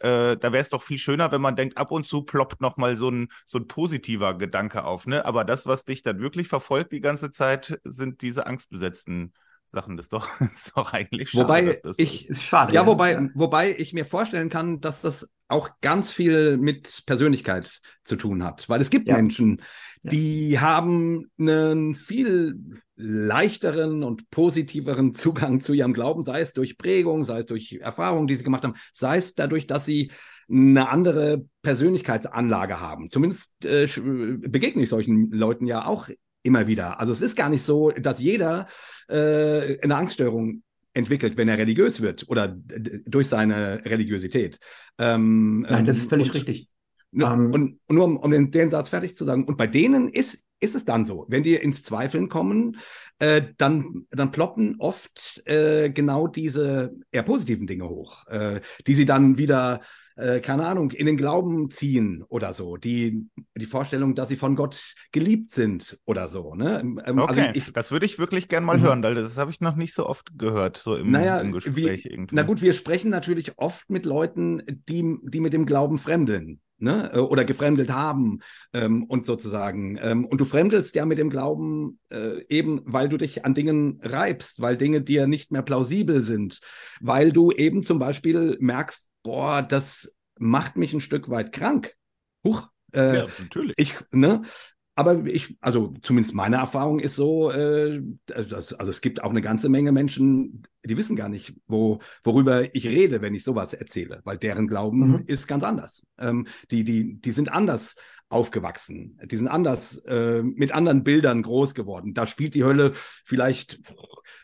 äh, 0.00 0.36
da 0.36 0.52
wäre 0.52 0.58
es 0.58 0.68
doch 0.68 0.82
viel 0.82 0.98
schöner, 0.98 1.30
wenn 1.30 1.40
man 1.40 1.56
denkt, 1.56 1.78
ab 1.78 1.92
und 1.92 2.06
zu 2.06 2.22
ploppt 2.22 2.60
noch 2.60 2.76
mal 2.76 2.96
so 2.96 3.08
ein, 3.08 3.28
so 3.46 3.58
ein 3.58 3.68
positiver 3.68 4.36
Gedanke 4.36 4.84
auf. 4.84 5.06
Ne? 5.06 5.24
Aber 5.24 5.44
das, 5.44 5.66
was 5.66 5.84
dich 5.84 6.02
dann 6.02 6.18
wirklich 6.18 6.48
verfolgt 6.48 6.92
die 6.92 7.00
ganze 7.00 7.30
Zeit, 7.30 7.78
sind 7.84 8.20
diese 8.22 8.46
angstbesetzten 8.46 9.32
Sachen. 9.66 9.96
Das 9.96 10.06
ist 10.06 10.12
doch, 10.12 10.28
das 10.40 10.52
ist 10.66 10.76
doch 10.76 10.92
eigentlich 10.92 11.30
schade. 11.30 11.44
Wobei 11.44 11.62
das 11.62 11.98
ich, 11.98 12.28
ist 12.28 12.42
schade. 12.42 12.74
Ja, 12.74 12.86
wobei, 12.86 13.30
wobei 13.34 13.76
ich 13.76 13.92
mir 13.92 14.04
vorstellen 14.04 14.48
kann, 14.48 14.80
dass 14.80 15.02
das 15.02 15.28
auch 15.48 15.70
ganz 15.80 16.10
viel 16.10 16.56
mit 16.56 17.02
Persönlichkeit 17.06 17.80
zu 18.02 18.16
tun 18.16 18.42
hat. 18.42 18.68
Weil 18.68 18.80
es 18.80 18.90
gibt 18.90 19.08
ja. 19.08 19.16
Menschen, 19.16 19.62
die 20.02 20.50
ja. 20.50 20.60
haben 20.60 21.30
einen 21.38 21.94
viel 21.94 22.80
leichteren 22.96 24.02
und 24.02 24.30
positiveren 24.30 25.14
Zugang 25.14 25.60
zu 25.60 25.72
ihrem 25.72 25.92
Glauben, 25.92 26.22
sei 26.22 26.40
es 26.40 26.52
durch 26.52 26.78
Prägung, 26.78 27.24
sei 27.24 27.40
es 27.40 27.46
durch 27.46 27.78
Erfahrungen, 27.80 28.26
die 28.26 28.36
sie 28.36 28.44
gemacht 28.44 28.64
haben, 28.64 28.74
sei 28.92 29.16
es 29.16 29.34
dadurch, 29.34 29.66
dass 29.66 29.84
sie 29.84 30.10
eine 30.48 30.90
andere 30.90 31.46
Persönlichkeitsanlage 31.62 32.80
haben. 32.80 33.10
Zumindest 33.10 33.50
äh, 33.64 33.88
begegne 33.96 34.82
ich 34.82 34.90
solchen 34.90 35.30
Leuten 35.30 35.66
ja 35.66 35.86
auch 35.86 36.08
immer 36.42 36.66
wieder. 36.66 37.00
Also 37.00 37.12
es 37.12 37.22
ist 37.22 37.36
gar 37.36 37.48
nicht 37.48 37.62
so, 37.62 37.90
dass 37.90 38.18
jeder 38.18 38.66
äh, 39.08 39.80
eine 39.80 39.96
Angststörung 39.96 40.62
entwickelt, 40.94 41.36
wenn 41.36 41.48
er 41.48 41.58
religiös 41.58 42.00
wird 42.00 42.24
oder 42.28 42.56
durch 43.06 43.28
seine 43.28 43.84
Religiosität. 43.84 44.58
Ähm, 44.98 45.60
Nein, 45.68 45.84
das 45.84 45.98
ist 45.98 46.08
völlig 46.08 46.28
und, 46.28 46.34
richtig. 46.34 46.68
Um, 47.12 47.52
und, 47.52 47.80
und, 47.86 47.94
nur 47.94 48.04
um, 48.04 48.16
um 48.16 48.30
den, 48.30 48.50
den, 48.50 48.70
Satz 48.70 48.88
fertig 48.88 49.16
zu 49.16 49.24
sagen, 49.24 49.44
und 49.44 49.56
bei 49.56 49.66
denen 49.66 50.08
ist, 50.08 50.42
ist 50.58 50.74
es 50.74 50.84
dann 50.84 51.04
so, 51.04 51.26
wenn 51.28 51.42
die 51.42 51.54
ins 51.54 51.82
Zweifeln 51.84 52.28
kommen, 52.28 52.78
äh, 53.18 53.42
dann, 53.56 54.06
dann 54.10 54.32
ploppen 54.32 54.76
oft 54.78 55.46
äh, 55.46 55.90
genau 55.90 56.26
diese 56.26 56.94
eher 57.12 57.22
positiven 57.22 57.66
Dinge 57.66 57.88
hoch, 57.88 58.26
äh, 58.26 58.60
die 58.86 58.94
sie 58.94 59.04
dann 59.04 59.38
wieder 59.38 59.80
äh, 60.16 60.40
keine 60.40 60.66
Ahnung, 60.66 60.90
in 60.92 61.06
den 61.06 61.16
Glauben 61.16 61.70
ziehen 61.70 62.24
oder 62.28 62.52
so. 62.52 62.76
Die, 62.76 63.26
die 63.56 63.66
Vorstellung, 63.66 64.14
dass 64.14 64.28
sie 64.28 64.36
von 64.36 64.56
Gott 64.56 64.94
geliebt 65.12 65.50
sind 65.50 65.98
oder 66.04 66.28
so. 66.28 66.54
Ne? 66.54 66.80
Ähm, 66.80 66.98
also 66.98 67.22
okay, 67.22 67.40
also 67.40 67.52
ich, 67.54 67.72
das 67.72 67.90
würde 67.90 68.06
ich 68.06 68.18
wirklich 68.18 68.48
gern 68.48 68.64
mal 68.64 68.78
mhm. 68.78 68.82
hören, 68.82 69.02
weil 69.02 69.14
das 69.14 69.38
habe 69.38 69.50
ich 69.50 69.60
noch 69.60 69.76
nicht 69.76 69.94
so 69.94 70.06
oft 70.06 70.38
gehört, 70.38 70.76
so 70.76 70.94
im, 70.96 71.10
naja, 71.10 71.40
im 71.40 71.52
Gespräch 71.52 72.04
wie, 72.04 72.08
irgendwie. 72.08 72.34
Na 72.34 72.42
gut, 72.42 72.62
wir 72.62 72.72
sprechen 72.72 73.10
natürlich 73.10 73.58
oft 73.58 73.90
mit 73.90 74.06
Leuten, 74.06 74.62
die, 74.88 75.18
die 75.22 75.40
mit 75.40 75.52
dem 75.52 75.66
Glauben 75.66 75.98
fremdeln. 75.98 76.60
Ne? 76.78 77.12
Äh, 77.14 77.18
oder 77.18 77.44
gefremdelt 77.44 77.90
haben 77.90 78.40
ähm, 78.72 79.04
und 79.04 79.26
sozusagen. 79.26 79.96
Ähm, 80.00 80.24
und 80.24 80.40
du 80.40 80.44
fremdelst 80.44 80.94
ja 80.96 81.06
mit 81.06 81.18
dem 81.18 81.30
Glauben 81.30 81.98
äh, 82.10 82.44
eben, 82.48 82.82
weil 82.84 83.08
du 83.08 83.16
dich 83.16 83.44
an 83.44 83.54
Dingen 83.54 84.00
reibst, 84.02 84.60
weil 84.60 84.76
Dinge 84.76 85.00
dir 85.00 85.26
nicht 85.26 85.52
mehr 85.52 85.62
plausibel 85.62 86.20
sind, 86.20 86.60
weil 87.00 87.32
du 87.32 87.52
eben 87.52 87.82
zum 87.82 87.98
Beispiel 87.98 88.56
merkst, 88.60 89.08
boah, 89.24 89.62
das 89.62 90.16
macht 90.38 90.76
mich 90.76 90.92
ein 90.92 91.00
Stück 91.00 91.28
weit 91.28 91.50
krank. 91.50 91.96
Huch. 92.44 92.68
Äh, 92.92 93.16
ja, 93.16 93.26
natürlich. 93.40 93.74
Ich, 93.76 93.94
ne? 94.12 94.42
Aber 94.94 95.26
ich, 95.26 95.56
also 95.60 95.92
zumindest 96.02 96.36
meine 96.36 96.56
Erfahrung 96.56 97.00
ist 97.00 97.16
so, 97.16 97.50
äh, 97.50 98.00
also, 98.32 98.56
also, 98.56 98.90
es 98.90 99.00
gibt 99.00 99.24
auch 99.24 99.30
eine 99.30 99.40
ganze 99.40 99.68
Menge 99.68 99.90
Menschen, 99.90 100.62
die 100.84 100.96
wissen 100.96 101.16
gar 101.16 101.28
nicht, 101.28 101.54
wo, 101.66 102.00
worüber 102.22 102.74
ich 102.74 102.86
rede, 102.86 103.22
wenn 103.22 103.34
ich 103.34 103.44
sowas 103.44 103.72
erzähle, 103.72 104.20
weil 104.24 104.38
deren 104.38 104.68
Glauben 104.68 105.08
mhm. 105.08 105.24
ist 105.26 105.46
ganz 105.46 105.64
anders. 105.64 106.02
Ähm, 106.18 106.46
die, 106.70 106.84
die, 106.84 107.20
die 107.20 107.30
sind 107.30 107.50
anders 107.50 107.96
aufgewachsen. 108.34 109.18
Die 109.30 109.36
sind 109.36 109.48
anders, 109.48 109.96
äh, 110.06 110.42
mit 110.42 110.72
anderen 110.72 111.04
Bildern 111.04 111.42
groß 111.42 111.74
geworden. 111.74 112.14
Da 112.14 112.26
spielt 112.26 112.54
die 112.54 112.64
Hölle 112.64 112.92
vielleicht 113.24 113.80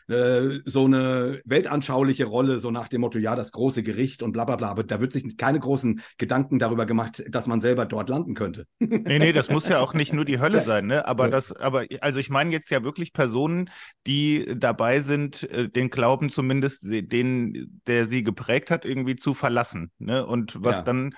äh, 0.07 0.59
so 0.65 0.85
eine 0.85 1.41
weltanschauliche 1.45 2.25
Rolle, 2.25 2.59
so 2.59 2.71
nach 2.71 2.87
dem 2.87 3.01
Motto, 3.01 3.17
ja, 3.17 3.35
das 3.35 3.51
große 3.51 3.83
Gericht 3.83 4.23
und 4.23 4.31
bla 4.31 4.45
bla 4.45 4.55
bla. 4.55 4.69
Aber 4.69 4.83
da 4.83 5.01
wird 5.01 5.11
sich 5.11 5.35
keine 5.35 5.59
großen 5.59 6.01
Gedanken 6.17 6.57
darüber 6.57 6.85
gemacht, 6.85 7.23
dass 7.27 7.47
man 7.47 7.59
selber 7.59 7.85
dort 7.85 8.09
landen 8.09 8.33
könnte. 8.33 8.65
Nee, 8.79 9.19
nee, 9.19 9.33
das 9.33 9.49
muss 9.49 9.67
ja 9.67 9.79
auch 9.79 9.93
nicht 9.93 10.13
nur 10.13 10.25
die 10.25 10.39
Hölle 10.39 10.61
sein, 10.65 10.87
ne? 10.87 11.05
Aber 11.05 11.25
ja. 11.25 11.31
das, 11.31 11.51
aber 11.51 11.85
also 11.99 12.19
ich 12.19 12.29
meine 12.29 12.51
jetzt 12.51 12.71
ja 12.71 12.83
wirklich 12.83 13.13
Personen, 13.13 13.69
die 14.07 14.53
dabei 14.55 14.99
sind, 15.01 15.43
äh, 15.51 15.69
den 15.69 15.89
Glauben 15.89 16.29
zumindest, 16.31 16.85
den, 16.85 17.81
der 17.87 18.05
sie 18.05 18.23
geprägt 18.23 18.71
hat, 18.71 18.85
irgendwie 18.85 19.15
zu 19.15 19.33
verlassen. 19.33 19.91
Ne? 19.99 20.25
Und 20.25 20.63
was 20.63 20.79
ja. 20.79 20.83
dann 20.83 21.13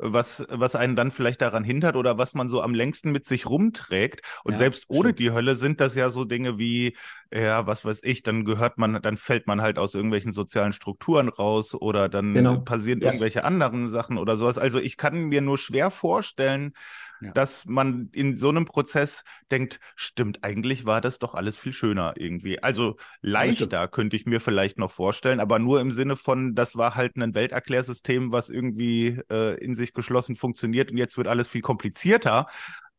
was, 0.00 0.46
was 0.48 0.74
einen 0.74 0.96
dann 0.96 1.10
vielleicht 1.10 1.42
daran 1.42 1.64
hindert 1.64 1.96
oder 1.96 2.18
was 2.18 2.34
man 2.34 2.48
so 2.48 2.62
am 2.62 2.74
längsten 2.74 3.12
mit 3.12 3.26
sich 3.26 3.46
rumträgt. 3.46 4.22
Und 4.44 4.52
ja, 4.52 4.58
selbst 4.58 4.84
ohne 4.88 5.08
stimmt. 5.08 5.18
die 5.18 5.30
Hölle 5.32 5.56
sind 5.56 5.80
das 5.80 5.94
ja 5.94 6.10
so 6.10 6.24
Dinge 6.24 6.58
wie, 6.58 6.96
ja, 7.32 7.66
was 7.66 7.84
weiß 7.84 8.00
ich, 8.02 8.22
dann 8.22 8.44
gehört 8.44 8.78
man, 8.78 9.00
dann 9.02 9.16
fällt 9.16 9.46
man 9.46 9.60
halt 9.60 9.78
aus 9.78 9.94
irgendwelchen 9.94 10.32
sozialen 10.32 10.72
Strukturen 10.72 11.28
raus 11.28 11.74
oder 11.74 12.08
dann 12.08 12.34
genau. 12.34 12.60
passieren 12.60 13.00
ja. 13.00 13.08
irgendwelche 13.08 13.44
anderen 13.44 13.88
Sachen 13.88 14.18
oder 14.18 14.36
sowas. 14.36 14.58
Also 14.58 14.80
ich 14.80 14.96
kann 14.96 15.24
mir 15.28 15.42
nur 15.42 15.58
schwer 15.58 15.90
vorstellen, 15.90 16.72
ja. 17.20 17.32
dass 17.32 17.66
man 17.66 18.08
in 18.12 18.36
so 18.36 18.48
einem 18.48 18.64
Prozess 18.64 19.24
denkt, 19.50 19.80
stimmt, 19.94 20.42
eigentlich 20.42 20.86
war 20.86 21.00
das 21.00 21.18
doch 21.18 21.34
alles 21.34 21.58
viel 21.58 21.72
schöner 21.72 22.14
irgendwie. 22.16 22.62
Also 22.62 22.96
leichter 23.20 23.88
könnte 23.88 24.16
ich 24.16 24.26
mir 24.26 24.40
vielleicht 24.40 24.78
noch 24.78 24.90
vorstellen, 24.90 25.40
aber 25.40 25.58
nur 25.58 25.80
im 25.80 25.92
Sinne 25.92 26.16
von, 26.16 26.54
das 26.54 26.76
war 26.76 26.94
halt 26.94 27.16
ein 27.16 27.34
Welterklärsystem, 27.34 28.32
was 28.32 28.48
irgendwie 28.48 29.20
äh, 29.30 29.62
in 29.62 29.76
sich 29.76 29.92
geschlossen 29.92 30.36
funktioniert 30.36 30.90
und 30.90 30.96
jetzt 30.96 31.16
wird 31.16 31.28
alles 31.28 31.48
viel 31.48 31.62
komplizierter. 31.62 32.46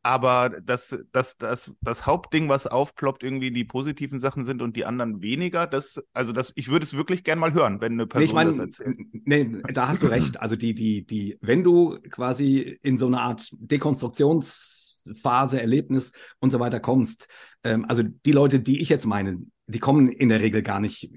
Aber 0.04 0.50
das, 0.50 0.98
das, 1.12 1.38
das, 1.38 1.76
das 1.82 2.06
Hauptding, 2.08 2.50
was 2.50 2.66
aufploppt, 2.66 3.22
irgendwie 3.22 3.52
die 3.52 3.64
positiven 3.64 4.20
Sachen 4.20 4.46
sind 4.46 4.64
und 4.64 4.76
die 4.76 4.86
anderen 4.86 5.22
weniger, 5.22 5.68
das, 5.68 6.04
also 6.14 6.32
das, 6.32 6.54
ich 6.56 6.70
würde 6.70 6.86
es 6.86 6.96
wirklich 6.96 7.24
gern 7.24 7.38
mal 7.38 7.54
hören, 7.54 7.82
wenn 7.82 7.94
eine 7.94 8.08
Person 8.08 8.22
nee, 8.22 8.26
ich 8.26 8.34
mein, 8.34 8.48
das 8.48 8.58
erzählt. 8.58 8.98
Nee, 9.12 9.62
da 9.74 9.88
hast 9.88 10.02
du 10.02 10.08
recht. 10.08 10.42
Also 10.42 10.56
die, 10.56 10.74
die, 10.74 11.06
die, 11.06 11.38
wenn 11.42 11.64
du 11.64 12.00
quasi 12.10 12.80
in 12.82 12.98
so 12.98 13.06
eine 13.06 13.22
Art 13.22 13.48
Dekonstruktionsphase, 13.60 15.62
Erlebnis 15.62 16.14
und 16.40 16.50
so 16.50 16.60
weiter 16.60 16.80
kommst, 16.80 17.28
ähm, 17.64 17.86
also 17.88 18.02
die 18.02 18.32
Leute, 18.32 18.60
die 18.60 18.82
ich 18.82 18.90
jetzt 18.90 19.06
meine, 19.06 19.38
die 19.68 19.80
kommen 19.80 20.10
in 20.10 20.30
der 20.30 20.42
Regel 20.42 20.64
gar 20.64 20.80
nicht 20.80 21.12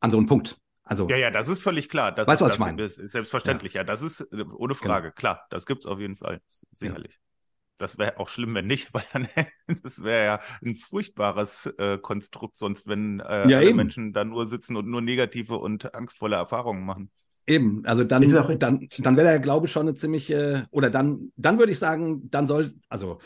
an 0.00 0.10
so 0.10 0.18
einen 0.18 0.26
Punkt. 0.26 0.58
Also, 0.84 1.08
ja, 1.08 1.16
ja, 1.16 1.30
das 1.30 1.48
ist 1.48 1.62
völlig 1.62 1.88
klar. 1.88 2.12
Das 2.12 2.28
weißt 2.28 2.40
du, 2.40 2.46
was 2.46 2.54
ich 2.54 2.60
meine? 2.60 2.82
Ist 2.82 2.96
selbstverständlich, 2.96 3.74
ja. 3.74 3.82
ja. 3.82 3.84
Das 3.84 4.00
ist 4.00 4.20
äh, 4.20 4.44
ohne 4.54 4.74
genau. 4.74 4.74
Frage, 4.74 5.08
genau. 5.08 5.14
klar. 5.14 5.46
Das 5.50 5.66
gibt 5.66 5.84
es 5.84 5.86
auf 5.86 5.98
jeden 5.98 6.16
Fall, 6.16 6.40
sicherlich. 6.72 7.12
Ja. 7.12 7.27
Das 7.78 7.96
wäre 7.96 8.18
auch 8.18 8.28
schlimm, 8.28 8.54
wenn 8.54 8.66
nicht, 8.66 8.88
weil 8.92 9.04
dann 9.12 9.28
das 9.66 10.02
wäre 10.02 10.24
ja 10.24 10.40
ein 10.62 10.74
furchtbares 10.74 11.66
äh, 11.78 11.98
Konstrukt, 11.98 12.58
sonst 12.58 12.86
wenn 12.86 13.20
äh, 13.20 13.48
ja, 13.48 13.58
alle 13.58 13.74
Menschen 13.74 14.12
da 14.12 14.24
nur 14.24 14.46
sitzen 14.46 14.76
und 14.76 14.88
nur 14.88 15.00
negative 15.00 15.56
und 15.56 15.94
angstvolle 15.94 16.36
Erfahrungen 16.36 16.84
machen. 16.84 17.10
Eben, 17.46 17.82
also 17.86 18.04
dann, 18.04 18.20
dann, 18.58 18.88
dann 18.98 19.16
wäre 19.16 19.28
der 19.28 19.38
Glaube 19.38 19.68
schon 19.68 19.88
eine 19.88 19.94
ziemliche, 19.94 20.66
oder 20.70 20.90
dann, 20.90 21.32
dann 21.36 21.58
würde 21.58 21.72
ich 21.72 21.78
sagen, 21.78 22.28
dann 22.30 22.46
soll, 22.46 22.74
also 22.90 23.20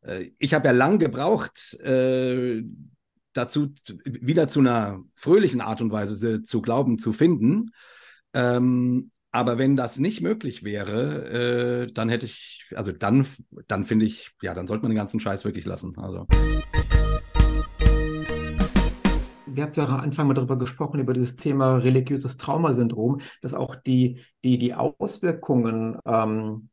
äh, 0.00 0.30
ich 0.38 0.54
habe 0.54 0.68
ja 0.68 0.72
lang 0.72 0.98
gebraucht, 0.98 1.74
äh, 1.80 2.62
dazu 3.34 3.74
wieder 4.04 4.48
zu 4.48 4.60
einer 4.60 5.04
fröhlichen 5.14 5.60
Art 5.60 5.80
und 5.80 5.92
Weise 5.92 6.42
zu 6.42 6.62
glauben 6.62 6.98
zu 6.98 7.12
finden. 7.12 7.70
Ähm, 8.32 9.10
aber 9.38 9.56
wenn 9.56 9.76
das 9.76 9.98
nicht 10.00 10.20
möglich 10.20 10.64
wäre, 10.64 11.86
äh, 11.86 11.92
dann 11.92 12.08
hätte 12.08 12.26
ich, 12.26 12.66
also 12.74 12.90
dann, 12.90 13.24
dann 13.68 13.84
finde 13.84 14.04
ich, 14.04 14.32
ja, 14.42 14.52
dann 14.52 14.66
sollte 14.66 14.82
man 14.82 14.90
den 14.90 14.96
ganzen 14.96 15.20
Scheiß 15.20 15.44
wirklich 15.44 15.64
lassen. 15.64 15.96
Also. 15.96 16.26
wir 19.46 19.62
hatten 19.62 19.78
ja 19.78 19.86
am 19.86 20.00
Anfang 20.00 20.26
mal 20.26 20.34
darüber 20.34 20.58
gesprochen, 20.58 20.98
über 20.98 21.12
dieses 21.12 21.36
Thema 21.36 21.76
religiöses 21.76 22.36
Traumasyndrom, 22.36 23.18
dass 23.40 23.54
auch 23.54 23.76
die, 23.76 24.20
die, 24.42 24.58
die 24.58 24.74
Auswirkungen 24.74 25.98
ähm, 26.04 26.68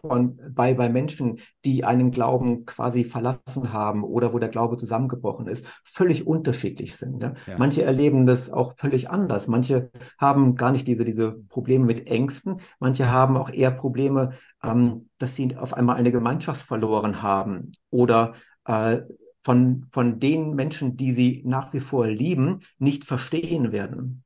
von, 0.00 0.38
bei, 0.50 0.74
bei 0.74 0.88
Menschen, 0.88 1.40
die 1.64 1.84
einen 1.84 2.10
Glauben 2.10 2.64
quasi 2.64 3.04
verlassen 3.04 3.72
haben 3.72 4.04
oder 4.04 4.32
wo 4.32 4.38
der 4.38 4.48
Glaube 4.48 4.76
zusammengebrochen 4.76 5.48
ist, 5.48 5.66
völlig 5.84 6.26
unterschiedlich 6.26 6.96
sind. 6.96 7.22
Ja? 7.22 7.34
Ja. 7.46 7.58
Manche 7.58 7.82
erleben 7.82 8.26
das 8.26 8.50
auch 8.50 8.74
völlig 8.76 9.10
anders. 9.10 9.48
Manche 9.48 9.90
haben 10.18 10.54
gar 10.54 10.72
nicht 10.72 10.86
diese, 10.86 11.04
diese 11.04 11.32
Probleme 11.32 11.84
mit 11.84 12.06
Ängsten. 12.06 12.56
Manche 12.78 13.10
haben 13.10 13.36
auch 13.36 13.50
eher 13.50 13.70
Probleme, 13.70 14.30
ähm, 14.62 15.08
dass 15.18 15.36
sie 15.36 15.56
auf 15.56 15.74
einmal 15.74 15.96
eine 15.96 16.12
Gemeinschaft 16.12 16.64
verloren 16.64 17.22
haben 17.22 17.72
oder 17.90 18.34
äh, 18.64 19.00
von, 19.42 19.86
von 19.92 20.20
den 20.20 20.54
Menschen, 20.54 20.96
die 20.96 21.12
sie 21.12 21.42
nach 21.46 21.72
wie 21.72 21.80
vor 21.80 22.06
lieben, 22.06 22.60
nicht 22.78 23.04
verstehen 23.04 23.72
werden. 23.72 24.24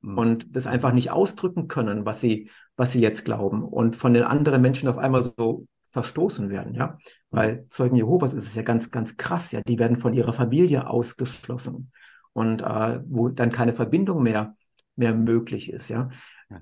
Mhm. 0.00 0.18
Und 0.18 0.56
das 0.56 0.66
einfach 0.66 0.92
nicht 0.92 1.10
ausdrücken 1.10 1.68
können, 1.68 2.06
was 2.06 2.20
sie, 2.20 2.50
was 2.76 2.92
sie 2.92 3.00
jetzt 3.00 3.24
glauben. 3.24 3.62
Und 3.64 3.96
von 3.96 4.14
den 4.14 4.24
anderen 4.24 4.62
Menschen 4.62 4.88
auf 4.88 4.98
einmal 4.98 5.22
so 5.22 5.66
verstoßen 5.90 6.50
werden, 6.50 6.74
ja. 6.74 6.98
Bei 7.30 7.64
Zeugen 7.68 7.96
Jehovas 7.96 8.32
ist 8.32 8.46
es 8.46 8.54
ja 8.54 8.62
ganz, 8.62 8.90
ganz 8.90 9.16
krass, 9.16 9.52
ja. 9.52 9.60
Die 9.66 9.78
werden 9.78 9.96
von 9.96 10.14
ihrer 10.14 10.32
Familie 10.32 10.88
ausgeschlossen 10.88 11.92
und 12.32 12.62
äh, 12.62 13.00
wo 13.06 13.28
dann 13.28 13.52
keine 13.52 13.74
Verbindung 13.74 14.22
mehr, 14.22 14.56
mehr 14.96 15.14
möglich 15.14 15.70
ist, 15.70 15.88
ja. 15.88 16.08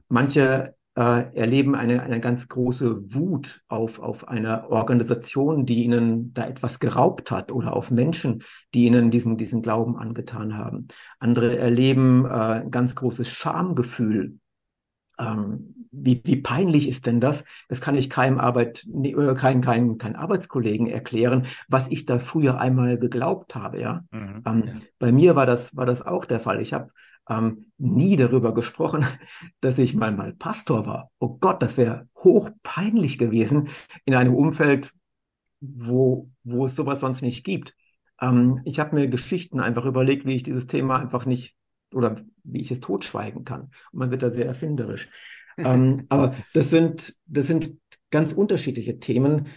Manche 0.09 0.75
äh, 0.95 1.35
erleben 1.35 1.75
eine, 1.75 2.03
eine 2.03 2.21
ganz 2.21 2.49
große 2.49 3.15
Wut 3.15 3.63
auf, 3.69 3.99
auf 3.99 4.29
eine 4.29 4.71
Organisation, 4.71 5.65
die 5.65 5.85
ihnen 5.85 6.35
da 6.35 6.47
etwas 6.47 6.81
geraubt 6.81 7.31
hat 7.31 7.51
oder 7.51 7.75
auf 7.75 7.91
Menschen, 7.91 8.43
die 8.75 8.87
ihnen 8.87 9.11
diesen, 9.11 9.37
diesen 9.39 9.63
Glauben 9.63 9.97
angetan 9.97 10.57
haben. 10.57 10.89
Andere 11.19 11.57
erleben 11.59 12.27
äh, 12.27 12.29
ein 12.29 12.71
ganz 12.71 12.95
großes 12.95 13.29
Schamgefühl. 13.29 14.39
Ähm, 15.19 15.82
wie, 15.93 16.21
wie 16.25 16.37
peinlich 16.37 16.89
ist 16.89 17.07
denn 17.07 17.21
das? 17.21 17.45
Das 17.69 17.81
kann 17.81 17.95
ich 17.95 18.11
keinem 18.11 18.39
Arbeit, 18.39 18.87
oder 18.89 19.35
kein, 19.35 19.61
kein, 19.61 19.99
kein 19.99 20.17
Arbeitskollegen 20.17 20.87
erklären, 20.87 21.47
was 21.69 21.89
ich 21.89 22.07
da 22.07 22.19
früher 22.19 22.59
einmal 22.59 22.99
geglaubt 22.99 23.55
habe. 23.55 23.81
Ja? 23.81 24.05
Mhm, 24.11 24.43
ähm, 24.47 24.65
ja. 24.67 24.73
Bei 24.99 25.13
mir 25.13 25.37
war 25.37 25.47
das, 25.47 25.77
war 25.77 25.87
das 25.87 26.03
auch 26.03 26.25
der 26.25 26.41
Fall. 26.41 26.61
Ich 26.61 26.73
habe 26.73 26.91
ähm, 27.29 27.67
nie 27.77 28.17
darüber 28.17 28.55
gesprochen, 28.55 29.05
dass 29.61 29.79
ich 29.79 29.95
mal, 29.95 30.13
mal 30.13 30.33
Pastor 30.33 30.87
war. 30.87 31.11
Oh 31.19 31.37
Gott, 31.39 31.63
das 31.63 31.77
wäre 31.77 32.09
hochpeinlich 32.17 33.19
gewesen 33.19 33.69
in 34.07 34.15
einem 34.15 34.35
Umfeld, 34.35 34.93
wo, 35.61 36.31
wo 36.43 36.67
es 36.67 36.75
sowas 36.75 37.01
sonst 37.01 37.21
nicht 37.21 37.45
gibt. 37.45 37.77
Ähm, 38.21 38.61
ich 38.65 38.81
habe 38.81 38.97
mir 38.97 39.09
Geschichten 39.09 39.61
einfach 39.61 39.85
überlegt, 39.85 40.25
wie 40.25 40.35
ich 40.37 40.43
dieses 40.43 40.67
Thema 40.67 40.99
einfach 40.99 41.27
nicht 41.27 41.55
oder 41.93 42.17
wie 42.45 42.61
ich 42.61 42.71
es 42.71 42.81
totschweigen 42.81 43.45
kann. 43.45 43.71
Und 43.93 43.99
man 43.99 44.11
wird 44.11 44.23
da 44.23 44.31
sehr 44.31 44.47
erfinderisch. 44.47 45.09
Ähm, 45.65 46.07
aber 46.09 46.35
das 46.55 46.71
sind, 46.71 47.15
das 47.27 47.47
sind 47.47 47.77
ganz 48.11 48.33
unterschiedliche 48.33 48.99
Themen, 48.99 49.49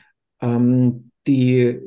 ähm, 0.42 1.12
die 1.28 1.80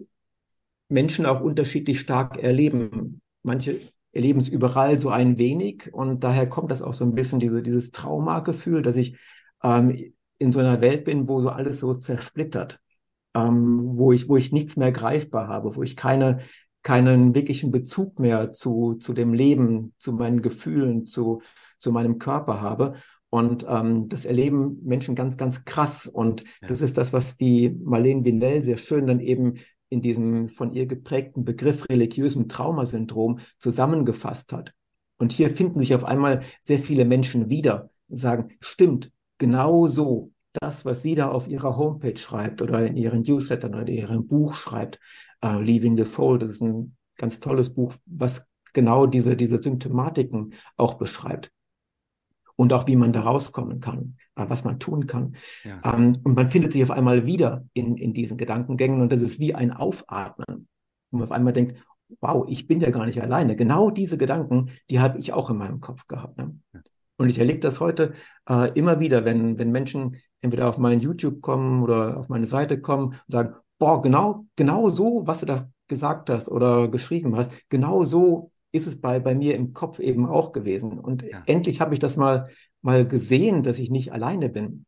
Menschen 0.89 1.27
auch 1.27 1.41
unterschiedlich 1.41 2.01
stark 2.01 2.43
erleben. 2.43 3.21
Manche 3.43 3.81
erleben 4.13 4.41
es 4.41 4.49
überall 4.49 4.99
so 4.99 5.11
ein 5.11 5.39
wenig 5.39 5.93
und 5.93 6.25
daher 6.25 6.49
kommt 6.49 6.71
das 6.71 6.83
auch 6.83 6.95
so 6.95 7.05
ein 7.05 7.15
bisschen 7.15 7.41
diese, 7.41 7.63
dieses 7.63 7.91
Traumagefühl, 7.91 8.83
dass 8.83 8.97
ich 8.97 9.19
ähm, 9.63 10.13
in 10.39 10.53
so 10.53 10.61
einer 10.61 10.81
Welt 10.81 11.05
bin, 11.05 11.29
wo 11.29 11.41
so 11.41 11.51
alles 11.51 11.81
so 11.81 11.95
zersplittert, 11.95 12.81
ähm, 13.35 13.97
wo 13.97 14.13
ich, 14.13 14.29
wo 14.29 14.37
ich 14.37 14.53
nichts 14.53 14.77
mehr 14.77 14.93
greifbar 14.93 15.49
habe, 15.49 15.77
wo 15.77 15.83
ich 15.83 15.97
keine, 15.97 16.39
keinen 16.83 17.35
wirklichen 17.35 17.71
Bezug 17.71 18.19
mehr 18.19 18.51
zu, 18.51 18.95
zu 18.95 19.13
dem 19.13 19.35
Leben, 19.35 19.95
zu 19.99 20.13
meinen 20.13 20.43
Gefühlen, 20.43 21.07
zu, 21.07 21.43
zu 21.79 21.93
meinem 21.93 22.19
Körper 22.19 22.61
habe. 22.61 22.95
Und 23.31 23.67
ähm, 23.69 24.09
das 24.09 24.25
erleben 24.25 24.79
Menschen 24.85 25.15
ganz, 25.15 25.37
ganz 25.37 25.65
krass. 25.65 26.07
Und 26.07 26.45
ja. 26.63 26.69
das 26.69 26.81
ist 26.81 26.97
das, 26.97 27.13
was 27.13 27.37
die 27.37 27.71
Marlene 27.83 28.25
Vinell 28.25 28.65
sehr 28.65 28.79
schön 28.79 29.07
dann 29.07 29.21
eben 29.21 29.55
in 29.91 30.03
diesem 30.03 30.49
von 30.49 30.73
ihr 30.73 30.87
geprägten 30.87 31.45
Begriff 31.45 31.89
religiösem 31.89 32.49
Traumasyndrom 32.49 33.39
zusammengefasst 33.59 34.53
hat. 34.53 34.73
Und 35.19 35.33
hier 35.33 35.51
finden 35.51 35.81
sich 35.81 35.95
auf 35.95 36.05
einmal 36.05 36.41
sehr 36.63 36.79
viele 36.79 37.05
Menschen 37.05 37.51
wieder 37.51 37.91
und 38.09 38.19
sagen, 38.19 38.51
stimmt, 38.61 39.11
genau 39.39 39.87
so, 39.87 40.33
das, 40.61 40.85
was 40.85 41.03
sie 41.03 41.15
da 41.15 41.31
auf 41.31 41.49
ihrer 41.49 41.77
Homepage 41.77 42.17
schreibt 42.17 42.63
oder 42.63 42.87
in 42.87 42.97
ihren 42.97 43.23
Newslettern 43.23 43.75
oder 43.75 43.87
in 43.87 43.99
ihrem 43.99 44.27
Buch 44.27 44.55
schreibt, 44.55 44.99
uh, 45.45 45.59
Leaving 45.59 45.97
the 45.97 46.05
Fold, 46.05 46.43
das 46.43 46.51
ist 46.51 46.63
ein 46.63 46.97
ganz 47.17 47.41
tolles 47.41 47.75
Buch, 47.75 47.95
was 48.07 48.43
genau 48.73 49.07
diese, 49.07 49.37
diese 49.37 49.63
Symptomatiken 49.63 50.55
auch 50.77 50.95
beschreibt 50.95 51.53
und 52.59 52.73
auch 52.73 52.89
wie 52.89 52.97
man 52.97 53.13
da 53.13 53.21
rauskommen 53.21 53.79
kann, 53.79 54.17
äh, 54.35 54.45
was 54.49 54.65
man 54.65 54.81
tun 54.81 55.07
kann. 55.07 55.37
Ja. 55.65 55.95
Ähm, 55.95 56.19
und 56.25 56.35
man 56.35 56.51
findet 56.51 56.73
sich 56.73 56.83
auf 56.83 56.91
einmal 56.91 57.25
wieder 57.25 57.65
in, 57.73 57.97
in 57.97 58.13
diesen 58.13 58.37
Gedankengängen 58.37 59.01
und 59.01 59.13
das 59.13 59.23
ist 59.23 59.39
wie 59.39 59.55
ein 59.55 59.73
Aufatmen, 59.73 60.67
wo 61.11 61.19
man 61.19 61.25
auf 61.25 61.33
einmal 61.33 61.53
denkt, 61.53 61.77
wow, 62.21 62.45
ich 62.49 62.67
bin 62.67 62.81
ja 62.81 62.91
gar 62.91 63.07
nicht 63.07 63.23
alleine. 63.23 63.55
Genau 63.55 63.91
diese 63.91 64.19
Gedanken, 64.19 64.71
die 64.91 64.99
habe 64.99 65.19
ich 65.19 65.33
auch 65.33 65.51
in 65.51 65.57
meinem 65.57 65.81
Kopf 65.81 66.09
gehabt. 66.09 66.37
Ne? 66.37 66.59
Und 67.17 67.29
ich 67.29 67.39
erlebe 67.39 67.61
das 67.61 67.79
heute 67.79 68.15
äh, 68.51 68.73
immer 68.73 68.99
wieder, 68.99 69.25
wenn, 69.25 69.57
wenn 69.59 69.71
Menschen 69.71 70.17
entweder 70.41 70.69
auf 70.69 70.79
meinen 70.79 71.01
YouTube 71.01 71.41
kommen 71.41 71.83
oder 71.85 72.17
auf 72.17 72.29
meine 72.29 72.47
Seite 72.47 72.81
kommen 72.81 73.07
und 73.07 73.23
sagen, 73.29 73.55
boah, 73.79 74.03
genau, 74.03 74.47
genau 74.57 74.89
so, 74.89 75.23
was 75.27 75.41
du 75.41 75.47
da 75.47 75.69
gesagt 75.87 76.29
hast 76.29 76.49
oder 76.49 76.89
geschrieben 76.89 77.37
hast, 77.37 77.53
genau 77.69 78.05
so 78.05 78.51
ist 78.73 78.87
es 78.87 79.01
bei, 79.01 79.19
bei 79.19 79.35
mir 79.35 79.55
im 79.55 79.73
Kopf 79.73 79.99
eben 79.99 80.27
auch 80.27 80.53
gewesen. 80.53 80.99
Und 80.99 81.23
ja. 81.23 81.43
endlich 81.47 81.81
habe 81.81 81.95
ich 81.95 82.01
das 82.01 82.17
mal, 82.17 82.49
mal 82.83 83.07
gesehen, 83.07 83.63
dass 83.63 83.79
ich 83.79 83.91
nicht 83.91 84.13
alleine 84.13 84.49
bin. 84.49 84.85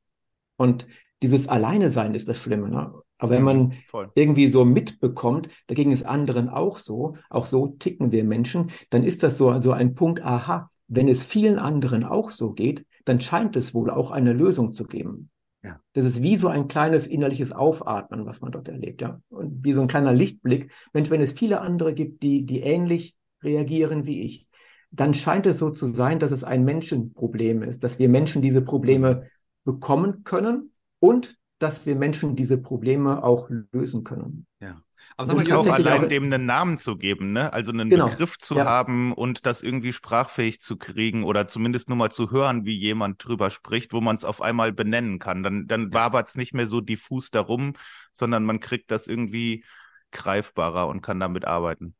Und 0.57 0.87
dieses 1.23 1.49
Alleine 1.49 1.91
sein 1.91 2.15
ist 2.15 2.29
das 2.29 2.37
Schlimme. 2.37 2.69
Ne? 2.69 2.93
Aber 3.19 3.31
wenn 3.31 3.43
man 3.43 3.73
Voll. 3.87 4.11
irgendwie 4.15 4.49
so 4.49 4.65
mitbekommt, 4.65 5.49
dagegen 5.67 5.93
ist 5.93 6.07
anderen 6.07 6.49
auch 6.49 6.79
so, 6.79 7.17
auch 7.29 7.47
so 7.47 7.69
ticken 7.79 8.13
wir 8.13 8.25
Menschen, 8.25 8.71
dann 8.89 9.03
ist 9.03 9.23
das 9.23 9.37
so, 9.37 9.61
so 9.61 9.73
ein 9.73 9.95
Punkt, 9.95 10.25
aha, 10.25 10.71
wenn 10.89 11.09
es 11.09 11.23
vielen 11.23 11.59
anderen 11.59 12.05
auch 12.05 12.31
so 12.31 12.53
geht, 12.53 12.85
dann 13.05 13.21
scheint 13.21 13.57
es 13.57 13.75
wohl 13.75 13.91
auch 13.91 14.11
eine 14.11 14.33
Lösung 14.33 14.73
zu 14.73 14.85
geben. 14.85 15.31
Ja. 15.63 15.79
Das 15.93 16.07
ist 16.07 16.23
wie 16.23 16.37
so 16.37 16.49
ein 16.49 16.69
kleines 16.69 17.07
innerliches 17.07 17.53
Aufatmen, 17.53 18.25
was 18.25 18.41
man 18.41 18.51
dort 18.51 18.69
erlebt, 18.69 19.03
ja. 19.03 19.21
Und 19.29 19.63
wie 19.63 19.73
so 19.73 19.83
ein 19.83 19.89
kleiner 19.89 20.13
Lichtblick. 20.13 20.73
Mensch, 20.95 21.11
wenn 21.11 21.21
es 21.21 21.33
viele 21.33 21.61
andere 21.61 21.93
gibt, 21.93 22.23
die, 22.23 22.47
die 22.47 22.61
ähnlich 22.61 23.15
reagieren 23.43 24.07
wie 24.07 24.23
ich, 24.23 24.47
dann 24.91 25.15
scheint 25.15 25.47
es 25.47 25.59
so 25.59 25.71
zu 25.71 25.93
sein, 25.93 26.19
dass 26.19 26.33
es 26.33 26.45
ein 26.45 26.65
Menschenproblem 26.65 27.63
ist, 27.63 27.85
dass 27.85 27.99
wir 27.99 28.09
Menschen 28.09 28.43
diese 28.43 28.63
Probleme 28.63 29.29
bekommen 29.65 30.25
können 30.25 30.73
und 30.99 31.37
dass 31.59 31.87
wir 31.87 31.95
Menschen 31.95 32.37
diese 32.37 32.59
Probleme 32.59 33.23
auch 33.23 33.51
lösen 33.73 34.03
können. 34.03 34.47
Ja. 34.61 34.83
Aber 35.17 35.33
es 35.35 35.43
ist 35.43 35.53
auch 35.53 35.67
allein 35.67 36.09
dem 36.09 36.25
einen 36.25 36.47
Namen 36.47 36.79
zu 36.79 36.97
geben, 36.97 37.33
ne? 37.33 37.53
Also 37.53 37.73
einen 37.73 37.91
genau. 37.91 38.09
Begriff 38.09 38.39
zu 38.39 38.57
ja. 38.57 38.65
haben 38.65 39.13
und 39.13 39.45
das 39.45 39.61
irgendwie 39.61 39.93
sprachfähig 39.93 40.61
zu 40.61 40.77
kriegen 40.77 41.25
oder 41.25 41.49
zumindest 41.49 41.89
nur 41.89 41.99
mal 41.99 42.11
zu 42.11 42.31
hören, 42.31 42.65
wie 42.65 42.79
jemand 42.79 43.23
drüber 43.27 43.51
spricht, 43.51 43.93
wo 43.93 44.01
man 44.01 44.17
es 44.17 44.25
auf 44.25 44.41
einmal 44.41 44.73
benennen 44.73 45.19
kann. 45.19 45.43
Dann, 45.43 45.67
dann 45.67 45.93
wabert 45.93 46.29
es 46.29 46.35
nicht 46.37 46.55
mehr 46.55 46.67
so 46.67 46.81
diffus 46.81 47.31
darum, 47.31 47.75
sondern 48.13 48.45
man 48.45 48.61
kriegt 48.61 48.91
das 48.91 49.07
irgendwie 49.07 49.65
greifbarer 50.13 50.89
und 50.89 51.03
kann 51.03 51.21
damit 51.21 51.45
arbeiten. 51.45 51.95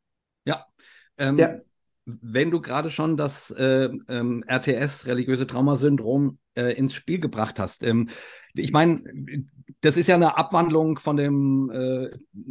Ja, 0.45 0.65
ähm, 1.21 1.39
ja. 1.39 1.59
Wenn 2.07 2.51
du 2.51 2.61
gerade 2.61 2.91
schon 2.91 3.17
das 3.17 3.51
äh, 3.53 3.89
ähm, 4.09 4.43
RTS, 4.49 5.07
religiöse 5.07 5.47
Traumasyndrom, 5.47 6.39
äh, 6.55 6.73
ins 6.73 6.95
Spiel 6.95 7.21
gebracht 7.21 7.61
hast. 7.61 7.85
Ähm, 7.85 8.09
ich 8.55 8.73
meine, 8.73 9.05
das 9.83 9.97
ist 9.97 10.09
ja 10.09 10.17
eine 10.17 10.37
Abwandlung 10.37 10.99
von 10.99 11.17
dem 11.17 11.71
äh, 11.71 12.07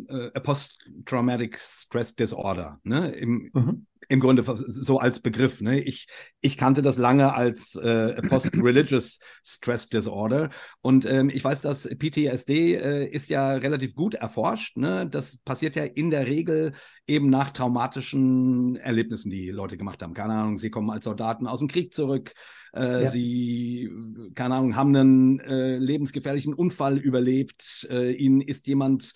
äh 0.07 0.39
Post-Traumatic 0.39 1.57
Stress 1.59 2.15
Disorder. 2.15 2.79
Ne? 2.83 3.09
Im, 3.09 3.49
mhm 3.53 3.85
im 4.07 4.19
Grunde 4.19 4.43
so 4.67 4.99
als 4.99 5.19
Begriff. 5.19 5.61
Ne? 5.61 5.81
Ich, 5.81 6.07
ich 6.41 6.57
kannte 6.57 6.81
das 6.81 6.97
lange 6.97 7.33
als 7.33 7.75
äh, 7.75 8.21
Post-Religious 8.27 9.19
Stress 9.43 9.89
Disorder. 9.89 10.49
Und 10.81 11.05
ähm, 11.05 11.29
ich 11.29 11.43
weiß, 11.43 11.61
dass 11.61 11.83
PTSD 11.87 12.75
äh, 12.75 13.05
ist 13.07 13.29
ja 13.29 13.51
relativ 13.53 13.93
gut 13.95 14.13
erforscht. 14.15 14.77
Ne? 14.77 15.07
Das 15.07 15.37
passiert 15.37 15.75
ja 15.75 15.83
in 15.83 16.09
der 16.09 16.27
Regel 16.27 16.73
eben 17.07 17.29
nach 17.29 17.51
traumatischen 17.51 18.77
Erlebnissen, 18.77 19.29
die 19.29 19.49
Leute 19.49 19.77
gemacht 19.77 20.01
haben. 20.01 20.13
Keine 20.13 20.33
Ahnung, 20.33 20.57
sie 20.57 20.69
kommen 20.69 20.89
als 20.89 21.05
Soldaten 21.05 21.45
aus 21.45 21.59
dem 21.59 21.67
Krieg 21.67 21.93
zurück. 21.93 22.33
Äh, 22.73 23.03
ja. 23.03 23.07
Sie, 23.09 23.89
keine 24.35 24.55
Ahnung, 24.55 24.75
haben 24.75 24.95
einen 24.95 25.39
äh, 25.39 25.77
lebensgefährlichen 25.77 26.53
Unfall 26.53 26.97
überlebt. 26.97 27.87
Äh, 27.89 28.13
ihnen 28.13 28.41
ist 28.41 28.67
jemand 28.67 29.13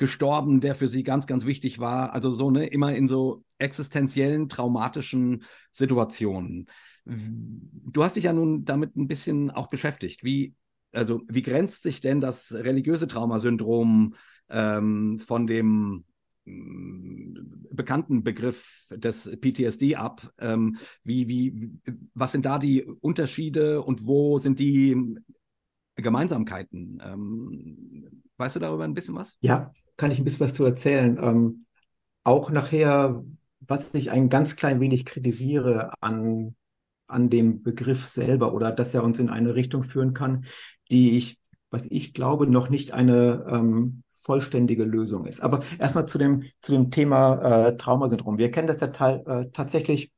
gestorben, 0.00 0.60
der 0.60 0.74
für 0.74 0.88
sie 0.88 1.04
ganz, 1.04 1.26
ganz 1.26 1.44
wichtig 1.44 1.78
war. 1.78 2.14
Also 2.14 2.30
so, 2.30 2.50
ne, 2.50 2.66
immer 2.66 2.94
in 2.94 3.06
so 3.06 3.44
existenziellen, 3.58 4.48
traumatischen 4.48 5.44
Situationen. 5.72 6.66
du 7.04 8.02
hast 8.02 8.16
dich 8.16 8.24
ja 8.24 8.32
nun 8.32 8.64
damit 8.64 8.96
ein 8.96 9.08
bisschen 9.08 9.50
auch 9.50 9.68
beschäftigt. 9.68 10.24
Wie, 10.24 10.54
also, 10.92 11.20
wie 11.28 11.42
grenzt 11.42 11.82
sich 11.82 12.00
denn 12.00 12.20
das 12.20 12.52
religiöse 12.52 13.06
Traumasyndrom 13.08 14.14
ähm, 14.48 15.18
von 15.18 15.46
dem 15.46 16.04
mm, 16.46 17.34
bekannten 17.70 18.24
Begriff 18.24 18.86
des 18.90 19.30
PTSD 19.38 19.96
ab. 19.96 20.32
Ähm, 20.38 20.78
wie, 21.04 21.28
wie, 21.28 21.72
was 22.14 22.32
sind 22.32 22.46
da 22.46 22.58
die 22.58 22.84
Unterschiede 22.84 23.82
und 23.82 24.06
wo 24.06 24.38
sind 24.38 24.58
die 24.60 24.96
Gemeinsamkeiten? 26.02 27.02
Ähm, 27.04 28.22
weißt 28.36 28.56
du 28.56 28.60
darüber 28.60 28.84
ein 28.84 28.94
bisschen 28.94 29.14
was? 29.14 29.36
Ja, 29.40 29.72
kann 29.96 30.10
ich 30.10 30.18
ein 30.18 30.24
bisschen 30.24 30.46
was 30.46 30.54
zu 30.54 30.64
erzählen. 30.64 31.18
Ähm, 31.22 31.66
auch 32.24 32.50
nachher, 32.50 33.22
was 33.60 33.94
ich 33.94 34.10
ein 34.10 34.28
ganz 34.28 34.56
klein 34.56 34.80
wenig 34.80 35.04
kritisiere 35.04 35.92
an, 36.00 36.54
an 37.06 37.30
dem 37.30 37.62
Begriff 37.62 38.06
selber 38.06 38.54
oder 38.54 38.72
dass 38.72 38.94
er 38.94 39.04
uns 39.04 39.18
in 39.18 39.30
eine 39.30 39.54
Richtung 39.54 39.84
führen 39.84 40.14
kann, 40.14 40.44
die 40.90 41.16
ich, 41.16 41.38
was 41.70 41.86
ich 41.88 42.14
glaube, 42.14 42.46
noch 42.46 42.68
nicht 42.68 42.92
eine 42.92 43.46
ähm, 43.48 44.02
vollständige 44.14 44.84
Lösung 44.84 45.26
ist. 45.26 45.40
Aber 45.40 45.60
erstmal 45.78 46.06
zu 46.06 46.18
dem, 46.18 46.44
zu 46.60 46.72
dem 46.72 46.90
Thema 46.90 47.68
äh, 47.68 47.76
Traumasyndrom. 47.76 48.38
Wir 48.38 48.50
kennen 48.50 48.68
das 48.68 48.80
ja 48.80 48.88
äh, 48.88 49.50
tatsächlich 49.52 50.12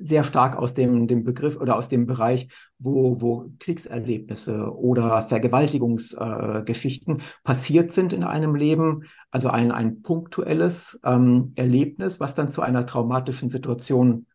sehr 0.00 0.24
stark 0.24 0.56
aus 0.56 0.74
dem, 0.74 1.06
dem 1.06 1.24
Begriff 1.24 1.56
oder 1.56 1.76
aus 1.76 1.88
dem 1.88 2.06
Bereich, 2.06 2.48
wo, 2.78 3.20
wo 3.20 3.50
Kriegserlebnisse 3.58 4.74
oder 4.74 5.22
Vergewaltigungsgeschichten 5.22 7.18
äh, 7.18 7.22
passiert 7.44 7.92
sind 7.92 8.12
in 8.12 8.24
einem 8.24 8.54
Leben. 8.54 9.04
Also 9.30 9.48
ein, 9.48 9.72
ein 9.72 10.02
punktuelles 10.02 10.98
ähm, 11.04 11.52
Erlebnis, 11.56 12.20
was 12.20 12.34
dann 12.34 12.50
zu 12.50 12.62
einer 12.62 12.86
traumatischen 12.86 13.50
Situation 13.50 14.26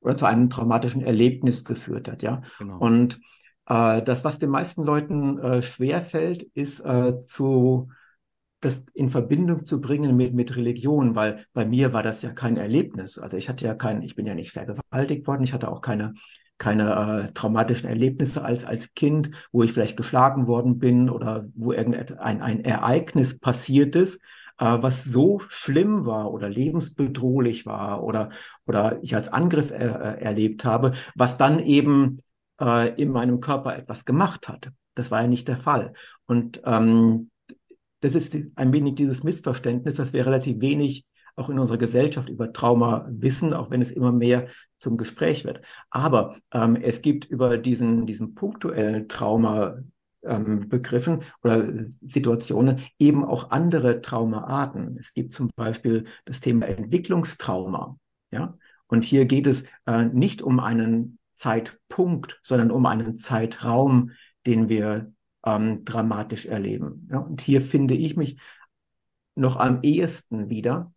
oder 0.00 0.16
zu 0.16 0.24
einem 0.26 0.48
traumatischen 0.48 1.02
Erlebnis 1.02 1.64
geführt 1.64 2.08
hat. 2.08 2.22
Ja. 2.22 2.42
Genau. 2.58 2.78
Und 2.78 3.20
äh, 3.66 4.02
das, 4.02 4.24
was 4.24 4.38
den 4.38 4.50
meisten 4.50 4.82
Leuten 4.82 5.38
äh, 5.38 5.62
schwerfällt, 5.62 6.42
ist 6.54 6.80
äh, 6.80 7.20
zu 7.20 7.88
das 8.60 8.84
in 8.94 9.10
Verbindung 9.10 9.66
zu 9.66 9.80
bringen 9.80 10.16
mit, 10.16 10.34
mit 10.34 10.54
Religion, 10.54 11.14
weil 11.14 11.44
bei 11.52 11.64
mir 11.64 11.92
war 11.92 12.02
das 12.02 12.22
ja 12.22 12.30
kein 12.32 12.56
Erlebnis. 12.56 13.18
Also 13.18 13.36
ich 13.36 13.48
hatte 13.48 13.64
ja 13.64 13.74
kein, 13.74 14.02
ich 14.02 14.14
bin 14.14 14.26
ja 14.26 14.34
nicht 14.34 14.52
vergewaltigt 14.52 15.26
worden, 15.26 15.44
ich 15.44 15.52
hatte 15.52 15.70
auch 15.70 15.80
keine, 15.80 16.12
keine 16.58 17.28
äh, 17.28 17.32
traumatischen 17.32 17.88
Erlebnisse 17.88 18.44
als, 18.44 18.64
als 18.64 18.92
Kind, 18.94 19.30
wo 19.50 19.62
ich 19.62 19.72
vielleicht 19.72 19.96
geschlagen 19.96 20.46
worden 20.46 20.78
bin 20.78 21.08
oder 21.08 21.46
wo 21.54 21.72
irgendein 21.72 22.42
ein 22.42 22.64
Ereignis 22.64 23.38
passiert 23.38 23.96
ist, 23.96 24.20
äh, 24.58 24.76
was 24.80 25.04
so 25.04 25.40
schlimm 25.48 26.04
war 26.04 26.30
oder 26.30 26.50
lebensbedrohlich 26.50 27.64
war 27.64 28.04
oder, 28.04 28.28
oder 28.66 28.98
ich 29.02 29.16
als 29.16 29.28
Angriff 29.28 29.70
er, 29.70 30.18
äh, 30.18 30.22
erlebt 30.22 30.66
habe, 30.66 30.92
was 31.14 31.38
dann 31.38 31.60
eben 31.60 32.20
äh, 32.60 32.94
in 33.00 33.10
meinem 33.10 33.40
Körper 33.40 33.74
etwas 33.76 34.04
gemacht 34.04 34.48
hat. 34.48 34.70
Das 34.94 35.10
war 35.10 35.22
ja 35.22 35.28
nicht 35.28 35.48
der 35.48 35.56
Fall. 35.56 35.94
Und 36.26 36.60
ähm, 36.66 37.29
das 38.00 38.14
ist 38.14 38.36
ein 38.56 38.72
wenig 38.72 38.94
dieses 38.94 39.22
Missverständnis, 39.22 39.96
dass 39.96 40.12
wir 40.12 40.26
relativ 40.26 40.60
wenig 40.60 41.04
auch 41.36 41.48
in 41.48 41.58
unserer 41.58 41.78
Gesellschaft 41.78 42.28
über 42.28 42.52
Trauma 42.52 43.06
wissen, 43.10 43.52
auch 43.52 43.70
wenn 43.70 43.82
es 43.82 43.92
immer 43.92 44.12
mehr 44.12 44.48
zum 44.78 44.96
Gespräch 44.96 45.44
wird. 45.44 45.60
Aber 45.90 46.36
ähm, 46.52 46.76
es 46.76 47.02
gibt 47.02 47.24
über 47.24 47.56
diesen, 47.56 48.06
diesen 48.06 48.34
punktuellen 48.34 49.08
Trauma 49.08 49.78
ähm, 50.22 50.68
Begriffen 50.68 51.20
oder 51.42 51.66
Situationen 52.02 52.80
eben 52.98 53.24
auch 53.24 53.50
andere 53.50 54.00
Traumaarten. 54.00 54.98
Es 54.98 55.14
gibt 55.14 55.32
zum 55.32 55.50
Beispiel 55.56 56.04
das 56.24 56.40
Thema 56.40 56.66
Entwicklungstrauma. 56.66 57.96
Ja? 58.30 58.56
Und 58.86 59.04
hier 59.04 59.24
geht 59.24 59.46
es 59.46 59.64
äh, 59.86 60.04
nicht 60.06 60.42
um 60.42 60.60
einen 60.60 61.18
Zeitpunkt, 61.36 62.40
sondern 62.42 62.70
um 62.70 62.84
einen 62.86 63.16
Zeitraum, 63.16 64.10
den 64.46 64.68
wir 64.68 65.12
ähm, 65.44 65.84
dramatisch 65.84 66.46
erleben. 66.46 67.08
Ja, 67.10 67.18
und 67.18 67.40
hier 67.40 67.60
finde 67.60 67.94
ich 67.94 68.16
mich 68.16 68.40
noch 69.34 69.56
am 69.56 69.80
ehesten 69.82 70.50
wieder, 70.50 70.92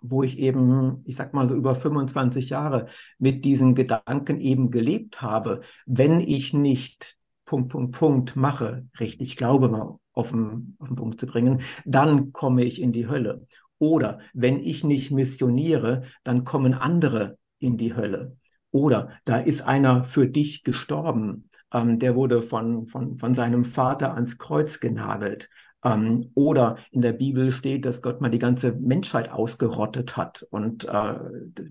wo 0.00 0.22
ich 0.22 0.38
eben, 0.38 1.02
ich 1.04 1.16
sag 1.16 1.34
mal 1.34 1.48
so 1.48 1.54
über 1.54 1.74
25 1.74 2.50
Jahre 2.50 2.86
mit 3.18 3.44
diesen 3.44 3.74
Gedanken 3.74 4.40
eben 4.40 4.70
gelebt 4.70 5.22
habe. 5.22 5.60
Wenn 5.86 6.20
ich 6.20 6.52
nicht 6.52 7.16
Punkt, 7.44 7.70
Punkt, 7.70 7.98
Punkt 7.98 8.36
mache, 8.36 8.86
richtig 8.98 9.36
glaube 9.36 9.68
mal 9.68 9.98
auf 10.12 10.30
den, 10.30 10.76
auf 10.78 10.88
den 10.88 10.96
Punkt 10.96 11.20
zu 11.20 11.26
bringen, 11.26 11.62
dann 11.84 12.32
komme 12.32 12.64
ich 12.64 12.80
in 12.80 12.92
die 12.92 13.08
Hölle. 13.08 13.46
Oder 13.78 14.20
wenn 14.34 14.60
ich 14.60 14.84
nicht 14.84 15.10
missioniere, 15.10 16.02
dann 16.22 16.44
kommen 16.44 16.74
andere 16.74 17.38
in 17.58 17.76
die 17.76 17.94
Hölle. 17.94 18.36
Oder 18.70 19.10
da 19.24 19.38
ist 19.38 19.62
einer 19.62 20.04
für 20.04 20.28
dich 20.28 20.62
gestorben 20.62 21.49
ähm, 21.72 21.98
der 21.98 22.14
wurde 22.14 22.42
von, 22.42 22.86
von, 22.86 23.16
von 23.16 23.34
seinem 23.34 23.64
Vater 23.64 24.14
ans 24.14 24.38
Kreuz 24.38 24.80
genagelt. 24.80 25.48
Ähm, 25.82 26.30
oder 26.34 26.76
in 26.90 27.00
der 27.00 27.12
Bibel 27.12 27.52
steht, 27.52 27.86
dass 27.86 28.02
Gott 28.02 28.20
mal 28.20 28.28
die 28.28 28.38
ganze 28.38 28.72
Menschheit 28.72 29.32
ausgerottet 29.32 30.16
hat. 30.16 30.46
Und 30.50 30.84
äh, 30.84 31.14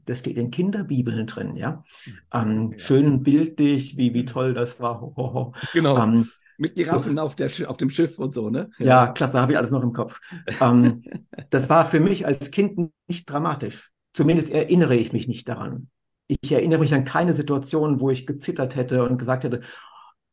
das 0.05 0.19
steht 0.19 0.38
in 0.38 0.49
Kinderbibeln 0.49 1.27
drin, 1.27 1.55
ja. 1.55 1.84
Ähm, 2.34 2.71
ja. 2.71 2.80
Schön 2.80 3.21
bildlich, 3.21 3.97
wie, 3.97 4.13
wie 4.13 4.26
toll 4.26 4.53
das 4.53 4.80
war. 4.80 5.01
Ho, 5.01 5.13
ho, 5.15 5.34
ho. 5.34 5.53
Genau. 5.73 6.01
Ähm, 6.01 6.30
mit 6.57 6.76
Giraffen 6.76 7.15
so, 7.15 7.21
auf, 7.21 7.35
der, 7.35 7.49
auf 7.69 7.77
dem 7.77 7.89
Schiff 7.89 8.19
und 8.19 8.34
so, 8.34 8.49
ne? 8.49 8.69
Ja, 8.80 8.85
ja 8.85 9.07
klasse, 9.07 9.39
habe 9.39 9.53
ich 9.53 9.57
alles 9.57 9.71
noch 9.71 9.84
im 9.84 9.93
Kopf. 9.93 10.19
ähm, 10.59 11.03
das 11.51 11.69
war 11.69 11.85
für 11.85 11.99
mich 11.99 12.26
als 12.26 12.51
Kind 12.51 12.91
nicht 13.07 13.30
dramatisch. 13.30 13.91
Zumindest 14.13 14.49
erinnere 14.49 14.95
ich 14.95 15.13
mich 15.13 15.27
nicht 15.27 15.47
daran. 15.47 15.89
Ich 16.30 16.51
erinnere 16.51 16.80
mich 16.80 16.93
an 16.93 17.06
keine 17.06 17.34
Situation, 17.34 17.99
wo 17.99 18.11
ich 18.11 18.27
gezittert 18.27 18.76
hätte 18.76 19.03
und 19.03 19.18
gesagt 19.18 19.43
hätte, 19.43 19.61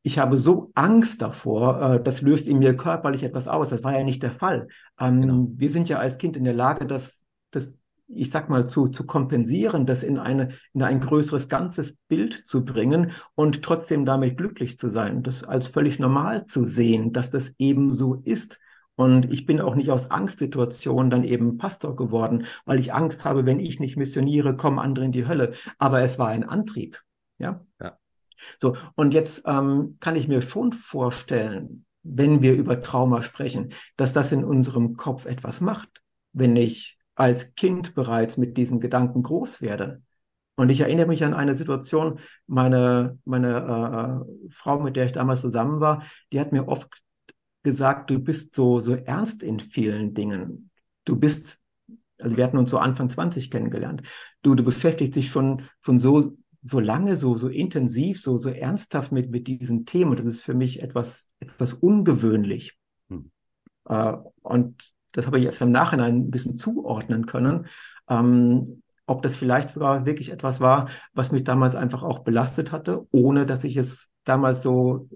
ich 0.03 0.19
habe 0.19 0.37
so 0.37 0.71
Angst 0.75 1.23
davor, 1.23 1.81
äh, 1.95 2.03
das 2.03 2.21
löst 2.21 2.47
in 2.47 2.59
mir 2.61 2.77
körperlich 2.77 3.25
etwas 3.25 3.49
aus. 3.49 3.71
Das 3.71 3.83
war 3.83 3.99
ja 3.99 4.05
nicht 4.05 4.23
der 4.23 4.31
Fall. 4.31 4.69
Ähm, 5.01 5.23
genau. 5.23 5.49
Wir 5.57 5.71
sind 5.71 5.89
ja 5.89 5.99
als 5.99 6.19
Kind 6.19 6.37
in 6.37 6.45
der 6.45 6.55
Lage, 6.55 6.87
das, 6.87 7.23
das 7.51 7.77
ich 8.09 8.31
sag 8.31 8.49
mal, 8.49 8.69
zu, 8.69 8.89
zu 8.89 9.05
kompensieren, 9.05 9.87
das 9.87 10.03
in, 10.03 10.19
eine, 10.19 10.51
in 10.75 10.83
ein 10.83 11.01
größeres 11.01 11.49
ganzes 11.49 11.97
Bild 12.09 12.35
zu 12.47 12.65
bringen 12.65 13.11
und 13.35 13.63
trotzdem 13.63 14.05
damit 14.05 14.37
glücklich 14.37 14.79
zu 14.79 14.91
sein, 14.91 15.23
das 15.23 15.43
als 15.43 15.67
völlig 15.67 15.99
normal 15.99 16.45
zu 16.45 16.65
sehen, 16.65 17.13
dass 17.13 17.31
das 17.31 17.53
eben 17.59 17.91
so 17.91 18.15
ist. 18.25 18.59
Und 18.97 19.31
ich 19.31 19.45
bin 19.45 19.61
auch 19.61 19.75
nicht 19.75 19.91
aus 19.91 20.11
Angstsituationen 20.11 21.11
dann 21.11 21.23
eben 21.23 21.59
Pastor 21.59 21.95
geworden, 21.95 22.47
weil 22.65 22.81
ich 22.81 22.95
Angst 22.95 23.25
habe, 23.25 23.45
wenn 23.45 23.61
ich 23.61 23.79
nicht 23.79 23.97
missioniere, 23.97 24.57
kommen 24.57 24.79
andere 24.79 25.05
in 25.05 25.13
die 25.13 25.27
Hölle. 25.29 25.53
Aber 25.79 26.01
es 26.01 26.19
war 26.19 26.29
ein 26.29 26.45
Antrieb. 26.45 27.03
Ja. 27.39 27.65
ja. 27.81 27.99
So, 28.59 28.77
und 28.95 29.13
jetzt 29.13 29.43
ähm, 29.47 29.99
kann 30.01 30.17
ich 30.17 30.29
mir 30.29 30.41
schon 30.41 30.73
vorstellen, 30.73 31.85
wenn 32.03 32.41
wir 32.41 32.55
über 32.55 32.81
Trauma 32.81 33.23
sprechen, 33.23 33.71
dass 33.97 34.13
das 34.13 34.33
in 34.33 34.45
unserem 34.45 34.97
Kopf 34.97 35.27
etwas 35.27 35.61
macht, 35.61 36.03
wenn 36.33 36.57
ich 36.57 36.99
als 37.15 37.55
Kind 37.55 37.95
bereits 37.95 38.37
mit 38.37 38.57
diesen 38.57 38.81
Gedanken 38.81 39.23
groß 39.23 39.61
werde. 39.61 40.03
Und 40.55 40.71
ich 40.71 40.81
erinnere 40.81 41.07
mich 41.07 41.23
an 41.23 41.35
eine 41.35 41.55
Situation, 41.55 42.19
meine, 42.47 43.19
meine 43.25 44.25
äh, 44.27 44.51
Frau, 44.51 44.81
mit 44.81 44.97
der 44.97 45.05
ich 45.05 45.13
damals 45.13 45.43
zusammen 45.43 45.81
war, 45.81 46.03
die 46.33 46.41
hat 46.41 46.53
mir 46.53 46.67
oft 46.69 46.89
gesagt, 47.67 48.09
du 48.11 48.19
bist 48.19 48.55
so, 48.55 48.81
so 48.81 48.95
ernst 48.95 49.43
in 49.43 49.61
vielen 49.61 50.15
Dingen. 50.15 50.71
Du 51.05 51.17
bist, 51.17 51.59
also 52.19 52.37
wir 52.37 52.45
hatten 52.45 52.57
uns 52.57 52.71
so 52.71 52.79
Anfang 52.79 53.11
20 53.11 53.51
kennengelernt. 53.51 54.03
Du, 54.43 54.55
du 54.55 54.65
beschäftigst 54.65 55.17
dich 55.17 55.29
schon, 55.29 55.63
schon 55.81 56.01
so 56.01 56.37
so 56.69 56.81
lange, 56.81 57.17
so, 57.17 57.37
so 57.37 57.49
intensiv, 57.49 58.21
so, 58.21 58.39
so 58.39 58.49
ernsthaft 58.49 59.13
mit, 59.13 59.31
mit 59.31 59.47
diesen 59.47 59.87
Themen. 59.87 60.17
Das 60.17 60.27
ist 60.27 60.43
für 60.43 60.55
mich 60.55 60.83
etwas, 60.83 61.29
etwas 61.39 61.75
ungewöhnlich. 61.75 62.77
Hm. 63.09 63.31
Äh, 63.89 64.15
und 64.43 64.93
das 65.13 65.27
habe 65.27 65.39
ich 65.39 65.45
erst 65.45 65.63
im 65.63 65.71
Nachhinein 65.71 66.17
ein 66.17 66.31
bisschen 66.31 66.57
zuordnen 66.57 67.27
können. 67.27 67.67
Ähm, 68.09 68.83
ob 69.07 69.23
das 69.23 69.37
vielleicht 69.37 69.71
sogar 69.71 70.07
wirklich 70.07 70.33
etwas 70.33 70.61
war, 70.61 70.89
was 71.15 71.31
mich 71.31 71.45
damals 71.45 71.77
einfach 71.77 72.03
auch 72.03 72.21
belastet 72.21 72.73
hatte, 72.73 73.07
ohne 73.13 73.47
dass 73.47 73.63
ich 73.63 73.77
es 73.77 74.13
damals 74.25 74.63
so 74.63 75.09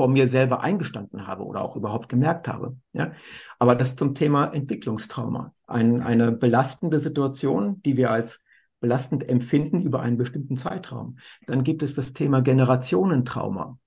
vor 0.00 0.08
mir 0.08 0.28
selber 0.28 0.62
eingestanden 0.62 1.26
habe 1.26 1.44
oder 1.44 1.60
auch 1.60 1.76
überhaupt 1.76 2.08
gemerkt 2.08 2.48
habe. 2.48 2.74
Ja? 2.94 3.12
Aber 3.58 3.74
das 3.74 3.96
zum 3.96 4.14
Thema 4.14 4.46
Entwicklungstrauma. 4.46 5.52
Ein, 5.66 6.00
eine 6.00 6.32
belastende 6.32 7.00
Situation, 7.00 7.82
die 7.82 7.98
wir 7.98 8.10
als 8.10 8.40
belastend 8.80 9.28
empfinden 9.28 9.82
über 9.82 10.00
einen 10.00 10.16
bestimmten 10.16 10.56
Zeitraum. 10.56 11.18
Dann 11.46 11.64
gibt 11.64 11.82
es 11.82 11.92
das 11.92 12.14
Thema 12.14 12.40
Generationentrauma. 12.40 13.78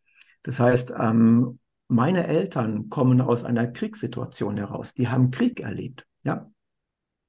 Das 0.43 0.59
heißt, 0.59 0.93
ähm, 0.99 1.57
meine 1.87 2.27
Eltern 2.27 2.89
kommen 2.89 3.19
aus 3.19 3.43
einer 3.43 3.65
Kriegssituation 3.65 4.57
heraus. 4.57 4.93
Die 4.93 5.07
haben 5.07 5.31
Krieg 5.31 5.61
erlebt. 5.61 6.05
Ja, 6.23 6.47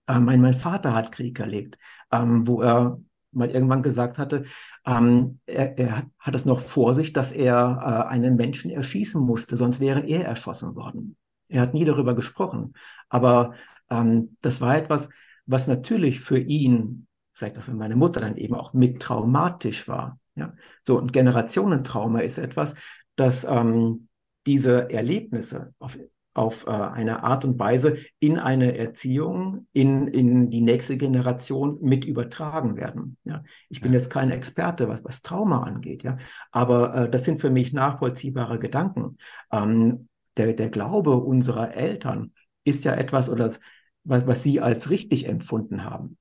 ähm, 0.08 0.26
mein, 0.26 0.42
mein 0.42 0.52
Vater 0.52 0.94
hat 0.94 1.10
Krieg 1.10 1.40
erlebt, 1.40 1.78
ähm, 2.12 2.46
wo 2.46 2.60
er 2.60 3.00
mal 3.34 3.50
irgendwann 3.50 3.82
gesagt 3.82 4.18
hatte, 4.18 4.44
ähm, 4.86 5.38
er, 5.46 5.78
er, 5.78 6.10
hat 6.18 6.34
es 6.34 6.44
noch 6.44 6.60
vor 6.60 6.94
sich, 6.94 7.12
dass 7.12 7.32
er 7.32 8.06
äh, 8.06 8.10
einen 8.10 8.36
Menschen 8.36 8.70
erschießen 8.70 9.20
musste, 9.20 9.56
sonst 9.56 9.80
wäre 9.80 10.00
er 10.00 10.24
erschossen 10.24 10.74
worden. 10.74 11.16
Er 11.48 11.62
hat 11.62 11.74
nie 11.74 11.84
darüber 11.84 12.14
gesprochen, 12.14 12.74
aber 13.08 13.54
ähm, 13.90 14.36
das 14.40 14.60
war 14.60 14.76
etwas, 14.76 15.08
was 15.46 15.66
natürlich 15.66 16.20
für 16.20 16.38
ihn 16.38 17.06
vielleicht 17.34 17.58
auch 17.58 17.64
für 17.64 17.74
meine 17.74 17.96
Mutter 17.96 18.20
dann 18.20 18.36
eben 18.36 18.54
auch 18.54 18.72
mit 18.72 19.02
traumatisch 19.02 19.88
war. 19.88 20.18
Ja, 20.36 20.54
so 20.86 20.98
ein 20.98 21.08
Generationentrauma 21.08 22.20
ist 22.20 22.38
etwas, 22.38 22.74
das 23.16 23.44
ähm, 23.44 24.08
diese 24.46 24.90
Erlebnisse 24.90 25.74
auf, 25.78 25.98
auf 26.34 26.66
äh, 26.66 26.70
eine 26.70 27.22
Art 27.22 27.44
und 27.44 27.58
Weise 27.58 27.96
in 28.18 28.38
eine 28.38 28.76
Erziehung, 28.76 29.66
in, 29.72 30.08
in 30.08 30.50
die 30.50 30.60
nächste 30.60 30.96
Generation 30.96 31.78
mit 31.80 32.04
übertragen 32.04 32.76
werden. 32.76 33.16
Ja, 33.24 33.44
ich 33.68 33.80
bin 33.80 33.92
ja. 33.92 34.00
jetzt 34.00 34.10
kein 34.10 34.30
Experte, 34.32 34.88
was, 34.88 35.04
was 35.04 35.22
Trauma 35.22 35.62
angeht, 35.62 36.02
ja, 36.02 36.18
aber 36.50 36.94
äh, 36.94 37.10
das 37.10 37.24
sind 37.24 37.40
für 37.40 37.50
mich 37.50 37.72
nachvollziehbare 37.72 38.58
Gedanken. 38.58 39.16
Ähm, 39.52 40.08
der, 40.36 40.52
der 40.52 40.68
Glaube 40.68 41.16
unserer 41.16 41.74
Eltern 41.74 42.32
ist 42.64 42.84
ja 42.84 42.94
etwas, 42.94 43.28
oder 43.28 43.44
das, 43.44 43.60
was, 44.02 44.26
was 44.26 44.42
sie 44.42 44.60
als 44.60 44.90
richtig 44.90 45.28
empfunden 45.28 45.84
haben. 45.84 46.18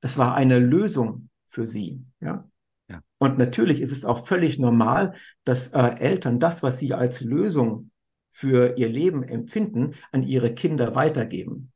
Das 0.00 0.18
war 0.18 0.34
eine 0.34 0.58
Lösung 0.58 1.28
für 1.46 1.68
sie, 1.68 2.04
ja. 2.20 2.48
ja. 2.88 3.00
Und 3.18 3.38
natürlich 3.38 3.80
ist 3.80 3.92
es 3.92 4.04
auch 4.04 4.26
völlig 4.26 4.58
normal, 4.58 5.14
dass 5.44 5.68
äh, 5.68 5.94
Eltern 6.00 6.40
das, 6.40 6.64
was 6.64 6.80
sie 6.80 6.94
als 6.94 7.20
Lösung 7.20 7.91
für 8.32 8.76
ihr 8.76 8.88
Leben 8.88 9.22
empfinden, 9.22 9.94
an 10.10 10.24
ihre 10.24 10.52
Kinder 10.54 10.96
weitergeben. 10.96 11.70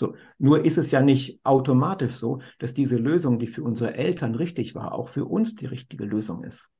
So, 0.00 0.16
nur 0.38 0.64
ist 0.64 0.78
es 0.78 0.90
ja 0.90 1.00
nicht 1.00 1.44
automatisch 1.44 2.14
so, 2.14 2.40
dass 2.58 2.74
diese 2.74 2.96
Lösung, 2.96 3.38
die 3.38 3.46
für 3.46 3.62
unsere 3.62 3.94
Eltern 3.94 4.34
richtig 4.34 4.74
war, 4.74 4.92
auch 4.92 5.08
für 5.08 5.26
uns 5.26 5.54
die 5.54 5.66
richtige 5.66 6.04
Lösung 6.04 6.42
ist. 6.42 6.70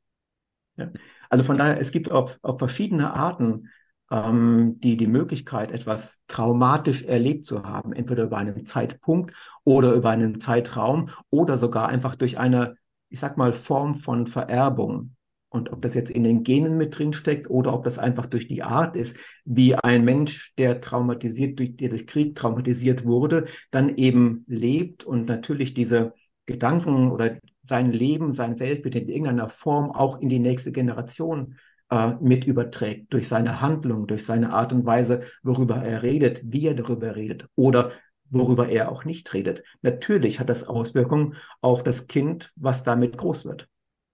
Ja? 0.77 0.91
Also 1.29 1.45
von 1.45 1.57
daher, 1.57 1.79
es 1.79 1.93
gibt 1.93 2.11
auf, 2.11 2.41
auf 2.43 2.59
verschiedene 2.59 3.15
Arten 3.15 3.69
ähm, 4.13 4.79
die 4.81 4.97
die 4.99 5.07
Möglichkeit, 5.07 5.73
etwas 5.73 6.21
traumatisch 6.29 7.03
erlebt 7.03 7.45
zu 7.47 7.65
haben, 7.65 7.93
entweder 7.93 8.25
über 8.25 8.37
einen 8.37 8.67
Zeitpunkt 8.67 9.35
oder 9.65 9.95
über 9.95 10.11
einen 10.11 10.39
Zeitraum 10.39 11.09
oder 11.31 11.57
sogar 11.57 11.89
einfach 11.89 12.15
durch 12.15 12.39
eine, 12.39 12.77
ich 13.09 13.21
sag 13.21 13.39
mal, 13.39 13.53
Form 13.53 13.95
von 13.95 14.27
Vererbung. 14.27 15.17
Und 15.53 15.71
ob 15.71 15.83
das 15.83 15.95
jetzt 15.95 16.11
in 16.11 16.25
den 16.25 16.45
Genen 16.45 16.79
mit 16.79 16.99
drin 16.99 17.13
steckt 17.13 17.51
oder 17.51 17.75
ob 17.75 17.85
das 17.85 17.99
einfach 17.99 18.25
durch 18.25 18.49
die 18.49 18.63
Art 18.63 18.97
ist, 18.97 19.19
wie 19.45 19.75
ein 19.75 20.03
Mensch, 20.03 20.55
der 20.57 20.81
traumatisiert, 20.81 21.59
durch, 21.59 21.77
der 21.77 21.91
durch 21.91 22.07
Krieg 22.07 22.35
traumatisiert 22.35 23.05
wurde, 23.05 23.45
dann 23.71 23.97
eben 23.97 24.45
lebt 24.49 25.05
und 25.05 25.29
natürlich 25.29 25.75
diese 25.75 26.15
Gedanken 26.47 27.11
oder 27.11 27.39
sein 27.63 27.93
Leben, 27.93 28.33
sein 28.33 28.59
Weltbild 28.61 28.95
in 28.95 29.09
irgendeiner 29.09 29.51
Form 29.51 29.91
auch 29.91 30.21
in 30.21 30.31
die 30.31 30.39
nächste 30.39 30.73
Generation 30.73 31.59
äh, 31.91 32.15
mit 32.21 32.47
überträgt 32.47 33.13
durch 33.13 33.29
seine 33.29 33.61
Handlung, 33.61 34.07
durch 34.07 34.25
seine 34.25 34.55
Art 34.55 34.73
und 34.73 34.87
Weise, 34.87 35.21
worüber 35.43 35.77
er 35.77 36.03
redet, 36.03 36.41
wie 36.45 36.67
er 36.67 36.75
darüber 36.75 37.15
redet 37.15 37.47
oder 37.57 37.93
worüber 38.31 38.71
er 38.71 38.91
auch 38.91 39.05
nicht 39.05 39.35
redet. 39.35 39.63
Natürlich 39.83 40.41
hat 40.41 40.49
das 40.49 40.65
Auswirkungen 40.65 41.35
auf 41.61 41.83
das 41.83 42.07
Kind, 42.07 42.55
was 42.57 42.83
damit 42.83 43.19
groß 43.19 43.45
wird. 43.45 43.69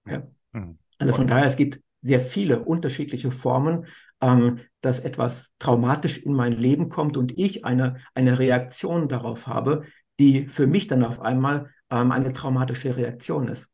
Ja. 0.05 0.27
Mhm. 0.53 0.79
Also 0.99 1.13
von 1.13 1.27
daher, 1.27 1.47
es 1.47 1.57
gibt 1.57 1.81
sehr 2.03 2.21
viele 2.21 2.61
unterschiedliche 2.61 3.31
Formen, 3.31 3.87
ähm, 4.21 4.61
dass 4.81 5.01
etwas 5.01 5.53
traumatisch 5.59 6.19
in 6.19 6.33
mein 6.33 6.53
Leben 6.53 6.89
kommt 6.89 7.17
und 7.17 7.37
ich 7.39 7.65
eine, 7.65 7.99
eine 8.15 8.39
Reaktion 8.39 9.09
darauf 9.09 9.47
habe, 9.47 9.83
die 10.19 10.47
für 10.47 10.67
mich 10.67 10.87
dann 10.87 11.05
auf 11.05 11.21
einmal 11.21 11.71
ähm, 11.91 12.13
eine 12.13 12.33
traumatische 12.33 12.97
Reaktion 12.97 13.49
ist, 13.49 13.69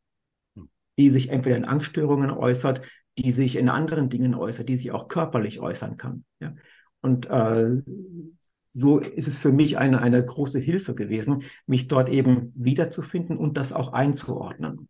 hm. 0.55 0.69
die 0.97 1.09
sich 1.09 1.29
entweder 1.29 1.57
in 1.57 1.65
Angststörungen 1.65 2.31
äußert, 2.31 2.81
die 3.17 3.31
sich 3.31 3.55
in 3.55 3.69
anderen 3.69 4.09
Dingen 4.09 4.35
äußert, 4.35 4.69
die 4.69 4.77
sich 4.77 4.91
auch 4.91 5.07
körperlich 5.07 5.59
äußern 5.59 5.97
kann. 5.97 6.25
Ja? 6.39 6.53
Und 7.01 7.27
äh, 7.27 7.81
so 8.73 8.99
ist 8.99 9.27
es 9.27 9.37
für 9.37 9.51
mich 9.51 9.77
eine, 9.77 10.01
eine 10.01 10.23
große 10.23 10.59
Hilfe 10.59 10.95
gewesen, 10.95 11.43
mich 11.65 11.87
dort 11.87 12.09
eben 12.09 12.51
wiederzufinden 12.55 13.37
und 13.37 13.57
das 13.57 13.71
auch 13.71 13.93
einzuordnen. 13.93 14.89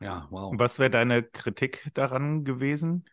Ja, 0.00 0.26
wow. 0.30 0.52
Was 0.56 0.78
wäre 0.78 0.90
deine 0.90 1.22
Kritik 1.22 1.90
daran 1.94 2.44
gewesen? 2.44 3.04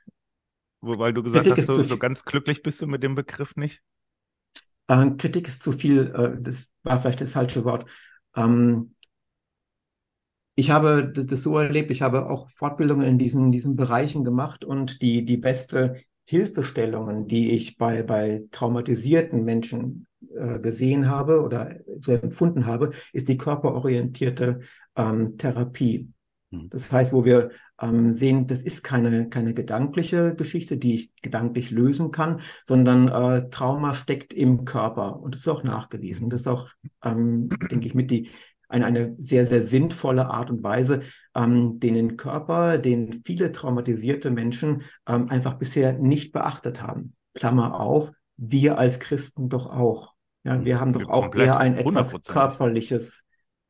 Weil 0.81 1.13
du 1.13 1.23
gesagt 1.23 1.45
Kritik 1.45 1.67
hast, 1.67 1.75
so, 1.75 1.83
so, 1.83 1.97
ganz 1.97 2.23
glücklich 2.23 2.63
bist 2.63 2.81
du 2.81 2.87
mit 2.87 3.03
dem 3.03 3.15
Begriff 3.15 3.55
nicht? 3.55 3.81
Äh, 4.87 5.11
Kritik 5.17 5.47
ist 5.47 5.63
zu 5.63 5.71
viel, 5.71 6.13
äh, 6.15 6.41
das 6.41 6.67
war 6.83 7.01
vielleicht 7.01 7.21
das 7.21 7.31
falsche 7.31 7.65
Wort. 7.65 7.89
Ähm, 8.35 8.95
ich 10.55 10.71
habe 10.71 11.11
das, 11.13 11.25
das, 11.25 11.43
so 11.43 11.57
erlebt, 11.57 11.91
ich 11.91 12.01
habe 12.01 12.29
auch 12.29 12.49
Fortbildungen 12.49 13.05
in 13.05 13.17
diesen, 13.17 13.51
diesen 13.51 13.75
Bereichen 13.75 14.23
gemacht 14.23 14.63
und 14.63 15.01
die, 15.01 15.25
die 15.25 15.37
beste 15.37 16.01
Hilfestellungen, 16.25 17.27
die 17.27 17.51
ich 17.51 17.77
bei, 17.77 18.03
bei 18.03 18.43
traumatisierten 18.51 19.43
Menschen 19.43 20.07
äh, 20.33 20.59
gesehen 20.59 21.09
habe 21.09 21.41
oder 21.41 21.75
so 22.01 22.11
empfunden 22.11 22.65
habe, 22.65 22.91
ist 23.13 23.27
die 23.27 23.37
körperorientierte 23.37 24.61
ähm, 24.95 25.37
Therapie. 25.37 26.11
Hm. 26.51 26.69
Das 26.69 26.91
heißt, 26.91 27.13
wo 27.13 27.25
wir 27.25 27.51
ähm, 27.81 28.13
sehen, 28.13 28.47
das 28.47 28.61
ist 28.61 28.83
keine, 28.83 29.29
keine 29.29 29.53
gedankliche 29.53 30.35
Geschichte, 30.35 30.77
die 30.77 30.95
ich 30.95 31.15
gedanklich 31.21 31.71
lösen 31.71 32.11
kann, 32.11 32.41
sondern 32.65 33.07
äh, 33.07 33.49
Trauma 33.49 33.93
steckt 33.93 34.33
im 34.33 34.65
Körper 34.65 35.19
und 35.19 35.33
das 35.33 35.41
ist 35.41 35.47
auch 35.47 35.63
nachgewiesen. 35.63 36.29
Das 36.29 36.41
ist 36.41 36.47
auch, 36.47 36.69
ähm, 37.03 37.49
denke 37.69 37.85
ich, 37.85 37.93
mit 37.93 38.11
die, 38.11 38.29
eine, 38.69 38.85
eine 38.85 39.15
sehr, 39.17 39.45
sehr 39.45 39.65
sinnvolle 39.65 40.27
Art 40.29 40.49
und 40.49 40.63
Weise, 40.63 41.01
ähm, 41.35 41.79
den 41.79 42.17
Körper, 42.17 42.77
den 42.77 43.21
viele 43.25 43.51
traumatisierte 43.51 44.31
Menschen 44.31 44.83
ähm, 45.07 45.29
einfach 45.29 45.55
bisher 45.55 45.93
nicht 45.93 46.31
beachtet 46.31 46.81
haben. 46.81 47.13
Klammer 47.33 47.79
auf, 47.79 48.11
wir 48.37 48.77
als 48.77 48.99
Christen 48.99 49.49
doch 49.49 49.67
auch. 49.67 50.13
Ja, 50.43 50.63
wir 50.63 50.79
haben 50.79 50.93
doch 50.93 51.09
auch 51.09 51.33
eher 51.35 51.57
ein 51.57 51.75
etwas 51.75 52.13
100%. 52.13 52.31
körperliches, 52.31 53.23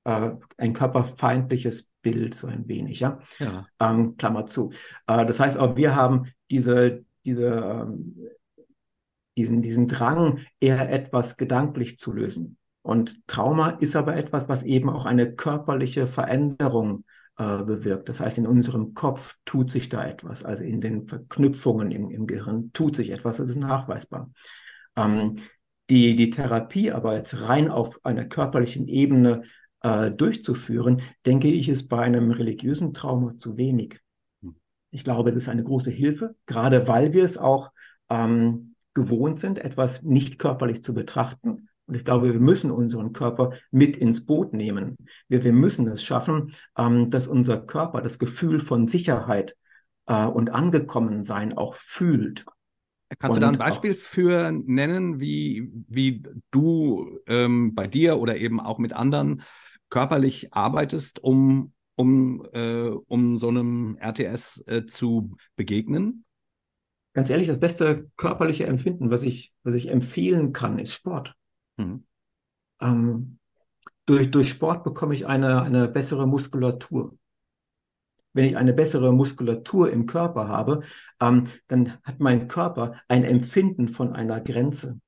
äh, 0.04 0.32
ein 0.58 0.74
körperfeindliches 0.74 1.90
Bild, 2.12 2.36
so 2.36 2.48
ein 2.48 2.68
wenig, 2.68 3.02
ja. 3.02 3.20
ja. 3.40 3.68
Ähm, 3.80 4.16
Klammer 4.18 4.46
zu. 4.46 4.72
Äh, 5.08 5.26
das 5.26 5.40
heißt 5.40 5.58
auch, 5.58 5.76
wir 5.76 5.96
haben 5.96 6.32
diese, 6.50 7.04
diese, 7.26 7.48
ähm, 7.48 8.16
diesen, 9.36 9.62
diesen 9.62 9.88
Drang, 9.88 10.40
eher 10.60 10.90
etwas 10.90 11.36
gedanklich 11.36 11.98
zu 11.98 12.14
lösen. 12.14 12.58
Und 12.82 13.28
Trauma 13.28 13.72
ist 13.72 13.98
aber 13.98 14.16
etwas, 14.16 14.48
was 14.48 14.64
eben 14.64 14.90
auch 14.90 15.06
eine 15.06 15.36
körperliche 15.36 16.08
Veränderung 16.08 17.04
äh, 17.38 17.64
bewirkt. 17.64 18.08
Das 18.08 18.22
heißt, 18.22 18.38
in 18.38 18.48
unserem 18.48 18.94
Kopf 18.94 19.36
tut 19.44 19.70
sich 19.70 19.90
da 19.90 20.06
etwas, 20.06 20.46
also 20.46 20.64
in 20.64 20.80
den 20.80 21.08
Verknüpfungen 21.08 21.92
im, 21.92 22.10
im 22.10 22.26
Gehirn 22.28 22.72
tut 22.72 22.96
sich 22.96 23.10
etwas, 23.10 23.38
das 23.38 23.50
ist 23.50 23.58
nachweisbar. 23.58 24.32
Ähm, 24.96 25.36
die, 25.90 26.16
die 26.16 26.30
Therapie 26.30 26.92
aber 26.92 27.16
jetzt 27.16 27.42
rein 27.42 27.70
auf 27.70 28.00
einer 28.06 28.26
körperlichen 28.26 28.88
Ebene 28.88 29.44
äh, 29.82 30.12
durchzuführen, 30.12 31.02
denke 31.26 31.50
ich, 31.50 31.70
ist 31.70 31.88
bei 31.88 32.02
einem 32.02 32.32
religiösen 32.32 32.94
Trauma 32.94 33.38
zu 33.38 33.58
wenig. 33.58 34.00
Hm. 34.42 34.56
Ich 34.92 35.04
glaube, 35.04 35.30
es 35.30 35.36
ist 35.36 35.50
eine 35.50 35.64
große 35.64 35.92
Hilfe, 35.92 36.36
gerade 36.46 36.88
weil 36.88 37.14
wir 37.14 37.24
es 37.24 37.38
auch 37.38 37.72
ähm, 38.10 38.76
gewohnt 38.94 39.40
sind, 39.40 39.60
etwas 39.60 40.02
nicht 40.04 40.40
körperlich 40.40 40.84
zu 40.84 40.94
betrachten 40.94 41.68
und 41.88 41.96
ich 41.96 42.04
glaube, 42.04 42.34
wir 42.34 42.40
müssen 42.40 42.70
unseren 42.70 43.14
Körper 43.14 43.54
mit 43.72 43.96
ins 43.96 44.26
Boot 44.26 44.54
nehmen. 44.54 44.98
Wir, 45.30 45.44
wir 45.44 45.54
müssen 45.54 45.88
es 45.88 46.04
schaffen, 46.04 46.54
ähm, 46.78 47.10
dass 47.10 47.28
unser 47.28 47.66
Körper 47.66 48.02
das 48.02 48.20
Gefühl 48.20 48.60
von 48.60 48.88
Sicherheit 48.88 49.56
äh, 50.06 50.26
und 50.26 50.50
Angekommensein 50.50 51.58
auch 51.58 51.76
fühlt. 51.76 52.46
Kannst 53.20 53.38
und 53.38 53.42
du 53.42 53.48
da 53.48 53.54
ein 53.54 53.58
Beispiel 53.58 53.94
für 53.94 54.52
nennen, 54.52 55.22
wie, 55.22 55.72
wie 55.88 56.24
du 56.52 57.20
ähm, 57.26 57.74
bei 57.74 57.88
dir 57.88 58.20
oder 58.20 58.36
eben 58.36 58.60
auch 58.60 58.80
mit 58.80 58.92
anderen 58.92 59.44
körperlich 59.90 60.54
arbeitest, 60.54 61.24
um, 61.24 61.74
um, 61.96 62.46
äh, 62.54 62.90
um 62.90 63.38
so 63.38 63.50
einem 63.50 63.98
RTS 64.00 64.64
äh, 64.68 64.86
zu 64.86 65.36
begegnen? 65.56 66.26
Ganz 67.14 67.30
ehrlich, 67.30 67.48
das 67.48 67.60
beste 67.60 68.12
körperliche 68.16 68.68
Empfinden, 68.68 69.10
was 69.10 69.24
ich, 69.24 69.54
was 69.64 69.74
ich 69.74 69.90
empfehlen 69.90 70.54
kann, 70.54 70.78
ist 70.78 70.94
Sport. 70.94 71.36
Mhm. 71.78 72.06
Ähm, 72.82 73.40
durch, 74.06 74.32
durch 74.32 74.50
Sport 74.50 74.84
bekomme 74.84 75.16
ich 75.16 75.28
eine, 75.28 75.64
eine 75.64 75.88
bessere 75.88 76.28
Muskulatur. 76.28 77.18
Wenn 78.34 78.46
ich 78.46 78.56
eine 78.56 78.74
bessere 78.74 79.12
Muskulatur 79.12 79.92
im 79.92 80.06
Körper 80.06 80.48
habe, 80.48 80.82
ähm, 81.20 81.48
dann 81.68 81.98
hat 82.04 82.20
mein 82.20 82.48
Körper 82.48 83.02
ein 83.08 83.24
Empfinden 83.24 83.90
von 83.90 84.14
einer 84.14 84.40
Grenze, 84.40 85.00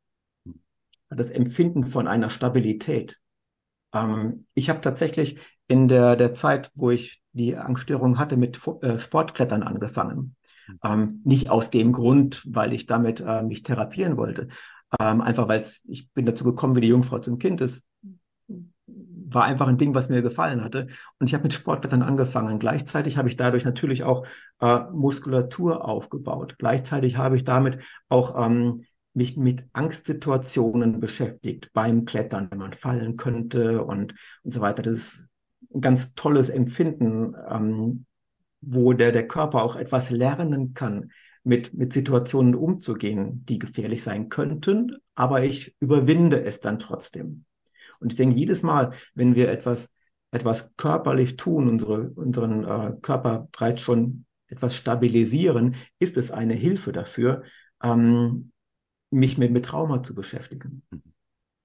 das 1.09 1.29
Empfinden 1.29 1.85
von 1.85 2.07
einer 2.07 2.29
Stabilität. 2.29 3.19
Ähm, 3.93 4.45
ich 4.53 4.69
habe 4.69 4.81
tatsächlich 4.81 5.39
in 5.67 5.87
der, 5.87 6.15
der 6.15 6.33
Zeit, 6.33 6.71
wo 6.75 6.89
ich 6.91 7.21
die 7.31 7.55
Angststörung 7.55 8.17
hatte, 8.17 8.37
mit 8.37 8.59
äh, 8.81 8.99
Sportklettern 8.99 9.63
angefangen. 9.63 10.35
Ähm, 10.83 11.21
nicht 11.23 11.49
aus 11.49 11.69
dem 11.69 11.93
Grund, 11.93 12.43
weil 12.47 12.73
ich 12.73 12.85
damit 12.85 13.23
äh, 13.25 13.41
mich 13.41 13.63
therapieren 13.63 14.17
wollte, 14.17 14.49
ähm, 14.99 15.21
einfach 15.21 15.47
weil 15.47 15.63
ich 15.87 16.11
bin 16.11 16.25
dazu 16.25 16.43
gekommen, 16.43 16.75
wie 16.75 16.81
die 16.81 16.87
Jungfrau 16.87 17.19
zum 17.19 17.39
Kind 17.39 17.61
ist. 17.61 17.83
War 19.31 19.43
einfach 19.43 19.67
ein 19.67 19.77
Ding, 19.77 19.93
was 19.93 20.09
mir 20.09 20.23
gefallen 20.23 20.63
hatte. 20.63 20.87
Und 21.19 21.27
ich 21.27 21.33
habe 21.35 21.43
mit 21.43 21.53
Sportklettern 21.53 22.01
angefangen. 22.01 22.57
Gleichzeitig 22.57 23.17
habe 23.17 23.29
ich 23.29 23.35
dadurch 23.35 23.63
natürlich 23.63 24.03
auch 24.03 24.25
äh, 24.59 24.79
Muskulatur 24.91 25.85
aufgebaut. 25.85 26.55
Gleichzeitig 26.57 27.17
habe 27.17 27.35
ich 27.35 27.43
damit 27.43 27.77
auch 28.09 28.43
ähm, 28.43 28.85
mich 29.19 29.35
mit 29.35 29.65
Angstsituationen 29.73 31.01
beschäftigt, 31.01 31.71
beim 31.73 32.05
Klettern, 32.05 32.47
wenn 32.49 32.59
man 32.59 32.73
fallen 32.73 33.17
könnte 33.17 33.83
und, 33.83 34.15
und 34.43 34.53
so 34.53 34.61
weiter. 34.61 34.81
Das 34.81 34.93
ist 34.93 35.27
ein 35.75 35.81
ganz 35.81 36.15
tolles 36.15 36.47
Empfinden, 36.47 37.35
ähm, 37.49 38.05
wo 38.61 38.93
der, 38.93 39.11
der 39.11 39.27
Körper 39.27 39.61
auch 39.61 39.75
etwas 39.75 40.09
lernen 40.09 40.73
kann, 40.73 41.11
mit, 41.43 41.73
mit 41.73 41.91
Situationen 41.91 42.55
umzugehen, 42.55 43.43
die 43.45 43.59
gefährlich 43.59 44.03
sein 44.03 44.29
könnten, 44.29 44.95
aber 45.15 45.43
ich 45.43 45.75
überwinde 45.81 46.41
es 46.41 46.61
dann 46.61 46.79
trotzdem. 46.79 47.43
Und 47.99 48.13
ich 48.13 48.17
denke, 48.17 48.37
jedes 48.37 48.63
Mal, 48.63 48.93
wenn 49.15 49.35
wir 49.35 49.49
etwas, 49.49 49.89
etwas 50.31 50.73
körperlich 50.77 51.35
tun, 51.35 51.67
unsere, 51.67 52.11
unseren 52.11 52.63
äh, 52.63 52.93
Körper 53.01 53.49
bereits 53.51 53.81
schon 53.81 54.25
etwas 54.47 54.75
stabilisieren, 54.75 55.75
ist 55.99 56.15
es 56.15 56.31
eine 56.31 56.53
Hilfe 56.53 56.93
dafür, 56.93 57.43
ähm, 57.83 58.51
mich 59.11 59.37
mit, 59.37 59.51
mit 59.51 59.65
Trauma 59.65 60.03
zu 60.03 60.13
beschäftigen. 60.13 60.83
Mhm. 60.91 61.01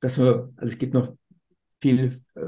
Das 0.01 0.19
nur, 0.19 0.53
also 0.57 0.73
es 0.73 0.79
gibt 0.79 0.95
noch 0.95 1.15
viel 1.81 2.19
äh, 2.35 2.41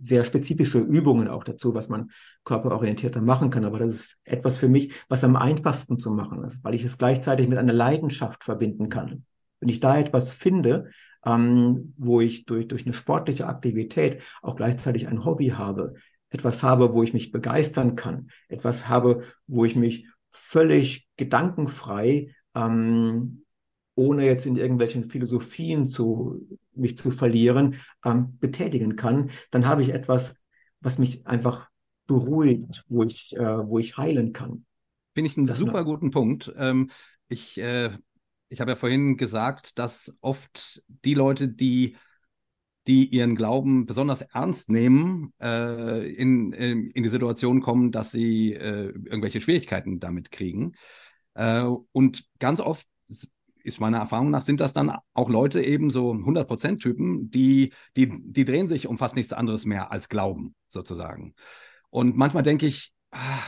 sehr 0.00 0.24
spezifische 0.24 0.78
Übungen 0.78 1.28
auch 1.28 1.44
dazu, 1.44 1.74
was 1.74 1.88
man 1.88 2.10
körperorientierter 2.44 3.20
machen 3.20 3.50
kann. 3.50 3.64
Aber 3.64 3.78
das 3.78 3.90
ist 3.90 4.16
etwas 4.24 4.56
für 4.58 4.68
mich, 4.68 4.92
was 5.08 5.24
am 5.24 5.34
einfachsten 5.34 5.98
zu 5.98 6.10
machen 6.12 6.44
ist, 6.44 6.62
weil 6.62 6.74
ich 6.74 6.84
es 6.84 6.98
gleichzeitig 6.98 7.48
mit 7.48 7.58
einer 7.58 7.72
Leidenschaft 7.72 8.44
verbinden 8.44 8.88
kann. 8.88 9.24
Wenn 9.58 9.68
ich 9.68 9.80
da 9.80 9.98
etwas 9.98 10.30
finde, 10.30 10.90
ähm, 11.24 11.94
wo 11.96 12.20
ich 12.20 12.44
durch, 12.44 12.68
durch 12.68 12.84
eine 12.84 12.94
sportliche 12.94 13.46
Aktivität 13.46 14.22
auch 14.42 14.56
gleichzeitig 14.56 15.08
ein 15.08 15.24
Hobby 15.24 15.48
habe, 15.48 15.94
etwas 16.30 16.62
habe, 16.62 16.92
wo 16.92 17.02
ich 17.02 17.12
mich 17.14 17.32
begeistern 17.32 17.96
kann, 17.96 18.30
etwas 18.48 18.88
habe, 18.88 19.22
wo 19.46 19.64
ich 19.64 19.74
mich 19.74 20.06
völlig 20.30 21.08
gedankenfrei 21.16 22.34
ähm, 22.54 23.45
ohne 23.96 24.24
jetzt 24.24 24.46
in 24.46 24.54
irgendwelchen 24.54 25.10
Philosophien 25.10 25.88
zu, 25.88 26.46
mich 26.72 26.96
zu 26.96 27.10
verlieren, 27.10 27.76
ähm, 28.04 28.38
betätigen 28.38 28.94
kann, 28.94 29.30
dann 29.50 29.66
habe 29.66 29.82
ich 29.82 29.88
etwas, 29.88 30.34
was 30.80 30.98
mich 30.98 31.26
einfach 31.26 31.68
beruhigt, 32.06 32.84
wo 32.88 33.02
ich, 33.02 33.36
äh, 33.36 33.68
wo 33.68 33.80
ich 33.80 33.96
heilen 33.96 34.32
kann. 34.32 34.64
Finde 35.14 35.30
ich 35.30 35.36
einen 35.36 35.48
das 35.48 35.58
super 35.58 35.82
guten 35.84 36.10
Punkt. 36.10 36.52
Ähm, 36.56 36.90
ich 37.28 37.58
äh, 37.58 37.90
ich 38.48 38.60
habe 38.60 38.72
ja 38.72 38.76
vorhin 38.76 39.16
gesagt, 39.16 39.78
dass 39.78 40.14
oft 40.20 40.82
die 41.04 41.14
Leute, 41.14 41.48
die 41.48 41.96
die 42.86 43.08
ihren 43.08 43.34
Glauben 43.34 43.84
besonders 43.84 44.20
ernst 44.20 44.70
nehmen, 44.70 45.32
äh, 45.40 46.08
in, 46.08 46.52
in, 46.52 46.86
in, 46.86 47.02
die 47.02 47.08
Situation 47.08 47.60
kommen, 47.60 47.90
dass 47.90 48.12
sie 48.12 48.52
äh, 48.52 48.90
irgendwelche 48.90 49.40
Schwierigkeiten 49.40 49.98
damit 49.98 50.30
kriegen. 50.30 50.76
Äh, 51.34 51.64
und 51.90 52.24
ganz 52.38 52.60
oft 52.60 52.86
ist 53.66 53.80
meiner 53.80 53.98
Erfahrung 53.98 54.30
nach, 54.30 54.42
sind 54.42 54.60
das 54.60 54.72
dann 54.72 54.96
auch 55.12 55.28
Leute 55.28 55.62
eben 55.62 55.90
so 55.90 56.12
100%-Typen, 56.12 57.30
die, 57.30 57.72
die, 57.96 58.12
die 58.22 58.44
drehen 58.44 58.68
sich 58.68 58.86
um 58.86 58.96
fast 58.96 59.16
nichts 59.16 59.32
anderes 59.32 59.66
mehr 59.66 59.90
als 59.90 60.08
Glauben, 60.08 60.54
sozusagen. 60.68 61.34
Und 61.90 62.16
manchmal 62.16 62.44
denke 62.44 62.66
ich, 62.66 62.92
ah, 63.10 63.42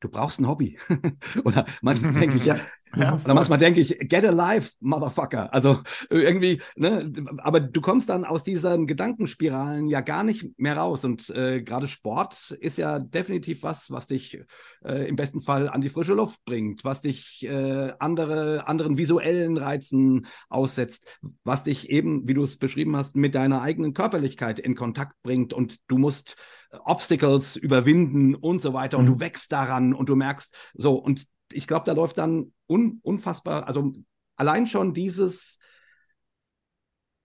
du 0.00 0.08
brauchst 0.08 0.38
ein 0.38 0.46
Hobby. 0.46 0.78
Oder 1.44 1.66
manchmal 1.82 2.12
denke 2.14 2.36
ich, 2.36 2.44
ja. 2.46 2.60
Ja, 2.96 3.18
Oder 3.24 3.34
manchmal 3.34 3.58
denke 3.58 3.80
ich, 3.80 3.98
get 4.08 4.24
alive, 4.24 4.70
Motherfucker. 4.80 5.52
Also 5.52 5.80
irgendwie, 6.10 6.60
ne, 6.76 7.12
aber 7.38 7.60
du 7.60 7.80
kommst 7.80 8.08
dann 8.08 8.24
aus 8.24 8.44
diesen 8.44 8.86
Gedankenspiralen 8.86 9.88
ja 9.88 10.00
gar 10.00 10.24
nicht 10.24 10.58
mehr 10.58 10.76
raus. 10.76 11.04
Und 11.04 11.30
äh, 11.30 11.62
gerade 11.62 11.86
Sport 11.86 12.50
ist 12.60 12.78
ja 12.78 12.98
definitiv 12.98 13.62
was, 13.62 13.90
was 13.90 14.06
dich 14.06 14.40
äh, 14.84 15.08
im 15.08 15.16
besten 15.16 15.40
Fall 15.40 15.68
an 15.68 15.80
die 15.80 15.88
frische 15.88 16.14
Luft 16.14 16.44
bringt, 16.44 16.84
was 16.84 17.00
dich 17.00 17.44
äh, 17.44 17.92
andere, 17.98 18.66
anderen 18.68 18.96
visuellen 18.96 19.56
Reizen 19.56 20.26
aussetzt, 20.48 21.18
was 21.44 21.64
dich 21.64 21.90
eben, 21.90 22.28
wie 22.28 22.34
du 22.34 22.42
es 22.42 22.56
beschrieben 22.56 22.96
hast, 22.96 23.16
mit 23.16 23.34
deiner 23.34 23.62
eigenen 23.62 23.94
Körperlichkeit 23.94 24.58
in 24.58 24.74
Kontakt 24.74 25.14
bringt 25.22 25.52
und 25.52 25.76
du 25.88 25.98
musst 25.98 26.36
Obstacles 26.84 27.56
überwinden 27.56 28.34
und 28.34 28.60
so 28.60 28.72
weiter 28.72 28.98
und 28.98 29.06
du 29.06 29.14
mhm. 29.14 29.20
wächst 29.20 29.52
daran 29.52 29.94
und 29.94 30.08
du 30.08 30.16
merkst 30.16 30.54
so 30.74 30.94
und 30.94 31.26
ich 31.52 31.66
glaube, 31.66 31.84
da 31.86 31.92
läuft 31.92 32.18
dann 32.18 32.52
un, 32.66 33.00
unfassbar, 33.02 33.66
also 33.66 33.92
allein 34.36 34.66
schon 34.66 34.94
dieses 34.94 35.58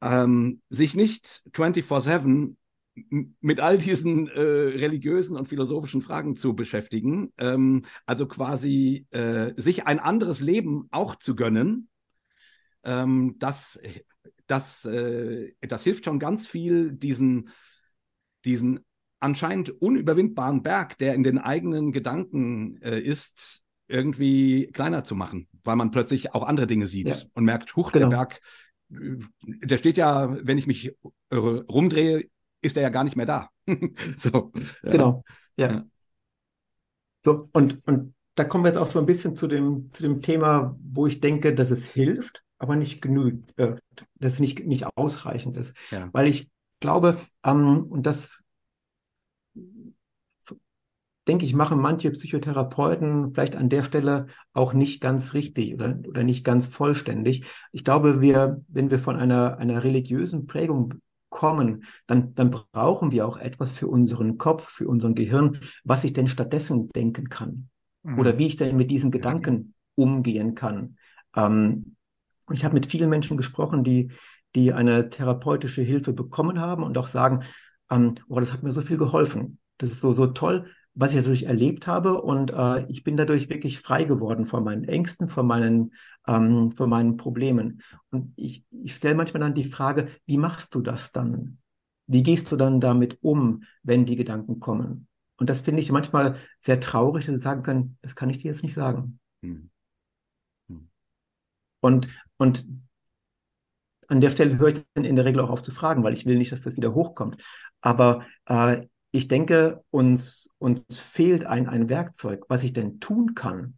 ähm, 0.01 0.61
sich 0.69 0.95
nicht 0.95 1.43
24-7 1.51 2.55
mit 3.39 3.59
all 3.59 3.77
diesen 3.77 4.27
äh, 4.27 4.41
religiösen 4.41 5.37
und 5.37 5.47
philosophischen 5.47 6.01
Fragen 6.01 6.35
zu 6.35 6.53
beschäftigen, 6.53 7.31
ähm, 7.37 7.85
also 8.05 8.27
quasi 8.27 9.07
äh, 9.11 9.53
sich 9.55 9.87
ein 9.87 9.99
anderes 9.99 10.41
Leben 10.41 10.87
auch 10.91 11.15
zu 11.15 11.35
gönnen, 11.35 11.89
ähm, 12.83 13.35
das, 13.39 13.79
das, 14.47 14.85
äh, 14.85 15.53
das 15.61 15.83
hilft 15.83 16.05
schon 16.05 16.19
ganz 16.19 16.47
viel, 16.47 16.91
diesen, 16.91 17.49
diesen 18.45 18.85
anscheinend 19.19 19.69
unüberwindbaren 19.81 20.63
Berg, 20.63 20.97
der 20.97 21.13
in 21.15 21.23
den 21.23 21.37
eigenen 21.37 21.91
Gedanken 21.91 22.81
äh, 22.81 22.99
ist, 22.99 23.63
irgendwie 23.89 24.67
kleiner 24.67 25.03
zu 25.03 25.15
machen, 25.15 25.47
weil 25.63 25.75
man 25.75 25.91
plötzlich 25.91 26.33
auch 26.33 26.43
andere 26.43 26.67
Dinge 26.67 26.87
sieht 26.87 27.07
ja. 27.07 27.15
und 27.33 27.43
merkt, 27.43 27.75
huch, 27.75 27.91
genau. 27.91 28.07
der 28.09 28.15
Berg, 28.15 28.41
der 28.89 29.77
steht 29.77 29.97
ja, 29.97 30.37
wenn 30.45 30.57
ich 30.57 30.67
mich 30.67 30.95
rumdrehe, 31.31 32.23
ist 32.61 32.77
er 32.77 32.83
ja 32.83 32.89
gar 32.89 33.03
nicht 33.03 33.15
mehr 33.15 33.25
da. 33.25 33.49
so. 34.15 34.51
Genau, 34.83 35.23
ja. 35.57 35.71
ja. 35.71 35.85
So, 37.21 37.49
und, 37.51 37.85
und 37.87 38.13
da 38.35 38.43
kommen 38.45 38.63
wir 38.63 38.69
jetzt 38.69 38.77
auch 38.77 38.87
so 38.87 38.99
ein 38.99 39.05
bisschen 39.05 39.35
zu 39.35 39.47
dem, 39.47 39.89
zu 39.91 40.03
dem 40.03 40.21
Thema, 40.21 40.77
wo 40.81 41.07
ich 41.07 41.19
denke, 41.19 41.53
dass 41.53 41.71
es 41.71 41.87
hilft, 41.87 42.43
aber 42.57 42.75
nicht 42.75 43.01
genügt, 43.01 43.57
äh, 43.57 43.75
dass 44.15 44.33
es 44.33 44.39
nicht, 44.39 44.65
nicht 44.65 44.85
ausreichend 44.95 45.57
ist. 45.57 45.75
Ja. 45.91 46.09
Weil 46.13 46.27
ich 46.27 46.49
glaube, 46.79 47.17
ähm, 47.43 47.85
und 47.89 48.05
das 48.05 48.41
denke 51.29 51.45
ich, 51.45 51.53
machen 51.53 51.79
manche 51.79 52.09
Psychotherapeuten 52.09 53.33
vielleicht 53.33 53.55
an 53.55 53.69
der 53.69 53.83
Stelle 53.83 54.25
auch 54.53 54.73
nicht 54.73 54.99
ganz 54.99 55.35
richtig 55.35 55.75
oder, 55.75 55.99
oder 56.07 56.23
nicht 56.23 56.43
ganz 56.43 56.65
vollständig. 56.65 57.45
Ich 57.71 57.83
glaube, 57.83 58.19
wir, 58.19 58.63
wenn 58.67 58.89
wir 58.89 58.97
von 58.97 59.15
einer, 59.15 59.59
einer 59.59 59.83
religiösen 59.83 60.47
Prägung 60.47 60.95
kommen, 61.29 61.83
dann, 62.07 62.33
dann 62.33 62.49
brauchen 62.49 63.11
wir 63.11 63.27
auch 63.27 63.37
etwas 63.37 63.69
für 63.69 63.87
unseren 63.87 64.39
Kopf, 64.39 64.67
für 64.69 64.87
unseren 64.87 65.13
Gehirn, 65.13 65.59
was 65.83 66.03
ich 66.03 66.13
denn 66.13 66.27
stattdessen 66.27 66.89
denken 66.89 67.29
kann. 67.29 67.69
Mhm. 68.01 68.17
Oder 68.17 68.39
wie 68.39 68.47
ich 68.47 68.55
denn 68.55 68.75
mit 68.75 68.89
diesen 68.89 69.11
Gedanken 69.11 69.75
umgehen 69.93 70.55
kann. 70.55 70.97
Ähm, 71.35 71.95
und 72.47 72.55
ich 72.55 72.65
habe 72.65 72.73
mit 72.73 72.87
vielen 72.87 73.11
Menschen 73.11 73.37
gesprochen, 73.37 73.83
die, 73.83 74.11
die 74.55 74.73
eine 74.73 75.11
therapeutische 75.11 75.83
Hilfe 75.83 76.11
bekommen 76.11 76.59
haben 76.59 76.81
und 76.81 76.97
auch 76.97 77.05
sagen, 77.05 77.43
ähm, 77.91 78.15
oh, 78.27 78.39
das 78.39 78.51
hat 78.51 78.63
mir 78.63 78.71
so 78.71 78.81
viel 78.81 78.97
geholfen. 78.97 79.59
Das 79.77 79.91
ist 79.91 80.01
so, 80.01 80.13
so 80.13 80.25
toll, 80.25 80.65
was 80.99 81.13
ich 81.13 81.21
dadurch 81.21 81.43
erlebt 81.43 81.87
habe. 81.87 82.21
Und 82.21 82.51
äh, 82.51 82.83
ich 82.89 83.05
bin 83.05 83.15
dadurch 83.15 83.49
wirklich 83.49 83.79
frei 83.79 84.03
geworden 84.03 84.45
von 84.45 84.65
meinen 84.65 84.83
Ängsten, 84.83 85.29
von 85.29 85.47
meinen, 85.47 85.93
ähm, 86.27 86.73
von 86.75 86.89
meinen 86.89 87.15
Problemen. 87.15 87.81
Und 88.11 88.33
ich, 88.35 88.65
ich 88.83 88.93
stelle 88.93 89.15
manchmal 89.15 89.39
dann 89.39 89.53
die 89.53 89.63
Frage, 89.63 90.09
wie 90.25 90.37
machst 90.37 90.75
du 90.75 90.81
das 90.81 91.13
dann? 91.13 91.59
Wie 92.05 92.21
gehst 92.21 92.51
du 92.51 92.57
dann 92.57 92.81
damit 92.81 93.17
um, 93.21 93.63
wenn 93.81 94.05
die 94.05 94.17
Gedanken 94.17 94.59
kommen? 94.59 95.07
Und 95.37 95.49
das 95.49 95.61
finde 95.61 95.79
ich 95.79 95.89
manchmal 95.89 96.35
sehr 96.59 96.81
traurig, 96.81 97.25
dass 97.25 97.35
sie 97.35 97.41
sagen 97.41 97.63
können, 97.63 97.97
das 98.01 98.17
kann 98.17 98.29
ich 98.29 98.39
dir 98.39 98.51
jetzt 98.51 98.63
nicht 98.63 98.73
sagen. 98.73 99.21
Hm. 99.41 99.69
Hm. 100.67 100.89
Und, 101.79 102.09
und 102.35 102.67
an 104.09 104.19
der 104.19 104.31
Stelle 104.31 104.57
höre 104.57 104.69
ich 104.69 104.83
dann 104.95 105.05
in 105.05 105.15
der 105.15 105.23
Regel 105.23 105.39
auch 105.39 105.49
auf 105.49 105.63
zu 105.63 105.71
fragen, 105.71 106.03
weil 106.03 106.11
ich 106.11 106.25
will 106.25 106.37
nicht, 106.37 106.51
dass 106.51 106.63
das 106.63 106.75
wieder 106.75 106.93
hochkommt. 106.93 107.41
Aber 107.79 108.25
äh, 108.47 108.85
ich 109.11 109.27
denke, 109.27 109.83
uns, 109.89 110.49
uns 110.59 110.83
fehlt 110.99 111.45
ein, 111.45 111.67
ein 111.67 111.89
Werkzeug, 111.89 112.45
was 112.47 112.63
ich 112.63 112.73
denn 112.73 112.99
tun 112.99 113.33
kann, 113.35 113.75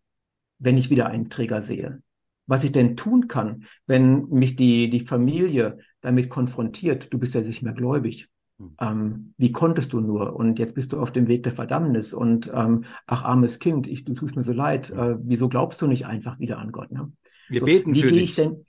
wenn 0.59 0.77
ich 0.77 0.89
wieder 0.89 1.07
einen 1.07 1.29
Träger 1.29 1.61
sehe. 1.61 2.01
Was 2.47 2.63
ich 2.63 2.71
denn 2.71 2.97
tun 2.97 3.27
kann, 3.27 3.65
wenn 3.87 4.27
mich 4.27 4.55
die, 4.55 4.89
die 4.89 4.99
Familie 5.01 5.77
damit 6.01 6.29
konfrontiert, 6.29 7.13
du 7.13 7.17
bist 7.17 7.33
ja 7.33 7.41
nicht 7.41 7.63
mehr 7.63 7.73
gläubig. 7.73 8.27
Hm. 8.57 8.75
Ähm, 8.81 9.33
wie 9.37 9.51
konntest 9.51 9.93
du 9.93 10.01
nur? 10.01 10.35
Und 10.35 10.59
jetzt 10.59 10.75
bist 10.75 10.91
du 10.91 10.99
auf 10.99 11.11
dem 11.11 11.27
Weg 11.27 11.43
der 11.43 11.53
Verdammnis 11.53 12.13
und 12.13 12.51
ähm, 12.53 12.83
ach, 13.07 13.23
armes 13.23 13.59
Kind, 13.59 13.87
ich, 13.87 14.03
du 14.03 14.13
tust 14.13 14.35
mir 14.35 14.43
so 14.43 14.51
leid, 14.51 14.89
äh, 14.89 15.15
wieso 15.21 15.47
glaubst 15.47 15.81
du 15.81 15.87
nicht 15.87 16.05
einfach 16.05 16.39
wieder 16.39 16.57
an 16.59 16.71
Gott? 16.71 16.91
Ne? 16.91 17.11
Wir 17.47 17.61
so, 17.61 17.65
beten 17.65 17.95
für 17.95 18.11
dich. 18.11 18.35
Denn, 18.35 18.65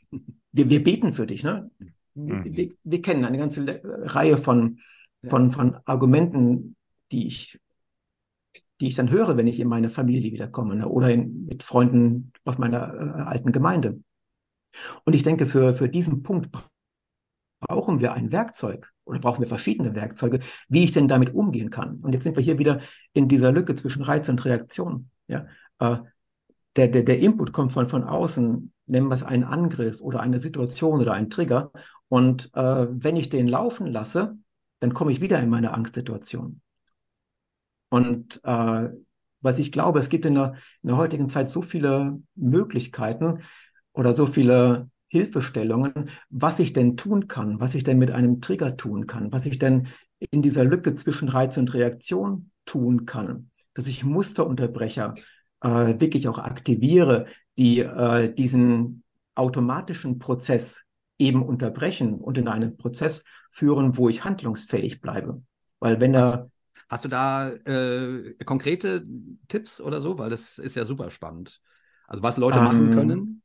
wir, 0.52 0.70
wir 0.70 0.82
beten 0.82 1.12
für 1.12 1.26
dich, 1.26 1.42
ne? 1.42 1.70
Mhm. 2.14 2.44
Wir, 2.44 2.68
wir, 2.84 3.02
kennen 3.02 3.24
eine 3.24 3.38
ganze 3.38 3.80
Reihe 3.84 4.36
von, 4.36 4.78
von, 5.28 5.50
von 5.50 5.76
Argumenten, 5.84 6.76
die 7.10 7.26
ich, 7.26 7.60
die 8.80 8.88
ich 8.88 8.94
dann 8.94 9.10
höre, 9.10 9.36
wenn 9.36 9.46
ich 9.46 9.60
in 9.60 9.68
meine 9.68 9.90
Familie 9.90 10.32
wiederkomme 10.32 10.76
ne? 10.76 10.88
oder 10.88 11.10
in, 11.10 11.46
mit 11.46 11.62
Freunden 11.62 12.32
aus 12.44 12.58
meiner 12.58 12.94
äh, 12.94 13.22
alten 13.22 13.52
Gemeinde. 13.52 14.00
Und 15.04 15.14
ich 15.14 15.22
denke, 15.22 15.46
für, 15.46 15.74
für 15.74 15.88
diesen 15.88 16.22
Punkt 16.22 16.48
brauchen 17.60 18.00
wir 18.00 18.12
ein 18.12 18.32
Werkzeug 18.32 18.92
oder 19.04 19.20
brauchen 19.20 19.40
wir 19.40 19.48
verschiedene 19.48 19.94
Werkzeuge, 19.94 20.40
wie 20.68 20.84
ich 20.84 20.92
denn 20.92 21.08
damit 21.08 21.34
umgehen 21.34 21.70
kann. 21.70 21.96
Und 22.02 22.12
jetzt 22.12 22.24
sind 22.24 22.36
wir 22.36 22.42
hier 22.42 22.58
wieder 22.58 22.80
in 23.12 23.28
dieser 23.28 23.52
Lücke 23.52 23.74
zwischen 23.74 24.02
Reiz 24.02 24.28
und 24.28 24.44
Reaktion. 24.44 25.10
Ja? 25.28 25.46
Äh, 25.78 25.98
der, 26.76 26.88
der, 26.88 27.02
der 27.02 27.18
Input 27.18 27.52
kommt 27.52 27.72
von, 27.72 27.88
von 27.88 28.04
außen. 28.04 28.72
nennen 28.86 29.08
wir 29.08 29.14
es 29.14 29.22
einen 29.22 29.44
Angriff 29.44 30.00
oder 30.00 30.20
eine 30.20 30.38
Situation 30.38 31.00
oder 31.00 31.12
einen 31.12 31.30
Trigger. 31.30 31.70
Und 32.08 32.50
äh, 32.54 32.86
wenn 32.90 33.16
ich 33.16 33.28
den 33.28 33.48
laufen 33.48 33.86
lasse, 33.86 34.36
dann 34.82 34.94
komme 34.94 35.12
ich 35.12 35.20
wieder 35.20 35.38
in 35.38 35.48
meine 35.48 35.74
Angstsituation. 35.74 36.60
Und 37.88 38.40
äh, 38.42 38.88
was 39.40 39.58
ich 39.58 39.70
glaube, 39.70 40.00
es 40.00 40.08
gibt 40.08 40.24
in 40.24 40.34
der, 40.34 40.54
in 40.82 40.88
der 40.88 40.96
heutigen 40.96 41.28
Zeit 41.28 41.50
so 41.50 41.62
viele 41.62 42.20
Möglichkeiten 42.34 43.42
oder 43.92 44.12
so 44.12 44.26
viele 44.26 44.90
Hilfestellungen, 45.06 46.10
was 46.30 46.58
ich 46.58 46.72
denn 46.72 46.96
tun 46.96 47.28
kann, 47.28 47.60
was 47.60 47.74
ich 47.74 47.84
denn 47.84 47.98
mit 47.98 48.10
einem 48.10 48.40
Trigger 48.40 48.76
tun 48.76 49.06
kann, 49.06 49.30
was 49.30 49.46
ich 49.46 49.58
denn 49.58 49.88
in 50.30 50.42
dieser 50.42 50.64
Lücke 50.64 50.94
zwischen 50.94 51.28
Reiz 51.28 51.56
und 51.58 51.74
Reaktion 51.74 52.50
tun 52.64 53.06
kann, 53.06 53.50
dass 53.74 53.86
ich 53.86 54.04
Musterunterbrecher 54.04 55.14
äh, 55.60 56.00
wirklich 56.00 56.28
auch 56.28 56.38
aktiviere, 56.38 57.26
die 57.56 57.80
äh, 57.80 58.32
diesen 58.32 59.04
automatischen 59.34 60.18
Prozess 60.18 60.82
eben 61.22 61.42
unterbrechen 61.42 62.14
und 62.14 62.36
in 62.38 62.48
einen 62.48 62.76
Prozess 62.76 63.24
führen, 63.50 63.96
wo 63.96 64.08
ich 64.08 64.24
handlungsfähig 64.24 65.00
bleibe. 65.00 65.42
Weil 65.78 66.00
wenn 66.00 66.14
er 66.14 66.50
Hast 66.92 67.06
du 67.06 67.08
da 67.08 67.48
äh, 67.50 68.34
konkrete 68.44 69.02
Tipps 69.48 69.80
oder 69.80 70.02
so? 70.02 70.18
Weil 70.18 70.28
das 70.28 70.58
ist 70.58 70.76
ja 70.76 70.84
super 70.84 71.10
spannend. 71.10 71.58
Also 72.06 72.22
was 72.22 72.36
Leute 72.36 72.58
ähm, 72.58 72.64
machen 72.64 72.90
können? 72.92 73.42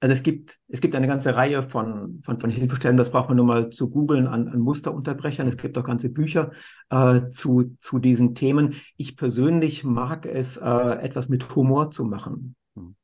Also 0.00 0.12
es 0.12 0.22
gibt, 0.22 0.58
es 0.68 0.82
gibt 0.82 0.94
eine 0.94 1.06
ganze 1.06 1.34
Reihe 1.34 1.62
von, 1.62 2.20
von, 2.22 2.38
von 2.38 2.50
Hilfestellungen, 2.50 2.98
das 2.98 3.10
braucht 3.10 3.28
man 3.28 3.38
nur 3.38 3.46
mal 3.46 3.70
zu 3.70 3.88
googeln 3.88 4.26
an, 4.26 4.48
an 4.48 4.58
Musterunterbrechern. 4.58 5.48
Es 5.48 5.56
gibt 5.56 5.78
auch 5.78 5.84
ganze 5.84 6.10
Bücher 6.10 6.50
äh, 6.90 7.26
zu, 7.28 7.74
zu 7.78 7.98
diesen 8.00 8.34
Themen. 8.34 8.74
Ich 8.98 9.16
persönlich 9.16 9.82
mag 9.82 10.26
es, 10.26 10.58
äh, 10.58 10.98
etwas 11.00 11.30
mit 11.30 11.54
Humor 11.56 11.90
zu 11.90 12.04
machen. 12.04 12.54
Hm. 12.76 12.96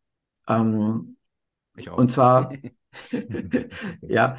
Ähm, 0.47 1.17
ich 1.75 1.89
auch. 1.89 1.97
Und 1.97 2.13
zwar, 2.13 2.53
ja, 4.03 4.37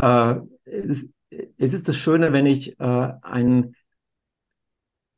äh, 0.00 0.34
es, 0.64 1.10
es, 1.56 1.74
ist 1.74 1.88
das 1.88 1.96
Schöne, 1.96 2.32
wenn 2.32 2.46
ich 2.46 2.78
äh, 2.78 3.12
ein 3.22 3.74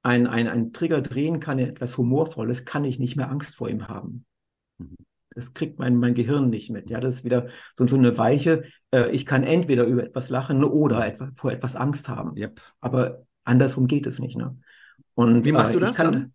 ein, 0.06 0.28
ein, 0.28 0.46
ein 0.46 0.72
Trigger 0.72 1.02
drehen 1.02 1.40
kann 1.40 1.58
etwas 1.58 1.98
Humorvolles, 1.98 2.64
kann 2.64 2.84
ich 2.84 3.00
nicht 3.00 3.16
mehr 3.16 3.28
Angst 3.28 3.56
vor 3.56 3.68
ihm 3.68 3.88
haben. 3.88 4.24
Mhm. 4.78 4.96
Das 5.30 5.52
kriegt 5.52 5.78
mein, 5.78 5.96
mein 5.96 6.14
Gehirn 6.14 6.48
nicht 6.48 6.70
mit. 6.70 6.88
Ja, 6.88 7.00
das 7.00 7.16
ist 7.16 7.24
wieder 7.24 7.48
so, 7.74 7.86
so 7.86 7.96
eine 7.96 8.16
Weiche. 8.16 8.62
Äh, 8.92 9.10
ich 9.10 9.26
kann 9.26 9.42
entweder 9.42 9.84
über 9.84 10.04
etwas 10.04 10.30
lachen 10.30 10.62
oder 10.62 11.04
etwa, 11.04 11.30
vor 11.34 11.50
etwas 11.50 11.74
Angst 11.74 12.08
haben. 12.08 12.38
Yep. 12.38 12.60
Aber 12.80 13.26
andersrum 13.44 13.88
geht 13.88 14.06
es 14.06 14.20
nicht. 14.20 14.38
Ne? 14.38 14.56
Und, 15.14 15.44
Wie 15.44 15.52
machst 15.52 15.72
äh, 15.72 15.74
du 15.74 15.80
das 15.80 15.96
kann, 15.96 16.12
dann? 16.12 16.34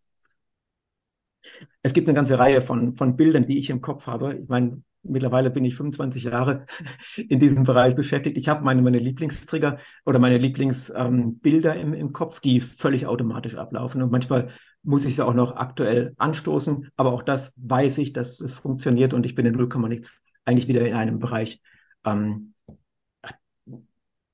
Es 1.82 1.94
gibt 1.94 2.08
eine 2.10 2.16
ganze 2.16 2.38
Reihe 2.38 2.62
von, 2.62 2.96
von 2.96 3.16
Bildern, 3.16 3.48
die 3.48 3.58
ich 3.58 3.70
im 3.70 3.82
Kopf 3.82 4.06
habe. 4.06 4.36
Ich 4.36 4.50
meine, 4.50 4.84
Mittlerweile 5.04 5.50
bin 5.50 5.66
ich 5.66 5.76
25 5.76 6.26
Jahre 6.26 6.66
in 7.18 7.40
diesem 7.40 7.64
Bereich 7.64 7.96
beschäftigt. 7.96 8.38
Ich 8.38 8.48
habe 8.50 8.64
meine, 8.64 8.82
meine 8.82 9.00
Lieblingstrigger 9.00 9.80
oder 10.06 10.20
meine 10.20 10.38
Lieblingsbilder 10.38 11.76
ähm, 11.76 11.88
im, 11.88 11.94
im 11.94 12.14
Kopf, 12.14 12.40
die 12.40 12.62
völlig 12.62 13.08
automatisch 13.08 13.56
ablaufen. 13.56 14.02
Und 14.02 14.12
manchmal 14.12 14.50
muss 14.84 15.06
ich 15.06 15.16
sie 15.16 15.26
auch 15.26 15.34
noch 15.34 15.56
aktuell 15.56 16.14
anstoßen. 16.18 16.90
Aber 16.96 17.14
auch 17.14 17.24
das 17.24 17.52
weiß 17.56 17.98
ich, 17.98 18.14
dass 18.14 18.40
es 18.40 18.54
funktioniert 18.54 19.14
und 19.14 19.26
ich 19.26 19.36
bin 19.36 19.46
in 19.46 19.56
0, 19.56 19.70
nichts 19.90 20.14
eigentlich 20.46 20.68
wieder 20.68 20.88
in 20.88 20.94
einem 20.94 21.20
Bereich. 21.20 21.62
Ähm, 22.06 22.54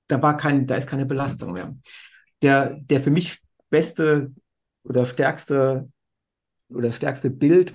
da 0.07 0.21
war 0.21 0.37
kein, 0.37 0.67
da 0.67 0.75
ist 0.75 0.87
keine 0.87 1.05
Belastung 1.05 1.53
mehr. 1.53 1.75
Der, 2.41 2.75
der 2.75 3.01
für 3.01 3.11
mich 3.11 3.39
beste 3.69 4.33
oder 4.83 5.05
stärkste 5.05 5.89
oder 6.69 6.91
stärkste 6.91 7.29
Bild 7.29 7.73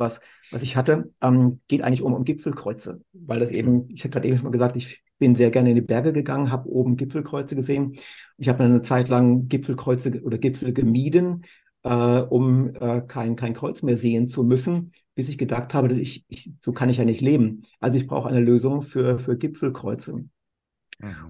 was, 0.00 0.20
was 0.50 0.62
ich 0.62 0.76
hatte, 0.76 1.12
ähm, 1.20 1.60
geht 1.68 1.82
eigentlich 1.82 2.02
um, 2.02 2.14
um 2.14 2.24
Gipfelkreuze, 2.24 3.02
weil 3.12 3.38
das 3.38 3.52
eben, 3.52 3.88
ich 3.90 4.02
hatte 4.02 4.10
gerade 4.10 4.26
eben 4.26 4.36
schon 4.36 4.44
mal 4.44 4.50
gesagt, 4.50 4.76
ich 4.76 5.02
bin 5.18 5.36
sehr 5.36 5.50
gerne 5.50 5.70
in 5.70 5.76
die 5.76 5.82
Berge 5.82 6.12
gegangen, 6.12 6.50
habe 6.50 6.68
oben 6.68 6.96
Gipfelkreuze 6.96 7.54
gesehen. 7.54 7.92
Ich 8.38 8.48
habe 8.48 8.64
eine 8.64 8.82
Zeit 8.82 9.08
lang 9.08 9.48
Gipfelkreuze 9.48 10.22
oder 10.22 10.38
Gipfel 10.38 10.72
gemieden, 10.72 11.44
äh, 11.84 12.20
um 12.20 12.74
äh, 12.74 13.02
kein, 13.02 13.36
kein 13.36 13.54
Kreuz 13.54 13.82
mehr 13.82 13.96
sehen 13.96 14.26
zu 14.26 14.42
müssen, 14.42 14.92
bis 15.14 15.28
ich 15.28 15.38
gedacht 15.38 15.74
habe, 15.74 15.88
dass 15.88 15.98
ich, 15.98 16.24
ich 16.28 16.50
so 16.64 16.72
kann 16.72 16.88
ich 16.88 16.96
ja 16.96 17.04
nicht 17.04 17.20
leben. 17.20 17.60
Also 17.78 17.96
ich 17.96 18.06
brauche 18.06 18.28
eine 18.28 18.40
Lösung 18.40 18.82
für, 18.82 19.18
für 19.18 19.36
Gipfelkreuze. 19.36 20.14
Mhm. 20.14 20.28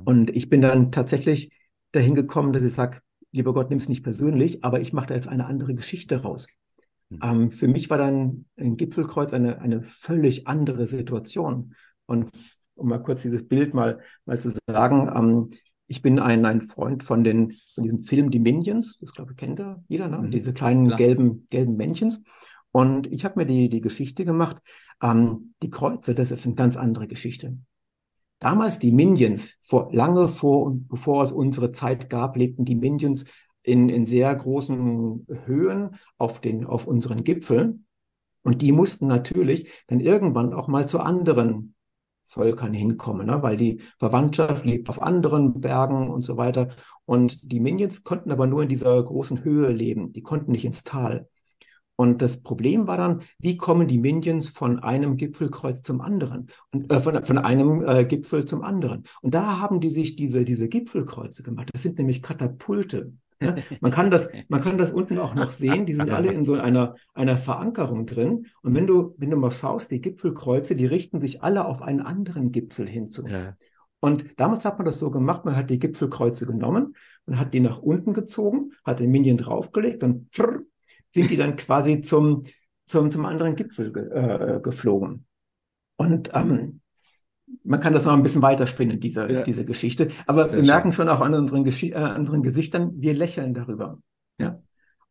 Und 0.05 0.31
ich 0.37 0.49
bin 0.49 0.61
dann 0.61 0.93
tatsächlich 0.93 1.51
dahin 1.93 2.15
gekommen, 2.15 2.53
dass 2.53 2.63
ich 2.63 2.73
sage, 2.73 3.01
lieber 3.33 3.53
Gott, 3.53 3.71
nimm 3.71 3.79
es 3.79 3.89
nicht 3.89 4.03
persönlich, 4.03 4.65
aber 4.65 4.81
ich 4.81 4.93
mache 4.93 5.09
da 5.09 5.15
jetzt 5.15 5.29
eine 5.29 5.47
andere 5.47 5.75
Geschichte 5.75 6.23
raus. 6.23 6.47
Mhm. 7.11 7.19
Ähm, 7.23 7.53
für 7.53 7.69
mich 7.69 7.91
war 7.91 7.99
dann 7.99 8.47
ein 8.57 8.77
Gipfelkreuz 8.77 9.33
eine, 9.33 9.61
eine 9.61 9.83
völlig 9.83 10.47
andere 10.47 10.87
Situation. 10.87 11.75
Und 12.07 12.31
um 12.75 12.89
mal 12.89 12.99
kurz 12.99 13.23
dieses 13.23 13.47
Bild 13.47 13.75
mal, 13.75 14.01
mal 14.25 14.41
zu 14.41 14.53
sagen, 14.67 15.11
ähm, 15.15 15.51
ich 15.87 16.03
bin 16.03 16.21
ein, 16.21 16.47
ein 16.47 16.61
Freund 16.61 17.03
von, 17.03 17.25
den, 17.25 17.53
von 17.75 17.83
diesem 17.83 18.01
Film 18.01 18.31
Die 18.31 18.39
Minions, 18.39 18.99
das 19.01 19.13
glaube 19.13 19.33
ich 19.33 19.37
kennt 19.37 19.59
ja 19.59 19.83
jeder, 19.89 20.09
ne? 20.09 20.19
Mhm. 20.19 20.31
diese 20.31 20.53
kleinen 20.53 20.97
gelben, 20.97 21.47
gelben 21.51 21.77
Männchens. 21.77 22.23
Und 22.73 23.13
ich 23.13 23.25
habe 23.25 23.41
mir 23.41 23.47
die, 23.47 23.69
die 23.69 23.81
Geschichte 23.81 24.25
gemacht, 24.25 24.59
ähm, 25.03 25.55
die 25.63 25.71
Kreuze, 25.71 26.15
das 26.15 26.31
ist 26.31 26.47
eine 26.47 26.55
ganz 26.55 26.77
andere 26.77 27.09
Geschichte. 27.09 27.59
Damals 28.39 28.79
die 28.79 28.93
Minions, 28.93 29.57
vor, 29.61 29.91
lange 29.93 30.29
vor 30.29 30.63
und 30.63 30.89
bevor 30.89 31.25
es 31.25 31.33
unsere 31.33 31.73
Zeit 31.73 32.09
gab, 32.09 32.37
lebten 32.37 32.65
die 32.65 32.77
Minions 32.77 33.25
in, 33.63 33.89
in 33.89 34.07
sehr 34.07 34.35
großen 34.35 35.27
Höhen 35.45 35.97
auf, 36.19 36.41
den, 36.41 36.67
auf 36.67 36.87
unseren 36.87 37.25
Gipfeln. 37.25 37.87
Und 38.43 38.63
die 38.63 38.73
mussten 38.73 39.07
natürlich 39.07 39.71
dann 39.87 40.01
irgendwann 40.01 40.55
auch 40.55 40.67
mal 40.67 40.89
zu 40.89 41.01
anderen 41.01 41.75
Völkern 42.25 42.73
hinkommen, 42.73 43.27
ne? 43.27 43.43
weil 43.43 43.57
die 43.57 43.81
Verwandtschaft 43.99 44.65
lebt 44.65 44.89
auf 44.89 45.03
anderen 45.03 45.61
Bergen 45.61 46.09
und 46.09 46.23
so 46.23 46.37
weiter. 46.37 46.69
Und 47.05 47.53
die 47.53 47.61
Minions 47.61 48.05
konnten 48.05 48.31
aber 48.31 48.47
nur 48.47 48.63
in 48.63 48.69
dieser 48.69 49.03
großen 49.03 49.43
Höhe 49.43 49.71
leben. 49.73 50.13
Die 50.13 50.23
konnten 50.23 50.53
nicht 50.53 50.65
ins 50.65 50.85
Tal. 50.85 51.29
Und 51.97 52.23
das 52.23 52.41
Problem 52.43 52.87
war 52.87 52.97
dann, 52.97 53.21
wie 53.39 53.59
kommen 53.59 53.87
die 53.87 53.99
Minions 53.99 54.49
von 54.49 54.79
einem 54.79 55.19
Gipfelkreuz 55.19 55.83
zum 55.83 56.01
anderen 56.01 56.47
und 56.73 56.91
äh, 56.91 56.99
von, 56.99 57.23
von 57.25 57.37
einem 57.37 57.87
äh, 57.87 58.07
Gipfel 58.07 58.47
zum 58.47 58.63
anderen. 58.63 59.05
Und 59.21 59.35
da 59.35 59.61
haben 59.61 59.81
die 59.81 59.91
sich 59.91 60.17
diese, 60.17 60.47
diese 60.47 60.71
Gipfelkreuze 60.71 61.43
gemacht. 61.43 61.69
Das 61.75 61.83
sind 61.83 61.99
nämlich 61.99 62.23
Katapulte. 62.23 63.13
Ja, 63.43 63.55
man, 63.81 63.91
kann 63.91 64.11
das, 64.11 64.29
man 64.49 64.61
kann 64.61 64.79
das 64.79 64.91
unten 64.91 65.19
auch 65.19 65.35
noch 65.35 65.51
sehen, 65.51 65.87
die 65.87 65.95
sind 65.95 66.11
alle 66.11 66.33
in 66.33 66.45
so 66.45 66.55
einer, 66.55 66.95
einer 67.15 67.37
Verankerung 67.37 68.07
drin. 68.07 68.47
Und 68.63 68.75
wenn 68.75 68.87
du, 68.87 69.15
wenn 69.19 69.31
du 69.31 69.37
mal 69.37 69.51
schaust, 69.51 69.91
die 69.91 70.01
Gipfelkreuze, 70.01 70.77
die 70.77 70.87
richten 70.87 71.21
sich 71.21 71.43
alle 71.43 71.65
auf 71.65 71.83
einen 71.83 72.01
anderen 72.01 72.53
Gipfel 72.53 72.89
hinzu. 72.89 73.27
Ja. 73.27 73.57
Und 74.01 74.41
damals 74.41 74.65
hat 74.65 74.79
man 74.79 74.87
das 74.87 74.99
so 74.99 75.11
gemacht, 75.11 75.45
man 75.45 75.57
hat 75.57 75.69
die 75.69 75.79
Gipfelkreuze 75.79 76.47
genommen 76.47 76.95
und 77.27 77.39
hat 77.39 77.53
die 77.53 77.61
nach 77.61 77.79
unten 77.79 78.15
gezogen, 78.15 78.73
hat 78.85 79.01
den 79.01 79.11
Minion 79.11 79.37
draufgelegt 79.37 80.03
und 80.03 80.33
pfrr, 80.33 80.61
sind 81.11 81.31
die 81.31 81.37
dann 81.37 81.57
quasi 81.57 82.01
zum, 82.01 82.45
zum, 82.87 83.11
zum 83.11 83.27
anderen 83.27 83.57
Gipfel 83.57 83.93
ge, 83.93 84.09
äh, 84.11 84.61
geflogen. 84.63 85.27
Und 85.97 86.31
ähm, 86.35 86.80
man 87.65 87.81
kann 87.81 87.93
das 87.93 88.05
noch 88.05 88.13
ein 88.13 88.23
bisschen 88.23 88.43
weiterspinnen, 88.43 89.01
diese, 89.01 89.31
ja. 89.31 89.43
diese 89.43 89.65
Geschichte. 89.65 90.09
Aber 90.27 90.49
Sehr 90.49 90.61
wir 90.61 90.67
merken 90.67 90.93
schon 90.93 91.09
auch 91.09 91.21
an 91.21 91.35
unseren, 91.35 91.65
Gesch 91.65 91.83
äh, 91.83 92.15
unseren 92.17 92.43
Gesichtern, 92.43 92.93
wir 92.97 93.15
lächeln 93.15 93.55
darüber. 93.55 93.99
Ja. 94.39 94.61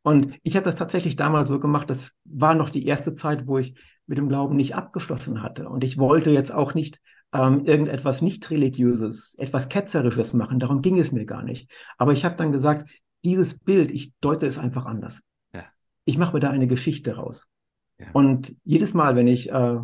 Und 0.02 0.40
ich 0.44 0.56
habe 0.56 0.66
das 0.66 0.76
tatsächlich 0.76 1.16
damals 1.16 1.49
so 1.49 1.60
gemacht, 1.60 1.90
das 1.90 2.11
war 2.24 2.56
noch 2.56 2.70
die 2.70 2.86
erste 2.86 3.16
Zeit, 3.16 3.48
wo 3.48 3.57
ich 3.57 3.76
mit 4.07 4.18
dem 4.18 4.30
Glauben 4.30 4.56
nicht 4.56 4.76
abgeschlossen 4.76 5.44
hatte. 5.44 5.70
Und 5.70 5.84
ich 5.84 5.98
wollte 5.98 6.32
jetzt 6.32 6.52
auch 6.52 6.74
nicht 6.74 6.99
ähm, 7.34 7.66
irgendetwas 7.66 8.22
nicht 8.22 8.49
religiöses, 8.49 9.36
etwas 9.38 9.70
ketzerisches 9.70 10.34
machen. 10.34 10.60
Darum 10.60 10.82
ging 10.82 10.99
es 10.99 11.11
mir 11.11 11.26
gar 11.26 11.44
nicht. 11.44 11.70
Aber 11.98 12.14
ich 12.14 12.26
habe 12.26 12.36
dann 12.36 12.52
gesagt, 12.52 12.90
dieses 13.24 13.60
Bild, 13.60 13.91
ich 13.91 14.14
deute 14.22 14.48
es 14.48 14.57
einfach 14.57 14.86
anders. 14.86 15.22
Ja. 15.53 15.66
Ich 16.06 16.18
mache 16.18 16.34
mir 16.34 16.40
da 16.40 16.49
eine 16.49 16.68
Geschichte 16.68 17.18
raus. 17.18 17.48
Ja. 17.99 18.07
Und 18.14 18.56
jedes 18.64 18.94
Mal, 18.94 19.16
wenn 19.16 19.28
ich 19.28 19.52
äh, 19.52 19.80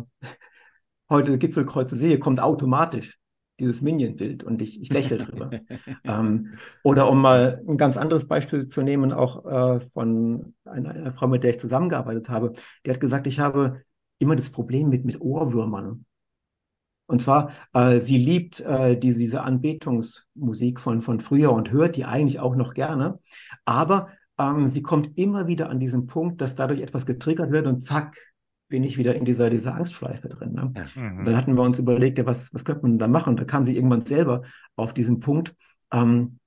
heute 1.08 1.38
Gipfelkreuze 1.38 1.96
sehe, 1.96 2.18
kommt 2.18 2.40
automatisch 2.40 3.18
dieses 3.58 3.80
Minion-Bild 3.80 4.44
und 4.44 4.60
ich, 4.60 4.80
ich 4.80 4.92
lächle 4.92 5.18
drüber. 5.18 5.50
ähm, 6.04 6.54
oder 6.82 7.10
um 7.10 7.20
mal 7.22 7.62
ein 7.66 7.78
ganz 7.78 7.96
anderes 7.96 8.28
Beispiel 8.28 8.68
zu 8.68 8.82
nehmen, 8.82 9.12
auch 9.12 9.46
äh, 9.46 9.80
von 9.92 10.54
einer, 10.64 10.90
einer, 10.90 11.12
Frau, 11.12 11.26
mit 11.26 11.42
der 11.42 11.50
ich 11.50 11.60
zusammengearbeitet 11.60 12.28
habe, 12.28 12.52
die 12.84 12.90
hat 12.90 13.00
gesagt, 13.00 13.26
ich 13.26 13.38
habe 13.38 13.82
immer 14.18 14.36
das 14.36 14.50
Problem 14.50 14.88
mit, 14.90 15.04
mit 15.04 15.20
Ohrwürmern. 15.20 16.04
Und 17.06 17.22
zwar, 17.22 17.52
äh, 17.72 18.00
sie 18.00 18.18
liebt 18.18 18.60
äh, 18.60 18.98
diese, 18.98 19.20
diese 19.20 19.42
Anbetungsmusik 19.42 20.80
von, 20.80 21.02
von 21.02 21.20
früher 21.20 21.52
und 21.52 21.70
hört 21.70 21.96
die 21.96 22.04
eigentlich 22.04 22.40
auch 22.40 22.56
noch 22.56 22.74
gerne. 22.74 23.20
Aber 23.64 24.08
ähm, 24.38 24.66
sie 24.66 24.82
kommt 24.82 25.16
immer 25.16 25.46
wieder 25.46 25.70
an 25.70 25.78
diesen 25.78 26.06
Punkt, 26.06 26.40
dass 26.40 26.56
dadurch 26.56 26.80
etwas 26.80 27.06
getriggert 27.06 27.52
wird 27.52 27.66
und 27.68 27.80
zack, 27.80 28.16
bin 28.68 28.84
ich 28.84 28.98
wieder 28.98 29.14
in 29.14 29.24
dieser, 29.24 29.50
dieser 29.50 29.74
Angstschleife 29.74 30.28
drin. 30.28 30.52
Ne? 30.52 30.72
Mhm. 30.94 31.24
Dann 31.24 31.36
hatten 31.36 31.54
wir 31.54 31.62
uns 31.62 31.78
überlegt, 31.78 32.18
ja, 32.18 32.26
was, 32.26 32.52
was 32.52 32.64
könnte 32.64 32.82
man 32.82 32.98
da 32.98 33.08
machen? 33.08 33.30
Und 33.30 33.40
da 33.40 33.44
kam 33.44 33.64
sie 33.64 33.76
irgendwann 33.76 34.04
selber 34.04 34.42
auf 34.74 34.92
diesen 34.92 35.20
Punkt. 35.20 35.54
Ähm, 35.92 36.38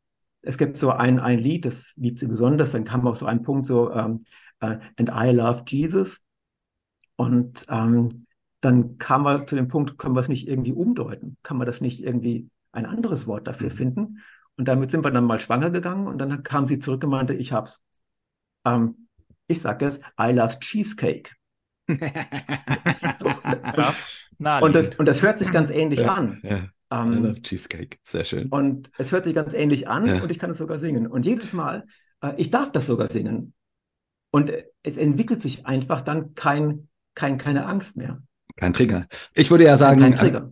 es 0.42 0.58
gibt 0.58 0.78
so 0.78 0.92
ein, 0.92 1.20
ein 1.20 1.40
Lied, 1.40 1.66
das 1.66 1.94
liebt 1.96 2.20
sie 2.20 2.28
besonders. 2.28 2.72
Dann 2.72 2.84
kam 2.84 3.06
auch 3.08 3.16
so 3.16 3.26
ein 3.26 3.42
Punkt 3.42 3.66
so, 3.66 3.92
ähm, 3.92 4.26
uh, 4.64 4.78
And 4.98 5.10
I 5.14 5.32
love 5.32 5.64
Jesus. 5.68 6.22
Und 7.16 7.66
ähm, 7.70 8.26
dann 8.62 8.98
kam 8.98 9.24
man 9.24 9.48
zu 9.48 9.56
dem 9.56 9.68
Punkt, 9.68 9.98
können 9.98 10.16
wir 10.16 10.22
es 10.22 10.30
nicht 10.30 10.48
irgendwie 10.48 10.74
umdeuten? 10.74 11.38
Kann 11.44 11.58
man 11.58 11.68
das 11.68 11.82
nicht 11.82 12.04
irgendwie 12.04 12.50
ein 12.72 12.86
anderes 12.86 13.28
Wort 13.28 13.48
dafür 13.48 13.70
mhm. 13.70 13.76
finden? 13.76 14.18
Und 14.58 14.68
damit 14.68 14.92
sind 14.92 15.06
wir 15.06 15.12
dann 15.12 15.26
mal 15.26 15.40
schwanger 15.40 15.70
gegangen 15.70 16.08
und 16.08 16.18
dann 16.18 16.44
kam 16.44 16.68
sie 16.68 16.80
zurück 16.80 17.04
und 17.04 17.12
meinte, 17.12 17.34
ich 17.34 17.54
hab's. 17.54 17.84
Ähm, 18.66 19.08
ich 19.48 19.62
sage 19.62 19.86
es, 19.86 20.00
I 20.20 20.32
love 20.32 20.60
Cheesecake. 20.60 21.32
so, 23.20 23.30
ja, 24.40 24.60
und, 24.60 24.76
das, 24.76 24.96
und 24.96 25.08
das 25.08 25.22
hört 25.22 25.40
sich 25.40 25.52
ganz 25.52 25.70
ähnlich 25.70 26.02
ja, 26.02 26.14
an. 26.14 26.40
Ja. 26.44 26.70
Um, 26.92 27.14
I 27.14 27.18
ähm, 27.18 27.24
love 27.24 27.42
Cheesecake, 27.42 27.98
sehr 28.04 28.24
schön. 28.24 28.50
Und 28.50 28.90
es 28.98 29.12
hört 29.12 29.26
sich 29.26 29.36
ganz 29.36 29.54
ähnlich 29.54 29.88
an 29.88 30.08
ja. 30.08 30.24
und 30.24 30.32
ich 30.32 30.40
kann 30.40 30.52
es 30.52 30.58
sogar 30.58 30.80
singen. 30.80 31.08
Und 31.08 31.26
jedes 31.26 31.54
Mal, 31.54 31.86
äh, 32.22 32.34
ich 32.38 32.50
darf 32.50 32.72
das 32.72 32.88
sogar 32.88 33.10
singen. 33.10 33.54
Und 34.32 34.52
es 34.84 34.98
entwickelt 34.98 35.42
sich 35.42 35.66
einfach 35.66 36.02
dann 36.02 36.34
kein, 36.36 36.88
kein, 37.16 37.38
keine 37.38 37.66
Angst 37.66 37.98
mehr. 37.98 38.22
Kein 38.56 38.74
Trigger. 38.74 39.06
Ich 39.34 39.50
würde 39.52 39.66
ja 39.66 39.78
sagen, 39.78 40.02
kein 40.02 40.16
Trigger. 40.16 40.52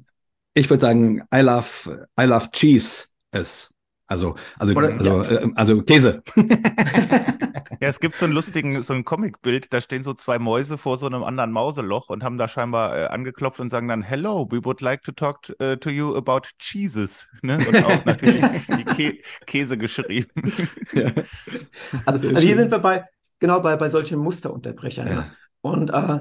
ich 0.53 0.69
würde 0.69 0.81
sagen, 0.81 1.23
I 1.33 1.39
love, 1.39 2.07
I 2.19 2.23
love 2.25 2.49
cheese 2.51 3.07
ist. 3.31 3.73
Also, 4.07 4.35
also, 4.57 4.73
Oder, 4.73 4.93
also, 4.93 5.23
ja. 5.23 5.31
äh, 5.31 5.51
also 5.55 5.81
Käse. 5.81 6.23
Ja, 7.79 7.89
es 7.89 7.99
gibt 7.99 8.15
so 8.15 8.25
ein 8.25 8.31
lustigen, 8.31 8.81
so 8.81 8.93
ein 8.93 9.05
Comicbild, 9.05 9.71
da 9.71 9.81
stehen 9.81 10.03
so 10.03 10.13
zwei 10.13 10.39
Mäuse 10.39 10.77
vor 10.77 10.97
so 10.97 11.05
einem 11.05 11.23
anderen 11.23 11.51
Mauseloch 11.51 12.09
und 12.09 12.23
haben 12.23 12.37
da 12.37 12.47
scheinbar 12.47 12.97
äh, 12.97 13.05
angeklopft 13.05 13.59
und 13.59 13.69
sagen 13.69 13.87
dann, 13.87 14.01
Hello, 14.01 14.47
we 14.49 14.63
would 14.63 14.81
like 14.81 15.03
to 15.03 15.11
talk 15.11 15.43
to, 15.43 15.53
uh, 15.61 15.75
to 15.75 15.91
you 15.91 16.15
about 16.15 16.41
cheeses. 16.57 17.27
Ne? 17.43 17.57
Und 17.57 17.85
auch 17.85 18.05
natürlich 18.05 18.43
die 18.69 18.83
Kä 18.83 19.21
Käse 19.45 19.77
geschrieben. 19.77 20.51
Ja. 20.93 21.11
Also, 22.05 22.29
also, 22.29 22.39
hier 22.39 22.55
sind 22.55 22.71
wir 22.71 22.79
bei, 22.79 23.05
genau 23.39 23.59
bei, 23.59 23.75
bei 23.75 23.89
solchen 23.89 24.17
Musterunterbrechern. 24.19 25.07
Ja. 25.07 25.31
Und 25.61 25.91
äh, 25.91 26.19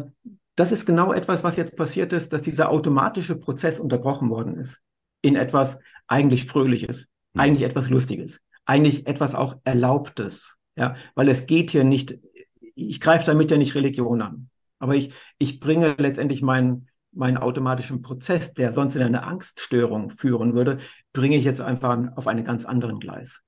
das 0.57 0.73
ist 0.73 0.85
genau 0.85 1.13
etwas, 1.13 1.43
was 1.43 1.57
jetzt 1.57 1.77
passiert 1.77 2.13
ist, 2.13 2.33
dass 2.33 2.43
dieser 2.43 2.71
automatische 2.71 3.37
Prozess 3.37 3.81
unterbrochen 3.81 4.29
worden 4.29 4.57
ist. 4.57 4.81
In 5.23 5.37
etwas 5.37 5.79
eigentlich 6.07 6.45
Fröhliches. 6.45 7.07
Eigentlich 7.37 7.69
etwas 7.69 7.91
Lustiges, 7.91 8.41
eigentlich 8.65 9.07
etwas 9.07 9.35
auch 9.35 9.57
Erlaubtes. 9.65 10.59
Ja, 10.77 10.95
weil 11.15 11.29
es 11.29 11.47
geht 11.47 11.71
hier 11.71 11.85
nicht, 11.85 12.19
ich 12.75 13.01
greife 13.01 13.25
damit 13.25 13.51
ja 13.51 13.57
nicht 13.57 13.75
Religion 13.75 14.21
an. 14.21 14.51
Aber 14.79 14.95
ich, 14.95 15.13
ich 15.39 15.59
bringe 15.59 15.95
letztendlich 15.99 16.43
meinen, 16.43 16.89
meinen 17.13 17.39
automatischen 17.39 18.03
Prozess, 18.03 18.53
der 18.53 18.73
sonst 18.73 18.95
in 18.95 19.03
eine 19.03 19.23
Angststörung 19.23 20.11
führen 20.11 20.55
würde, 20.55 20.79
bringe 21.15 21.37
ich 21.37 21.45
jetzt 21.45 21.63
einfach 21.63 21.97
auf 22.17 22.27
einen 22.27 22.45
ganz 22.45 22.67
anderen 22.67 23.01
Gleis. 23.01 23.41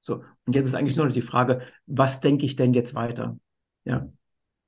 So, 0.00 0.22
und 0.44 0.54
jetzt 0.54 0.66
ist 0.66 0.74
eigentlich 0.74 0.96
nur 0.96 1.06
noch 1.06 1.14
die 1.14 1.22
Frage, 1.22 1.62
was 1.86 2.20
denke 2.20 2.44
ich 2.44 2.54
denn 2.54 2.74
jetzt 2.74 2.94
weiter? 2.94 3.38
Ja. 3.84 4.08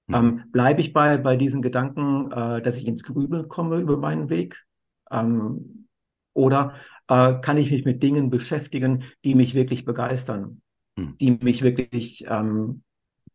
Mhm. 0.07 0.15
Ähm, 0.15 0.45
Bleibe 0.51 0.81
ich 0.81 0.93
bei, 0.93 1.19
bei 1.19 1.37
diesen 1.37 1.63
Gedanken, 1.63 2.33
äh, 2.33 2.63
dass 2.63 2.77
ich 2.77 2.87
ins 2.87 3.05
Grübeln 3.05 3.49
komme 3.49 3.77
über 3.79 3.99
meinen 3.99 4.31
Weg? 4.31 4.65
Ähm, 5.11 5.87
oder 6.33 6.75
äh, 7.09 7.35
kann 7.41 7.57
ich 7.57 7.71
mich 7.71 7.85
mit 7.85 8.03
Dingen 8.03 8.31
beschäftigen, 8.31 9.05
die 9.25 9.35
mich 9.35 9.55
wirklich 9.55 9.85
begeistern? 9.85 10.61
Hm. 10.99 11.17
die 11.21 11.39
mich 11.41 11.63
wirklich 11.63 12.27
ähm, 12.29 12.83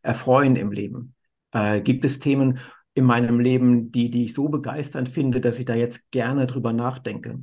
erfreuen 0.02 0.56
im 0.56 0.70
Leben? 0.70 1.14
Äh, 1.52 1.80
gibt 1.80 2.04
es 2.04 2.18
Themen 2.18 2.58
in 2.92 3.04
meinem 3.04 3.40
Leben, 3.40 3.90
die, 3.90 4.10
die 4.10 4.26
ich 4.26 4.34
so 4.34 4.48
begeisternd 4.48 5.08
finde, 5.08 5.40
dass 5.40 5.58
ich 5.58 5.64
da 5.64 5.74
jetzt 5.74 6.10
gerne 6.10 6.46
drüber 6.46 6.72
nachdenke? 6.72 7.40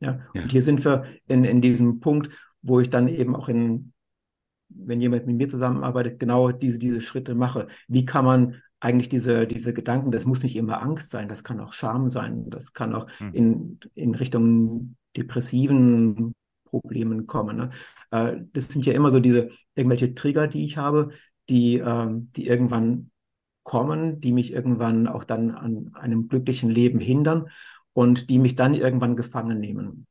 Ja? 0.00 0.20
ja. 0.32 0.42
Und 0.42 0.52
hier 0.52 0.62
sind 0.62 0.84
wir 0.84 1.04
in, 1.26 1.44
in 1.44 1.60
diesem 1.60 2.00
Punkt, 2.00 2.30
wo 2.62 2.80
ich 2.80 2.88
dann 2.88 3.08
eben 3.08 3.34
auch 3.34 3.48
in, 3.48 3.92
wenn 4.68 5.00
jemand 5.00 5.26
mit 5.26 5.36
mir 5.36 5.48
zusammenarbeitet, 5.48 6.20
genau 6.20 6.52
diese, 6.52 6.78
diese 6.78 7.00
Schritte 7.00 7.34
mache. 7.34 7.66
Wie 7.88 8.04
kann 8.04 8.24
man 8.24 8.62
eigentlich 8.80 9.08
diese, 9.08 9.46
diese 9.46 9.72
Gedanken, 9.72 10.12
das 10.12 10.24
muss 10.24 10.42
nicht 10.42 10.56
immer 10.56 10.82
Angst 10.82 11.10
sein, 11.10 11.28
das 11.28 11.42
kann 11.42 11.60
auch 11.60 11.72
Scham 11.72 12.08
sein, 12.08 12.48
das 12.50 12.74
kann 12.74 12.94
auch 12.94 13.08
hm. 13.18 13.32
in, 13.32 13.80
in 13.94 14.14
Richtung 14.14 14.96
depressiven 15.16 16.34
Problemen 16.64 17.26
kommen. 17.26 17.56
Ne? 17.56 17.70
Äh, 18.10 18.36
das 18.52 18.68
sind 18.68 18.84
ja 18.86 18.92
immer 18.92 19.10
so 19.10 19.20
diese 19.20 19.48
irgendwelche 19.74 20.14
Trigger, 20.14 20.46
die 20.46 20.64
ich 20.64 20.76
habe, 20.76 21.10
die, 21.48 21.78
ähm, 21.78 22.32
die 22.32 22.46
irgendwann 22.46 23.10
kommen, 23.62 24.20
die 24.20 24.32
mich 24.32 24.52
irgendwann 24.52 25.06
auch 25.06 25.24
dann 25.24 25.50
an 25.50 25.94
einem 25.94 26.28
glücklichen 26.28 26.70
Leben 26.70 27.00
hindern 27.00 27.48
und 27.92 28.28
die 28.28 28.38
mich 28.38 28.56
dann 28.56 28.74
irgendwann 28.74 29.16
gefangen 29.16 29.60
nehmen. 29.60 30.06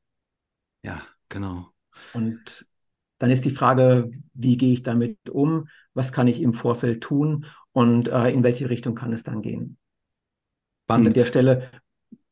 Ja, 0.84 1.04
genau. 1.30 1.68
Und 2.14 2.66
dann 3.20 3.30
ist 3.30 3.46
die 3.46 3.52
Frage, 3.52 4.12
wie 4.34 4.58
gehe 4.58 4.74
ich 4.74 4.84
damit 4.84 5.30
um? 5.30 5.68
Was 5.94 6.12
kann 6.12 6.28
ich 6.28 6.42
im 6.42 6.54
Vorfeld 6.54 7.02
tun? 7.02 7.46
Und 7.72 8.08
äh, 8.08 8.30
in 8.32 8.44
welche 8.44 8.70
Richtung 8.70 8.96
kann 8.96 9.14
es 9.14 9.24
dann 9.24 9.42
gehen? 9.42 9.78
Spannend. 10.86 11.06
Und 11.06 11.12
an 11.12 11.14
der 11.14 11.26
Stelle 11.26 11.72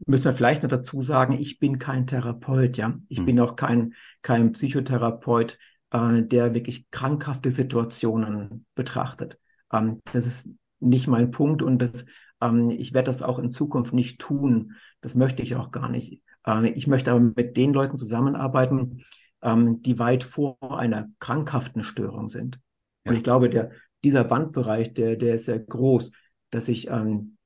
müssen 0.05 0.25
wir 0.25 0.33
vielleicht 0.33 0.63
noch 0.63 0.69
dazu 0.69 1.01
sagen, 1.01 1.33
ich 1.33 1.59
bin 1.59 1.79
kein 1.79 2.07
Therapeut, 2.07 2.77
ja. 2.77 2.97
Ich 3.07 3.19
mhm. 3.19 3.25
bin 3.25 3.39
auch 3.39 3.55
kein, 3.55 3.93
kein 4.21 4.51
Psychotherapeut, 4.51 5.57
äh, 5.91 6.23
der 6.23 6.53
wirklich 6.53 6.89
krankhafte 6.91 7.51
Situationen 7.51 8.65
betrachtet. 8.75 9.39
Ähm, 9.71 10.01
das 10.11 10.25
ist 10.25 10.49
nicht 10.79 11.07
mein 11.07 11.31
Punkt 11.31 11.61
und 11.61 11.79
das, 11.79 12.05
ähm, 12.41 12.69
ich 12.69 12.93
werde 12.93 13.11
das 13.11 13.21
auch 13.21 13.39
in 13.39 13.51
Zukunft 13.51 13.93
nicht 13.93 14.19
tun. 14.19 14.75
Das 15.01 15.15
möchte 15.15 15.43
ich 15.43 15.55
auch 15.55 15.71
gar 15.71 15.89
nicht. 15.89 16.21
Äh, 16.45 16.69
ich 16.69 16.87
möchte 16.87 17.11
aber 17.11 17.19
mit 17.19 17.57
den 17.57 17.73
Leuten 17.73 17.97
zusammenarbeiten, 17.97 19.03
ähm, 19.41 19.81
die 19.81 19.99
weit 19.99 20.23
vor 20.23 20.57
einer 20.61 21.09
krankhaften 21.19 21.83
Störung 21.83 22.29
sind. 22.29 22.59
Ja. 23.05 23.11
Und 23.11 23.17
ich 23.17 23.23
glaube, 23.23 23.49
der, 23.49 23.71
dieser 24.03 24.23
Bandbereich, 24.23 24.93
der, 24.93 25.15
der 25.15 25.35
ist 25.35 25.45
sehr 25.45 25.59
groß, 25.59 26.11
dass 26.49 26.67
ich 26.67 26.89
ähm, 26.89 27.37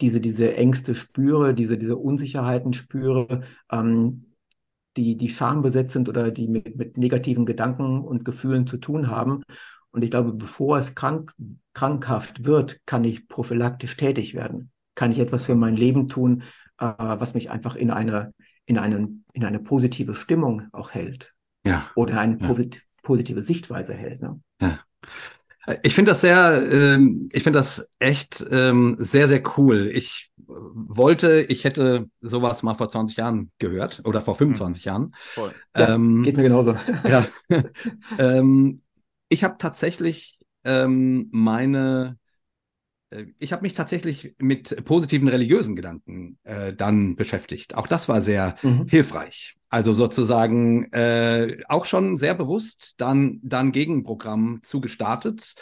diese, 0.00 0.20
diese 0.20 0.56
Ängste 0.56 0.94
spüre, 0.94 1.54
diese, 1.54 1.78
diese 1.78 1.96
Unsicherheiten 1.96 2.72
spüre, 2.72 3.42
ähm, 3.70 4.34
die, 4.96 5.16
die 5.16 5.28
schambesetzt 5.28 5.92
sind 5.92 6.08
oder 6.08 6.30
die 6.30 6.48
mit, 6.48 6.76
mit 6.76 6.96
negativen 6.96 7.46
Gedanken 7.46 8.00
und 8.00 8.24
Gefühlen 8.24 8.66
zu 8.66 8.78
tun 8.78 9.08
haben. 9.08 9.42
Und 9.90 10.02
ich 10.02 10.10
glaube, 10.10 10.32
bevor 10.32 10.78
es 10.78 10.94
krank, 10.94 11.32
krankhaft 11.72 12.44
wird, 12.44 12.80
kann 12.86 13.04
ich 13.04 13.28
prophylaktisch 13.28 13.96
tätig 13.96 14.34
werden. 14.34 14.70
Kann 14.94 15.10
ich 15.10 15.18
etwas 15.18 15.44
für 15.44 15.54
mein 15.54 15.76
Leben 15.76 16.08
tun, 16.08 16.42
äh, 16.78 16.92
was 16.96 17.34
mich 17.34 17.50
einfach 17.50 17.76
in 17.76 17.90
eine, 17.90 18.34
in, 18.66 18.78
einen, 18.78 19.24
in 19.32 19.44
eine 19.44 19.60
positive 19.60 20.14
Stimmung 20.14 20.68
auch 20.72 20.90
hält. 20.90 21.34
Ja. 21.64 21.90
Oder 21.94 22.20
eine 22.20 22.38
ja. 22.38 22.46
posit 22.46 22.82
positive 23.02 23.40
Sichtweise 23.40 23.94
hält. 23.94 24.20
Ne? 24.20 24.38
Ja. 24.60 24.80
Ich 25.82 25.94
finde 25.94 26.12
das 26.12 26.20
sehr, 26.20 26.62
ähm, 26.70 27.28
ich 27.32 27.42
finde 27.42 27.58
das 27.58 27.90
echt 27.98 28.44
ähm, 28.50 28.96
sehr, 28.98 29.28
sehr 29.28 29.42
cool. 29.56 29.90
Ich 29.92 30.30
wollte, 30.46 31.40
ich 31.40 31.64
hätte 31.64 32.08
sowas 32.20 32.62
mal 32.62 32.74
vor 32.74 32.88
20 32.88 33.16
Jahren 33.16 33.50
gehört 33.58 34.02
oder 34.04 34.22
vor 34.22 34.34
25 34.34 34.84
mhm. 34.84 34.88
Jahren. 34.88 35.14
Voll. 35.16 35.52
Ja, 35.76 35.94
ähm, 35.94 36.22
geht 36.22 36.36
mir 36.36 36.42
genauso. 36.42 36.74
ja. 37.08 37.24
ähm, 38.18 38.82
ich 39.28 39.44
habe 39.44 39.56
tatsächlich 39.58 40.38
ähm, 40.64 41.28
meine 41.32 42.17
ich 43.38 43.52
habe 43.52 43.62
mich 43.62 43.72
tatsächlich 43.72 44.34
mit 44.38 44.84
positiven 44.84 45.28
religiösen 45.28 45.76
Gedanken 45.76 46.38
äh, 46.44 46.72
dann 46.74 47.16
beschäftigt. 47.16 47.74
Auch 47.74 47.86
das 47.86 48.08
war 48.08 48.20
sehr 48.20 48.56
mhm. 48.62 48.86
hilfreich. 48.86 49.56
Also 49.70 49.92
sozusagen 49.92 50.92
äh, 50.92 51.58
auch 51.68 51.84
schon 51.84 52.16
sehr 52.16 52.34
bewusst 52.34 52.94
dann 52.98 53.40
dann 53.42 53.72
Gegenprogramm 53.72 54.60
zugestartet. 54.62 55.54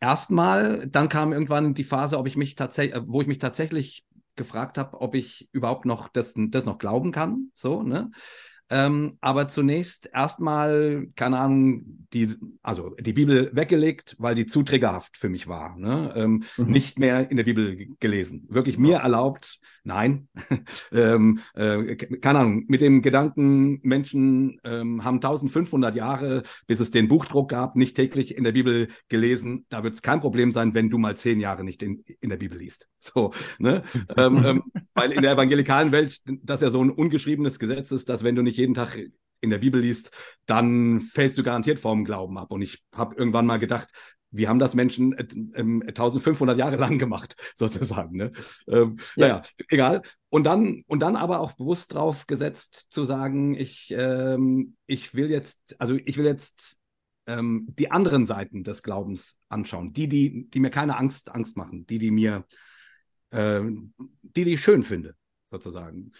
Erstmal, 0.00 0.86
dann 0.86 1.08
kam 1.08 1.32
irgendwann 1.32 1.74
die 1.74 1.84
Phase, 1.84 2.18
ob 2.18 2.26
ich 2.26 2.36
mich 2.36 2.56
tatsächlich, 2.56 3.02
wo 3.06 3.22
ich 3.22 3.26
mich 3.26 3.38
tatsächlich 3.38 4.04
gefragt 4.36 4.78
habe, 4.78 5.00
ob 5.00 5.14
ich 5.14 5.48
überhaupt 5.52 5.86
noch 5.86 6.08
das, 6.08 6.34
das 6.36 6.66
noch 6.66 6.78
glauben 6.78 7.12
kann. 7.12 7.50
So, 7.54 7.82
ne? 7.82 8.10
Ähm, 8.70 9.18
aber 9.20 9.48
zunächst 9.48 10.08
erstmal, 10.12 11.08
keine 11.16 11.38
Ahnung, 11.38 12.06
die, 12.14 12.34
also 12.62 12.94
die 12.98 13.12
Bibel 13.12 13.50
weggelegt, 13.52 14.16
weil 14.18 14.34
die 14.34 14.46
zu 14.46 14.62
triggerhaft 14.62 15.16
für 15.16 15.28
mich 15.28 15.48
war. 15.48 15.76
Ne? 15.76 16.12
Ähm, 16.16 16.44
mhm. 16.56 16.66
Nicht 16.66 16.98
mehr 16.98 17.30
in 17.30 17.36
der 17.36 17.44
Bibel 17.44 17.88
gelesen. 18.00 18.46
Wirklich 18.48 18.78
mir 18.78 18.98
erlaubt, 18.98 19.60
nein. 19.82 20.28
ähm, 20.92 21.40
äh, 21.54 21.96
keine 21.96 22.38
Ahnung, 22.38 22.64
mit 22.68 22.80
dem 22.80 23.02
Gedanken, 23.02 23.80
Menschen 23.82 24.60
ähm, 24.64 25.04
haben 25.04 25.16
1500 25.16 25.94
Jahre, 25.94 26.42
bis 26.66 26.80
es 26.80 26.90
den 26.90 27.08
Buchdruck 27.08 27.50
gab, 27.50 27.76
nicht 27.76 27.96
täglich 27.96 28.36
in 28.36 28.44
der 28.44 28.52
Bibel 28.52 28.88
gelesen. 29.08 29.66
Da 29.68 29.82
wird 29.82 29.94
es 29.94 30.02
kein 30.02 30.20
Problem 30.20 30.52
sein, 30.52 30.74
wenn 30.74 30.88
du 30.88 30.98
mal 30.98 31.16
zehn 31.16 31.38
Jahre 31.38 31.64
nicht 31.64 31.82
in, 31.82 32.04
in 32.20 32.30
der 32.30 32.38
Bibel 32.38 32.58
liest. 32.58 32.88
So, 33.04 33.34
ne? 33.58 33.82
Ähm, 34.16 34.42
ähm, 34.46 34.62
weil 34.94 35.12
in 35.12 35.20
der 35.20 35.32
evangelikalen 35.32 35.92
Welt 35.92 36.22
das 36.24 36.62
ja 36.62 36.70
so 36.70 36.82
ein 36.82 36.88
ungeschriebenes 36.88 37.58
Gesetz 37.58 37.90
ist, 37.90 38.08
dass 38.08 38.24
wenn 38.24 38.34
du 38.34 38.40
nicht 38.40 38.58
jeden 38.64 38.74
Tag 38.74 38.98
in 39.40 39.50
der 39.50 39.58
Bibel 39.58 39.80
liest, 39.80 40.10
dann 40.46 41.00
fällst 41.00 41.36
du 41.38 41.42
garantiert 41.42 41.78
vom 41.78 42.04
Glauben 42.04 42.38
ab. 42.38 42.50
Und 42.50 42.62
ich 42.62 42.82
habe 42.94 43.14
irgendwann 43.14 43.46
mal 43.46 43.58
gedacht, 43.58 43.90
wie 44.30 44.48
haben 44.48 44.58
das 44.58 44.74
Menschen 44.74 45.12
äh, 45.12 45.26
äh, 45.54 45.88
1500 45.88 46.58
Jahre 46.58 46.76
lang 46.76 46.98
gemacht, 46.98 47.36
sozusagen. 47.54 48.16
Ne? 48.16 48.32
Ähm, 48.66 48.96
ja. 49.16 49.28
Naja, 49.28 49.42
egal. 49.68 50.02
Und 50.28 50.44
dann, 50.44 50.82
und 50.86 51.00
dann 51.00 51.14
aber 51.14 51.40
auch 51.40 51.52
bewusst 51.52 51.94
drauf 51.94 52.26
gesetzt 52.26 52.86
zu 52.88 53.04
sagen, 53.04 53.54
ich, 53.54 53.94
ähm, 53.96 54.76
ich 54.86 55.14
will 55.14 55.30
jetzt, 55.30 55.76
also 55.78 55.94
ich 55.94 56.16
will 56.16 56.24
jetzt 56.24 56.78
ähm, 57.26 57.66
die 57.78 57.90
anderen 57.90 58.26
Seiten 58.26 58.64
des 58.64 58.82
Glaubens 58.82 59.36
anschauen, 59.48 59.92
die, 59.92 60.08
die, 60.08 60.50
die 60.50 60.60
mir 60.60 60.70
keine 60.70 60.96
Angst, 60.96 61.30
Angst 61.30 61.56
machen, 61.56 61.86
die, 61.86 61.98
die 61.98 62.10
mir 62.10 62.44
äh, 63.30 63.62
die, 64.22 64.44
die 64.44 64.54
ich 64.54 64.62
schön 64.62 64.82
finde, 64.82 65.14
sozusagen. 65.44 66.12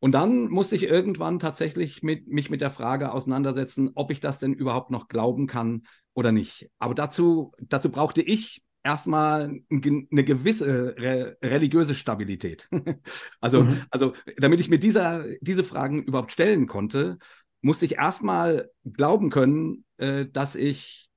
Und 0.00 0.12
dann 0.12 0.48
musste 0.48 0.76
ich 0.76 0.84
irgendwann 0.84 1.38
tatsächlich 1.38 2.02
mit, 2.02 2.26
mich 2.26 2.48
mit 2.48 2.62
der 2.62 2.70
Frage 2.70 3.12
auseinandersetzen, 3.12 3.90
ob 3.94 4.10
ich 4.10 4.20
das 4.20 4.38
denn 4.38 4.54
überhaupt 4.54 4.90
noch 4.90 5.08
glauben 5.08 5.46
kann 5.46 5.82
oder 6.14 6.32
nicht. 6.32 6.70
Aber 6.78 6.94
dazu, 6.94 7.52
dazu 7.60 7.90
brauchte 7.90 8.22
ich 8.22 8.62
erstmal 8.82 9.60
eine 9.70 10.24
gewisse 10.24 10.96
re 10.96 11.36
religiöse 11.42 11.94
Stabilität. 11.94 12.66
also, 13.40 13.64
mhm. 13.64 13.82
also, 13.90 14.14
damit 14.38 14.58
ich 14.60 14.70
mir 14.70 14.78
dieser, 14.78 15.26
diese 15.42 15.64
Fragen 15.64 16.02
überhaupt 16.02 16.32
stellen 16.32 16.66
konnte, 16.66 17.18
musste 17.60 17.84
ich 17.84 17.96
erstmal 17.96 18.70
glauben 18.90 19.28
können, 19.28 19.84
äh, 19.98 20.24
dass 20.26 20.56
ich 20.56 21.10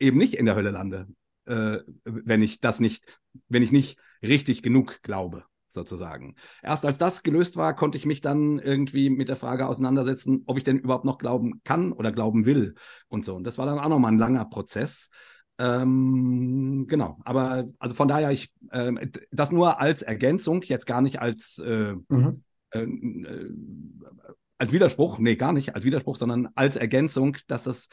eben 0.00 0.16
nicht 0.16 0.36
in 0.36 0.46
der 0.46 0.54
Hölle 0.54 0.70
lande, 0.70 1.06
äh, 1.44 1.80
wenn 2.04 2.40
ich 2.40 2.60
das 2.60 2.80
nicht, 2.80 3.04
wenn 3.48 3.62
ich 3.62 3.72
nicht 3.72 3.98
richtig 4.22 4.62
genug 4.62 5.02
glaube 5.02 5.44
sozusagen. 5.72 6.34
Erst 6.62 6.84
als 6.84 6.98
das 6.98 7.22
gelöst 7.22 7.56
war, 7.56 7.74
konnte 7.74 7.98
ich 7.98 8.06
mich 8.06 8.20
dann 8.20 8.58
irgendwie 8.58 9.10
mit 9.10 9.28
der 9.28 9.36
Frage 9.36 9.66
auseinandersetzen, 9.66 10.42
ob 10.46 10.58
ich 10.58 10.64
denn 10.64 10.78
überhaupt 10.78 11.04
noch 11.04 11.18
glauben 11.18 11.60
kann 11.64 11.92
oder 11.92 12.12
glauben 12.12 12.44
will 12.44 12.74
und 13.08 13.24
so. 13.24 13.34
Und 13.34 13.44
das 13.44 13.58
war 13.58 13.66
dann 13.66 13.78
auch 13.78 13.88
nochmal 13.88 14.12
ein 14.12 14.18
langer 14.18 14.44
Prozess. 14.44 15.10
Ähm, 15.58 16.86
genau, 16.88 17.18
aber 17.24 17.68
also 17.78 17.94
von 17.94 18.08
daher, 18.08 18.30
ich 18.32 18.50
äh, 18.70 18.92
das 19.30 19.52
nur 19.52 19.80
als 19.80 20.02
Ergänzung, 20.02 20.62
jetzt 20.62 20.86
gar 20.86 21.02
nicht 21.02 21.20
als, 21.20 21.58
äh, 21.58 21.94
mhm. 22.08 22.42
äh, 22.70 22.80
äh, 22.80 23.50
als 24.58 24.72
Widerspruch, 24.72 25.18
nee, 25.18 25.36
gar 25.36 25.52
nicht 25.52 25.74
als 25.74 25.84
Widerspruch, 25.84 26.16
sondern 26.16 26.48
als 26.54 26.76
Ergänzung, 26.76 27.36
dass 27.48 27.64
das 27.64 27.88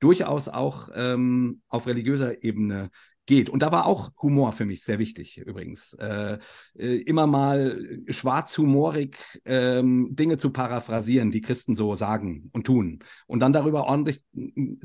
durchaus 0.00 0.48
auch 0.48 0.88
ähm, 0.94 1.62
auf 1.68 1.86
religiöser 1.86 2.42
Ebene 2.42 2.90
geht. 3.26 3.48
Und 3.48 3.60
da 3.60 3.70
war 3.72 3.86
auch 3.86 4.10
Humor 4.20 4.52
für 4.52 4.64
mich 4.64 4.82
sehr 4.82 4.98
wichtig 4.98 5.38
übrigens. 5.38 5.94
Äh, 5.94 6.38
äh, 6.76 6.96
immer 7.02 7.26
mal 7.26 8.00
schwarzhumorig 8.08 9.16
ähm, 9.44 10.08
Dinge 10.10 10.38
zu 10.38 10.50
paraphrasieren, 10.50 11.30
die 11.30 11.40
Christen 11.40 11.74
so 11.74 11.94
sagen 11.94 12.50
und 12.52 12.66
tun. 12.66 13.00
Und 13.26 13.40
dann 13.40 13.52
darüber 13.52 13.84
ordentlich 13.84 14.22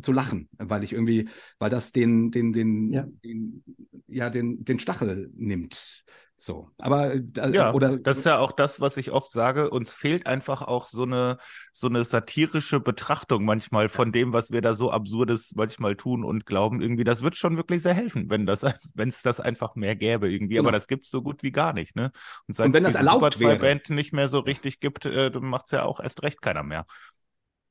zu 0.01 0.11
lachen, 0.11 0.49
weil 0.57 0.83
ich 0.83 0.93
irgendwie, 0.93 1.29
weil 1.59 1.69
das 1.69 1.91
den, 1.91 2.31
den, 2.31 2.53
den, 2.53 2.93
ja, 2.93 3.05
den, 3.23 3.63
ja, 4.07 4.29
den, 4.29 4.63
den 4.63 4.79
Stachel 4.79 5.31
nimmt. 5.35 6.03
So, 6.39 6.69
aber 6.77 7.15
äh, 7.15 7.21
ja, 7.51 7.73
oder 7.73 7.97
das 7.97 8.19
ist 8.19 8.25
ja 8.25 8.37
auch 8.37 8.51
das, 8.51 8.79
was 8.79 8.95
ich 8.97 9.11
oft 9.11 9.31
sage. 9.31 9.71
Uns 9.71 9.91
fehlt 9.91 10.27
einfach 10.27 10.61
auch 10.61 10.85
so 10.85 11.01
eine 11.01 11.39
so 11.73 11.87
eine 11.87 12.03
satirische 12.03 12.79
Betrachtung 12.79 13.43
manchmal 13.43 13.89
von 13.89 14.11
dem, 14.11 14.33
was 14.33 14.51
wir 14.51 14.61
da 14.61 14.75
so 14.75 14.91
absurdes 14.91 15.53
manchmal 15.55 15.95
tun 15.95 16.23
und 16.23 16.45
glauben. 16.45 16.79
Irgendwie, 16.79 17.03
das 17.03 17.23
wird 17.23 17.37
schon 17.37 17.57
wirklich 17.57 17.81
sehr 17.81 17.95
helfen, 17.95 18.29
wenn 18.29 18.45
das 18.45 18.63
wenn 18.93 19.09
es 19.09 19.23
das 19.23 19.39
einfach 19.39 19.73
mehr 19.75 19.95
gäbe 19.95 20.31
irgendwie. 20.31 20.55
Genau. 20.55 20.69
Aber 20.69 20.71
das 20.71 20.87
gibt 20.87 21.05
es 21.05 21.11
so 21.11 21.23
gut 21.23 21.41
wie 21.41 21.51
gar 21.51 21.73
nicht, 21.73 21.95
ne? 21.95 22.11
Und, 22.47 22.59
und 22.59 22.73
wenn 22.73 22.83
das 22.83 22.93
erlaubt 22.93 23.39
wäre, 23.39 23.57
Band 23.57 23.89
nicht 23.89 24.13
mehr 24.13 24.29
so 24.29 24.37
richtig 24.37 24.79
gibt, 24.79 25.05
äh, 25.05 25.31
macht 25.39 25.65
es 25.65 25.71
ja 25.71 25.83
auch 25.83 25.99
erst 25.99 26.21
recht 26.21 26.41
keiner 26.43 26.61
mehr. 26.61 26.85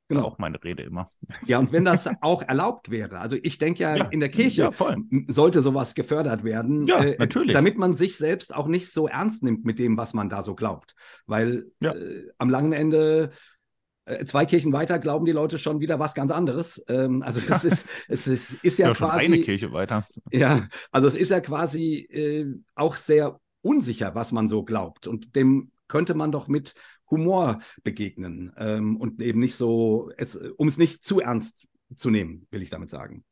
Genau. 0.09 0.23
Auch 0.23 0.39
meine 0.39 0.62
Rede 0.62 0.85
immer. 0.85 1.11
Ja, 1.47 1.59
und 1.59 1.73
wenn 1.73 1.85
das 1.85 2.09
auch 2.20 2.43
erlaubt 2.43 2.91
wäre, 2.91 3.19
also 3.19 3.37
ich 3.43 3.59
denke 3.59 3.83
ja, 3.83 3.97
ja, 3.97 4.05
in 4.05 4.20
der 4.20 4.28
Kirche 4.28 4.70
ja, 4.70 4.97
sollte 5.27 5.62
sowas 5.62 5.95
gefördert 5.97 6.45
werden, 6.45 6.87
ja, 6.87 7.03
äh, 7.03 7.16
natürlich. 7.19 7.53
damit 7.53 7.77
man 7.77 7.93
sich 7.93 8.16
selbst 8.16 8.55
auch 8.55 8.69
nicht 8.69 8.93
so 8.93 9.09
ernst 9.09 9.43
nimmt 9.43 9.65
mit 9.65 9.81
dem, 9.81 9.97
was 9.97 10.15
man 10.15 10.28
da 10.28 10.45
so 10.45 10.55
glaubt. 10.55 10.95
Weil 11.27 11.66
ja. 11.81 11.93
äh, 11.93 12.28
am 12.39 12.51
langen 12.51 12.73
Ende 12.73 13.31
äh, 14.05 14.24
zwei 14.24 14.47
Kirchen 14.47 14.73
weiter 14.73 15.01
glauben 15.01 15.27
die 15.27 15.33
Leute 15.33 15.59
schon 15.59 15.81
wieder 15.81 15.99
was 15.99 16.15
ganz 16.15 16.31
anderes. 16.31 16.85
Ähm, 16.89 17.23
also 17.23 17.41
es 17.49 17.65
ist, 17.65 18.05
es 18.09 18.27
ist, 18.28 18.55
ist 18.65 18.78
ja, 18.78 18.89
ja 18.89 18.95
quasi. 18.95 19.24
eine 19.24 19.41
Kirche 19.41 19.73
weiter. 19.73 20.07
Ja, 20.31 20.69
also 20.93 21.09
es 21.09 21.16
ist 21.16 21.31
ja 21.31 21.41
quasi 21.41 22.07
äh, 22.12 22.47
auch 22.77 22.95
sehr 22.95 23.41
unsicher, 23.61 24.15
was 24.15 24.31
man 24.31 24.47
so 24.47 24.62
glaubt. 24.62 25.09
Und 25.09 25.35
dem 25.35 25.73
könnte 25.89 26.15
man 26.15 26.31
doch 26.31 26.47
mit 26.47 26.74
Humor 27.11 27.61
begegnen 27.83 28.53
ähm, 28.57 28.97
und 28.97 29.23
eben 29.23 29.41
nicht 29.41 29.57
so, 29.57 30.11
um 30.57 30.69
es 30.69 30.78
nicht 30.78 31.05
zu 31.05 31.20
ernst 31.20 31.66
zu 31.95 32.11
nehmen, 32.11 32.47
will 32.51 32.62
ich 32.62 32.70
damit 32.70 32.91
sagen. 32.91 33.24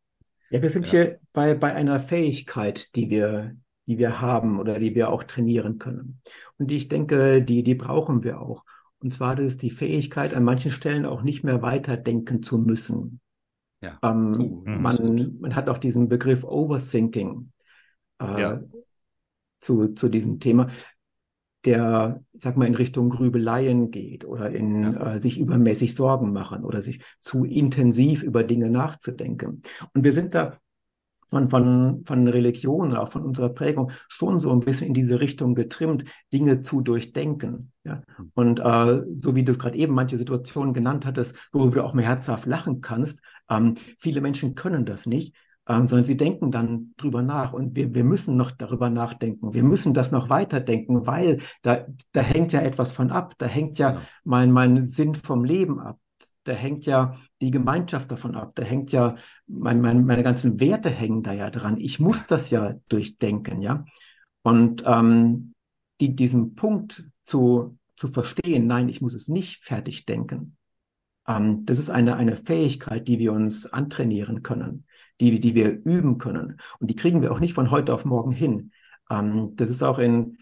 Ja, 0.51 0.63
wir 0.63 0.71
sind 0.71 0.87
ja. 0.87 0.93
hier 0.93 1.21
bei, 1.33 1.55
bei 1.55 1.75
einer 1.75 1.99
Fähigkeit, 1.99 2.95
die 2.95 3.11
wir, 3.11 3.57
die 3.87 3.99
wir 3.99 4.21
haben 4.21 4.59
oder 4.59 4.79
die 4.79 4.95
wir 4.95 5.09
auch 5.09 5.25
trainieren 5.25 5.79
können. 5.79 6.21
Und 6.59 6.71
die, 6.71 6.77
ich 6.77 6.89
denke, 6.89 7.43
die, 7.43 7.63
die 7.63 7.75
brauchen 7.75 8.23
wir 8.23 8.41
auch. 8.41 8.65
Und 9.01 9.13
zwar 9.13 9.37
das 9.37 9.47
ist 9.47 9.63
die 9.63 9.71
Fähigkeit, 9.71 10.35
an 10.35 10.45
manchen 10.45 10.71
Stellen 10.71 11.05
auch 11.05 11.23
nicht 11.23 11.45
mehr 11.45 11.61
weiterdenken 11.61 12.43
zu 12.43 12.59
müssen. 12.59 13.21
Ja. 13.83 13.99
Ähm, 14.03 14.37
oh, 14.41 14.63
man, 14.65 15.39
man 15.41 15.55
hat 15.55 15.69
auch 15.69 15.79
diesen 15.79 16.09
Begriff 16.09 16.45
Overthinking 16.45 17.51
äh, 18.21 18.41
ja. 18.41 18.61
zu, 19.59 19.89
zu 19.89 20.09
diesem 20.09 20.41
Thema 20.41 20.69
der, 21.65 22.23
sag 22.33 22.57
mal, 22.57 22.67
in 22.67 22.75
Richtung 22.75 23.11
Grübeleien 23.11 23.91
geht 23.91 24.25
oder 24.25 24.51
in 24.51 24.93
ja. 24.93 25.15
äh, 25.15 25.21
sich 25.21 25.39
übermäßig 25.39 25.95
Sorgen 25.95 26.33
machen 26.33 26.65
oder 26.65 26.83
sich 26.83 27.03
zu 27.21 27.45
intensiv 27.45 28.23
über 28.23 28.45
Dinge 28.45 28.71
nachzudenken. 28.71 29.63
Und 29.95 30.05
wir 30.05 30.13
sind 30.13 30.35
da 30.35 30.59
von, 31.29 31.51
von, 31.51 32.05
von 32.07 32.29
Religion, 32.29 32.95
auch 32.95 33.09
von 33.09 33.23
unserer 33.23 33.49
Prägung 33.49 33.91
schon 34.09 34.41
so 34.41 34.53
ein 34.53 34.61
bisschen 34.61 34.89
in 34.89 34.95
diese 34.95 35.21
Richtung 35.21 35.55
getrimmt, 35.55 36.05
Dinge 36.33 36.61
zu 36.61 36.81
durchdenken. 36.81 37.73
Ja? 37.85 38.03
Hm. 38.17 38.31
Und 38.35 38.61
äh, 38.61 39.03
so 39.21 39.35
wie 39.35 39.43
du 39.43 39.53
es 39.53 39.59
gerade 39.59 39.77
eben 39.77 39.95
manche 39.95 40.17
Situationen 40.17 40.75
genannt 40.75 41.07
hattest, 41.07 41.35
worüber 41.53 41.77
du 41.77 41.85
auch 41.85 41.95
mehr 41.95 42.07
herzhaft 42.07 42.47
lachen 42.47 42.81
kannst, 42.83 43.21
ähm, 43.51 43.75
viele 43.99 44.21
Menschen 44.21 44.55
können 44.55 44.85
das 44.85 45.07
nicht, 45.07 45.35
ähm, 45.67 45.89
sondern 45.89 46.05
sie 46.05 46.17
denken 46.17 46.51
dann 46.51 46.95
drüber 46.97 47.23
nach 47.23 47.53
und 47.53 47.75
wir, 47.75 47.95
wir 47.95 48.05
müssen 48.05 48.37
noch 48.37 48.51
darüber 48.51 48.91
nachdenken. 48.91 49.55
Wir 49.55 49.63
müssen 49.63 49.95
das 49.95 50.11
noch 50.11 50.29
weiterdenken, 50.29 51.07
weil 51.07 51.39
da, 51.63 51.87
da 52.13 52.21
hängt 52.21 52.53
ja 52.53 52.61
etwas 52.61 52.93
von 52.93 53.11
ab. 53.11 53.35
Da 53.39 53.47
hängt 53.47 53.79
ja, 53.79 53.93
ja. 53.93 54.03
Mein, 54.25 54.53
mein 54.53 54.85
Sinn 54.85 55.15
vom 55.15 55.45
Leben 55.45 55.81
ab. 55.81 55.99
Da 56.45 56.53
hängt 56.53 56.85
ja 56.85 57.15
die 57.41 57.51
Gemeinschaft 57.51 58.11
davon 58.11 58.35
ab. 58.35 58.53
Da 58.55 58.63
hängt 58.63 58.93
ja, 58.93 59.15
mein, 59.47 59.81
mein, 59.81 60.05
meine 60.05 60.23
ganzen 60.23 60.61
Werte 60.61 60.91
hängen 60.91 61.23
da 61.23 61.33
ja 61.33 61.49
dran. 61.49 61.79
Ich 61.79 61.99
muss 61.99 62.27
das 62.27 62.51
ja 62.51 62.75
durchdenken, 62.89 63.63
ja. 63.63 63.87
Und 64.43 64.85
ähm, 64.87 65.55
die, 66.01 66.15
diesen 66.15 66.55
Punkt 66.55 67.09
zu, 67.25 67.79
zu 67.97 68.09
verstehen, 68.09 68.67
nein, 68.67 68.91
ich 68.91 69.01
muss 69.01 69.15
es 69.15 69.29
nicht 69.29 69.65
fertig 69.65 70.05
denken. 70.05 70.59
Ähm, 71.27 71.65
das 71.65 71.79
ist 71.79 71.89
eine, 71.89 72.17
eine 72.17 72.37
Fähigkeit, 72.37 73.09
die 73.09 73.19
wir 73.19 73.33
uns 73.33 73.65
antrainieren 73.65 74.43
können 74.43 74.85
die, 75.21 75.41
die 75.41 75.55
wir 75.55 75.71
üben 75.85 76.19
können. 76.19 76.59
Und 76.81 76.91
die 76.91 76.97
kriegen 76.97 77.23
wir 77.23 77.33
auch 77.33 77.41
nicht 77.41 77.55
von 77.55 77.71
heute 77.71 77.95
auf 77.95 78.05
morgen 78.05 78.33
hin. 78.33 78.73
Ähm, 79.11 79.53
das 79.55 79.71
ist 79.71 79.83
auch 79.83 79.99
in, 79.99 80.39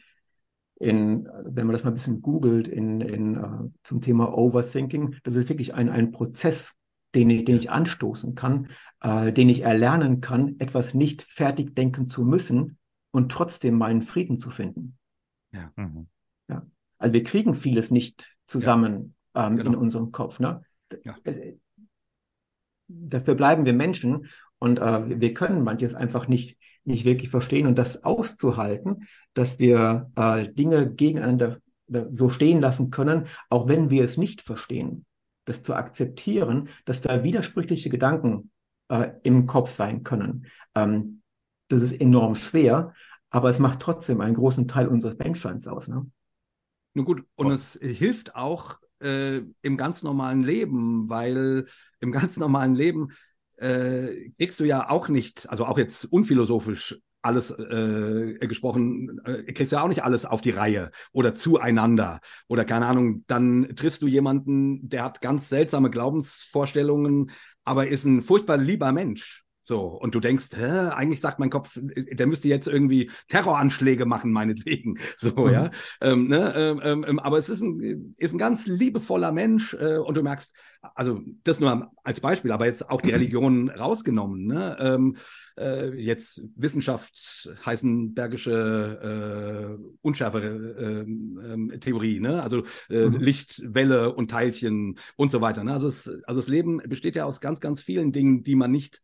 in, 0.76 1.28
wenn 1.44 1.66
man 1.66 1.72
das 1.74 1.84
mal 1.84 1.90
ein 1.90 1.94
bisschen 1.94 2.22
googelt, 2.22 2.68
in, 2.68 3.00
in, 3.00 3.38
uh, 3.38 3.70
zum 3.84 4.00
Thema 4.00 4.36
Overthinking, 4.36 5.16
das 5.22 5.36
ist 5.36 5.48
wirklich 5.48 5.74
ein, 5.74 5.88
ein 5.88 6.10
Prozess, 6.10 6.74
den 7.14 7.30
ich, 7.30 7.44
den 7.44 7.56
ich 7.56 7.70
anstoßen 7.70 8.34
kann, 8.34 8.68
äh, 9.00 9.32
den 9.32 9.48
ich 9.48 9.62
erlernen 9.62 10.20
kann, 10.20 10.56
etwas 10.58 10.94
nicht 10.94 11.22
fertig 11.22 11.76
denken 11.76 12.08
zu 12.08 12.24
müssen 12.24 12.78
und 13.10 13.30
trotzdem 13.30 13.76
meinen 13.78 14.02
Frieden 14.02 14.36
zu 14.36 14.50
finden. 14.50 14.96
Ja. 15.52 15.70
Mhm. 15.76 16.08
ja. 16.48 16.66
Also 16.98 17.14
wir 17.14 17.22
kriegen 17.22 17.54
vieles 17.54 17.90
nicht 17.90 18.36
zusammen 18.46 19.14
ja. 19.34 19.46
ähm, 19.46 19.58
genau. 19.58 19.70
in 19.70 19.76
unserem 19.76 20.10
Kopf. 20.10 20.40
Ne? 20.40 20.62
Ja. 21.04 21.16
Dafür 22.88 23.34
bleiben 23.34 23.64
wir 23.64 23.72
Menschen 23.72 24.26
und 24.62 24.78
äh, 24.78 25.20
wir 25.20 25.34
können 25.34 25.64
manches 25.64 25.96
einfach 25.96 26.28
nicht, 26.28 26.56
nicht 26.84 27.04
wirklich 27.04 27.30
verstehen 27.30 27.66
und 27.66 27.78
das 27.78 28.04
auszuhalten, 28.04 29.08
dass 29.34 29.58
wir 29.58 30.12
äh, 30.14 30.46
Dinge 30.52 30.94
gegeneinander 30.94 31.58
äh, 31.92 32.04
so 32.12 32.30
stehen 32.30 32.60
lassen 32.60 32.90
können, 32.90 33.24
auch 33.50 33.66
wenn 33.66 33.90
wir 33.90 34.04
es 34.04 34.16
nicht 34.16 34.40
verstehen. 34.40 35.04
Das 35.46 35.64
zu 35.64 35.74
akzeptieren, 35.74 36.68
dass 36.84 37.00
da 37.00 37.24
widersprüchliche 37.24 37.90
Gedanken 37.90 38.52
äh, 38.86 39.10
im 39.24 39.46
Kopf 39.46 39.72
sein 39.72 40.04
können. 40.04 40.46
Ähm, 40.76 41.22
das 41.66 41.82
ist 41.82 42.00
enorm 42.00 42.36
schwer, 42.36 42.92
aber 43.30 43.48
es 43.48 43.58
macht 43.58 43.80
trotzdem 43.80 44.20
einen 44.20 44.36
großen 44.36 44.68
Teil 44.68 44.86
unseres 44.86 45.18
Menschseins 45.18 45.66
aus. 45.66 45.88
Ne? 45.88 46.06
Nun 46.94 47.04
gut, 47.04 47.24
und 47.34 47.46
oh. 47.48 47.50
es 47.50 47.76
hilft 47.82 48.36
auch 48.36 48.78
äh, 49.00 49.42
im 49.62 49.76
ganz 49.76 50.04
normalen 50.04 50.44
Leben, 50.44 51.08
weil 51.08 51.66
im 51.98 52.12
ganz 52.12 52.36
normalen 52.36 52.76
Leben 52.76 53.08
äh, 53.62 54.30
kriegst 54.38 54.60
du 54.60 54.64
ja 54.64 54.90
auch 54.90 55.08
nicht, 55.08 55.48
also 55.48 55.66
auch 55.66 55.78
jetzt 55.78 56.04
unphilosophisch 56.06 56.98
alles 57.22 57.50
äh, 57.52 58.36
gesprochen, 58.40 59.20
äh, 59.24 59.52
kriegst 59.52 59.70
du 59.70 59.76
ja 59.76 59.82
auch 59.82 59.88
nicht 59.88 60.02
alles 60.02 60.26
auf 60.26 60.40
die 60.40 60.50
Reihe 60.50 60.90
oder 61.12 61.34
zueinander 61.34 62.20
oder 62.48 62.64
keine 62.64 62.86
Ahnung, 62.86 63.24
dann 63.28 63.76
triffst 63.76 64.02
du 64.02 64.08
jemanden, 64.08 64.88
der 64.88 65.04
hat 65.04 65.20
ganz 65.20 65.48
seltsame 65.48 65.88
Glaubensvorstellungen, 65.90 67.30
aber 67.64 67.86
ist 67.86 68.04
ein 68.04 68.22
furchtbar 68.22 68.56
lieber 68.56 68.90
Mensch. 68.90 69.41
So, 69.64 69.86
und 69.86 70.14
du 70.14 70.20
denkst, 70.20 70.48
hä, 70.56 70.90
eigentlich 70.90 71.20
sagt 71.20 71.38
mein 71.38 71.50
Kopf, 71.50 71.78
der 71.80 72.26
müsste 72.26 72.48
jetzt 72.48 72.66
irgendwie 72.66 73.12
Terroranschläge 73.28 74.06
machen, 74.06 74.32
meinetwegen. 74.32 74.98
So, 75.16 75.46
mhm. 75.46 75.52
ja. 75.52 75.70
Ähm, 76.00 76.26
ne, 76.26 76.52
ähm, 76.56 76.80
ähm, 76.82 77.04
ähm, 77.06 77.18
aber 77.20 77.38
es 77.38 77.48
ist 77.48 77.60
ein, 77.60 78.14
ist 78.16 78.32
ein 78.32 78.38
ganz 78.38 78.66
liebevoller 78.66 79.30
Mensch 79.30 79.74
äh, 79.74 79.98
und 79.98 80.16
du 80.16 80.22
merkst, 80.22 80.52
also 80.94 81.20
das 81.44 81.60
nur 81.60 81.92
als 82.02 82.20
Beispiel, 82.20 82.50
aber 82.50 82.66
jetzt 82.66 82.90
auch 82.90 83.00
die 83.00 83.08
mhm. 83.08 83.14
Religion 83.14 83.70
rausgenommen, 83.70 84.46
ne? 84.46 84.76
Ähm, 84.80 85.16
äh, 85.56 85.94
jetzt 85.94 86.42
Wissenschaft, 86.56 87.48
heisenbergische 87.64 89.78
unschärfere 90.00 91.04
äh, 91.04 91.78
Theorie, 91.78 92.18
ne? 92.18 92.42
Also 92.42 92.64
äh, 92.90 93.08
mhm. 93.08 93.18
Lichtwelle 93.18 94.12
und 94.12 94.30
Teilchen 94.30 94.98
und 95.16 95.30
so 95.30 95.40
weiter. 95.40 95.62
Ne? 95.62 95.72
Also, 95.72 95.88
es, 95.88 96.08
also 96.24 96.40
das 96.40 96.48
Leben 96.48 96.78
besteht 96.78 97.16
ja 97.16 97.26
aus 97.26 97.40
ganz, 97.40 97.60
ganz 97.60 97.80
vielen 97.80 98.12
Dingen, 98.12 98.42
die 98.42 98.56
man 98.56 98.72
nicht 98.72 99.00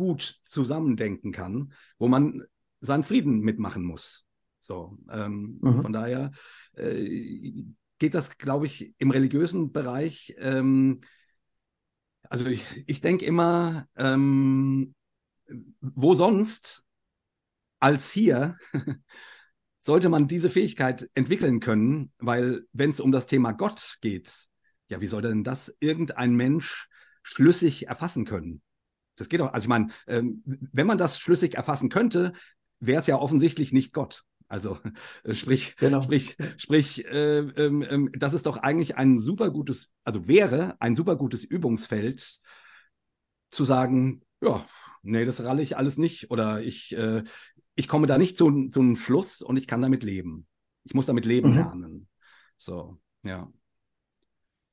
gut 0.00 0.40
zusammendenken 0.44 1.30
kann, 1.30 1.74
wo 1.98 2.08
man 2.08 2.42
seinen 2.80 3.02
Frieden 3.02 3.40
mitmachen 3.40 3.84
muss. 3.84 4.24
So, 4.58 4.96
ähm, 5.10 5.58
mhm. 5.60 5.82
von 5.82 5.92
daher 5.92 6.30
äh, 6.72 7.64
geht 7.98 8.14
das, 8.14 8.38
glaube 8.38 8.64
ich, 8.64 8.94
im 8.96 9.10
religiösen 9.10 9.72
Bereich. 9.72 10.34
Ähm, 10.38 11.02
also 12.30 12.46
ich, 12.46 12.64
ich 12.86 13.02
denke 13.02 13.26
immer, 13.26 13.86
ähm, 13.94 14.94
wo 15.82 16.14
sonst 16.14 16.82
als 17.78 18.10
hier 18.10 18.56
sollte 19.78 20.08
man 20.08 20.28
diese 20.28 20.48
Fähigkeit 20.48 21.10
entwickeln 21.12 21.60
können, 21.60 22.10
weil 22.16 22.66
wenn 22.72 22.90
es 22.90 23.00
um 23.00 23.12
das 23.12 23.26
Thema 23.26 23.52
Gott 23.52 23.98
geht, 24.00 24.48
ja, 24.88 25.02
wie 25.02 25.06
soll 25.06 25.20
denn 25.20 25.44
das 25.44 25.74
irgendein 25.78 26.34
Mensch 26.34 26.88
schlüssig 27.22 27.88
erfassen 27.88 28.24
können? 28.24 28.62
Das 29.20 29.28
geht 29.28 29.40
doch, 29.40 29.52
also 29.52 29.64
ich 29.64 29.68
meine, 29.68 29.88
ähm, 30.06 30.42
wenn 30.44 30.86
man 30.86 30.98
das 30.98 31.18
schlüssig 31.18 31.54
erfassen 31.54 31.88
könnte, 31.88 32.32
wäre 32.80 33.00
es 33.00 33.06
ja 33.06 33.16
offensichtlich 33.16 33.72
nicht 33.72 33.92
Gott. 33.92 34.24
Also 34.48 34.78
äh, 35.24 35.34
sprich, 35.34 35.76
genau. 35.76 36.02
sprich, 36.02 36.36
sprich, 36.56 37.04
äh, 37.06 37.38
ähm, 37.38 37.86
ähm, 37.88 38.10
das 38.12 38.34
ist 38.34 38.46
doch 38.46 38.56
eigentlich 38.56 38.96
ein 38.96 39.18
super 39.18 39.50
gutes, 39.50 39.90
also 40.04 40.26
wäre 40.26 40.74
ein 40.80 40.96
super 40.96 41.16
gutes 41.16 41.44
Übungsfeld 41.44 42.40
zu 43.50 43.64
sagen, 43.64 44.22
ja, 44.40 44.66
nee, 45.02 45.24
das 45.24 45.42
ralle 45.44 45.62
ich 45.62 45.76
alles 45.76 45.98
nicht 45.98 46.30
oder 46.30 46.62
ich, 46.62 46.96
äh, 46.96 47.22
ich 47.76 47.86
komme 47.86 48.06
da 48.06 48.18
nicht 48.18 48.36
zu, 48.36 48.68
zu 48.70 48.80
einem 48.80 48.96
Schluss 48.96 49.40
und 49.40 49.56
ich 49.56 49.66
kann 49.66 49.82
damit 49.82 50.02
leben. 50.02 50.46
Ich 50.84 50.94
muss 50.94 51.06
damit 51.06 51.26
leben 51.26 51.50
mhm. 51.50 51.56
lernen. 51.56 52.08
So, 52.56 52.98
ja. 53.22 53.52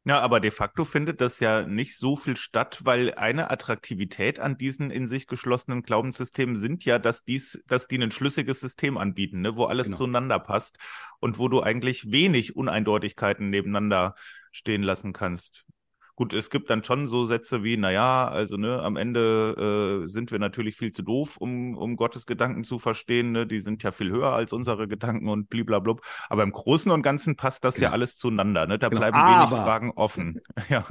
Ja, 0.08 0.22
aber 0.22 0.40
de 0.40 0.52
facto 0.52 0.86
findet 0.86 1.20
das 1.20 1.42
ja 1.42 1.64
nicht 1.64 1.98
so 1.98 2.16
viel 2.16 2.38
statt, 2.38 2.80
weil 2.86 3.14
eine 3.16 3.52
Attraktivität 3.52 4.40
an 4.40 4.58
diesen 4.58 4.90
in 4.90 5.10
sich 5.10 5.28
geschlossenen 5.28 5.84
Glaubenssystemen 5.84 6.56
sind 6.56 6.86
ja, 6.86 6.98
dass 6.98 7.26
dies, 7.26 7.62
dass 7.68 7.90
die 7.90 8.02
ein 8.02 8.12
schlüssiges 8.12 8.62
System 8.62 8.98
anbieten, 8.98 9.42
ne, 9.42 9.58
wo 9.58 9.66
alles 9.66 9.88
genau. 9.88 9.98
zueinander 9.98 10.40
passt 10.40 10.78
und 11.20 11.40
wo 11.40 11.50
du 11.50 11.62
eigentlich 11.62 12.10
wenig 12.10 12.56
Uneindeutigkeiten 12.56 13.50
nebeneinander 13.50 14.16
stehen 14.54 14.82
lassen 14.82 15.12
kannst. 15.12 15.66
Gut, 16.18 16.34
es 16.34 16.50
gibt 16.50 16.72
dann 16.72 16.84
schon 16.84 17.10
so 17.10 17.28
Sätze 17.28 17.64
wie, 17.64 17.78
naja, 17.78 18.28
also 18.28 18.58
ne, 18.58 18.82
am 18.82 18.96
Ende 18.96 20.02
äh, 20.04 20.08
sind 20.08 20.32
wir 20.32 20.40
natürlich 20.40 20.76
viel 20.76 20.92
zu 20.92 21.04
doof, 21.04 21.38
um, 21.38 21.78
um 21.78 21.96
Gottes 21.96 22.26
Gedanken 22.26 22.64
zu 22.64 22.80
verstehen. 22.80 23.34
Ne? 23.34 23.46
Die 23.46 23.60
sind 23.60 23.84
ja 23.84 23.92
viel 23.92 24.10
höher 24.10 24.34
als 24.34 24.52
unsere 24.52 24.88
Gedanken 24.88 25.30
und 25.30 25.48
bliblablub. 25.48 26.02
Aber 26.28 26.42
im 26.42 26.52
Großen 26.52 26.92
und 26.92 27.04
Ganzen 27.04 27.36
passt 27.36 27.64
das 27.64 27.76
genau. 27.76 27.90
ja 27.90 27.94
alles 27.94 28.18
zueinander. 28.18 28.66
Ne? 28.66 28.80
Da 28.80 28.90
genau. 28.90 29.02
bleiben 29.02 29.16
Aber. 29.16 29.52
wenig 29.52 29.64
Fragen 29.64 29.92
offen. 29.92 30.42
ja. 30.70 30.86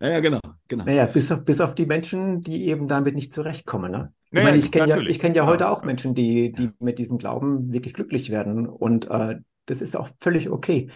ja, 0.00 0.08
ja, 0.08 0.18
genau. 0.18 0.40
genau. 0.66 0.84
Naja, 0.84 1.06
bis 1.06 1.30
auf, 1.30 1.44
bis 1.44 1.60
auf 1.60 1.76
die 1.76 1.86
Menschen, 1.86 2.40
die 2.40 2.66
eben 2.66 2.88
damit 2.88 3.14
nicht 3.14 3.32
zurechtkommen. 3.32 3.92
Ne? 3.92 4.12
Ich 4.32 4.42
meine, 4.42 4.56
ich 4.56 4.72
kenne 4.72 4.88
ja, 4.88 4.98
ich 4.98 5.20
kenn 5.20 5.34
ja 5.34 5.46
heute 5.46 5.70
auch 5.70 5.84
Menschen, 5.84 6.16
die, 6.16 6.50
die 6.50 6.72
mit 6.80 6.98
diesem 6.98 7.18
Glauben 7.18 7.72
wirklich 7.72 7.94
glücklich 7.94 8.30
werden. 8.30 8.66
Und 8.66 9.08
äh, 9.12 9.36
das 9.66 9.80
ist 9.80 9.96
auch 9.96 10.08
völlig 10.20 10.50
okay. 10.50 10.90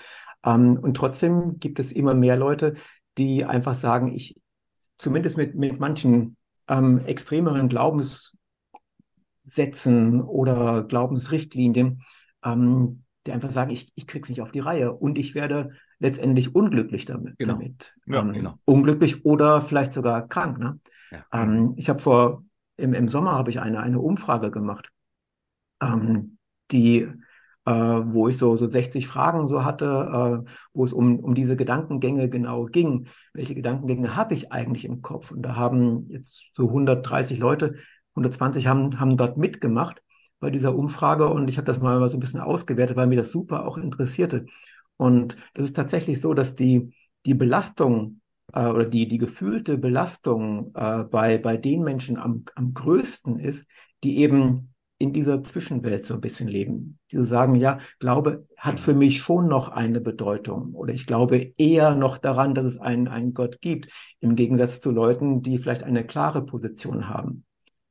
Ähm, 0.45 0.79
und 0.81 0.97
trotzdem 0.97 1.59
gibt 1.59 1.79
es 1.79 1.93
immer 1.93 2.15
mehr 2.15 2.37
Leute, 2.37 2.75
die 3.19 3.45
einfach 3.45 3.75
sagen, 3.75 4.13
ich 4.13 4.41
zumindest 4.99 5.37
mit, 5.37 5.55
mit 5.55 5.81
manchen 5.81 6.37
ähm, 6.69 7.05
extremeren 7.07 7.69
Glaubenssätzen 7.69 10.23
oder 10.23 10.85
Glaubensrichtlinien, 10.85 12.03
ähm, 12.45 13.05
die 13.27 13.33
einfach 13.33 13.51
sagen, 13.51 13.71
ich, 13.71 13.93
ich 13.97 14.07
krieg's 14.07 14.29
nicht 14.29 14.41
auf 14.41 14.53
die 14.53 14.61
Reihe 14.61 14.93
und 14.93 15.19
ich 15.19 15.35
werde 15.35 15.73
letztendlich 15.99 16.55
unglücklich 16.55 17.05
damit. 17.05 17.37
Genau. 17.39 17.55
damit. 17.55 17.95
Ja, 18.07 18.21
ähm, 18.21 18.33
genau. 18.33 18.55
Unglücklich 18.65 19.25
oder 19.25 19.61
vielleicht 19.61 19.93
sogar 19.93 20.29
krank. 20.29 20.59
Ne? 20.59 20.81
Ja. 21.11 21.25
Ähm, 21.33 21.75
ich 21.77 21.89
habe 21.89 22.01
vor, 22.01 22.45
im, 22.77 22.95
im 22.95 23.09
Sommer 23.09 23.33
habe 23.33 23.51
ich 23.51 23.61
eine, 23.61 23.81
eine 23.81 24.01
Umfrage 24.01 24.51
gemacht, 24.51 24.91
ähm, 25.83 26.39
die 26.71 27.09
äh, 27.71 28.15
wo 28.15 28.27
ich 28.27 28.37
so, 28.37 28.57
so 28.57 28.69
60 28.69 29.07
Fragen 29.07 29.47
so 29.47 29.65
hatte, 29.65 30.45
äh, 30.45 30.51
wo 30.73 30.85
es 30.85 30.93
um, 30.93 31.21
um 31.21 31.35
diese 31.35 31.55
Gedankengänge 31.55 32.29
genau 32.29 32.65
ging. 32.67 33.07
Welche 33.33 33.55
Gedankengänge 33.55 34.17
habe 34.17 34.35
ich 34.35 34.51
eigentlich 34.51 34.85
im 34.85 35.03
Kopf? 35.03 35.31
Und 35.31 35.43
da 35.43 35.55
haben 35.55 36.07
jetzt 36.11 36.51
so 36.53 36.67
130 36.67 37.39
Leute, 37.39 37.75
120 38.15 38.67
haben, 38.67 38.99
haben 38.99 39.17
dort 39.17 39.37
mitgemacht 39.37 40.03
bei 40.41 40.51
dieser 40.51 40.75
Umfrage 40.75 41.29
und 41.29 41.49
ich 41.49 41.59
habe 41.59 41.67
das 41.67 41.81
mal 41.81 42.09
so 42.09 42.17
ein 42.17 42.21
bisschen 42.21 42.41
ausgewertet, 42.41 42.97
weil 42.97 43.07
mir 43.07 43.17
das 43.17 43.31
super 43.31 43.67
auch 43.67 43.79
interessierte. 43.79 44.47
Und 44.97 45.37
das 45.55 45.67
ist 45.67 45.77
tatsächlich 45.77 46.21
so, 46.21 46.35
dass 46.35 46.55
die, 46.57 46.93
die 47.25 47.35
Belastung 47.35 48.21
äh, 48.53 48.67
oder 48.67 48.87
die, 48.87 49.07
die 49.07 49.19
gefühlte 49.19 49.79
Belastung 49.79 50.73
äh, 50.75 51.05
bei, 51.05 51.39
bei 51.39 51.57
den 51.57 51.85
Menschen 51.85 52.17
am, 52.17 52.45
am 52.57 52.75
größten 52.75 53.39
ist, 53.39 53.71
die 54.03 54.19
eben 54.19 54.75
in 55.01 55.15
dieser 55.15 55.43
Zwischenwelt 55.43 56.05
so 56.05 56.15
ein 56.15 56.21
bisschen 56.21 56.47
leben. 56.47 56.99
Die 57.11 57.25
sagen, 57.25 57.55
ja, 57.55 57.79
Glaube 58.01 58.47
hat 58.59 58.79
für 58.79 58.93
mich 58.93 59.19
schon 59.19 59.49
noch 59.49 59.71
eine 59.71 59.99
Bedeutung 59.99 60.75
oder 60.75 60.93
ich 60.93 61.07
glaube 61.07 61.55
eher 61.57 61.95
noch 61.95 62.19
daran, 62.19 62.55
dass 62.55 62.67
es 62.67 62.79
einen, 62.79 63.09
einen 63.09 63.33
Gott 63.33 63.63
gibt, 63.63 63.91
im 64.21 64.37
Gegensatz 64.37 64.81
zu 64.81 64.91
Leuten, 64.91 65.41
die 65.41 65.57
vielleicht 65.57 65.85
eine 65.85 66.05
klare 66.05 66.45
Position 66.45 67.09
haben. 67.09 67.47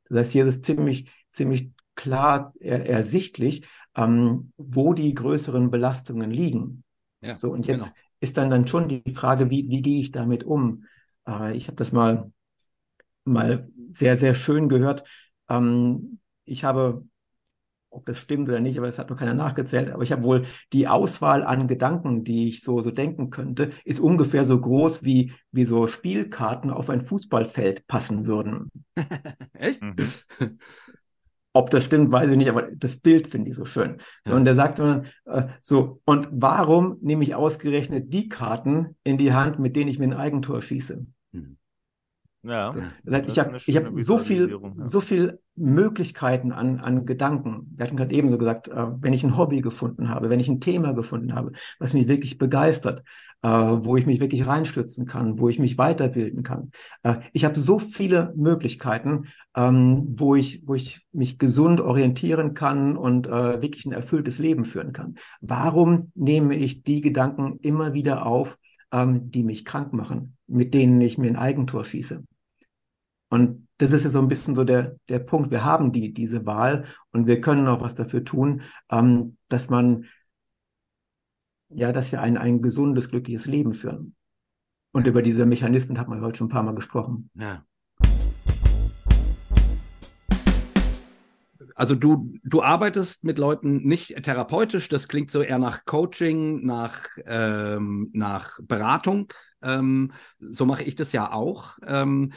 Das 0.07 0.19
heißt, 0.19 0.31
hier 0.33 0.45
ist 0.45 0.55
es 0.57 0.61
ziemlich, 0.61 1.11
ziemlich 1.31 1.71
klar 1.95 2.53
er, 2.59 2.87
ersichtlich, 2.87 3.67
ähm, 3.95 4.53
wo 4.57 4.93
die 4.93 5.15
größeren 5.15 5.71
Belastungen 5.71 6.29
liegen. 6.29 6.83
Ja, 7.21 7.35
so, 7.35 7.49
und 7.49 7.65
jetzt 7.65 7.85
genau. 7.85 7.97
ist 8.19 8.37
dann, 8.37 8.51
dann 8.51 8.67
schon 8.67 8.87
die 8.87 9.01
Frage, 9.15 9.49
wie, 9.49 9.67
wie 9.67 9.81
gehe 9.81 9.99
ich 9.99 10.11
damit 10.11 10.43
um? 10.43 10.83
Äh, 11.27 11.57
ich 11.57 11.65
habe 11.67 11.77
das 11.77 11.91
mal, 11.91 12.31
mal 13.23 13.67
sehr, 13.91 14.19
sehr 14.19 14.35
schön 14.35 14.69
gehört. 14.69 15.09
Ähm, 15.49 16.18
ich 16.49 16.63
habe, 16.63 17.03
ob 17.89 18.05
das 18.05 18.19
stimmt 18.19 18.49
oder 18.49 18.59
nicht, 18.59 18.77
aber 18.77 18.87
das 18.87 18.99
hat 18.99 19.09
noch 19.09 19.17
keiner 19.17 19.33
nachgezählt, 19.33 19.91
aber 19.91 20.03
ich 20.03 20.11
habe 20.11 20.23
wohl 20.23 20.45
die 20.73 20.87
Auswahl 20.87 21.43
an 21.43 21.67
Gedanken, 21.67 22.23
die 22.23 22.49
ich 22.49 22.61
so, 22.61 22.81
so 22.81 22.91
denken 22.91 23.29
könnte, 23.29 23.71
ist 23.83 23.99
ungefähr 23.99 24.43
so 24.43 24.59
groß, 24.59 25.03
wie, 25.03 25.33
wie 25.51 25.65
so 25.65 25.87
Spielkarten 25.87 26.69
auf 26.71 26.89
ein 26.89 27.01
Fußballfeld 27.01 27.87
passen 27.87 28.25
würden. 28.27 28.69
Echt? 29.53 29.81
Mhm. 29.81 29.95
Ob 31.51 31.71
das 31.71 31.83
stimmt, 31.83 32.11
weiß 32.11 32.29
ich 32.31 32.37
nicht, 32.37 32.49
aber 32.49 32.69
das 32.71 32.97
Bild 32.97 33.27
finde 33.27 33.49
ich 33.49 33.55
so 33.55 33.65
schön. 33.65 33.97
Ja. 34.27 34.35
Und 34.35 34.45
der 34.45 34.53
sagte 34.53 34.83
dann 35.25 35.45
äh, 35.47 35.51
so, 35.61 35.99
und 36.05 36.27
warum 36.31 36.97
nehme 37.01 37.23
ich 37.23 37.33
ausgerechnet 37.33 38.13
die 38.13 38.29
Karten 38.29 38.95
in 39.03 39.17
die 39.17 39.33
Hand, 39.33 39.57
mit 39.57 39.75
denen 39.75 39.89
ich 39.89 39.97
mir 39.97 40.05
ein 40.05 40.13
Eigentor 40.13 40.61
schieße? 40.61 41.05
Mhm. 41.31 41.57
Ja. 42.43 42.71
Das 43.03 43.15
heißt, 43.27 43.37
das 43.37 43.67
ich 43.67 43.75
habe 43.75 43.87
hab 43.87 43.99
so 43.99 44.17
viel, 44.17 44.49
ja. 44.49 44.57
so 44.77 45.01
viel 45.01 45.39
Möglichkeiten 45.55 46.53
an, 46.53 46.79
an 46.79 47.05
Gedanken. 47.05 47.73
Wir 47.75 47.85
hatten 47.85 47.97
gerade 47.97 48.15
eben 48.15 48.29
so 48.29 48.37
gesagt, 48.37 48.69
äh, 48.69 48.87
wenn 49.01 49.11
ich 49.11 49.23
ein 49.23 49.37
Hobby 49.37 49.61
gefunden 49.61 50.09
habe, 50.09 50.29
wenn 50.29 50.39
ich 50.39 50.47
ein 50.47 50.61
Thema 50.61 50.93
gefunden 50.93 51.35
habe, 51.35 51.51
was 51.79 51.93
mich 51.93 52.07
wirklich 52.07 52.37
begeistert, 52.37 53.03
äh, 53.41 53.49
wo 53.49 53.97
ich 53.97 54.05
mich 54.05 54.21
wirklich 54.21 54.47
reinstürzen 54.47 55.05
kann, 55.05 55.39
wo 55.39 55.49
ich 55.49 55.59
mich 55.59 55.77
weiterbilden 55.77 56.43
kann. 56.43 56.71
Äh, 57.03 57.15
ich 57.33 57.43
habe 57.43 57.59
so 57.59 57.77
viele 57.77 58.33
Möglichkeiten, 58.37 59.25
ähm, 59.55 60.15
wo 60.17 60.35
ich, 60.35 60.63
wo 60.65 60.75
ich 60.75 61.05
mich 61.11 61.39
gesund 61.39 61.81
orientieren 61.81 62.53
kann 62.53 62.95
und 62.95 63.27
äh, 63.27 63.61
wirklich 63.61 63.85
ein 63.85 63.91
erfülltes 63.91 64.39
Leben 64.39 64.63
führen 64.63 64.93
kann. 64.93 65.15
Warum 65.41 66.11
nehme 66.15 66.55
ich 66.55 66.83
die 66.83 67.01
Gedanken 67.01 67.59
immer 67.61 67.93
wieder 67.93 68.25
auf, 68.25 68.57
ähm, 68.91 69.31
die 69.31 69.43
mich 69.43 69.65
krank 69.65 69.93
machen, 69.93 70.37
mit 70.47 70.73
denen 70.73 70.99
ich 71.01 71.17
mir 71.17 71.27
ein 71.27 71.35
Eigentor 71.35 71.85
schieße? 71.85 72.23
Und 73.29 73.67
das 73.77 73.91
ist 73.91 74.03
ja 74.03 74.09
so 74.09 74.19
ein 74.19 74.27
bisschen 74.27 74.55
so 74.55 74.63
der, 74.63 74.97
der 75.07 75.19
Punkt. 75.19 75.51
Wir 75.51 75.63
haben 75.63 75.91
die, 75.91 76.13
diese 76.13 76.45
Wahl 76.45 76.85
und 77.11 77.27
wir 77.27 77.39
können 77.41 77.67
auch 77.67 77.81
was 77.81 77.95
dafür 77.95 78.25
tun, 78.25 78.61
ähm, 78.89 79.37
dass 79.47 79.69
man, 79.69 80.05
ja, 81.69 81.91
dass 81.91 82.11
wir 82.11 82.21
ein, 82.21 82.37
ein 82.37 82.61
gesundes, 82.61 83.09
glückliches 83.09 83.45
Leben 83.45 83.73
führen. 83.73 84.15
Und 84.91 85.05
über 85.05 85.21
diese 85.21 85.45
Mechanismen 85.45 85.99
hat 85.99 86.07
man 86.07 86.21
heute 86.21 86.39
schon 86.39 86.47
ein 86.47 86.51
paar 86.51 86.63
Mal 86.63 86.73
gesprochen. 86.73 87.29
Ja. 87.35 87.63
Also 91.75 91.95
du, 91.95 92.33
du 92.43 92.61
arbeitest 92.63 93.23
mit 93.23 93.37
Leuten 93.37 93.77
nicht 93.87 94.15
therapeutisch, 94.23 94.87
das 94.89 95.07
klingt 95.07 95.29
so 95.31 95.41
eher 95.41 95.59
nach 95.59 95.85
Coaching, 95.85 96.65
nach, 96.65 97.07
ähm, 97.25 98.09
nach 98.13 98.59
Beratung. 98.61 99.31
Ähm, 99.61 100.13
so 100.39 100.65
mache 100.65 100.83
ich 100.83 100.95
das 100.95 101.11
ja 101.11 101.31
auch. 101.33 101.77
Ähm, 101.85 102.31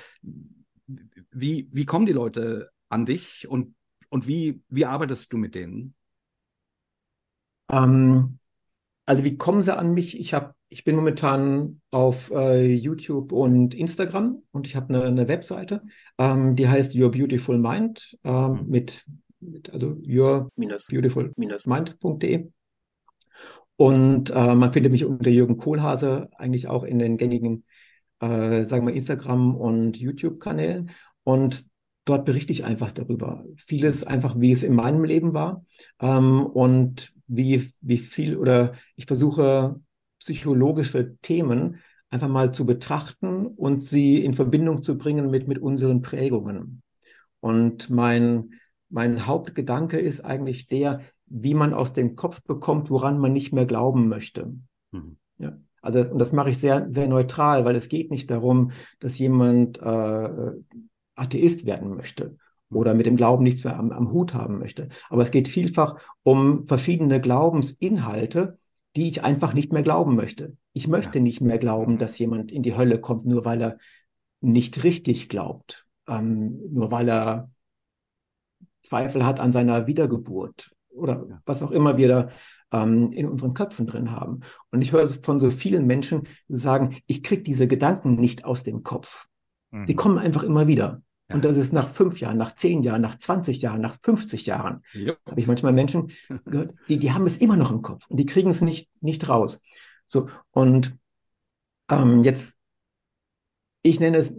wie, 1.31 1.69
wie 1.73 1.87
kommen 1.87 2.07
die 2.07 2.13
Leute 2.13 2.71
an 2.89 3.07
dich 3.07 3.47
und, 3.49 3.75
und 4.09 4.27
wie, 4.27 4.63
wie 4.69 4.85
arbeitest 4.87 5.33
du 5.33 5.39
mit 5.39 5.55
denen? 5.55 5.95
Ähm, 7.71 8.33
also 9.05 9.25
wie 9.25 9.37
kommen 9.37 9.63
sie 9.63 9.77
an 9.77 9.93
mich? 9.95 10.19
Ich 10.19 10.35
habe, 10.35 10.55
ich 10.69 10.83
bin 10.85 10.97
momentan 10.97 11.81
auf 11.91 12.31
äh, 12.31 12.73
YouTube 12.73 13.33
und 13.33 13.75
Instagram 13.75 14.43
und 14.53 14.67
ich 14.67 14.77
habe 14.77 14.95
eine, 14.95 15.05
eine 15.05 15.29
Webseite, 15.29 15.83
ähm, 16.19 16.57
die 16.57 16.69
heißt 16.69 16.95
Your 16.95 17.11
Beautiful 17.11 17.59
Mind 17.59 18.19
ähm, 18.25 18.53
mhm. 18.53 18.69
mit, 18.69 19.05
mit 19.41 19.73
also 19.73 19.97
your-beautiful-mind.de 20.07 22.49
Und 23.77 24.31
äh, 24.31 24.55
man 24.55 24.73
findet 24.73 24.93
mich 24.93 25.05
unter 25.05 25.31
Jürgen 25.31 25.57
Kohlhase 25.57 26.29
eigentlich 26.37 26.69
auch 26.69 26.85
in 26.85 27.01
den 27.01 27.17
gängigen, 27.17 27.65
äh, 28.21 28.63
sagen 28.63 28.87
wir, 28.87 28.95
Instagram- 28.95 29.57
und 29.57 29.97
YouTube-Kanälen. 29.97 30.91
Und 31.25 31.67
dort 32.05 32.25
berichte 32.25 32.53
ich 32.53 32.65
einfach 32.65 32.93
darüber. 32.93 33.45
Vieles 33.57 34.05
einfach, 34.05 34.37
wie 34.39 34.53
es 34.53 34.63
in 34.63 34.75
meinem 34.75 35.05
Leben 35.05 35.35
war 35.35 35.65
ähm, 36.01 36.47
und 36.47 37.13
wie, 37.35 37.73
wie 37.81 37.99
viel 37.99 38.37
oder 38.37 38.73
ich 38.97 39.07
versuche 39.07 39.81
psychologische 40.19 41.17
Themen 41.19 41.79
einfach 42.11 42.29
mal 42.29 42.53
zu 42.53 42.67
betrachten 42.67 43.47
und 43.47 43.83
sie 43.83 44.23
in 44.23 44.35
Verbindung 44.35 44.83
zu 44.83 44.99
bringen 44.99 45.31
mit, 45.31 45.49
mit 45.49 45.59
unseren 45.59 46.03
Prägungen. 46.03 46.83
Und 47.41 47.91
mein, 47.91 48.51
mein 48.91 49.27
Hauptgedanke 49.27 49.99
ist 49.99 50.21
eigentlich 50.21 50.69
der, 50.69 51.01
wie 51.27 51.55
man 51.55 51.73
aus 51.73 51.95
dem 51.95 52.15
Kopf 52.15 52.43
bekommt, 52.43 52.91
woran 52.91 53.19
man 53.19 53.33
nicht 53.33 53.53
mehr 53.53 53.67
glauben 53.67 54.09
möchte. 54.09 54.55
Mhm. 54.93 55.17
Ja. 55.39 55.57
Also, 55.81 56.01
und 56.03 56.19
das 56.19 56.33
mache 56.33 56.51
ich 56.51 56.59
sehr, 56.59 56.87
sehr 56.91 57.09
neutral, 57.09 57.65
weil 57.65 57.75
es 57.75 57.89
geht 57.89 58.11
nicht 58.11 58.31
darum, 58.31 58.71
dass 59.01 59.19
jemand 59.19 59.79
äh, 59.79 60.53
Atheist 61.17 61.67
werden 61.67 61.97
möchte 61.97 62.37
oder 62.75 62.95
mit 62.95 63.07
dem 63.07 63.17
Glauben 63.17 63.45
nichts 63.45 63.65
mehr 63.65 63.79
am, 63.79 63.91
am 63.93 64.13
Hut 64.13 64.35
haben 64.35 64.59
möchte. 64.59 64.89
Aber 65.11 65.23
es 65.23 65.31
geht 65.31 65.49
vielfach 65.49 65.97
um 66.23 66.67
verschiedene 66.67 67.21
Glaubensinhalte, 67.21 68.59
die 68.97 69.09
ich 69.09 69.25
einfach 69.25 69.55
nicht 69.55 69.73
mehr 69.73 69.83
glauben 69.83 70.17
möchte. 70.17 70.57
Ich 70.73 70.89
möchte 70.89 71.21
nicht 71.21 71.41
mehr 71.41 71.59
glauben, 71.59 71.99
dass 71.99 72.19
jemand 72.19 72.53
in 72.53 72.63
die 72.63 72.77
Hölle 72.77 73.01
kommt, 73.01 73.27
nur 73.27 73.45
weil 73.45 73.63
er 73.63 73.79
nicht 74.41 74.85
richtig 74.85 75.29
glaubt, 75.29 75.87
ähm, 76.09 76.61
nur 76.71 76.91
weil 76.91 77.09
er 77.09 77.51
Zweifel 78.83 79.25
hat 79.25 79.41
an 79.41 79.53
seiner 79.53 79.87
Wiedergeburt 79.87 80.75
oder 80.91 81.27
ja. 81.29 81.43
was 81.47 81.63
auch 81.63 81.71
immer 81.71 81.97
wir 81.97 82.09
da 82.09 82.29
ähm, 82.73 83.13
in 83.13 83.29
unseren 83.29 83.55
Köpfen 83.55 83.87
drin 83.87 84.11
haben. 84.11 84.41
Und 84.71 84.83
ich 84.83 84.93
höre 84.93 85.07
von 85.07 85.41
so 85.41 85.51
vielen 85.51 85.87
Menschen 85.87 86.23
sagen, 86.49 86.97
ich 87.07 87.23
kriege 87.23 87.43
diese 87.43 87.67
Gedanken 87.67 88.17
nicht 88.17 88.45
aus 88.45 88.63
dem 88.63 88.83
Kopf. 88.83 89.27
Mhm. 89.71 89.87
Die 89.87 89.95
kommen 89.95 90.19
einfach 90.19 90.43
immer 90.43 90.67
wieder. 90.67 91.03
Ja. 91.33 91.37
Und 91.37 91.45
das 91.45 91.57
ist 91.57 91.73
nach 91.73 91.89
fünf 91.89 92.21
Jahren, 92.21 92.37
nach 92.37 92.55
zehn 92.55 92.83
Jahren, 92.83 93.01
nach 93.01 93.17
20 93.17 93.63
Jahren, 93.63 93.81
nach 93.81 93.97
50 94.03 94.47
Jahren. 94.47 94.83
Ja. 94.93 95.15
Habe 95.27 95.41
ich 95.41 95.47
manchmal 95.47 95.73
Menschen 95.73 96.11
gehört, 96.45 96.75
die, 96.89 96.99
die 96.99 97.13
haben 97.13 97.27
es 97.27 97.39
immer 97.39 97.57
noch 97.57 97.71
im 97.71 97.83
Kopf 97.83 98.07
und 98.09 98.19
die 98.19 98.27
kriegen 98.27 98.51
es 98.51 98.61
nicht, 98.61 98.91
nicht 99.01 99.29
raus. 99.29 99.63
So, 100.07 100.29
und 100.51 100.97
ähm, 101.91 102.23
jetzt, 102.23 102.55
ich 103.83 103.99
nenne 103.99 104.19
es 104.19 104.35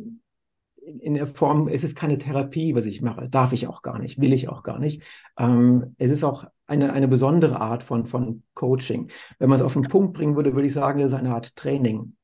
in 1.00 1.14
der 1.14 1.28
Form, 1.28 1.68
es 1.68 1.84
ist 1.84 1.96
keine 1.96 2.18
Therapie, 2.18 2.76
was 2.76 2.86
ich 2.86 3.02
mache. 3.02 3.30
Darf 3.30 3.54
ich 3.54 3.68
auch 3.68 3.82
gar 3.82 4.00
nicht, 4.00 4.20
will 4.22 4.34
ich 4.34 4.50
auch 4.50 4.64
gar 4.64 4.80
nicht. 4.80 5.02
Ähm, 5.38 5.96
es 5.98 6.12
ist 6.12 6.24
auch 6.24 6.46
eine, 6.68 6.94
eine 6.94 7.08
besondere 7.08 7.60
Art 7.60 7.84
von, 7.84 8.06
von 8.06 8.44
Coaching. 8.54 9.10
Wenn 9.40 9.50
man 9.50 9.60
es 9.60 9.66
auf 9.66 9.74
den 9.74 9.84
Punkt 9.84 10.14
bringen 10.14 10.36
würde, 10.36 10.54
würde 10.54 10.68
ich 10.68 10.74
sagen, 10.74 11.00
es 11.00 11.08
ist 11.08 11.14
eine 11.14 11.34
Art 11.34 11.56
Training. 11.56 12.16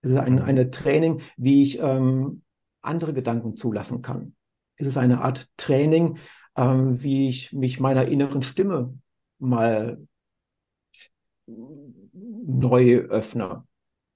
Es 0.00 0.10
ist 0.10 0.16
ein, 0.16 0.38
eine 0.40 0.70
Training, 0.70 1.20
wie 1.36 1.62
ich 1.62 1.80
ähm, 1.80 2.42
andere 2.88 3.12
Gedanken 3.12 3.56
zulassen 3.56 4.02
kann. 4.02 4.34
Es 4.76 4.86
ist 4.86 4.96
eine 4.96 5.20
Art 5.22 5.48
Training, 5.56 6.18
ähm, 6.56 7.02
wie 7.02 7.28
ich 7.28 7.52
mich 7.52 7.80
meiner 7.80 8.06
inneren 8.06 8.42
Stimme 8.42 8.98
mal 9.38 9.98
neu 11.46 12.98
öffne. 13.08 13.64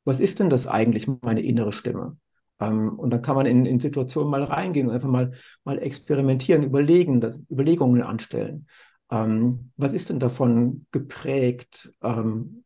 Was 0.05 0.21
ist 0.21 0.41
denn 0.41 0.51
das 0.51 0.67
eigentlich, 0.67 1.07
meine 1.23 1.43
innere 1.43 1.73
Stimme? 1.73 2.17
Ähm, 2.61 2.99
und 2.99 3.11
dann 3.11 3.23
kann 3.23 3.37
man 3.37 3.47
in, 3.47 3.67
in, 3.67 3.81
Situationen 3.81 4.31
mal 4.31 4.45
reingehen 4.45 4.89
und 4.89 4.95
einfach 4.95 5.09
mal, 5.09 5.33
mal 5.65 5.79
experimentieren, 5.79 6.63
überlegen, 6.63 7.21
das, 7.21 7.41
Überlegungen 7.51 8.03
anstellen. 8.03 8.67
Ähm, 9.11 9.73
was 9.77 9.93
ist 9.93 10.11
denn 10.11 10.21
davon 10.21 10.87
geprägt? 10.93 11.93
Ähm, 12.03 12.65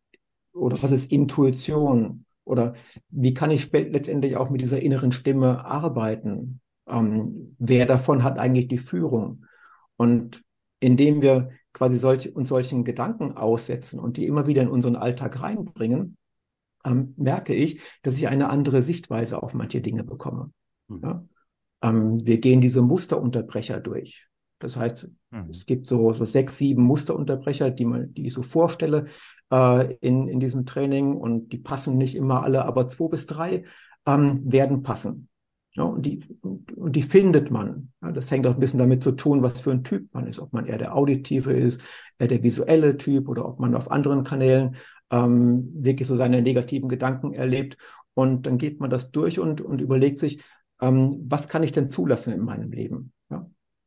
oder 0.53 0.83
was 0.83 0.93
ist 0.93 1.11
Intuition? 1.11 2.26
Oder 2.47 2.75
wie 3.11 3.35
kann 3.35 3.51
ich 3.51 3.71
letztendlich 3.73 4.37
auch 4.37 4.51
mit 4.51 4.61
dieser 4.61 4.81
inneren 4.81 5.13
Stimme 5.13 5.65
arbeiten? 5.65 6.61
Ähm, 6.89 7.57
wer 7.59 7.87
davon 7.87 8.23
hat 8.23 8.39
eigentlich 8.39 8.69
die 8.69 8.79
Führung? 8.79 9.45
Und 9.97 10.43
indem 10.79 11.23
wir 11.23 11.51
quasi 11.73 11.99
solch, 11.99 12.35
uns 12.37 12.49
solchen 12.49 12.85
Gedanken 12.85 13.37
aussetzen 13.37 13.99
und 13.99 14.17
die 14.17 14.27
immer 14.27 14.47
wieder 14.47 14.63
in 14.63 14.69
unseren 14.69 14.95
Alltag 14.95 15.43
reinbringen, 15.43 16.17
ähm, 16.85 17.15
merke 17.17 17.53
ich, 17.53 17.81
dass 18.03 18.17
ich 18.17 18.29
eine 18.29 18.49
andere 18.49 18.81
Sichtweise 18.81 19.43
auf 19.43 19.53
manche 19.53 19.81
Dinge 19.81 20.05
bekomme. 20.05 20.53
Mhm. 20.87 21.01
Ja? 21.03 21.25
Ähm, 21.83 22.25
wir 22.25 22.39
gehen 22.39 22.61
diese 22.61 22.81
Musterunterbrecher 22.81 23.81
durch. 23.81 24.29
Das 24.59 24.77
heißt, 24.77 25.09
mhm. 25.31 25.51
es 25.51 25.67
gibt 25.67 25.87
so, 25.87 26.13
so 26.13 26.25
sechs, 26.25 26.59
sieben 26.59 26.83
Musterunterbrecher, 26.83 27.71
die, 27.71 27.85
man, 27.85 28.15
die 28.15 28.27
ich 28.27 28.33
so 28.33 28.43
vorstelle 28.43 29.07
äh, 29.53 29.95
in, 29.97 30.29
in 30.29 30.41
diesem 30.41 30.65
Training 30.65 31.17
und 31.17 31.53
die 31.53 31.59
passen 31.59 31.97
nicht 31.99 32.15
immer 32.15 32.43
alle, 32.43 32.65
aber 32.65 32.89
zwei 32.89 33.09
bis 33.09 33.27
drei 33.27 33.65
ähm, 34.07 34.41
werden 34.51 34.83
passen. 34.83 35.29
Ja, 35.75 35.83
und, 35.83 36.07
die, 36.07 36.25
und 36.41 36.97
die 36.97 37.03
findet 37.03 37.51
man. 37.51 37.93
Ja, 38.01 38.11
das 38.11 38.31
hängt 38.31 38.47
auch 38.47 38.55
ein 38.55 38.61
bisschen 38.61 38.79
damit 38.79 39.03
zu 39.03 39.13
tun, 39.13 39.43
was 39.43 39.61
für 39.61 39.73
ein 39.73 39.85
Typ 39.85 40.09
man 40.15 40.27
ist. 40.27 40.39
Ob 40.39 40.55
man 40.55 40.65
eher 40.65 40.79
der 40.79 40.97
auditive 40.97 41.53
ist, 41.53 41.83
eher 42.19 42.29
der 42.29 42.43
visuelle 42.43 42.97
Typ 42.97 43.29
oder 43.29 43.47
ob 43.47 43.61
man 43.61 43.75
auf 43.75 43.91
anderen 43.91 44.25
Kanälen 44.25 44.77
ähm, 45.11 45.71
wirklich 45.75 46.09
so 46.09 46.17
seine 46.17 46.41
negativen 46.41 46.89
Gedanken 46.89 47.35
erlebt. 47.35 47.77
Und 48.15 48.47
dann 48.47 48.57
geht 48.57 48.81
man 48.81 48.89
das 48.89 49.11
durch 49.11 49.39
und, 49.39 49.61
und 49.61 49.83
überlegt 49.83 50.19
sich, 50.19 50.43
ähm, 50.81 51.23
was 51.29 51.47
kann 51.47 51.63
ich 51.63 51.73
denn 51.73 51.91
zulassen 51.91 52.33
in 52.33 52.41
meinem 52.41 52.73
Leben? 52.73 53.13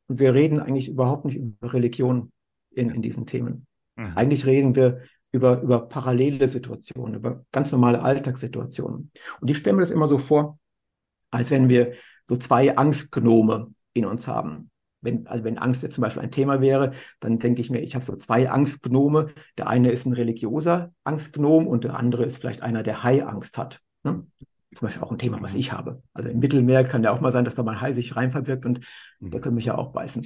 Und 0.10 0.20
wir 0.20 0.34
reden 0.34 0.60
eigentlich 0.60 0.90
überhaupt 0.90 1.26
nicht 1.26 1.38
über 1.38 1.74
Religion 1.74 2.32
in, 2.72 2.90
in 2.90 3.02
diesen 3.02 3.26
Themen. 3.26 3.68
Mhm. 3.96 4.14
Eigentlich 4.16 4.46
reden 4.46 4.76
wir 4.76 5.02
über, 5.32 5.62
über 5.62 5.88
parallele 5.88 6.48
Situationen, 6.48 7.16
über 7.16 7.46
ganz 7.52 7.72
normale 7.72 8.02
Alltagssituationen. 8.02 9.12
Und 9.40 9.50
ich 9.50 9.58
stelle 9.58 9.76
mir 9.76 9.82
das 9.84 9.92
immer 9.92 10.08
so 10.08 10.18
vor, 10.18 10.58
als 11.30 11.52
wenn 11.52 11.70
wir 11.70 11.94
so 12.28 12.36
zwei 12.38 12.76
Angstgnome 12.76 13.72
in 13.94 14.06
uns 14.06 14.28
haben. 14.28 14.72
Wenn, 15.02 15.28
also 15.28 15.44
wenn 15.44 15.60
Angst 15.60 15.84
jetzt 15.84 15.96
zum 15.96 16.02
Beispiel 16.02 16.24
ein 16.24 16.32
Thema 16.32 16.60
wäre, 16.60 16.92
dann 17.20 17.40
denke 17.40 17.62
ich 17.62 17.70
mir, 17.70 17.80
ich 17.80 17.96
habe 17.96 18.04
so 18.04 18.16
zwei 18.16 18.50
Angstgnome. 18.50 19.28
Der 19.58 19.68
eine 19.68 19.92
ist 19.92 20.06
ein 20.06 20.14
religiöser 20.14 20.92
Angstgnom 21.04 21.68
und 21.68 21.84
der 21.84 21.96
andere 21.96 22.26
ist 22.26 22.38
vielleicht 22.38 22.64
einer, 22.64 22.82
der 22.82 23.04
Hai-Angst 23.04 23.58
hat. 23.60 23.80
Ne? 24.04 24.26
Zum 24.76 24.86
Beispiel 24.86 25.04
auch 25.04 25.12
ein 25.12 25.18
Thema, 25.18 25.42
was 25.42 25.56
ich 25.56 25.72
habe. 25.72 26.04
Also 26.14 26.30
im 26.30 26.40
Mittelmeer 26.40 26.84
kann 26.84 27.04
ja 27.04 27.12
auch 27.12 27.22
mal 27.22 27.32
sein, 27.32 27.46
dass 27.46 27.56
da 27.56 27.64
mal 27.64 27.74
ein 27.74 27.82
Hai 27.82 27.94
sich 27.94 28.16
rein 28.16 28.32
verbirgt 28.32 28.66
und 28.66 28.82
mhm. 29.20 29.32
der 29.32 29.42
könnte 29.42 29.56
mich 29.56 29.66
ja 29.66 29.78
auch 29.78 29.92
beißen. 29.92 30.26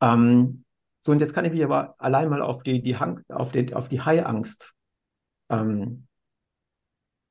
Ähm, 0.00 0.64
so, 1.02 1.12
und 1.12 1.20
jetzt 1.20 1.34
kann 1.34 1.44
ich 1.44 1.52
mich 1.52 1.62
aber 1.62 1.94
allein 1.98 2.28
mal 2.28 2.42
auf 2.42 2.62
die, 2.62 2.82
die, 2.82 2.96
Hang, 2.96 3.22
auf 3.28 3.52
die, 3.52 3.74
auf 3.74 3.88
die 3.88 4.00
Hai-Angst 4.00 4.74
ähm, 5.50 6.06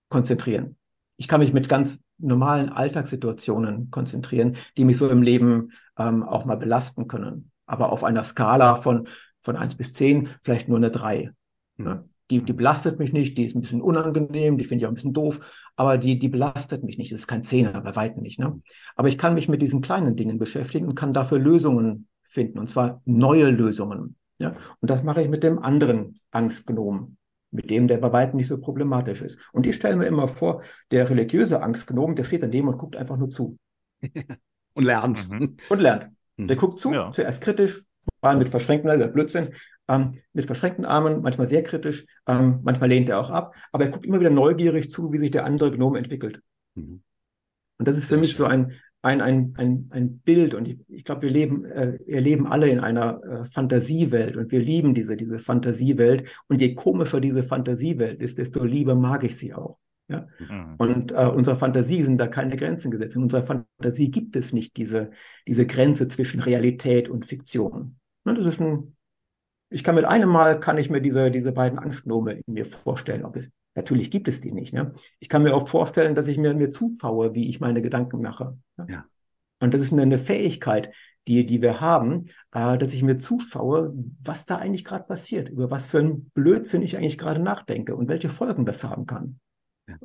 konzentrieren. 0.10 0.78
Ich 1.18 1.28
kann 1.28 1.40
mich 1.40 1.52
mit 1.52 1.68
ganz 1.68 2.00
normalen 2.18 2.70
Alltagssituationen 2.70 3.92
konzentrieren, 3.92 4.56
die 4.78 4.86
mich 4.86 4.98
so 4.98 5.10
im 5.10 5.22
Leben 5.22 5.72
ähm, 5.98 6.24
auch 6.24 6.46
mal 6.46 6.56
belasten 6.56 7.08
können. 7.08 7.52
Aber 7.66 7.92
auf 7.92 8.04
einer 8.04 8.24
Skala 8.24 8.76
von, 8.76 9.08
von 9.42 9.56
eins 9.56 9.76
bis 9.76 9.94
zehn 9.94 10.30
vielleicht 10.42 10.70
nur 10.70 10.78
eine 10.78 10.92
drei. 10.92 11.32
Mhm. 11.78 11.86
Ne? 11.86 12.10
Die, 12.32 12.42
die 12.42 12.54
belastet 12.54 12.98
mich 12.98 13.14
nicht, 13.14 13.38
die 13.38 13.46
ist 13.46 13.56
ein 13.56 13.62
bisschen 13.62 13.82
unangenehm, 13.82 14.58
die 14.58 14.66
finde 14.66 14.82
ich 14.82 14.86
auch 14.86 14.92
ein 14.92 14.96
bisschen 14.96 15.14
doof, 15.14 15.68
aber 15.76 15.98
die, 15.98 16.18
die 16.18 16.30
belastet 16.30 16.84
mich 16.84 16.98
nicht. 16.98 17.12
Das 17.12 17.20
ist 17.20 17.28
kein 17.28 17.44
Zehner, 17.44 17.80
bei 17.82 17.96
weitem 17.96 18.24
nicht. 18.24 18.40
Ne? 18.40 18.60
Aber 18.96 19.08
ich 19.08 19.18
kann 19.18 19.36
mich 19.36 19.48
mit 19.48 19.62
diesen 19.62 19.82
kleinen 19.82 20.16
Dingen 20.16 20.40
beschäftigen 20.40 20.88
und 20.88 20.96
kann 20.96 21.14
dafür 21.14 21.38
Lösungen 21.38 22.08
finden, 22.28 22.60
und 22.60 22.70
zwar 22.70 23.02
neue 23.06 23.50
Lösungen. 23.52 24.16
Ja? 24.40 24.56
Und 24.82 24.90
das 24.90 25.04
mache 25.04 25.22
ich 25.22 25.30
mit 25.30 25.44
dem 25.44 25.60
anderen 25.60 26.20
Angstgnom, 26.32 27.18
mit 27.52 27.70
dem, 27.70 27.88
der 27.88 27.98
bei 27.98 28.12
weitem 28.12 28.38
nicht 28.38 28.48
so 28.48 28.60
problematisch 28.60 29.22
ist. 29.22 29.40
Und 29.54 29.66
ich 29.66 29.76
stelle 29.76 29.96
mir 29.96 30.06
immer 30.06 30.28
vor, 30.28 30.64
der 30.92 31.10
religiöse 31.10 31.62
Angstgnom, 31.62 32.16
der 32.16 32.24
steht 32.24 32.44
daneben 32.44 32.68
und 32.68 32.78
guckt 32.78 32.96
einfach 32.96 33.18
nur 33.18 33.30
zu. 33.30 33.58
und 34.74 34.84
lernt. 34.84 35.30
Mhm. 35.30 35.58
Und 35.70 35.80
lernt. 35.80 36.10
Mhm. 36.38 36.48
Der 36.48 36.58
guckt 36.58 36.80
zu, 36.80 36.94
ja. 36.94 37.12
zuerst 37.12 37.42
kritisch, 37.42 37.84
mal 38.22 38.38
mit 38.38 38.50
verschränkten, 38.50 39.14
Blödsinn, 39.14 39.54
ähm, 39.88 40.14
mit 40.34 40.46
verschränkten 40.46 40.86
Armen, 40.86 41.22
manchmal 41.22 41.48
sehr 41.48 41.64
kritisch, 41.64 42.06
ähm, 42.28 42.60
manchmal 42.64 42.90
lehnt 42.90 43.10
er 43.10 43.20
auch 43.20 43.30
ab, 43.30 43.56
aber 43.72 43.86
er 43.86 43.92
guckt 43.92 44.06
immer 44.06 44.20
wieder 44.20 44.30
neugierig 44.30 44.92
zu, 44.92 45.12
wie 45.12 45.18
sich 45.18 45.32
der 45.32 45.46
andere 45.46 45.72
Gnome 45.72 45.98
entwickelt. 45.98 46.42
Mhm. 46.76 47.02
Und 47.78 47.88
das 47.88 47.98
ist 47.98 48.06
für 48.06 48.16
sehr 48.16 48.20
mich 48.20 48.32
schön. 48.32 48.38
so 48.38 48.46
ein, 48.46 48.74
ein, 49.02 49.22
ein, 49.22 49.54
ein, 49.58 49.90
ein 49.92 50.20
Bild 50.20 50.54
und 50.56 50.68
ich, 50.68 50.80
ich 50.88 51.04
glaube, 51.04 51.24
wir 51.24 51.30
leben, 51.30 51.66
äh, 51.66 52.00
wir 52.06 52.22
leben 52.22 52.48
alle 52.48 52.70
in 52.70 52.80
einer 52.80 53.22
äh, 53.24 53.46
Fantasiewelt 53.46 54.36
und 54.36 54.52
wir 54.52 54.60
lieben 54.60 54.96
diese, 54.96 55.16
diese 55.16 55.40
Fantasiewelt 55.40 56.28
und 56.48 56.62
je 56.62 56.74
komischer 56.74 57.20
diese 57.20 57.44
Fantasiewelt 57.44 58.20
ist, 58.22 58.38
desto 58.40 58.64
lieber 58.64 58.96
mag 58.96 59.24
ich 59.24 59.38
sie 59.38 59.54
auch. 59.54 59.78
Ja? 60.08 60.28
Mhm. 60.40 60.76
Und 60.78 61.12
äh, 61.12 61.28
unserer 61.28 61.58
Fantasie 61.58 62.02
sind 62.02 62.18
da 62.18 62.28
keine 62.28 62.56
Grenzen 62.56 62.92
gesetzt. 62.92 63.16
In 63.16 63.24
unserer 63.24 63.46
Fantasie 63.46 64.10
gibt 64.10 64.36
es 64.36 64.54
nicht 64.54 64.78
diese, 64.78 65.12
diese 65.48 65.68
Grenze 65.68 66.08
zwischen 66.08 66.40
Realität 66.40 67.10
und 67.10 67.26
Fiktion. 67.26 67.98
Ne, 68.24 68.34
das 68.34 68.48
ist 68.48 68.60
ein, 68.60 68.95
ich 69.70 69.84
kann 69.84 69.96
mit 69.96 70.06
einem 70.06 70.30
Mal 70.30 70.60
kann 70.60 70.78
ich 70.78 70.90
mir 70.90 71.02
diese, 71.02 71.32
diese 71.32 71.52
beiden 71.52 71.80
Angstgnome 71.80 72.34
in 72.34 72.54
mir 72.54 72.66
vorstellen. 72.66 73.26
Es, 73.34 73.50
natürlich 73.76 74.12
gibt 74.12 74.28
es 74.28 74.42
die 74.42 74.52
nicht. 74.52 74.74
Ne? 74.74 74.92
Ich 75.20 75.30
kann 75.30 75.44
mir 75.44 75.56
auch 75.56 75.68
vorstellen, 75.68 76.16
dass 76.16 76.28
ich 76.28 76.38
mir, 76.38 76.54
mir 76.54 76.72
zutraue, 76.72 77.34
wie 77.34 77.50
ich 77.50 77.60
meine 77.60 77.82
Gedanken 77.82 78.22
mache. 78.22 78.58
Ne? 78.78 78.88
Ja. 78.90 79.06
Und 79.60 79.74
das 79.74 79.82
ist 79.82 79.94
eine, 79.94 80.04
eine 80.04 80.20
Fähigkeit, 80.20 80.94
die, 81.28 81.46
die 81.46 81.62
wir 81.62 81.82
haben, 81.82 82.28
äh, 82.52 82.78
dass 82.78 82.94
ich 82.94 83.04
mir 83.04 83.18
zuschaue, 83.18 83.94
was 84.22 84.46
da 84.46 84.58
eigentlich 84.58 84.86
gerade 84.86 85.06
passiert, 85.06 85.50
über 85.50 85.72
was 85.72 85.88
für 85.88 86.00
einen 86.00 86.30
Blödsinn 86.32 86.82
ich 86.82 86.98
eigentlich 86.98 87.18
gerade 87.18 87.42
nachdenke 87.42 87.96
und 87.96 88.08
welche 88.08 88.30
Folgen 88.30 88.66
das 88.66 88.84
haben 88.84 89.06
kann. 89.06 89.40
Ja. 89.88 89.98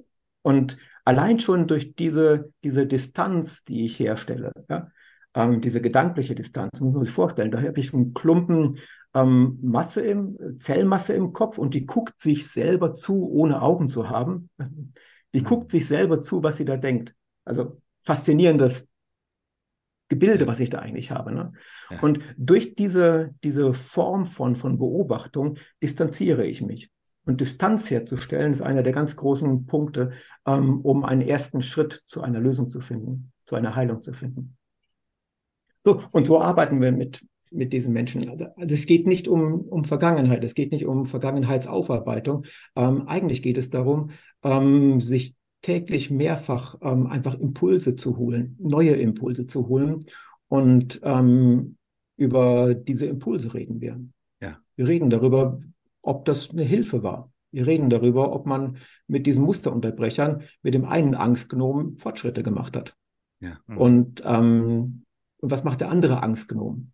Und 0.43 0.79
allein 1.05 1.39
schon 1.39 1.67
durch 1.67 1.95
diese, 1.95 2.53
diese 2.65 2.87
Distanz, 2.87 3.65
die 3.65 3.85
ich 3.85 3.99
herstelle, 3.99 4.53
ja, 4.69 4.89
ähm, 5.35 5.61
diese 5.61 5.81
gedankliche 5.81 6.35
Distanz, 6.35 6.81
muss 6.81 6.95
man 6.95 7.05
sich 7.05 7.15
vorstellen, 7.15 7.51
da 7.51 7.61
habe 7.61 7.79
ich 7.79 7.93
einen 7.95 8.15
Klumpen 8.15 8.79
ähm, 9.15 9.59
Masse 9.63 10.01
im, 10.03 10.39
Zellmasse 10.59 11.13
im 11.15 11.33
Kopf 11.33 11.59
und 11.59 11.75
die 11.75 11.87
guckt 11.87 12.21
sich 12.21 12.49
selber 12.49 12.95
zu, 12.95 13.29
ohne 13.31 13.63
Augen 13.63 13.89
zu 13.89 14.09
haben. 14.09 14.51
Die 15.33 15.45
guckt 15.45 15.71
sich 15.71 15.87
selber 15.87 16.21
zu, 16.21 16.43
was 16.43 16.57
sie 16.57 16.65
da 16.65 16.77
denkt. 16.77 17.15
Also 17.45 17.81
faszinierendes 18.03 18.89
Gebilde, 20.09 20.49
was 20.49 20.59
ich 20.59 20.71
da 20.71 20.81
eigentlich 20.81 21.13
habe. 21.13 21.33
Ne? 21.33 21.53
Ja. 21.89 22.01
Und 22.01 22.19
durch 22.37 22.75
diese, 22.75 23.31
diese 23.45 23.73
Form 23.73 24.27
von, 24.27 24.57
von 24.57 24.77
Beobachtung 24.77 25.57
distanziere 25.81 26.45
ich 26.45 26.63
mich. 26.63 26.91
Und 27.25 27.41
Distanz 27.41 27.89
herzustellen 27.91 28.51
ist 28.51 28.61
einer 28.61 28.83
der 28.83 28.93
ganz 28.93 29.15
großen 29.15 29.67
Punkte, 29.67 30.11
ähm, 30.47 30.81
um 30.81 31.05
einen 31.05 31.23
ersten 31.23 31.63
Schritt 31.63 32.03
zu 32.07 32.23
einer 32.23 32.41
Lösung 32.41 32.69
zu 32.69 32.81
finden, 32.81 33.33
zu 33.47 33.55
einer 33.55 33.77
Heilung 33.77 34.03
zu 34.03 34.13
finden. 34.13 34.57
So, 35.85 36.03
und 36.11 36.27
so 36.27 36.41
arbeiten 36.41 36.81
wir 36.81 36.91
mit, 36.91 37.25
mit 37.51 37.73
diesen 37.73 37.93
Menschen. 37.93 38.29
Also, 38.29 38.47
also 38.57 38.75
es 38.75 38.87
geht 38.87 39.07
nicht 39.07 39.29
um, 39.29 39.61
um 39.63 39.85
Vergangenheit, 39.85 40.45
es 40.45 40.55
geht 40.55 40.73
nicht 40.73 40.87
um 40.87 41.07
Vergangenheitsaufarbeitung. 41.07 42.45
Ähm, 42.77 43.09
eigentlich 43.09 43.43
geht 43.43 43.59
es 43.59 43.71
darum, 43.71 44.11
ähm, 44.43 45.01
sich 45.01 45.35
täglich 45.63 46.11
mehrfach 46.11 46.77
ähm, 46.83 47.07
einfach 47.07 47.39
Impulse 47.39 47.97
zu 47.97 48.17
holen, 48.17 48.57
neue 48.59 48.93
Impulse 48.93 49.47
zu 49.47 49.69
holen. 49.69 50.07
Und 50.49 51.01
ähm, 51.05 51.77
über 52.17 52.75
diese 52.75 53.07
Impulse 53.07 53.55
reden 53.55 53.81
wir. 53.81 54.01
Ja. 54.43 54.59
Wir 54.77 54.89
reden 54.89 55.11
darüber, 55.11 55.59
ob 56.03 56.25
das 56.25 56.51
eine 56.51 56.65
Hilfe 56.65 57.03
war. 57.03 57.31
Wir 57.53 57.67
reden 57.67 57.91
darüber, 57.91 58.33
ob 58.33 58.47
man 58.47 58.77
mit 59.07 59.27
diesen 59.27 59.43
Musterunterbrechern, 59.43 60.43
mit 60.63 60.75
dem 60.75 60.85
einen 60.85 61.15
Angstgenomen 61.15 61.97
Fortschritte 61.99 62.43
gemacht 62.43 62.77
hat. 62.77 62.97
Ja. 63.41 63.59
Mhm. 63.67 63.77
Und, 63.79 64.23
ähm, 64.25 65.05
und 65.39 65.51
was 65.51 65.65
macht 65.65 65.81
der 65.81 65.91
andere 65.91 66.23
Angstgenom? 66.23 66.93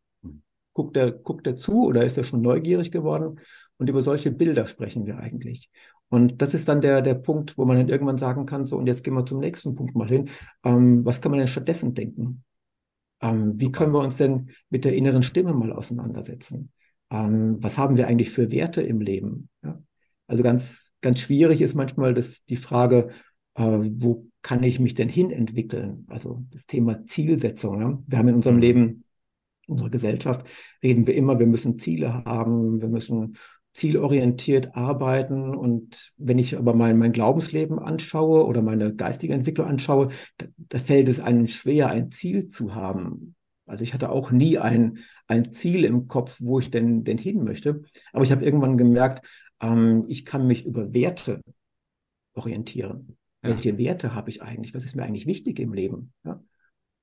Guckt 0.77 0.94
er, 0.98 1.11
guckt 1.11 1.47
er 1.47 1.57
zu 1.57 1.86
oder 1.86 2.05
ist 2.05 2.19
er 2.19 2.24
schon 2.24 2.43
neugierig 2.43 2.90
geworden? 2.90 3.40
Und 3.78 3.89
über 3.89 4.03
solche 4.03 4.31
Bilder 4.31 4.66
sprechen 4.66 5.07
wir 5.07 5.16
eigentlich. 5.16 5.70
Und 6.11 6.43
das 6.43 6.53
ist 6.53 6.69
dann 6.69 6.82
der, 6.82 7.01
der 7.01 7.15
Punkt, 7.15 7.57
wo 7.57 7.65
man 7.65 7.78
dann 7.78 7.89
irgendwann 7.89 8.19
sagen 8.19 8.44
kann, 8.44 8.66
so, 8.66 8.77
und 8.77 8.86
jetzt 8.86 9.03
gehen 9.03 9.15
wir 9.15 9.24
zum 9.24 9.40
nächsten 9.40 9.74
Punkt 9.74 9.97
mal 9.97 10.07
hin. 10.07 10.28
Ähm, 10.65 11.03
was 11.07 11.23
kann 11.23 11.31
man 11.31 11.39
denn 11.39 11.48
stattdessen 11.48 11.94
denken? 11.94 12.44
Ähm, 13.23 13.59
wie 13.59 13.73
können 13.73 13.94
wir 13.94 14.01
uns 14.01 14.16
denn 14.16 14.51
mit 14.69 14.85
der 14.85 14.94
inneren 14.94 15.23
Stimme 15.23 15.55
mal 15.55 15.73
auseinandersetzen? 15.73 16.73
Ähm, 17.11 17.57
was 17.61 17.78
haben 17.78 17.97
wir 17.97 18.07
eigentlich 18.07 18.28
für 18.28 18.53
Werte 18.53 18.82
im 18.82 19.01
Leben? 19.01 19.48
Ja? 19.65 19.81
Also 20.27 20.43
ganz, 20.43 20.93
ganz 21.01 21.20
schwierig 21.20 21.62
ist 21.62 21.74
manchmal 21.74 22.12
das, 22.12 22.44
die 22.44 22.59
Frage, 22.59 23.09
äh, 23.55 23.62
wo 23.62 24.27
kann 24.43 24.62
ich 24.62 24.78
mich 24.78 24.93
denn 24.93 25.09
hin 25.09 25.31
entwickeln? 25.31 26.05
Also 26.11 26.44
das 26.51 26.66
Thema 26.66 27.03
Zielsetzung. 27.07 27.81
Ja? 27.81 27.98
Wir 28.07 28.19
haben 28.19 28.28
in 28.28 28.35
unserem 28.35 28.57
mhm. 28.57 28.62
Leben, 28.62 29.05
unserer 29.66 29.90
Gesellschaft, 29.90 30.47
reden 30.82 31.06
wir 31.06 31.14
immer, 31.14 31.38
wir 31.38 31.47
müssen 31.47 31.76
Ziele 31.76 32.24
haben, 32.24 32.80
wir 32.80 32.88
müssen 32.88 33.36
zielorientiert 33.72 34.74
arbeiten. 34.74 35.55
Und 35.55 36.12
wenn 36.16 36.38
ich 36.38 36.56
aber 36.56 36.74
mein, 36.74 36.98
mein 36.98 37.12
Glaubensleben 37.12 37.78
anschaue 37.78 38.47
oder 38.47 38.62
meine 38.62 38.94
geistige 38.94 39.34
Entwicklung 39.34 39.66
anschaue, 39.66 40.09
da, 40.38 40.47
da 40.56 40.78
fällt 40.78 41.09
es 41.09 41.20
einem 41.20 41.47
schwer, 41.47 41.90
ein 41.90 42.10
Ziel 42.10 42.48
zu 42.48 42.74
haben. 42.74 43.34
Also 43.66 43.82
ich 43.82 43.93
hatte 43.93 44.10
auch 44.10 44.30
nie 44.30 44.59
ein, 44.59 44.98
ein 45.26 45.52
Ziel 45.52 45.84
im 45.84 46.09
Kopf, 46.09 46.38
wo 46.40 46.59
ich 46.59 46.70
denn, 46.70 47.05
denn 47.05 47.18
hin 47.18 47.44
möchte. 47.44 47.82
Aber 48.12 48.24
ich 48.24 48.32
habe 48.32 48.44
irgendwann 48.44 48.78
gemerkt, 48.78 49.26
ähm, 49.60 50.05
ich 50.09 50.24
kann 50.24 50.47
mich 50.47 50.64
über 50.64 50.94
Werte 50.94 51.43
orientieren. 52.34 53.16
Ja. 53.43 53.51
Welche 53.51 53.76
Werte 53.76 54.14
habe 54.14 54.30
ich 54.30 54.43
eigentlich? 54.43 54.74
Was 54.74 54.84
ist 54.84 54.97
mir 54.97 55.02
eigentlich 55.02 55.26
wichtig 55.26 55.59
im 55.59 55.74
Leben? 55.74 56.12
Ja? 56.24 56.40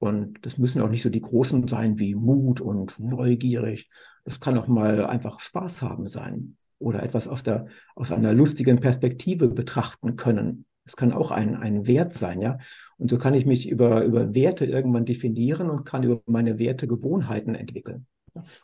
Und 0.03 0.45
das 0.45 0.57
müssen 0.57 0.81
auch 0.81 0.89
nicht 0.89 1.01
so 1.01 1.09
die 1.09 1.21
großen 1.21 1.65
sein 1.69 1.97
wie 1.97 2.13
Mut 2.13 2.59
und 2.59 2.99
neugierig. 2.99 3.89
Das 4.25 4.41
kann 4.41 4.57
auch 4.57 4.67
mal 4.67 5.05
einfach 5.05 5.39
Spaß 5.39 5.81
haben 5.81 6.07
sein 6.07 6.57
oder 6.77 7.03
etwas 7.03 7.29
aus, 7.29 7.43
der, 7.43 7.67
aus 7.95 8.11
einer 8.11 8.33
lustigen 8.33 8.81
Perspektive 8.81 9.47
betrachten 9.47 10.17
können. 10.17 10.65
Es 10.83 10.97
kann 10.97 11.13
auch 11.13 11.31
ein, 11.31 11.55
ein 11.55 11.87
Wert 11.87 12.11
sein, 12.11 12.41
ja. 12.41 12.57
Und 12.97 13.11
so 13.11 13.17
kann 13.17 13.33
ich 13.33 13.45
mich 13.45 13.69
über, 13.69 14.03
über 14.03 14.35
Werte 14.35 14.65
irgendwann 14.65 15.05
definieren 15.05 15.69
und 15.69 15.85
kann 15.85 16.03
über 16.03 16.21
meine 16.25 16.59
Werte 16.59 16.85
Gewohnheiten 16.85 17.55
entwickeln. 17.55 18.05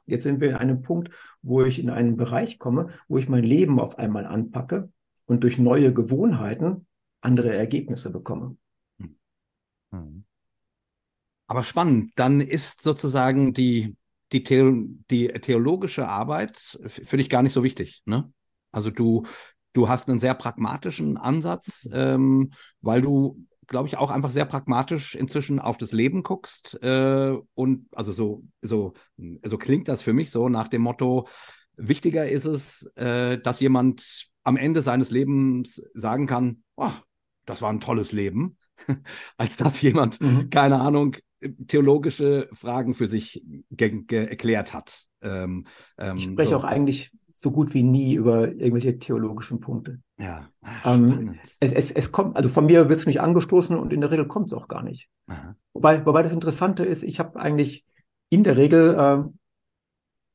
Jetzt 0.06 0.24
sind 0.24 0.41
wir 0.41 0.49
in 0.49 0.56
einem 0.56 0.82
Punkt, 0.82 1.10
wo 1.41 1.64
ich 1.64 1.80
in 1.80 1.90
einen 1.90 2.18
Bereich 2.18 2.60
komme, 2.60 2.90
wo 3.07 3.18
ich 3.18 3.30
mein 3.30 3.45
Leben 3.45 3.80
auf 3.80 3.98
einmal 3.98 4.26
anpacke 4.26 4.91
und 5.26 5.45
durch 5.45 5.57
neue 5.57 5.94
Gewohnheiten 5.94 6.86
andere 7.22 7.56
Ergebnisse 7.56 8.11
bekomme. 8.11 8.57
Hm. 9.94 10.26
Aber 11.49 11.63
spannend, 11.63 12.11
dann 12.15 12.41
ist 12.41 12.84
sozusagen 12.84 13.53
die, 13.53 13.97
die, 14.31 14.43
The 14.45 14.99
die 15.09 15.27
theologische 15.30 16.07
Arbeit 16.07 16.80
für 16.85 17.17
dich 17.17 17.27
gar 17.27 17.41
nicht 17.41 17.53
so 17.53 17.63
wichtig. 17.63 18.03
Ne? 18.05 18.31
Also 18.71 18.91
du, 18.91 19.26
du 19.73 19.89
hast 19.89 20.07
einen 20.07 20.19
sehr 20.19 20.35
pragmatischen 20.35 21.17
Ansatz, 21.17 21.89
ähm, 21.91 22.51
weil 22.81 23.01
du, 23.01 23.47
glaube 23.65 23.88
ich, 23.88 23.97
auch 23.97 24.11
einfach 24.11 24.30
sehr 24.30 24.45
pragmatisch 24.45 25.15
inzwischen 25.15 25.59
auf 25.59 25.80
das 25.80 25.91
Leben 25.91 26.21
guckst. 26.21 26.77
Äh, 26.84 27.35
und 27.55 27.88
also 27.95 28.11
so, 28.11 28.43
so, 28.61 28.93
so 29.43 29.57
klingt 29.57 29.88
das 29.88 30.03
für 30.03 30.13
mich 30.13 30.30
so 30.30 30.49
nach 30.49 30.67
dem 30.67 30.84
Motto, 30.84 31.27
wichtiger 31.77 32.30
ist 32.30 32.45
es, 32.45 32.91
äh, 32.95 33.39
dass 33.39 33.59
jemand 33.59 34.27
am 34.43 34.55
Ende 34.55 34.84
seines 34.84 35.09
Lebens 35.09 35.81
sagen 35.95 36.27
kann, 36.27 36.61
oh, 36.76 36.91
das 37.47 37.63
war 37.63 37.71
ein 37.71 37.81
tolles 37.81 38.11
Leben, 38.11 38.55
als 39.38 39.57
dass 39.57 39.81
jemand, 39.81 40.21
mhm. 40.21 40.51
keine 40.51 40.80
Ahnung, 40.80 41.15
theologische 41.68 42.49
Fragen 42.53 42.94
für 42.94 43.07
sich 43.07 43.44
erklärt 43.78 44.74
hat. 44.74 45.06
Ähm, 45.22 45.66
ähm, 45.98 46.18
ich 46.18 46.26
spreche 46.26 46.49
so. 46.49 46.57
auch 46.57 46.64
eigentlich 46.64 47.11
so 47.32 47.52
gut 47.52 47.74
wie 47.74 47.84
nie 47.84 48.16
über 48.16 48.49
irgendwelche 48.49 48.99
theologischen 48.99 49.61
Punkte. 49.61 49.99
Ja. 50.18 50.49
Ähm, 50.84 51.40
es, 51.61 51.72
es, 51.72 51.91
es 51.91 52.11
kommt, 52.11 52.36
also 52.36 52.49
von 52.49 52.66
mir 52.66 52.90
wird 52.90 52.99
es 52.99 53.06
nicht 53.06 53.22
angestoßen 53.22 53.78
und 53.78 53.94
in 53.94 54.02
der 54.02 54.11
Regel 54.11 54.28
kommt 54.28 54.48
es 54.48 54.53
auch 54.53 54.68
gar 54.68 54.84
nicht. 54.84 55.10
Wobei, 55.74 56.06
wobei 56.06 56.22
das 56.22 56.34
Interessante 56.34 56.84
ist, 56.84 57.03
ich 57.03 57.20
habe 57.20 57.40
eigentlich 57.40 57.86
in 58.30 58.44
der 58.44 58.57
Regel 58.57 58.95
äh, 58.95 59.24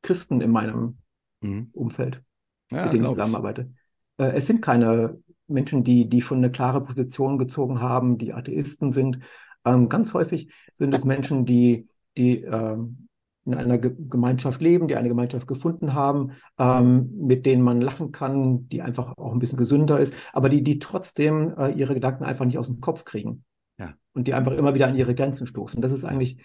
Christen 0.02 0.40
in 0.40 0.50
meinem 0.50 0.98
mhm. 1.42 1.68
Umfeld, 1.72 2.22
ja, 2.70 2.84
mit 2.84 2.94
denen 2.94 3.04
ich 3.04 3.10
zusammenarbeite. 3.10 3.72
Äh, 4.16 4.32
es 4.32 4.46
sind 4.46 4.62
keine 4.62 5.18
Menschen, 5.46 5.84
die, 5.84 6.08
die 6.08 6.22
schon 6.22 6.38
eine 6.38 6.50
klare 6.50 6.82
Position 6.82 7.36
gezogen 7.36 7.80
haben, 7.80 8.16
die 8.16 8.32
Atheisten 8.32 8.92
sind. 8.92 9.18
Ähm, 9.64 9.88
ganz 9.88 10.14
häufig 10.14 10.52
sind 10.74 10.94
es 10.94 11.04
Menschen, 11.04 11.44
die, 11.44 11.88
die 12.16 12.42
ähm, 12.42 13.08
in 13.46 13.54
einer 13.54 13.78
Ge 13.78 13.94
Gemeinschaft 14.08 14.60
leben, 14.60 14.88
die 14.88 14.96
eine 14.96 15.08
Gemeinschaft 15.08 15.46
gefunden 15.46 15.94
haben, 15.94 16.32
ähm, 16.58 17.10
mit 17.16 17.46
denen 17.46 17.62
man 17.62 17.80
lachen 17.80 18.12
kann, 18.12 18.68
die 18.68 18.82
einfach 18.82 19.16
auch 19.18 19.32
ein 19.32 19.38
bisschen 19.38 19.58
gesünder 19.58 20.00
ist, 20.00 20.14
aber 20.32 20.48
die, 20.48 20.62
die 20.62 20.78
trotzdem 20.78 21.54
äh, 21.58 21.70
ihre 21.72 21.94
Gedanken 21.94 22.24
einfach 22.24 22.44
nicht 22.44 22.58
aus 22.58 22.68
dem 22.68 22.80
Kopf 22.80 23.04
kriegen. 23.04 23.44
Ja. 23.78 23.94
Und 24.14 24.26
die 24.26 24.34
einfach 24.34 24.52
immer 24.52 24.74
wieder 24.74 24.86
an 24.86 24.96
ihre 24.96 25.14
Grenzen 25.14 25.46
stoßen. 25.46 25.82
Das 25.82 25.92
ist 25.92 26.04
eigentlich 26.04 26.38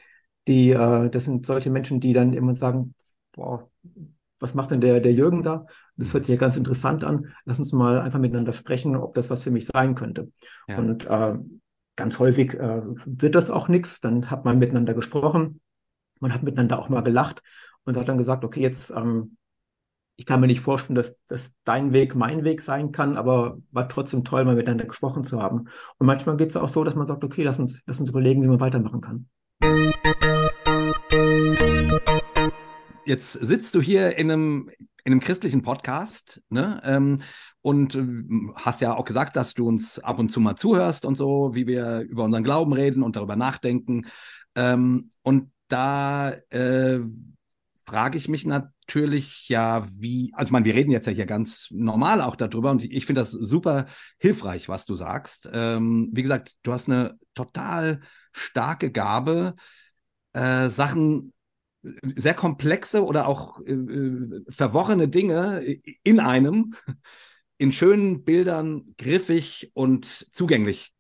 die, 0.48 0.72
äh, 0.72 1.10
das 1.10 1.26
sind 1.26 1.46
solche 1.46 1.70
Menschen, 1.70 2.00
die 2.00 2.14
dann 2.14 2.34
immer 2.34 2.56
sagen, 2.56 2.96
boah, 3.32 3.70
was 4.40 4.54
macht 4.54 4.72
denn 4.72 4.82
der, 4.82 5.00
der 5.00 5.14
Jürgen 5.14 5.44
da? 5.44 5.66
Das 5.98 6.14
hört 6.14 6.26
sich 6.26 6.36
ja 6.36 6.40
ganz 6.40 6.58
interessant 6.58 7.04
an. 7.04 7.28
Lass 7.46 7.60
uns 7.60 7.74
mal 7.74 8.02
einfach 8.02 8.20
miteinander 8.20 8.54
sprechen, 8.54 8.96
ob 8.96 9.14
das 9.14 9.30
was 9.30 9.44
für 9.44 9.52
mich 9.52 9.66
sein 9.66 9.96
könnte. 9.96 10.32
Ja. 10.68 10.78
Und 10.78 11.06
äh, 11.06 11.38
Ganz 12.00 12.18
häufig 12.18 12.54
äh, 12.54 12.82
wird 13.06 13.36
das 13.36 13.52
auch 13.52 13.68
nichts. 13.68 14.00
Dann 14.00 14.32
hat 14.32 14.46
man 14.46 14.58
miteinander 14.58 14.94
gesprochen, 14.94 15.60
man 16.22 16.34
hat 16.34 16.44
miteinander 16.44 16.80
auch 16.80 16.88
mal 16.88 17.04
gelacht 17.04 17.44
und 17.84 17.98
hat 17.98 18.08
dann 18.08 18.18
gesagt, 18.18 18.46
okay, 18.46 18.62
jetzt, 18.62 18.92
ähm, 18.92 19.36
ich 20.16 20.26
kann 20.26 20.40
mir 20.40 20.48
nicht 20.48 20.62
vorstellen, 20.62 20.96
dass, 20.96 21.18
dass 21.28 21.52
dein 21.66 21.92
Weg 21.92 22.16
mein 22.16 22.46
Weg 22.46 22.62
sein 22.62 22.94
kann, 22.94 23.18
aber 23.18 23.58
war 23.72 23.90
trotzdem 23.90 24.24
toll, 24.24 24.46
mal 24.46 24.56
miteinander 24.56 24.86
gesprochen 24.86 25.26
zu 25.26 25.42
haben. 25.42 25.68
Und 25.98 26.08
manchmal 26.08 26.38
geht 26.38 26.52
es 26.52 26.56
auch 26.56 26.70
so, 26.70 26.86
dass 26.86 26.96
man 26.96 27.06
sagt, 27.06 27.26
okay, 27.26 27.44
lass 27.44 27.60
uns, 27.60 27.82
lass 27.86 28.00
uns 28.00 28.12
überlegen, 28.12 28.44
wie 28.44 28.48
man 28.48 28.62
weitermachen 28.62 29.02
kann. 29.02 29.28
Jetzt 33.04 33.34
sitzt 33.34 33.76
du 33.76 33.82
hier 33.82 34.18
in 34.18 34.32
einem, 34.32 34.70
in 35.04 35.12
einem 35.12 35.20
christlichen 35.20 35.64
Podcast, 35.64 36.42
ne? 36.48 36.80
Ähm, 36.86 37.18
und 37.62 37.96
äh, 37.96 38.06
hast 38.56 38.82
ja 38.82 38.96
auch 38.96 39.06
gesagt, 39.06 39.36
dass 39.36 39.54
du 39.54 39.68
uns 39.68 40.00
ab 40.00 40.20
und 40.20 40.30
zu 40.30 40.40
mal 40.40 40.56
zuhörst 40.56 41.06
und 41.06 41.16
so, 41.16 41.54
wie 41.54 41.68
wir 41.68 42.02
über 42.02 42.24
unseren 42.24 42.44
Glauben 42.44 42.74
reden 42.74 43.04
und 43.04 43.16
darüber 43.16 43.36
nachdenken. 43.36 44.08
Ähm, 44.56 45.10
und 45.24 45.52
da 45.68 46.32
äh, 46.50 47.00
frage 47.86 48.18
ich 48.18 48.30
mich 48.30 48.46
natürlich 48.46 49.50
ja, 49.50 49.88
wie, 49.98 50.32
also 50.34 50.48
ich 50.48 50.52
meine, 50.52 50.66
wir 50.66 50.76
reden 50.76 50.92
jetzt 50.92 51.08
ja 51.08 51.14
hier 51.14 51.26
ganz 51.26 51.68
normal 51.72 52.22
auch 52.22 52.36
darüber 52.36 52.72
und 52.72 52.84
ich 52.84 53.06
finde 53.06 53.22
das 53.22 53.32
super 53.32 53.86
hilfreich, 54.20 54.70
was 54.70 54.86
du 54.86 54.96
sagst. 54.96 55.50
Ähm, 55.52 56.10
wie 56.14 56.24
gesagt, 56.24 56.56
du 56.64 56.72
hast 56.72 56.88
eine 56.88 57.18
total 57.34 58.02
starke 58.32 58.92
Gabe, 58.92 59.56
äh, 60.34 60.70
Sachen 60.70 61.34
sehr 62.16 62.34
komplexe 62.34 63.06
oder 63.06 63.28
auch 63.28 63.62
äh, 63.62 63.74
äh, 63.74 64.44
verworrene 64.50 65.08
Dinge 65.08 65.62
in 66.04 66.20
einem 66.20 66.74
in 67.60 67.72
schönen 67.72 68.24
Bildern 68.24 68.96
griffig 68.98 69.72
und 69.76 70.06
zugänglich 70.34 70.92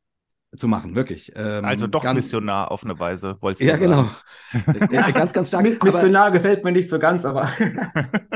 zu 0.56 0.68
machen, 0.68 0.95
wirklich. 0.95 1.31
Ähm, 1.36 1.65
also 1.65 1.88
doch 1.88 2.03
ganz, 2.03 2.15
Missionar 2.15 2.72
auf 2.72 2.84
eine 2.84 2.99
Weise, 2.99 3.38
wolltest 3.40 3.61
du 3.61 3.65
Ja, 3.68 3.77
sagen. 3.77 3.84
genau. 3.86 4.10
ja, 4.91 5.10
ganz, 5.11 5.34
ganz 5.34 5.48
stark. 5.48 5.84
Missionar 5.84 6.31
gefällt 6.31 6.64
mir 6.64 6.72
nicht 6.72 6.90
so 6.90 6.99
ganz, 6.99 7.26
aber. 7.26 7.49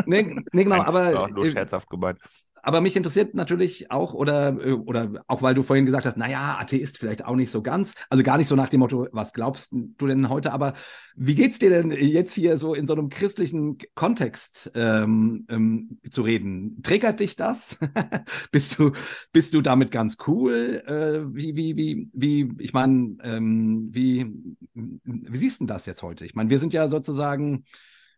nee, 0.06 0.36
nee, 0.52 0.64
genau, 0.64 0.82
aber. 0.84 1.28
Nur 1.30 1.46
scherzhaft 1.46 1.90
gemeint 1.90 2.20
aber 2.64 2.80
mich 2.80 2.96
interessiert 2.96 3.36
natürlich 3.36 3.92
auch, 3.92 4.14
oder, 4.14 4.58
äh, 4.66 4.72
oder 4.72 5.24
auch 5.28 5.42
weil 5.42 5.54
du 5.54 5.64
vorhin 5.64 5.86
gesagt 5.86 6.06
hast, 6.06 6.18
naja, 6.18 6.58
Atheist 6.60 6.98
vielleicht 6.98 7.26
auch 7.26 7.36
nicht 7.36 7.52
so 7.52 7.62
ganz. 7.62 7.94
Also 8.10 8.24
gar 8.24 8.38
nicht 8.38 8.48
so 8.48 8.56
nach 8.56 8.70
dem 8.70 8.80
Motto, 8.80 9.08
was 9.12 9.34
glaubst 9.34 9.74
du 9.74 10.08
denn 10.08 10.30
heute? 10.30 10.54
Aber 10.54 10.74
wie 11.16 11.36
geht's 11.36 11.60
dir 11.60 11.70
denn 11.70 11.92
jetzt 11.92 12.34
hier 12.34 12.58
so 12.58 12.74
in 12.74 12.88
so 12.88 12.94
einem 12.94 13.10
christlichen 13.10 13.78
Kontext 13.96 14.72
ähm, 14.76 15.46
ähm, 15.50 16.00
zu 16.10 16.22
reden? 16.22 16.82
Triggert 16.84 17.20
dich 17.20 17.36
das? 17.36 17.78
bist, 18.52 18.80
du, 18.80 18.94
bist 19.34 19.54
du 19.54 19.62
damit 19.62 19.92
ganz 19.92 20.16
cool? 20.26 20.82
Äh, 20.88 21.36
wie, 21.36 21.58
wie, 21.58 21.76
wie, 21.76 22.10
wie, 22.14 22.54
ich 22.60 22.72
meine, 22.72 23.18
ähm, 23.24 23.90
wie, 23.92 24.32
wie 24.74 25.38
siehst 25.38 25.60
du 25.60 25.66
das 25.66 25.86
jetzt 25.86 26.02
heute? 26.02 26.26
Ich 26.26 26.34
meine, 26.34 26.50
wir 26.50 26.60
sind 26.60 26.74
ja 26.74 26.88
sozusagen 26.88 27.66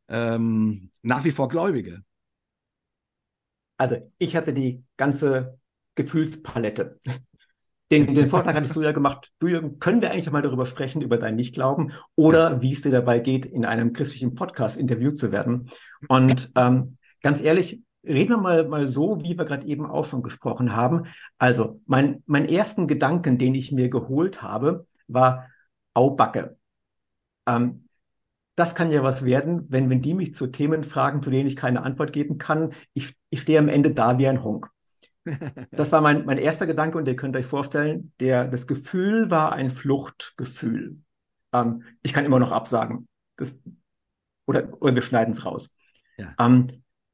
ähm, 0.07 0.91
nach 1.01 1.23
wie 1.25 1.31
vor 1.31 1.49
Gläubige. 1.49 2.03
Also 3.77 3.97
ich 4.17 4.35
hatte 4.35 4.53
die 4.53 4.83
ganze 4.97 5.57
Gefühlspalette. 5.95 6.99
Den, 7.91 8.15
den 8.15 8.29
Vortrag 8.29 8.55
hattest 8.55 8.75
du 8.75 8.81
ja 8.81 8.93
gemacht. 8.93 9.31
Du, 9.37 9.47
Jürgen, 9.47 9.77
können 9.77 10.01
wir 10.01 10.11
eigentlich 10.11 10.31
mal 10.31 10.41
darüber 10.41 10.65
sprechen, 10.65 11.01
über 11.01 11.17
dein 11.17 11.35
Nichtglauben 11.35 11.93
oder 12.15 12.61
wie 12.61 12.71
es 12.71 12.81
dir 12.81 12.91
dabei 12.91 13.19
geht, 13.19 13.45
in 13.45 13.63
einem 13.63 13.93
christlichen 13.93 14.33
Podcast 14.33 14.75
interviewt 14.75 15.19
zu 15.19 15.31
werden? 15.31 15.69
Und 16.07 16.51
ähm, 16.55 16.97
ganz 17.21 17.41
ehrlich, 17.41 17.83
reden 18.03 18.31
wir 18.31 18.37
mal, 18.37 18.67
mal 18.67 18.87
so, 18.87 19.21
wie 19.21 19.37
wir 19.37 19.45
gerade 19.45 19.67
eben 19.67 19.85
auch 19.85 20.05
schon 20.05 20.23
gesprochen 20.23 20.75
haben. 20.75 21.05
Also, 21.37 21.79
mein, 21.85 22.23
mein 22.25 22.49
ersten 22.49 22.87
Gedanken, 22.87 23.37
den 23.37 23.53
ich 23.53 23.71
mir 23.71 23.89
geholt 23.89 24.41
habe, 24.41 24.87
war 25.07 25.47
Aubacke. 25.93 26.57
Ähm, 27.47 27.84
das 28.55 28.73
kann 28.73 28.91
ja 28.91 29.03
was 29.03 29.25
werden, 29.25 29.65
wenn, 29.69 29.89
wenn 29.89 30.01
die 30.01 30.13
mich 30.13 30.33
zu 30.33 30.47
Themen 30.47 30.83
fragen, 30.83 31.21
zu 31.21 31.29
denen 31.29 31.47
ich 31.47 31.55
keine 31.55 31.83
Antwort 31.83 32.13
geben 32.13 32.37
kann. 32.37 32.73
Ich, 32.93 33.15
ich 33.29 33.41
stehe 33.41 33.59
am 33.59 33.67
Ende 33.67 33.91
da 33.91 34.17
wie 34.17 34.27
ein 34.27 34.43
Honk. 34.43 34.69
Das 35.71 35.91
war 35.91 36.01
mein, 36.01 36.25
mein 36.25 36.37
erster 36.37 36.67
Gedanke 36.67 36.99
und 36.99 37.07
ihr 37.07 37.15
könnt 37.15 37.35
euch 37.35 37.47
vorstellen, 37.47 38.13
der, 38.19 38.45
das 38.47 38.67
Gefühl 38.67 39.31
war 39.31 39.53
ein 39.53 39.71
Fluchtgefühl. 39.71 40.99
Ähm, 41.51 41.83
ich 42.03 42.13
kann 42.13 42.25
immer 42.25 42.39
noch 42.39 42.51
absagen. 42.51 43.07
Das, 43.35 43.59
oder, 44.45 44.69
oder 44.79 44.93
wir 44.93 45.01
schneiden 45.01 45.33
es 45.33 45.43
raus. 45.43 45.75
Ja. 46.17 46.35
Ähm, 46.39 46.67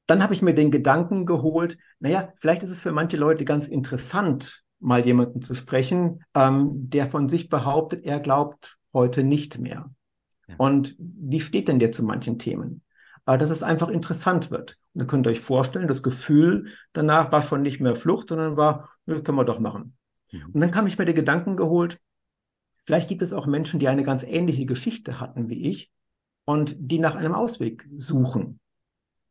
dann 0.08 0.22
habe 0.22 0.34
ich 0.34 0.42
mir 0.42 0.54
den 0.54 0.72
Gedanken 0.72 1.26
geholt, 1.26 1.78
naja, 2.00 2.34
vielleicht 2.36 2.64
ist 2.64 2.70
es 2.70 2.82
für 2.82 2.92
manche 2.92 3.16
Leute 3.16 3.46
ganz 3.46 3.68
interessant, 3.68 4.64
mal 4.80 5.06
jemanden 5.06 5.42
zu 5.42 5.56
sprechen, 5.56 6.24
ähm, 6.36 6.90
der 6.90 7.08
von 7.08 7.30
sich 7.30 7.48
behauptet, 7.48 8.04
er 8.04 8.20
glaubt 8.20 8.78
heute 8.94 9.24
nicht 9.24 9.58
mehr. 9.58 9.90
Und 10.57 10.95
wie 10.98 11.41
steht 11.41 11.68
denn 11.68 11.80
der 11.80 11.91
zu 11.91 12.03
manchen 12.03 12.40
Themen? 12.40 12.84
Äh, 13.26 13.38
dass 13.38 13.49
es 13.49 13.64
einfach 13.64 13.90
interessant 13.90 14.52
wird. 14.52 14.78
Und 14.94 15.02
ihr 15.02 15.07
könnt 15.07 15.28
euch 15.28 15.40
vorstellen, 15.40 15.88
das 15.88 16.03
Gefühl 16.03 16.68
danach 16.94 17.32
war 17.32 17.41
schon 17.41 17.61
nicht 17.61 17.80
mehr 17.80 17.95
Flucht, 17.95 18.30
sondern 18.30 18.57
war, 18.57 18.90
das 19.06 19.23
können 19.23 19.38
wir 19.38 19.45
doch 19.45 19.60
machen. 19.60 19.95
Und 20.53 20.61
dann 20.61 20.72
kam 20.72 20.88
ich 20.88 20.98
mir 20.98 21.06
die 21.06 21.14
Gedanken 21.14 21.57
geholt, 21.57 21.99
vielleicht 22.84 23.10
gibt 23.10 23.22
es 23.22 23.34
auch 23.34 23.48
Menschen, 23.48 23.80
die 23.80 23.90
eine 23.90 24.03
ganz 24.03 24.23
ähnliche 24.23 24.65
Geschichte 24.65 25.19
hatten 25.19 25.49
wie 25.49 25.69
ich 25.69 25.91
und 26.45 26.76
die 26.80 26.99
nach 26.99 27.15
einem 27.15 27.34
Ausweg 27.34 27.88
suchen. 27.98 28.60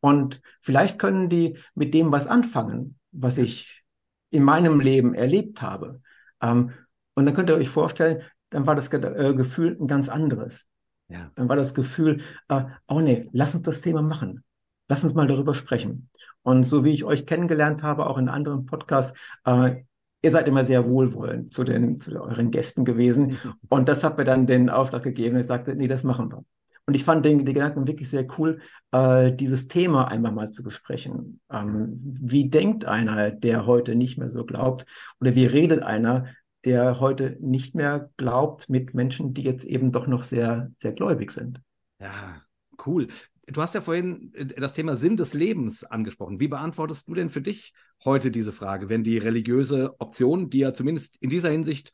Und 0.01 0.41
vielleicht 0.61 0.99
können 0.99 1.29
die 1.29 1.59
mit 1.75 1.95
dem 1.95 2.13
was 2.13 2.27
anfangen, 2.27 2.99
was 3.13 3.39
ich 3.39 3.83
in 4.31 4.43
meinem 4.43 4.81
Leben 4.81 5.15
erlebt 5.15 5.63
habe. 5.63 6.01
Ähm, 6.41 6.73
und 7.15 7.27
dann 7.27 7.35
könnt 7.35 7.51
ihr 7.51 7.57
euch 7.57 7.69
vorstellen, 7.69 8.23
dann 8.51 8.67
war 8.67 8.75
das 8.75 8.89
äh, 8.89 9.35
Gefühl 9.35 9.77
ein 9.81 9.87
ganz 9.87 10.09
anderes. 10.09 10.67
Ja. 11.11 11.31
Dann 11.35 11.49
war 11.49 11.57
das 11.57 11.75
Gefühl, 11.75 12.23
äh, 12.49 12.63
oh 12.89 13.01
nee, 13.01 13.23
lass 13.33 13.55
uns 13.55 13.65
das 13.65 13.81
Thema 13.81 14.01
machen. 14.01 14.45
Lass 14.89 15.05
uns 15.05 15.15
mal 15.15 15.27
darüber 15.27 15.55
sprechen. 15.55 16.09
Und 16.43 16.67
so 16.67 16.85
wie 16.85 16.93
ich 16.93 17.05
euch 17.05 17.27
kennengelernt 17.27 17.83
habe, 17.83 18.07
auch 18.07 18.19
in 18.19 18.29
anderen 18.29 18.67
Podcasts, 18.67 19.19
äh, 19.45 19.83
ihr 20.23 20.31
seid 20.31 20.49
immer 20.49 20.65
sehr 20.65 20.87
wohlwollend 20.87 21.53
zu, 21.53 21.65
den, 21.65 21.97
zu 21.97 22.21
euren 22.21 22.51
Gästen 22.51 22.85
gewesen. 22.85 23.39
Und 23.69 23.89
das 23.89 24.05
hat 24.05 24.19
mir 24.19 24.25
dann 24.25 24.47
den 24.47 24.71
Auftrag 24.71 25.03
gegeben. 25.03 25.37
Ich 25.37 25.47
sagte, 25.47 25.75
nee, 25.75 25.89
das 25.89 26.05
machen 26.05 26.31
wir. 26.31 26.45
Und 26.87 26.95
ich 26.95 27.05
fand 27.05 27.25
den, 27.25 27.45
den 27.45 27.55
Gedanken 27.55 27.87
wirklich 27.87 28.11
sehr 28.11 28.27
cool, 28.39 28.61
äh, 28.91 29.33
dieses 29.33 29.69
Thema 29.69 30.09
einmal 30.09 30.33
mal 30.33 30.51
zu 30.51 30.63
besprechen. 30.63 31.41
Ähm, 31.51 31.91
wie 31.93 32.49
denkt 32.49 32.85
einer, 32.85 33.31
der 33.31 33.67
heute 33.67 33.95
nicht 33.95 34.19
mehr 34.19 34.29
so 34.29 34.45
glaubt? 34.45 34.87
Oder 35.21 35.35
wie 35.35 35.47
redet 35.47 35.83
einer, 35.83 36.27
der 36.65 37.01
heute 37.01 37.37
nicht 37.41 37.75
mehr 37.75 38.11
glaubt 38.17 38.69
mit 38.69 38.95
Menschen, 38.95 39.35
die 39.35 39.43
jetzt 39.43 39.65
eben 39.65 39.93
doch 39.93 40.07
noch 40.07 40.23
sehr, 40.23 40.71
sehr 40.79 40.93
gläubig 40.93 41.31
sind. 41.33 41.61
Ja, 42.01 42.43
cool. 42.87 43.09
Du 43.47 43.63
hast 43.63 43.75
ja 43.75 43.81
vorhin 43.81 44.33
äh, 44.35 44.47
das 44.47 44.75
Thema 44.75 44.97
Sinn 44.97 45.17
des 45.17 45.35
Lebens 45.35 45.85
angesprochen. 45.85 46.41
Wie 46.41 46.49
beantwortest 46.49 47.09
du 47.09 47.15
denn 47.15 47.31
für 47.31 47.41
dich 47.41 47.73
heute 48.05 48.31
diese 48.31 48.53
Frage, 48.53 48.89
wenn 48.89 49.03
die 49.03 49.19
religiöse 49.19 49.95
Option, 50.01 50.51
die 50.51 50.59
ja 50.59 50.73
zumindest 50.73 51.17
in 51.21 51.31
dieser 51.31 51.51
Hinsicht 51.51 51.93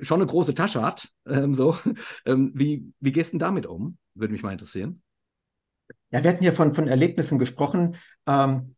schon 0.00 0.20
eine 0.20 0.30
große 0.30 0.54
Tasche 0.54 0.82
hat, 0.82 1.08
ähm, 1.26 1.54
so, 1.54 1.76
ähm, 2.26 2.52
wie, 2.54 2.92
wie 3.00 3.12
gehst 3.12 3.32
du 3.32 3.38
denn 3.38 3.46
damit 3.46 3.66
um? 3.66 3.96
Würde 4.14 4.32
mich 4.32 4.42
mal 4.42 4.52
interessieren. 4.52 5.02
Ja, 6.10 6.22
wir 6.22 6.30
hatten 6.30 6.44
ja 6.44 6.52
von, 6.52 6.74
von 6.74 6.88
Erlebnissen 6.88 7.38
gesprochen, 7.38 7.96
ähm, 8.26 8.74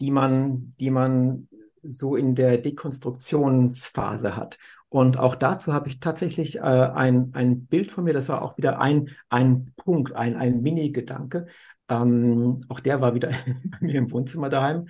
die 0.00 0.10
man, 0.10 0.74
die 0.78 0.90
man 0.90 1.48
so 1.82 2.16
in 2.16 2.34
der 2.34 2.58
Dekonstruktionsphase 2.58 4.36
hat. 4.36 4.58
Und 4.88 5.18
auch 5.18 5.36
dazu 5.36 5.72
habe 5.72 5.88
ich 5.88 6.00
tatsächlich 6.00 6.56
äh, 6.56 6.60
ein, 6.60 7.30
ein 7.34 7.66
Bild 7.66 7.92
von 7.92 8.04
mir, 8.04 8.12
das 8.12 8.28
war 8.28 8.42
auch 8.42 8.56
wieder 8.56 8.80
ein, 8.80 9.10
ein 9.28 9.72
Punkt, 9.76 10.14
ein, 10.16 10.36
ein 10.36 10.62
Mini-Gedanke. 10.62 11.46
Ähm, 11.88 12.64
auch 12.68 12.80
der 12.80 13.00
war 13.00 13.14
wieder 13.14 13.28
bei 13.70 13.78
mir 13.80 13.98
im 13.98 14.10
Wohnzimmer 14.10 14.48
daheim. 14.48 14.88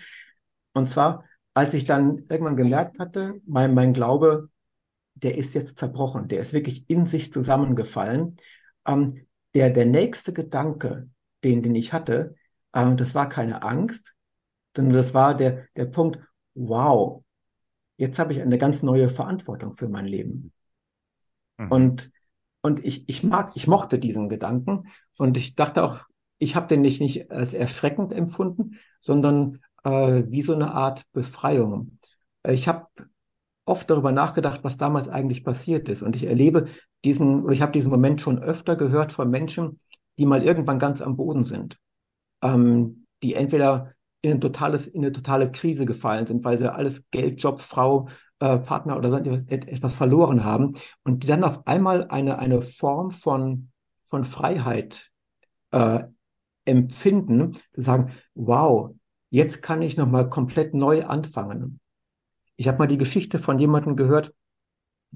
Und 0.72 0.88
zwar, 0.88 1.24
als 1.54 1.74
ich 1.74 1.84
dann 1.84 2.18
irgendwann 2.30 2.56
gemerkt 2.56 2.98
hatte, 2.98 3.40
mein, 3.46 3.74
mein 3.74 3.92
Glaube, 3.92 4.48
der 5.14 5.36
ist 5.36 5.54
jetzt 5.54 5.78
zerbrochen, 5.78 6.28
der 6.28 6.40
ist 6.40 6.52
wirklich 6.52 6.88
in 6.88 7.06
sich 7.06 7.32
zusammengefallen. 7.32 8.36
Ähm, 8.86 9.26
der, 9.54 9.70
der 9.70 9.86
nächste 9.86 10.32
Gedanke, 10.32 11.10
den, 11.44 11.62
den 11.62 11.74
ich 11.74 11.92
hatte, 11.92 12.34
äh, 12.72 12.94
das 12.94 13.14
war 13.14 13.28
keine 13.28 13.62
Angst, 13.62 14.14
sondern 14.76 14.94
das 14.94 15.14
war 15.14 15.34
der, 15.36 15.66
der 15.76 15.86
Punkt, 15.86 16.18
wow, 16.54 17.22
jetzt 17.96 18.18
habe 18.18 18.32
ich 18.32 18.40
eine 18.40 18.58
ganz 18.58 18.82
neue 18.82 19.08
Verantwortung 19.08 19.74
für 19.74 19.88
mein 19.88 20.06
Leben. 20.06 20.52
Mhm. 21.58 21.72
Und, 21.72 22.10
und 22.62 22.84
ich, 22.84 23.08
ich 23.08 23.22
mag, 23.24 23.52
ich 23.54 23.66
mochte 23.66 23.98
diesen 23.98 24.28
Gedanken 24.28 24.88
und 25.18 25.36
ich 25.36 25.54
dachte 25.54 25.84
auch, 25.84 26.00
ich 26.38 26.56
habe 26.56 26.66
den 26.66 26.80
nicht, 26.80 27.00
nicht 27.00 27.30
als 27.30 27.52
erschreckend 27.52 28.12
empfunden, 28.12 28.78
sondern 29.00 29.60
äh, 29.84 30.24
wie 30.26 30.42
so 30.42 30.54
eine 30.54 30.72
Art 30.72 31.04
Befreiung. 31.12 31.98
Ich 32.48 32.66
habe 32.66 32.86
oft 33.66 33.88
darüber 33.88 34.12
nachgedacht, 34.12 34.64
was 34.64 34.76
damals 34.76 35.08
eigentlich 35.08 35.44
passiert 35.44 35.88
ist. 35.88 36.02
Und 36.02 36.16
ich 36.16 36.24
erlebe 36.24 36.66
diesen, 37.04 37.44
oder 37.44 37.52
ich 37.52 37.62
habe 37.62 37.72
diesen 37.72 37.90
Moment 37.90 38.20
schon 38.20 38.38
öfter 38.42 38.76
gehört 38.76 39.12
von 39.12 39.30
Menschen, 39.30 39.78
die 40.18 40.26
mal 40.26 40.42
irgendwann 40.42 40.78
ganz 40.78 41.02
am 41.02 41.16
Boden 41.16 41.44
sind. 41.44 41.78
Ähm, 42.42 43.06
die 43.22 43.34
entweder 43.34 43.92
in, 44.22 44.32
ein 44.32 44.40
totales, 44.40 44.86
in 44.86 45.02
eine 45.02 45.12
totale 45.12 45.50
Krise 45.50 45.86
gefallen 45.86 46.26
sind, 46.26 46.44
weil 46.44 46.58
sie 46.58 46.72
alles 46.72 47.08
Geld, 47.10 47.42
Job, 47.42 47.60
Frau, 47.60 48.08
äh, 48.40 48.58
Partner 48.58 48.96
oder 48.96 49.10
sonst 49.10 49.50
etwas 49.50 49.94
verloren 49.94 50.44
haben 50.44 50.74
und 51.04 51.22
die 51.22 51.26
dann 51.26 51.44
auf 51.44 51.66
einmal 51.66 52.08
eine, 52.08 52.38
eine 52.38 52.62
Form 52.62 53.10
von, 53.10 53.70
von 54.04 54.24
Freiheit 54.24 55.10
äh, 55.70 56.04
empfinden, 56.64 57.56
sagen, 57.74 58.12
wow, 58.34 58.94
jetzt 59.30 59.62
kann 59.62 59.82
ich 59.82 59.96
nochmal 59.96 60.28
komplett 60.28 60.74
neu 60.74 61.04
anfangen. 61.04 61.80
Ich 62.56 62.68
habe 62.68 62.78
mal 62.78 62.86
die 62.86 62.98
Geschichte 62.98 63.38
von 63.38 63.58
jemandem 63.58 63.96
gehört, 63.96 64.34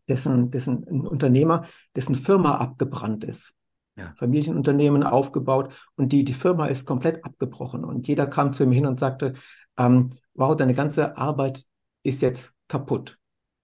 dessen, 0.08 0.50
dessen 0.50 0.86
ein 0.88 1.06
Unternehmer, 1.06 1.66
dessen 1.94 2.14
Firma 2.14 2.56
abgebrannt 2.56 3.24
ist 3.24 3.54
ja. 3.96 4.12
Familienunternehmen 4.16 5.02
aufgebaut 5.02 5.74
und 5.96 6.12
die, 6.12 6.24
die 6.24 6.32
Firma 6.32 6.66
ist 6.66 6.86
komplett 6.86 7.24
abgebrochen. 7.24 7.84
Und 7.84 8.08
jeder 8.08 8.26
kam 8.26 8.52
zu 8.52 8.64
ihm 8.64 8.72
hin 8.72 8.86
und 8.86 8.98
sagte, 8.98 9.34
ähm, 9.78 10.10
wow, 10.34 10.56
deine 10.56 10.74
ganze 10.74 11.16
Arbeit 11.16 11.64
ist 12.02 12.22
jetzt 12.22 12.52
kaputt. 12.68 13.18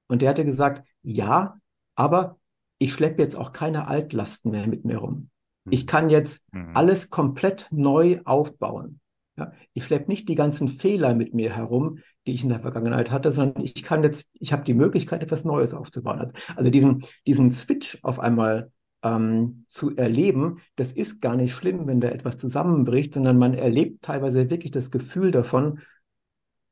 Und 0.08 0.22
der 0.22 0.30
hatte 0.30 0.44
gesagt, 0.44 0.86
ja, 1.02 1.58
aber 1.94 2.38
ich 2.78 2.92
schleppe 2.92 3.22
jetzt 3.22 3.36
auch 3.36 3.52
keine 3.52 3.88
Altlasten 3.88 4.50
mehr 4.52 4.66
mit 4.66 4.84
mir 4.84 4.98
rum. 4.98 5.30
Mhm. 5.64 5.72
Ich 5.72 5.86
kann 5.86 6.10
jetzt 6.10 6.44
mhm. 6.52 6.70
alles 6.74 7.10
komplett 7.10 7.68
neu 7.70 8.20
aufbauen. 8.24 9.00
Ja, 9.36 9.52
ich 9.72 9.84
schleppe 9.84 10.10
nicht 10.10 10.28
die 10.28 10.34
ganzen 10.34 10.68
Fehler 10.68 11.14
mit 11.14 11.34
mir 11.34 11.54
herum, 11.54 11.98
die 12.26 12.34
ich 12.34 12.42
in 12.42 12.48
der 12.50 12.60
Vergangenheit 12.60 13.10
hatte, 13.10 13.32
sondern 13.32 13.64
ich 13.64 13.82
kann 13.82 14.02
jetzt, 14.02 14.26
ich 14.34 14.52
habe 14.52 14.64
die 14.64 14.74
Möglichkeit, 14.74 15.22
etwas 15.22 15.44
Neues 15.44 15.72
aufzubauen. 15.72 16.32
Also 16.56 16.70
diesen, 16.70 17.04
diesen 17.26 17.52
Switch 17.52 17.98
auf 18.02 18.18
einmal 18.18 18.70
ähm, 19.02 19.64
zu 19.68 19.96
erleben, 19.96 20.60
das 20.76 20.92
ist 20.92 21.20
gar 21.20 21.36
nicht 21.36 21.54
schlimm, 21.54 21.86
wenn 21.86 22.00
da 22.00 22.08
etwas 22.08 22.38
zusammenbricht, 22.38 23.14
sondern 23.14 23.38
man 23.38 23.54
erlebt 23.54 24.02
teilweise 24.02 24.50
wirklich 24.50 24.72
das 24.72 24.90
Gefühl 24.90 25.30
davon, 25.30 25.80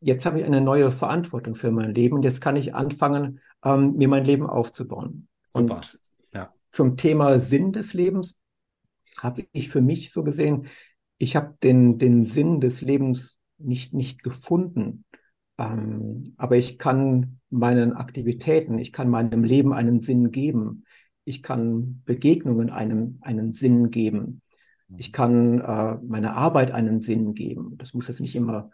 jetzt 0.00 0.26
habe 0.26 0.40
ich 0.40 0.44
eine 0.44 0.60
neue 0.60 0.92
Verantwortung 0.92 1.54
für 1.54 1.70
mein 1.70 1.94
Leben 1.94 2.16
und 2.16 2.24
jetzt 2.24 2.40
kann 2.40 2.56
ich 2.56 2.74
anfangen, 2.74 3.40
ähm, 3.64 3.96
mir 3.96 4.08
mein 4.08 4.24
Leben 4.24 4.46
aufzubauen. 4.46 5.28
Super. 5.46 5.76
Und 5.76 5.98
ja. 6.34 6.52
zum 6.70 6.96
Thema 6.96 7.38
Sinn 7.40 7.72
des 7.72 7.94
Lebens 7.94 8.40
habe 9.18 9.46
ich 9.52 9.68
für 9.70 9.80
mich 9.80 10.12
so 10.12 10.22
gesehen, 10.22 10.66
ich 11.18 11.34
habe 11.34 11.56
den, 11.62 11.98
den 11.98 12.24
Sinn 12.24 12.60
des 12.60 12.80
Lebens 12.80 13.38
nicht, 13.58 13.92
nicht 13.92 14.22
gefunden. 14.22 15.04
Ähm, 15.58 16.34
aber 16.36 16.56
ich 16.56 16.78
kann 16.78 17.40
meinen 17.50 17.92
Aktivitäten, 17.92 18.78
ich 18.78 18.92
kann 18.92 19.08
meinem 19.08 19.42
Leben 19.42 19.72
einen 19.72 20.00
Sinn 20.00 20.30
geben. 20.30 20.84
Ich 21.28 21.42
kann 21.42 22.02
Begegnungen 22.06 22.70
einen, 22.70 23.18
einen 23.20 23.52
Sinn 23.52 23.90
geben. 23.90 24.40
Ich 24.96 25.12
kann 25.12 25.60
äh, 25.60 25.98
meiner 26.02 26.34
Arbeit 26.34 26.70
einen 26.70 27.02
Sinn 27.02 27.34
geben. 27.34 27.76
Das 27.76 27.92
muss 27.92 28.08
jetzt 28.08 28.20
nicht 28.20 28.34
immer 28.34 28.70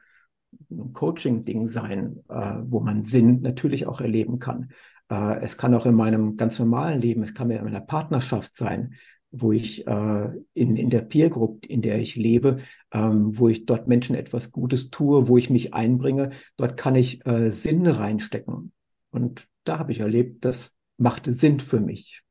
ein 0.71 0.93
Coaching-Ding 0.93 1.67
sein, 1.67 2.21
äh, 2.29 2.55
wo 2.63 2.79
man 2.79 3.05
Sinn 3.05 3.41
natürlich 3.41 3.89
auch 3.89 4.01
erleben 4.01 4.39
kann. 4.39 4.71
Äh, 5.11 5.41
es 5.41 5.57
kann 5.57 5.75
auch 5.75 5.85
in 5.85 5.97
meinem 5.97 6.37
ganz 6.37 6.61
normalen 6.61 7.01
Leben, 7.01 7.25
es 7.25 7.35
kann 7.35 7.49
mir 7.49 7.59
in 7.59 7.65
meiner 7.65 7.81
Partnerschaft 7.81 8.55
sein, 8.55 8.95
wo 9.33 9.51
ich 9.51 9.85
äh, 9.89 10.29
in, 10.53 10.77
in 10.77 10.91
der 10.91 11.03
Peer 11.03 11.31
Group, 11.31 11.67
in 11.67 11.83
der 11.83 11.99
ich 11.99 12.15
lebe, 12.15 12.59
ähm, 12.93 13.37
wo 13.37 13.49
ich 13.49 13.67
dort 13.67 13.89
Menschen 13.89 14.15
etwas 14.15 14.53
Gutes 14.53 14.91
tue, 14.91 15.27
wo 15.27 15.37
ich 15.37 15.51
mich 15.51 15.75
einbringe, 15.75 16.31
dort 16.57 16.77
kann 16.77 16.95
ich 16.95 17.27
äh, 17.27 17.51
Sinn 17.51 17.85
reinstecken. 17.85 18.71
Und 19.11 19.49
da 19.65 19.81
habe 19.81 19.91
ich 19.91 19.99
erlebt, 19.99 20.45
das 20.45 20.71
machte 20.99 21.33
Sinn 21.33 21.59
für 21.59 21.81
mich. 21.81 22.25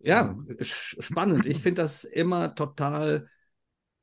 Ja, 0.00 0.36
spannend. 0.60 1.46
Ich 1.46 1.58
finde 1.60 1.82
das 1.82 2.04
immer 2.04 2.54
total 2.54 3.28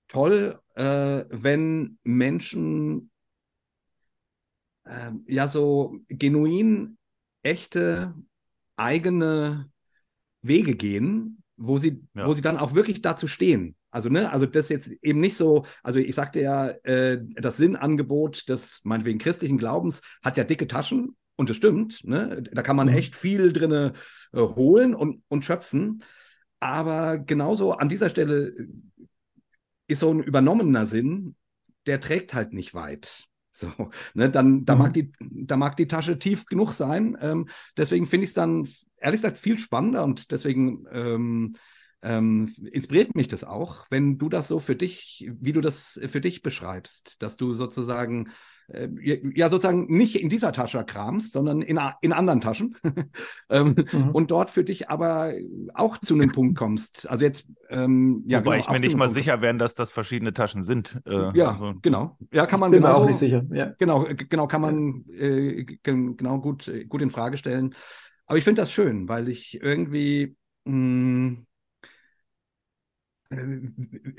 toll, 0.07 0.59
äh, 0.75 1.25
wenn 1.29 1.97
Menschen 2.03 3.11
äh, 4.85 5.11
ja 5.25 5.47
so 5.47 5.99
genuin 6.07 6.97
echte 7.41 8.13
eigene 8.75 9.71
Wege 10.41 10.75
gehen, 10.75 11.43
wo 11.57 11.77
sie, 11.77 12.03
ja. 12.13 12.27
wo 12.27 12.33
sie 12.33 12.41
dann 12.41 12.57
auch 12.57 12.75
wirklich 12.75 13.01
dazu 13.01 13.27
stehen. 13.27 13.75
Also, 13.89 14.09
ne, 14.09 14.31
also 14.31 14.45
das 14.45 14.69
jetzt 14.69 14.91
eben 15.01 15.19
nicht 15.19 15.35
so, 15.35 15.65
also 15.81 15.97
ich 15.97 16.13
sagte 16.13 16.41
ja, 16.41 16.67
äh, 16.83 17.19
das 17.35 17.57
Sinnangebot 17.57 18.47
des 18.49 18.81
meinetwegen 18.83 19.17
christlichen 19.17 19.57
Glaubens 19.57 20.01
hat 20.23 20.37
ja 20.37 20.43
dicke 20.43 20.67
Taschen 20.67 21.15
und 21.37 21.49
das 21.49 21.55
stimmt, 21.55 22.03
ne? 22.03 22.43
Da 22.51 22.61
kann 22.61 22.75
man 22.75 22.87
mhm. 22.87 22.93
echt 22.93 23.15
viel 23.15 23.53
drin 23.53 23.71
äh, 23.71 23.91
holen 24.33 24.93
und, 24.93 25.23
und 25.29 25.45
schöpfen. 25.45 26.03
Aber 26.59 27.19
genauso 27.19 27.73
an 27.73 27.87
dieser 27.87 28.09
Stelle 28.09 28.53
ist 29.87 29.99
so 29.99 30.11
ein 30.11 30.21
übernommener 30.21 30.85
Sinn, 30.85 31.35
der 31.85 32.01
trägt 32.01 32.33
halt 32.33 32.53
nicht 32.53 32.73
weit. 32.73 33.23
So, 33.51 33.71
ne, 34.13 34.29
dann, 34.29 34.65
da, 34.65 34.75
mhm. 34.75 34.81
mag 34.81 34.93
die, 34.93 35.11
da 35.19 35.57
mag 35.57 35.77
die 35.77 35.87
Tasche 35.87 36.19
tief 36.19 36.45
genug 36.45 36.73
sein. 36.73 37.17
Ähm, 37.21 37.47
deswegen 37.75 38.05
finde 38.05 38.25
ich 38.25 38.31
es 38.31 38.35
dann 38.35 38.67
ehrlich 38.97 39.21
gesagt 39.21 39.37
viel 39.37 39.57
spannender 39.57 40.03
und 40.03 40.31
deswegen 40.31 40.85
ähm, 40.91 41.55
ähm, 42.01 42.53
inspiriert 42.71 43.15
mich 43.15 43.27
das 43.27 43.43
auch, 43.43 43.85
wenn 43.89 44.17
du 44.17 44.29
das 44.29 44.47
so 44.47 44.59
für 44.59 44.75
dich, 44.75 45.27
wie 45.39 45.53
du 45.53 45.61
das 45.61 45.99
für 46.07 46.21
dich 46.21 46.41
beschreibst, 46.43 47.21
dass 47.21 47.37
du 47.37 47.53
sozusagen 47.53 48.29
äh, 48.67 48.89
ja 49.33 49.49
sozusagen 49.49 49.85
nicht 49.87 50.15
in 50.15 50.29
dieser 50.29 50.51
Tasche 50.51 50.83
kramst, 50.85 51.33
sondern 51.33 51.61
in, 51.61 51.79
in 52.01 52.13
anderen 52.13 52.41
Taschen 52.41 52.75
ähm, 53.49 53.75
mhm. 53.91 54.09
und 54.11 54.31
dort 54.31 54.51
für 54.51 54.63
dich 54.63 54.89
aber 54.89 55.33
auch 55.73 55.97
zu 55.97 56.15
einem 56.15 56.31
Punkt 56.31 56.57
kommst. 56.57 57.09
Also 57.09 57.23
jetzt, 57.23 57.47
ähm, 57.69 58.23
ja, 58.27 58.39
Wobei 58.39 58.57
genau, 58.57 58.67
ich 58.67 58.71
mir 58.71 58.79
nicht 58.79 58.97
mal 58.97 59.05
Punkt 59.05 59.15
sicher 59.15 59.41
wäre, 59.41 59.57
dass 59.57 59.75
das 59.75 59.91
verschiedene 59.91 60.33
Taschen 60.33 60.63
sind. 60.63 60.99
Äh, 61.05 61.37
ja, 61.37 61.51
also. 61.51 61.73
genau. 61.81 62.17
Ja, 62.33 62.45
kann 62.45 62.59
man 62.59 62.71
ich 62.73 62.79
bin 62.79 62.83
genauso, 62.83 63.03
auch 63.03 63.07
nicht 63.07 63.17
sicher. 63.17 63.43
Ja. 63.51 63.73
Genau, 63.77 64.07
genau 64.29 64.47
kann 64.47 64.61
man 64.61 65.05
äh, 65.17 65.63
genau 65.83 66.39
gut, 66.39 66.71
gut 66.89 67.01
in 67.01 67.09
Frage 67.09 67.37
stellen. 67.37 67.73
Aber 68.25 68.37
ich 68.37 68.43
finde 68.43 68.61
das 68.61 68.71
schön, 68.71 69.07
weil 69.07 69.29
ich 69.29 69.61
irgendwie 69.61 70.35
mh, 70.65 71.31
äh, 71.31 71.46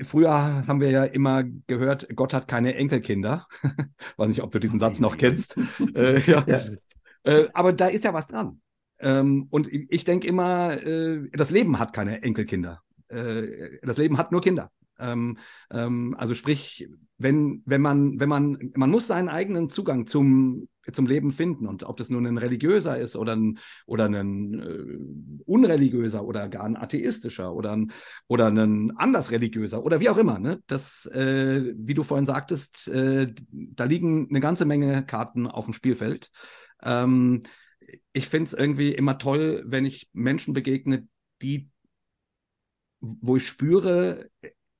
Früher 0.03 0.67
haben 0.67 0.81
wir 0.81 0.91
ja 0.91 1.03
immer 1.03 1.43
gehört, 1.67 2.07
Gott 2.15 2.33
hat 2.33 2.47
keine 2.47 2.75
Enkelkinder. 2.75 3.47
Weiß 4.17 4.27
nicht, 4.27 4.43
ob 4.43 4.51
du 4.51 4.59
diesen 4.59 4.79
Satz 4.79 4.99
noch 4.99 5.17
kennst. 5.17 5.57
äh, 5.95 6.19
ja. 6.31 6.43
ja. 6.47 6.61
Äh, 7.23 7.47
aber 7.53 7.73
da 7.73 7.87
ist 7.87 8.03
ja 8.03 8.13
was 8.13 8.27
dran. 8.27 8.61
Ähm, 8.99 9.47
und 9.49 9.67
ich 9.71 10.03
denke 10.03 10.27
immer, 10.27 10.73
äh, 10.85 11.27
das 11.31 11.51
Leben 11.51 11.79
hat 11.79 11.93
keine 11.93 12.21
Enkelkinder. 12.21 12.81
Äh, 13.07 13.79
das 13.81 13.97
Leben 13.97 14.17
hat 14.17 14.31
nur 14.31 14.41
Kinder. 14.41 14.69
Ähm, 14.99 15.37
ähm, 15.71 16.15
also 16.17 16.35
sprich, 16.35 16.87
wenn, 17.17 17.63
wenn 17.65 17.81
man, 17.81 18.19
wenn 18.19 18.29
man, 18.29 18.71
man 18.75 18.89
muss 18.89 19.07
seinen 19.07 19.29
eigenen 19.29 19.69
Zugang 19.69 20.05
zum, 20.05 20.67
zum 20.91 21.07
Leben 21.07 21.31
finden. 21.31 21.67
Und 21.67 21.83
ob 21.83 21.97
das 21.97 22.09
nun 22.09 22.25
ein 22.25 22.37
religiöser 22.37 22.97
ist 22.97 23.15
oder 23.15 23.35
ein, 23.35 23.59
oder 23.85 24.05
ein 24.05 24.53
äh, 24.59 25.43
unreligiöser 25.45 26.23
oder 26.23 26.47
gar 26.49 26.63
ein 26.63 26.77
atheistischer 26.77 27.53
oder 27.53 27.73
ein, 27.73 27.91
oder 28.27 28.47
ein 28.47 28.91
anders 28.97 29.31
religiöser 29.31 29.83
oder 29.83 29.99
wie 29.99 30.09
auch 30.09 30.17
immer. 30.17 30.39
Ne? 30.39 30.61
Das, 30.67 31.05
äh, 31.07 31.73
wie 31.75 31.93
du 31.93 32.03
vorhin 32.03 32.25
sagtest, 32.25 32.87
äh, 32.87 33.33
da 33.51 33.83
liegen 33.85 34.27
eine 34.29 34.39
ganze 34.39 34.65
Menge 34.65 35.05
Karten 35.05 35.47
auf 35.47 35.65
dem 35.65 35.73
Spielfeld. 35.73 36.31
Ähm, 36.83 37.43
ich 38.13 38.27
finde 38.27 38.47
es 38.47 38.53
irgendwie 38.53 38.91
immer 38.93 39.17
toll, 39.17 39.63
wenn 39.65 39.85
ich 39.85 40.09
Menschen 40.13 40.53
begegne, 40.53 41.07
die, 41.41 41.69
wo 42.99 43.37
ich 43.37 43.47
spüre, 43.47 44.29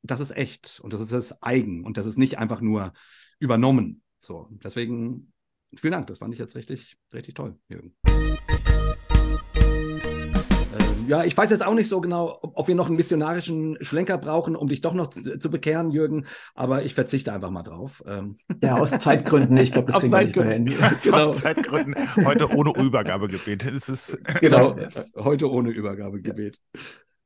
das 0.02 0.20
ist 0.20 0.36
echt 0.36 0.80
und 0.82 0.94
das 0.94 1.02
ist 1.02 1.12
das 1.12 1.42
eigen 1.42 1.84
und 1.86 1.98
das 1.98 2.06
ist 2.06 2.18
nicht 2.18 2.38
einfach 2.38 2.62
nur 2.62 2.94
übernommen. 3.40 4.02
So, 4.20 4.50
deswegen 4.52 5.32
vielen 5.76 5.94
Dank, 5.94 6.08
das 6.08 6.20
fand 6.20 6.34
ich 6.34 6.40
jetzt 6.40 6.56
richtig, 6.56 6.98
richtig 7.14 7.36
toll, 7.36 7.56
Jürgen. 7.68 7.94
Ähm, 10.72 11.08
ja, 11.08 11.24
ich 11.24 11.36
weiß 11.36 11.50
jetzt 11.50 11.66
auch 11.66 11.74
nicht 11.74 11.90
so 11.90 12.02
genau, 12.02 12.40
ob, 12.42 12.68
wir 12.68 12.76
noch 12.76 12.88
einen 12.88 12.96
missionarischen 12.96 13.78
Schlenker 13.82 14.18
brauchen, 14.18 14.56
um 14.56 14.68
dich 14.68 14.82
doch 14.82 14.94
noch 14.94 15.08
zu, 15.08 15.40
zu 15.40 15.50
bekehren, 15.50 15.92
Jürgen, 15.92 16.26
aber 16.56 16.84
ich 16.84 16.94
verzichte 16.94 17.34
einfach 17.34 17.50
mal 17.50 17.64
drauf. 17.64 18.04
Ähm. 18.06 18.38
Ja, 18.62 18.78
aus 18.78 18.92
Zeitgründen, 18.92 19.58
ich 19.58 19.72
glaube, 19.72 19.92
das 19.92 19.96
aus 19.98 20.02
kriegen 20.02 20.14
wir 20.14 20.24
nicht 20.24 20.36
mehr 20.36 20.52
hin. 20.52 20.66
genau. 21.04 21.30
Aus 21.30 21.40
Zeitgründen, 21.40 21.96
heute 22.26 22.50
ohne 22.56 22.74
Übergabegebet. 22.76 23.66
Es 23.66 23.90
ist 23.90 24.18
genau, 24.40 24.76
heute 25.16 25.52
ohne 25.52 25.70
Übergabegebet. 25.70 26.60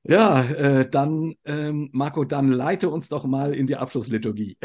Ja, 0.06 0.44
äh, 0.44 0.90
dann, 0.90 1.36
ähm, 1.46 1.90
Marco, 1.94 2.26
dann 2.26 2.50
leite 2.50 2.90
uns 2.90 3.08
doch 3.08 3.24
mal 3.24 3.54
in 3.54 3.68
die 3.68 3.78
Abschlussliturgie. 3.78 4.58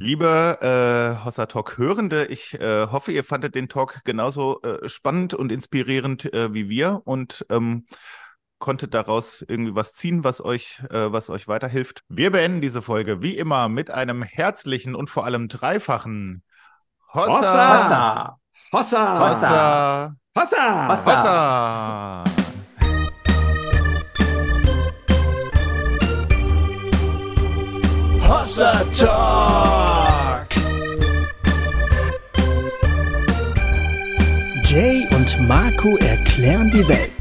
Liebe 0.00 0.58
äh, 0.62 1.24
Hossa 1.24 1.46
Talk 1.46 1.76
Hörende, 1.76 2.26
ich 2.26 2.54
äh, 2.54 2.86
hoffe, 2.86 3.10
ihr 3.10 3.24
fandet 3.24 3.56
den 3.56 3.68
Talk 3.68 4.04
genauso 4.04 4.62
äh, 4.62 4.88
spannend 4.88 5.34
und 5.34 5.50
inspirierend 5.50 6.32
äh, 6.32 6.54
wie 6.54 6.68
wir 6.68 7.02
und 7.04 7.44
ähm, 7.50 7.84
konntet 8.60 8.94
daraus 8.94 9.44
irgendwie 9.46 9.74
was 9.74 9.94
ziehen, 9.94 10.22
was 10.22 10.40
euch, 10.40 10.80
äh, 10.90 11.10
was 11.10 11.30
euch 11.30 11.48
weiterhilft. 11.48 12.02
Wir 12.08 12.30
beenden 12.30 12.60
diese 12.60 12.80
Folge 12.80 13.22
wie 13.22 13.36
immer 13.36 13.68
mit 13.68 13.90
einem 13.90 14.22
herzlichen 14.22 14.94
und 14.94 15.10
vor 15.10 15.24
allem 15.24 15.48
dreifachen 15.48 16.44
Hossa! 17.12 17.32
Hossa! 17.32 18.38
Hossa! 18.72 19.18
Hossa! 19.18 20.14
Hossa! 20.36 20.88
Hossa! 20.88 20.88
Hossa! 20.88 22.24
Hossa 22.24 22.37
Talk. 28.56 30.48
Jay 34.64 35.06
und 35.14 35.46
Marco 35.46 35.96
erklären 35.98 36.70
die 36.70 36.88
Welt. 36.88 37.17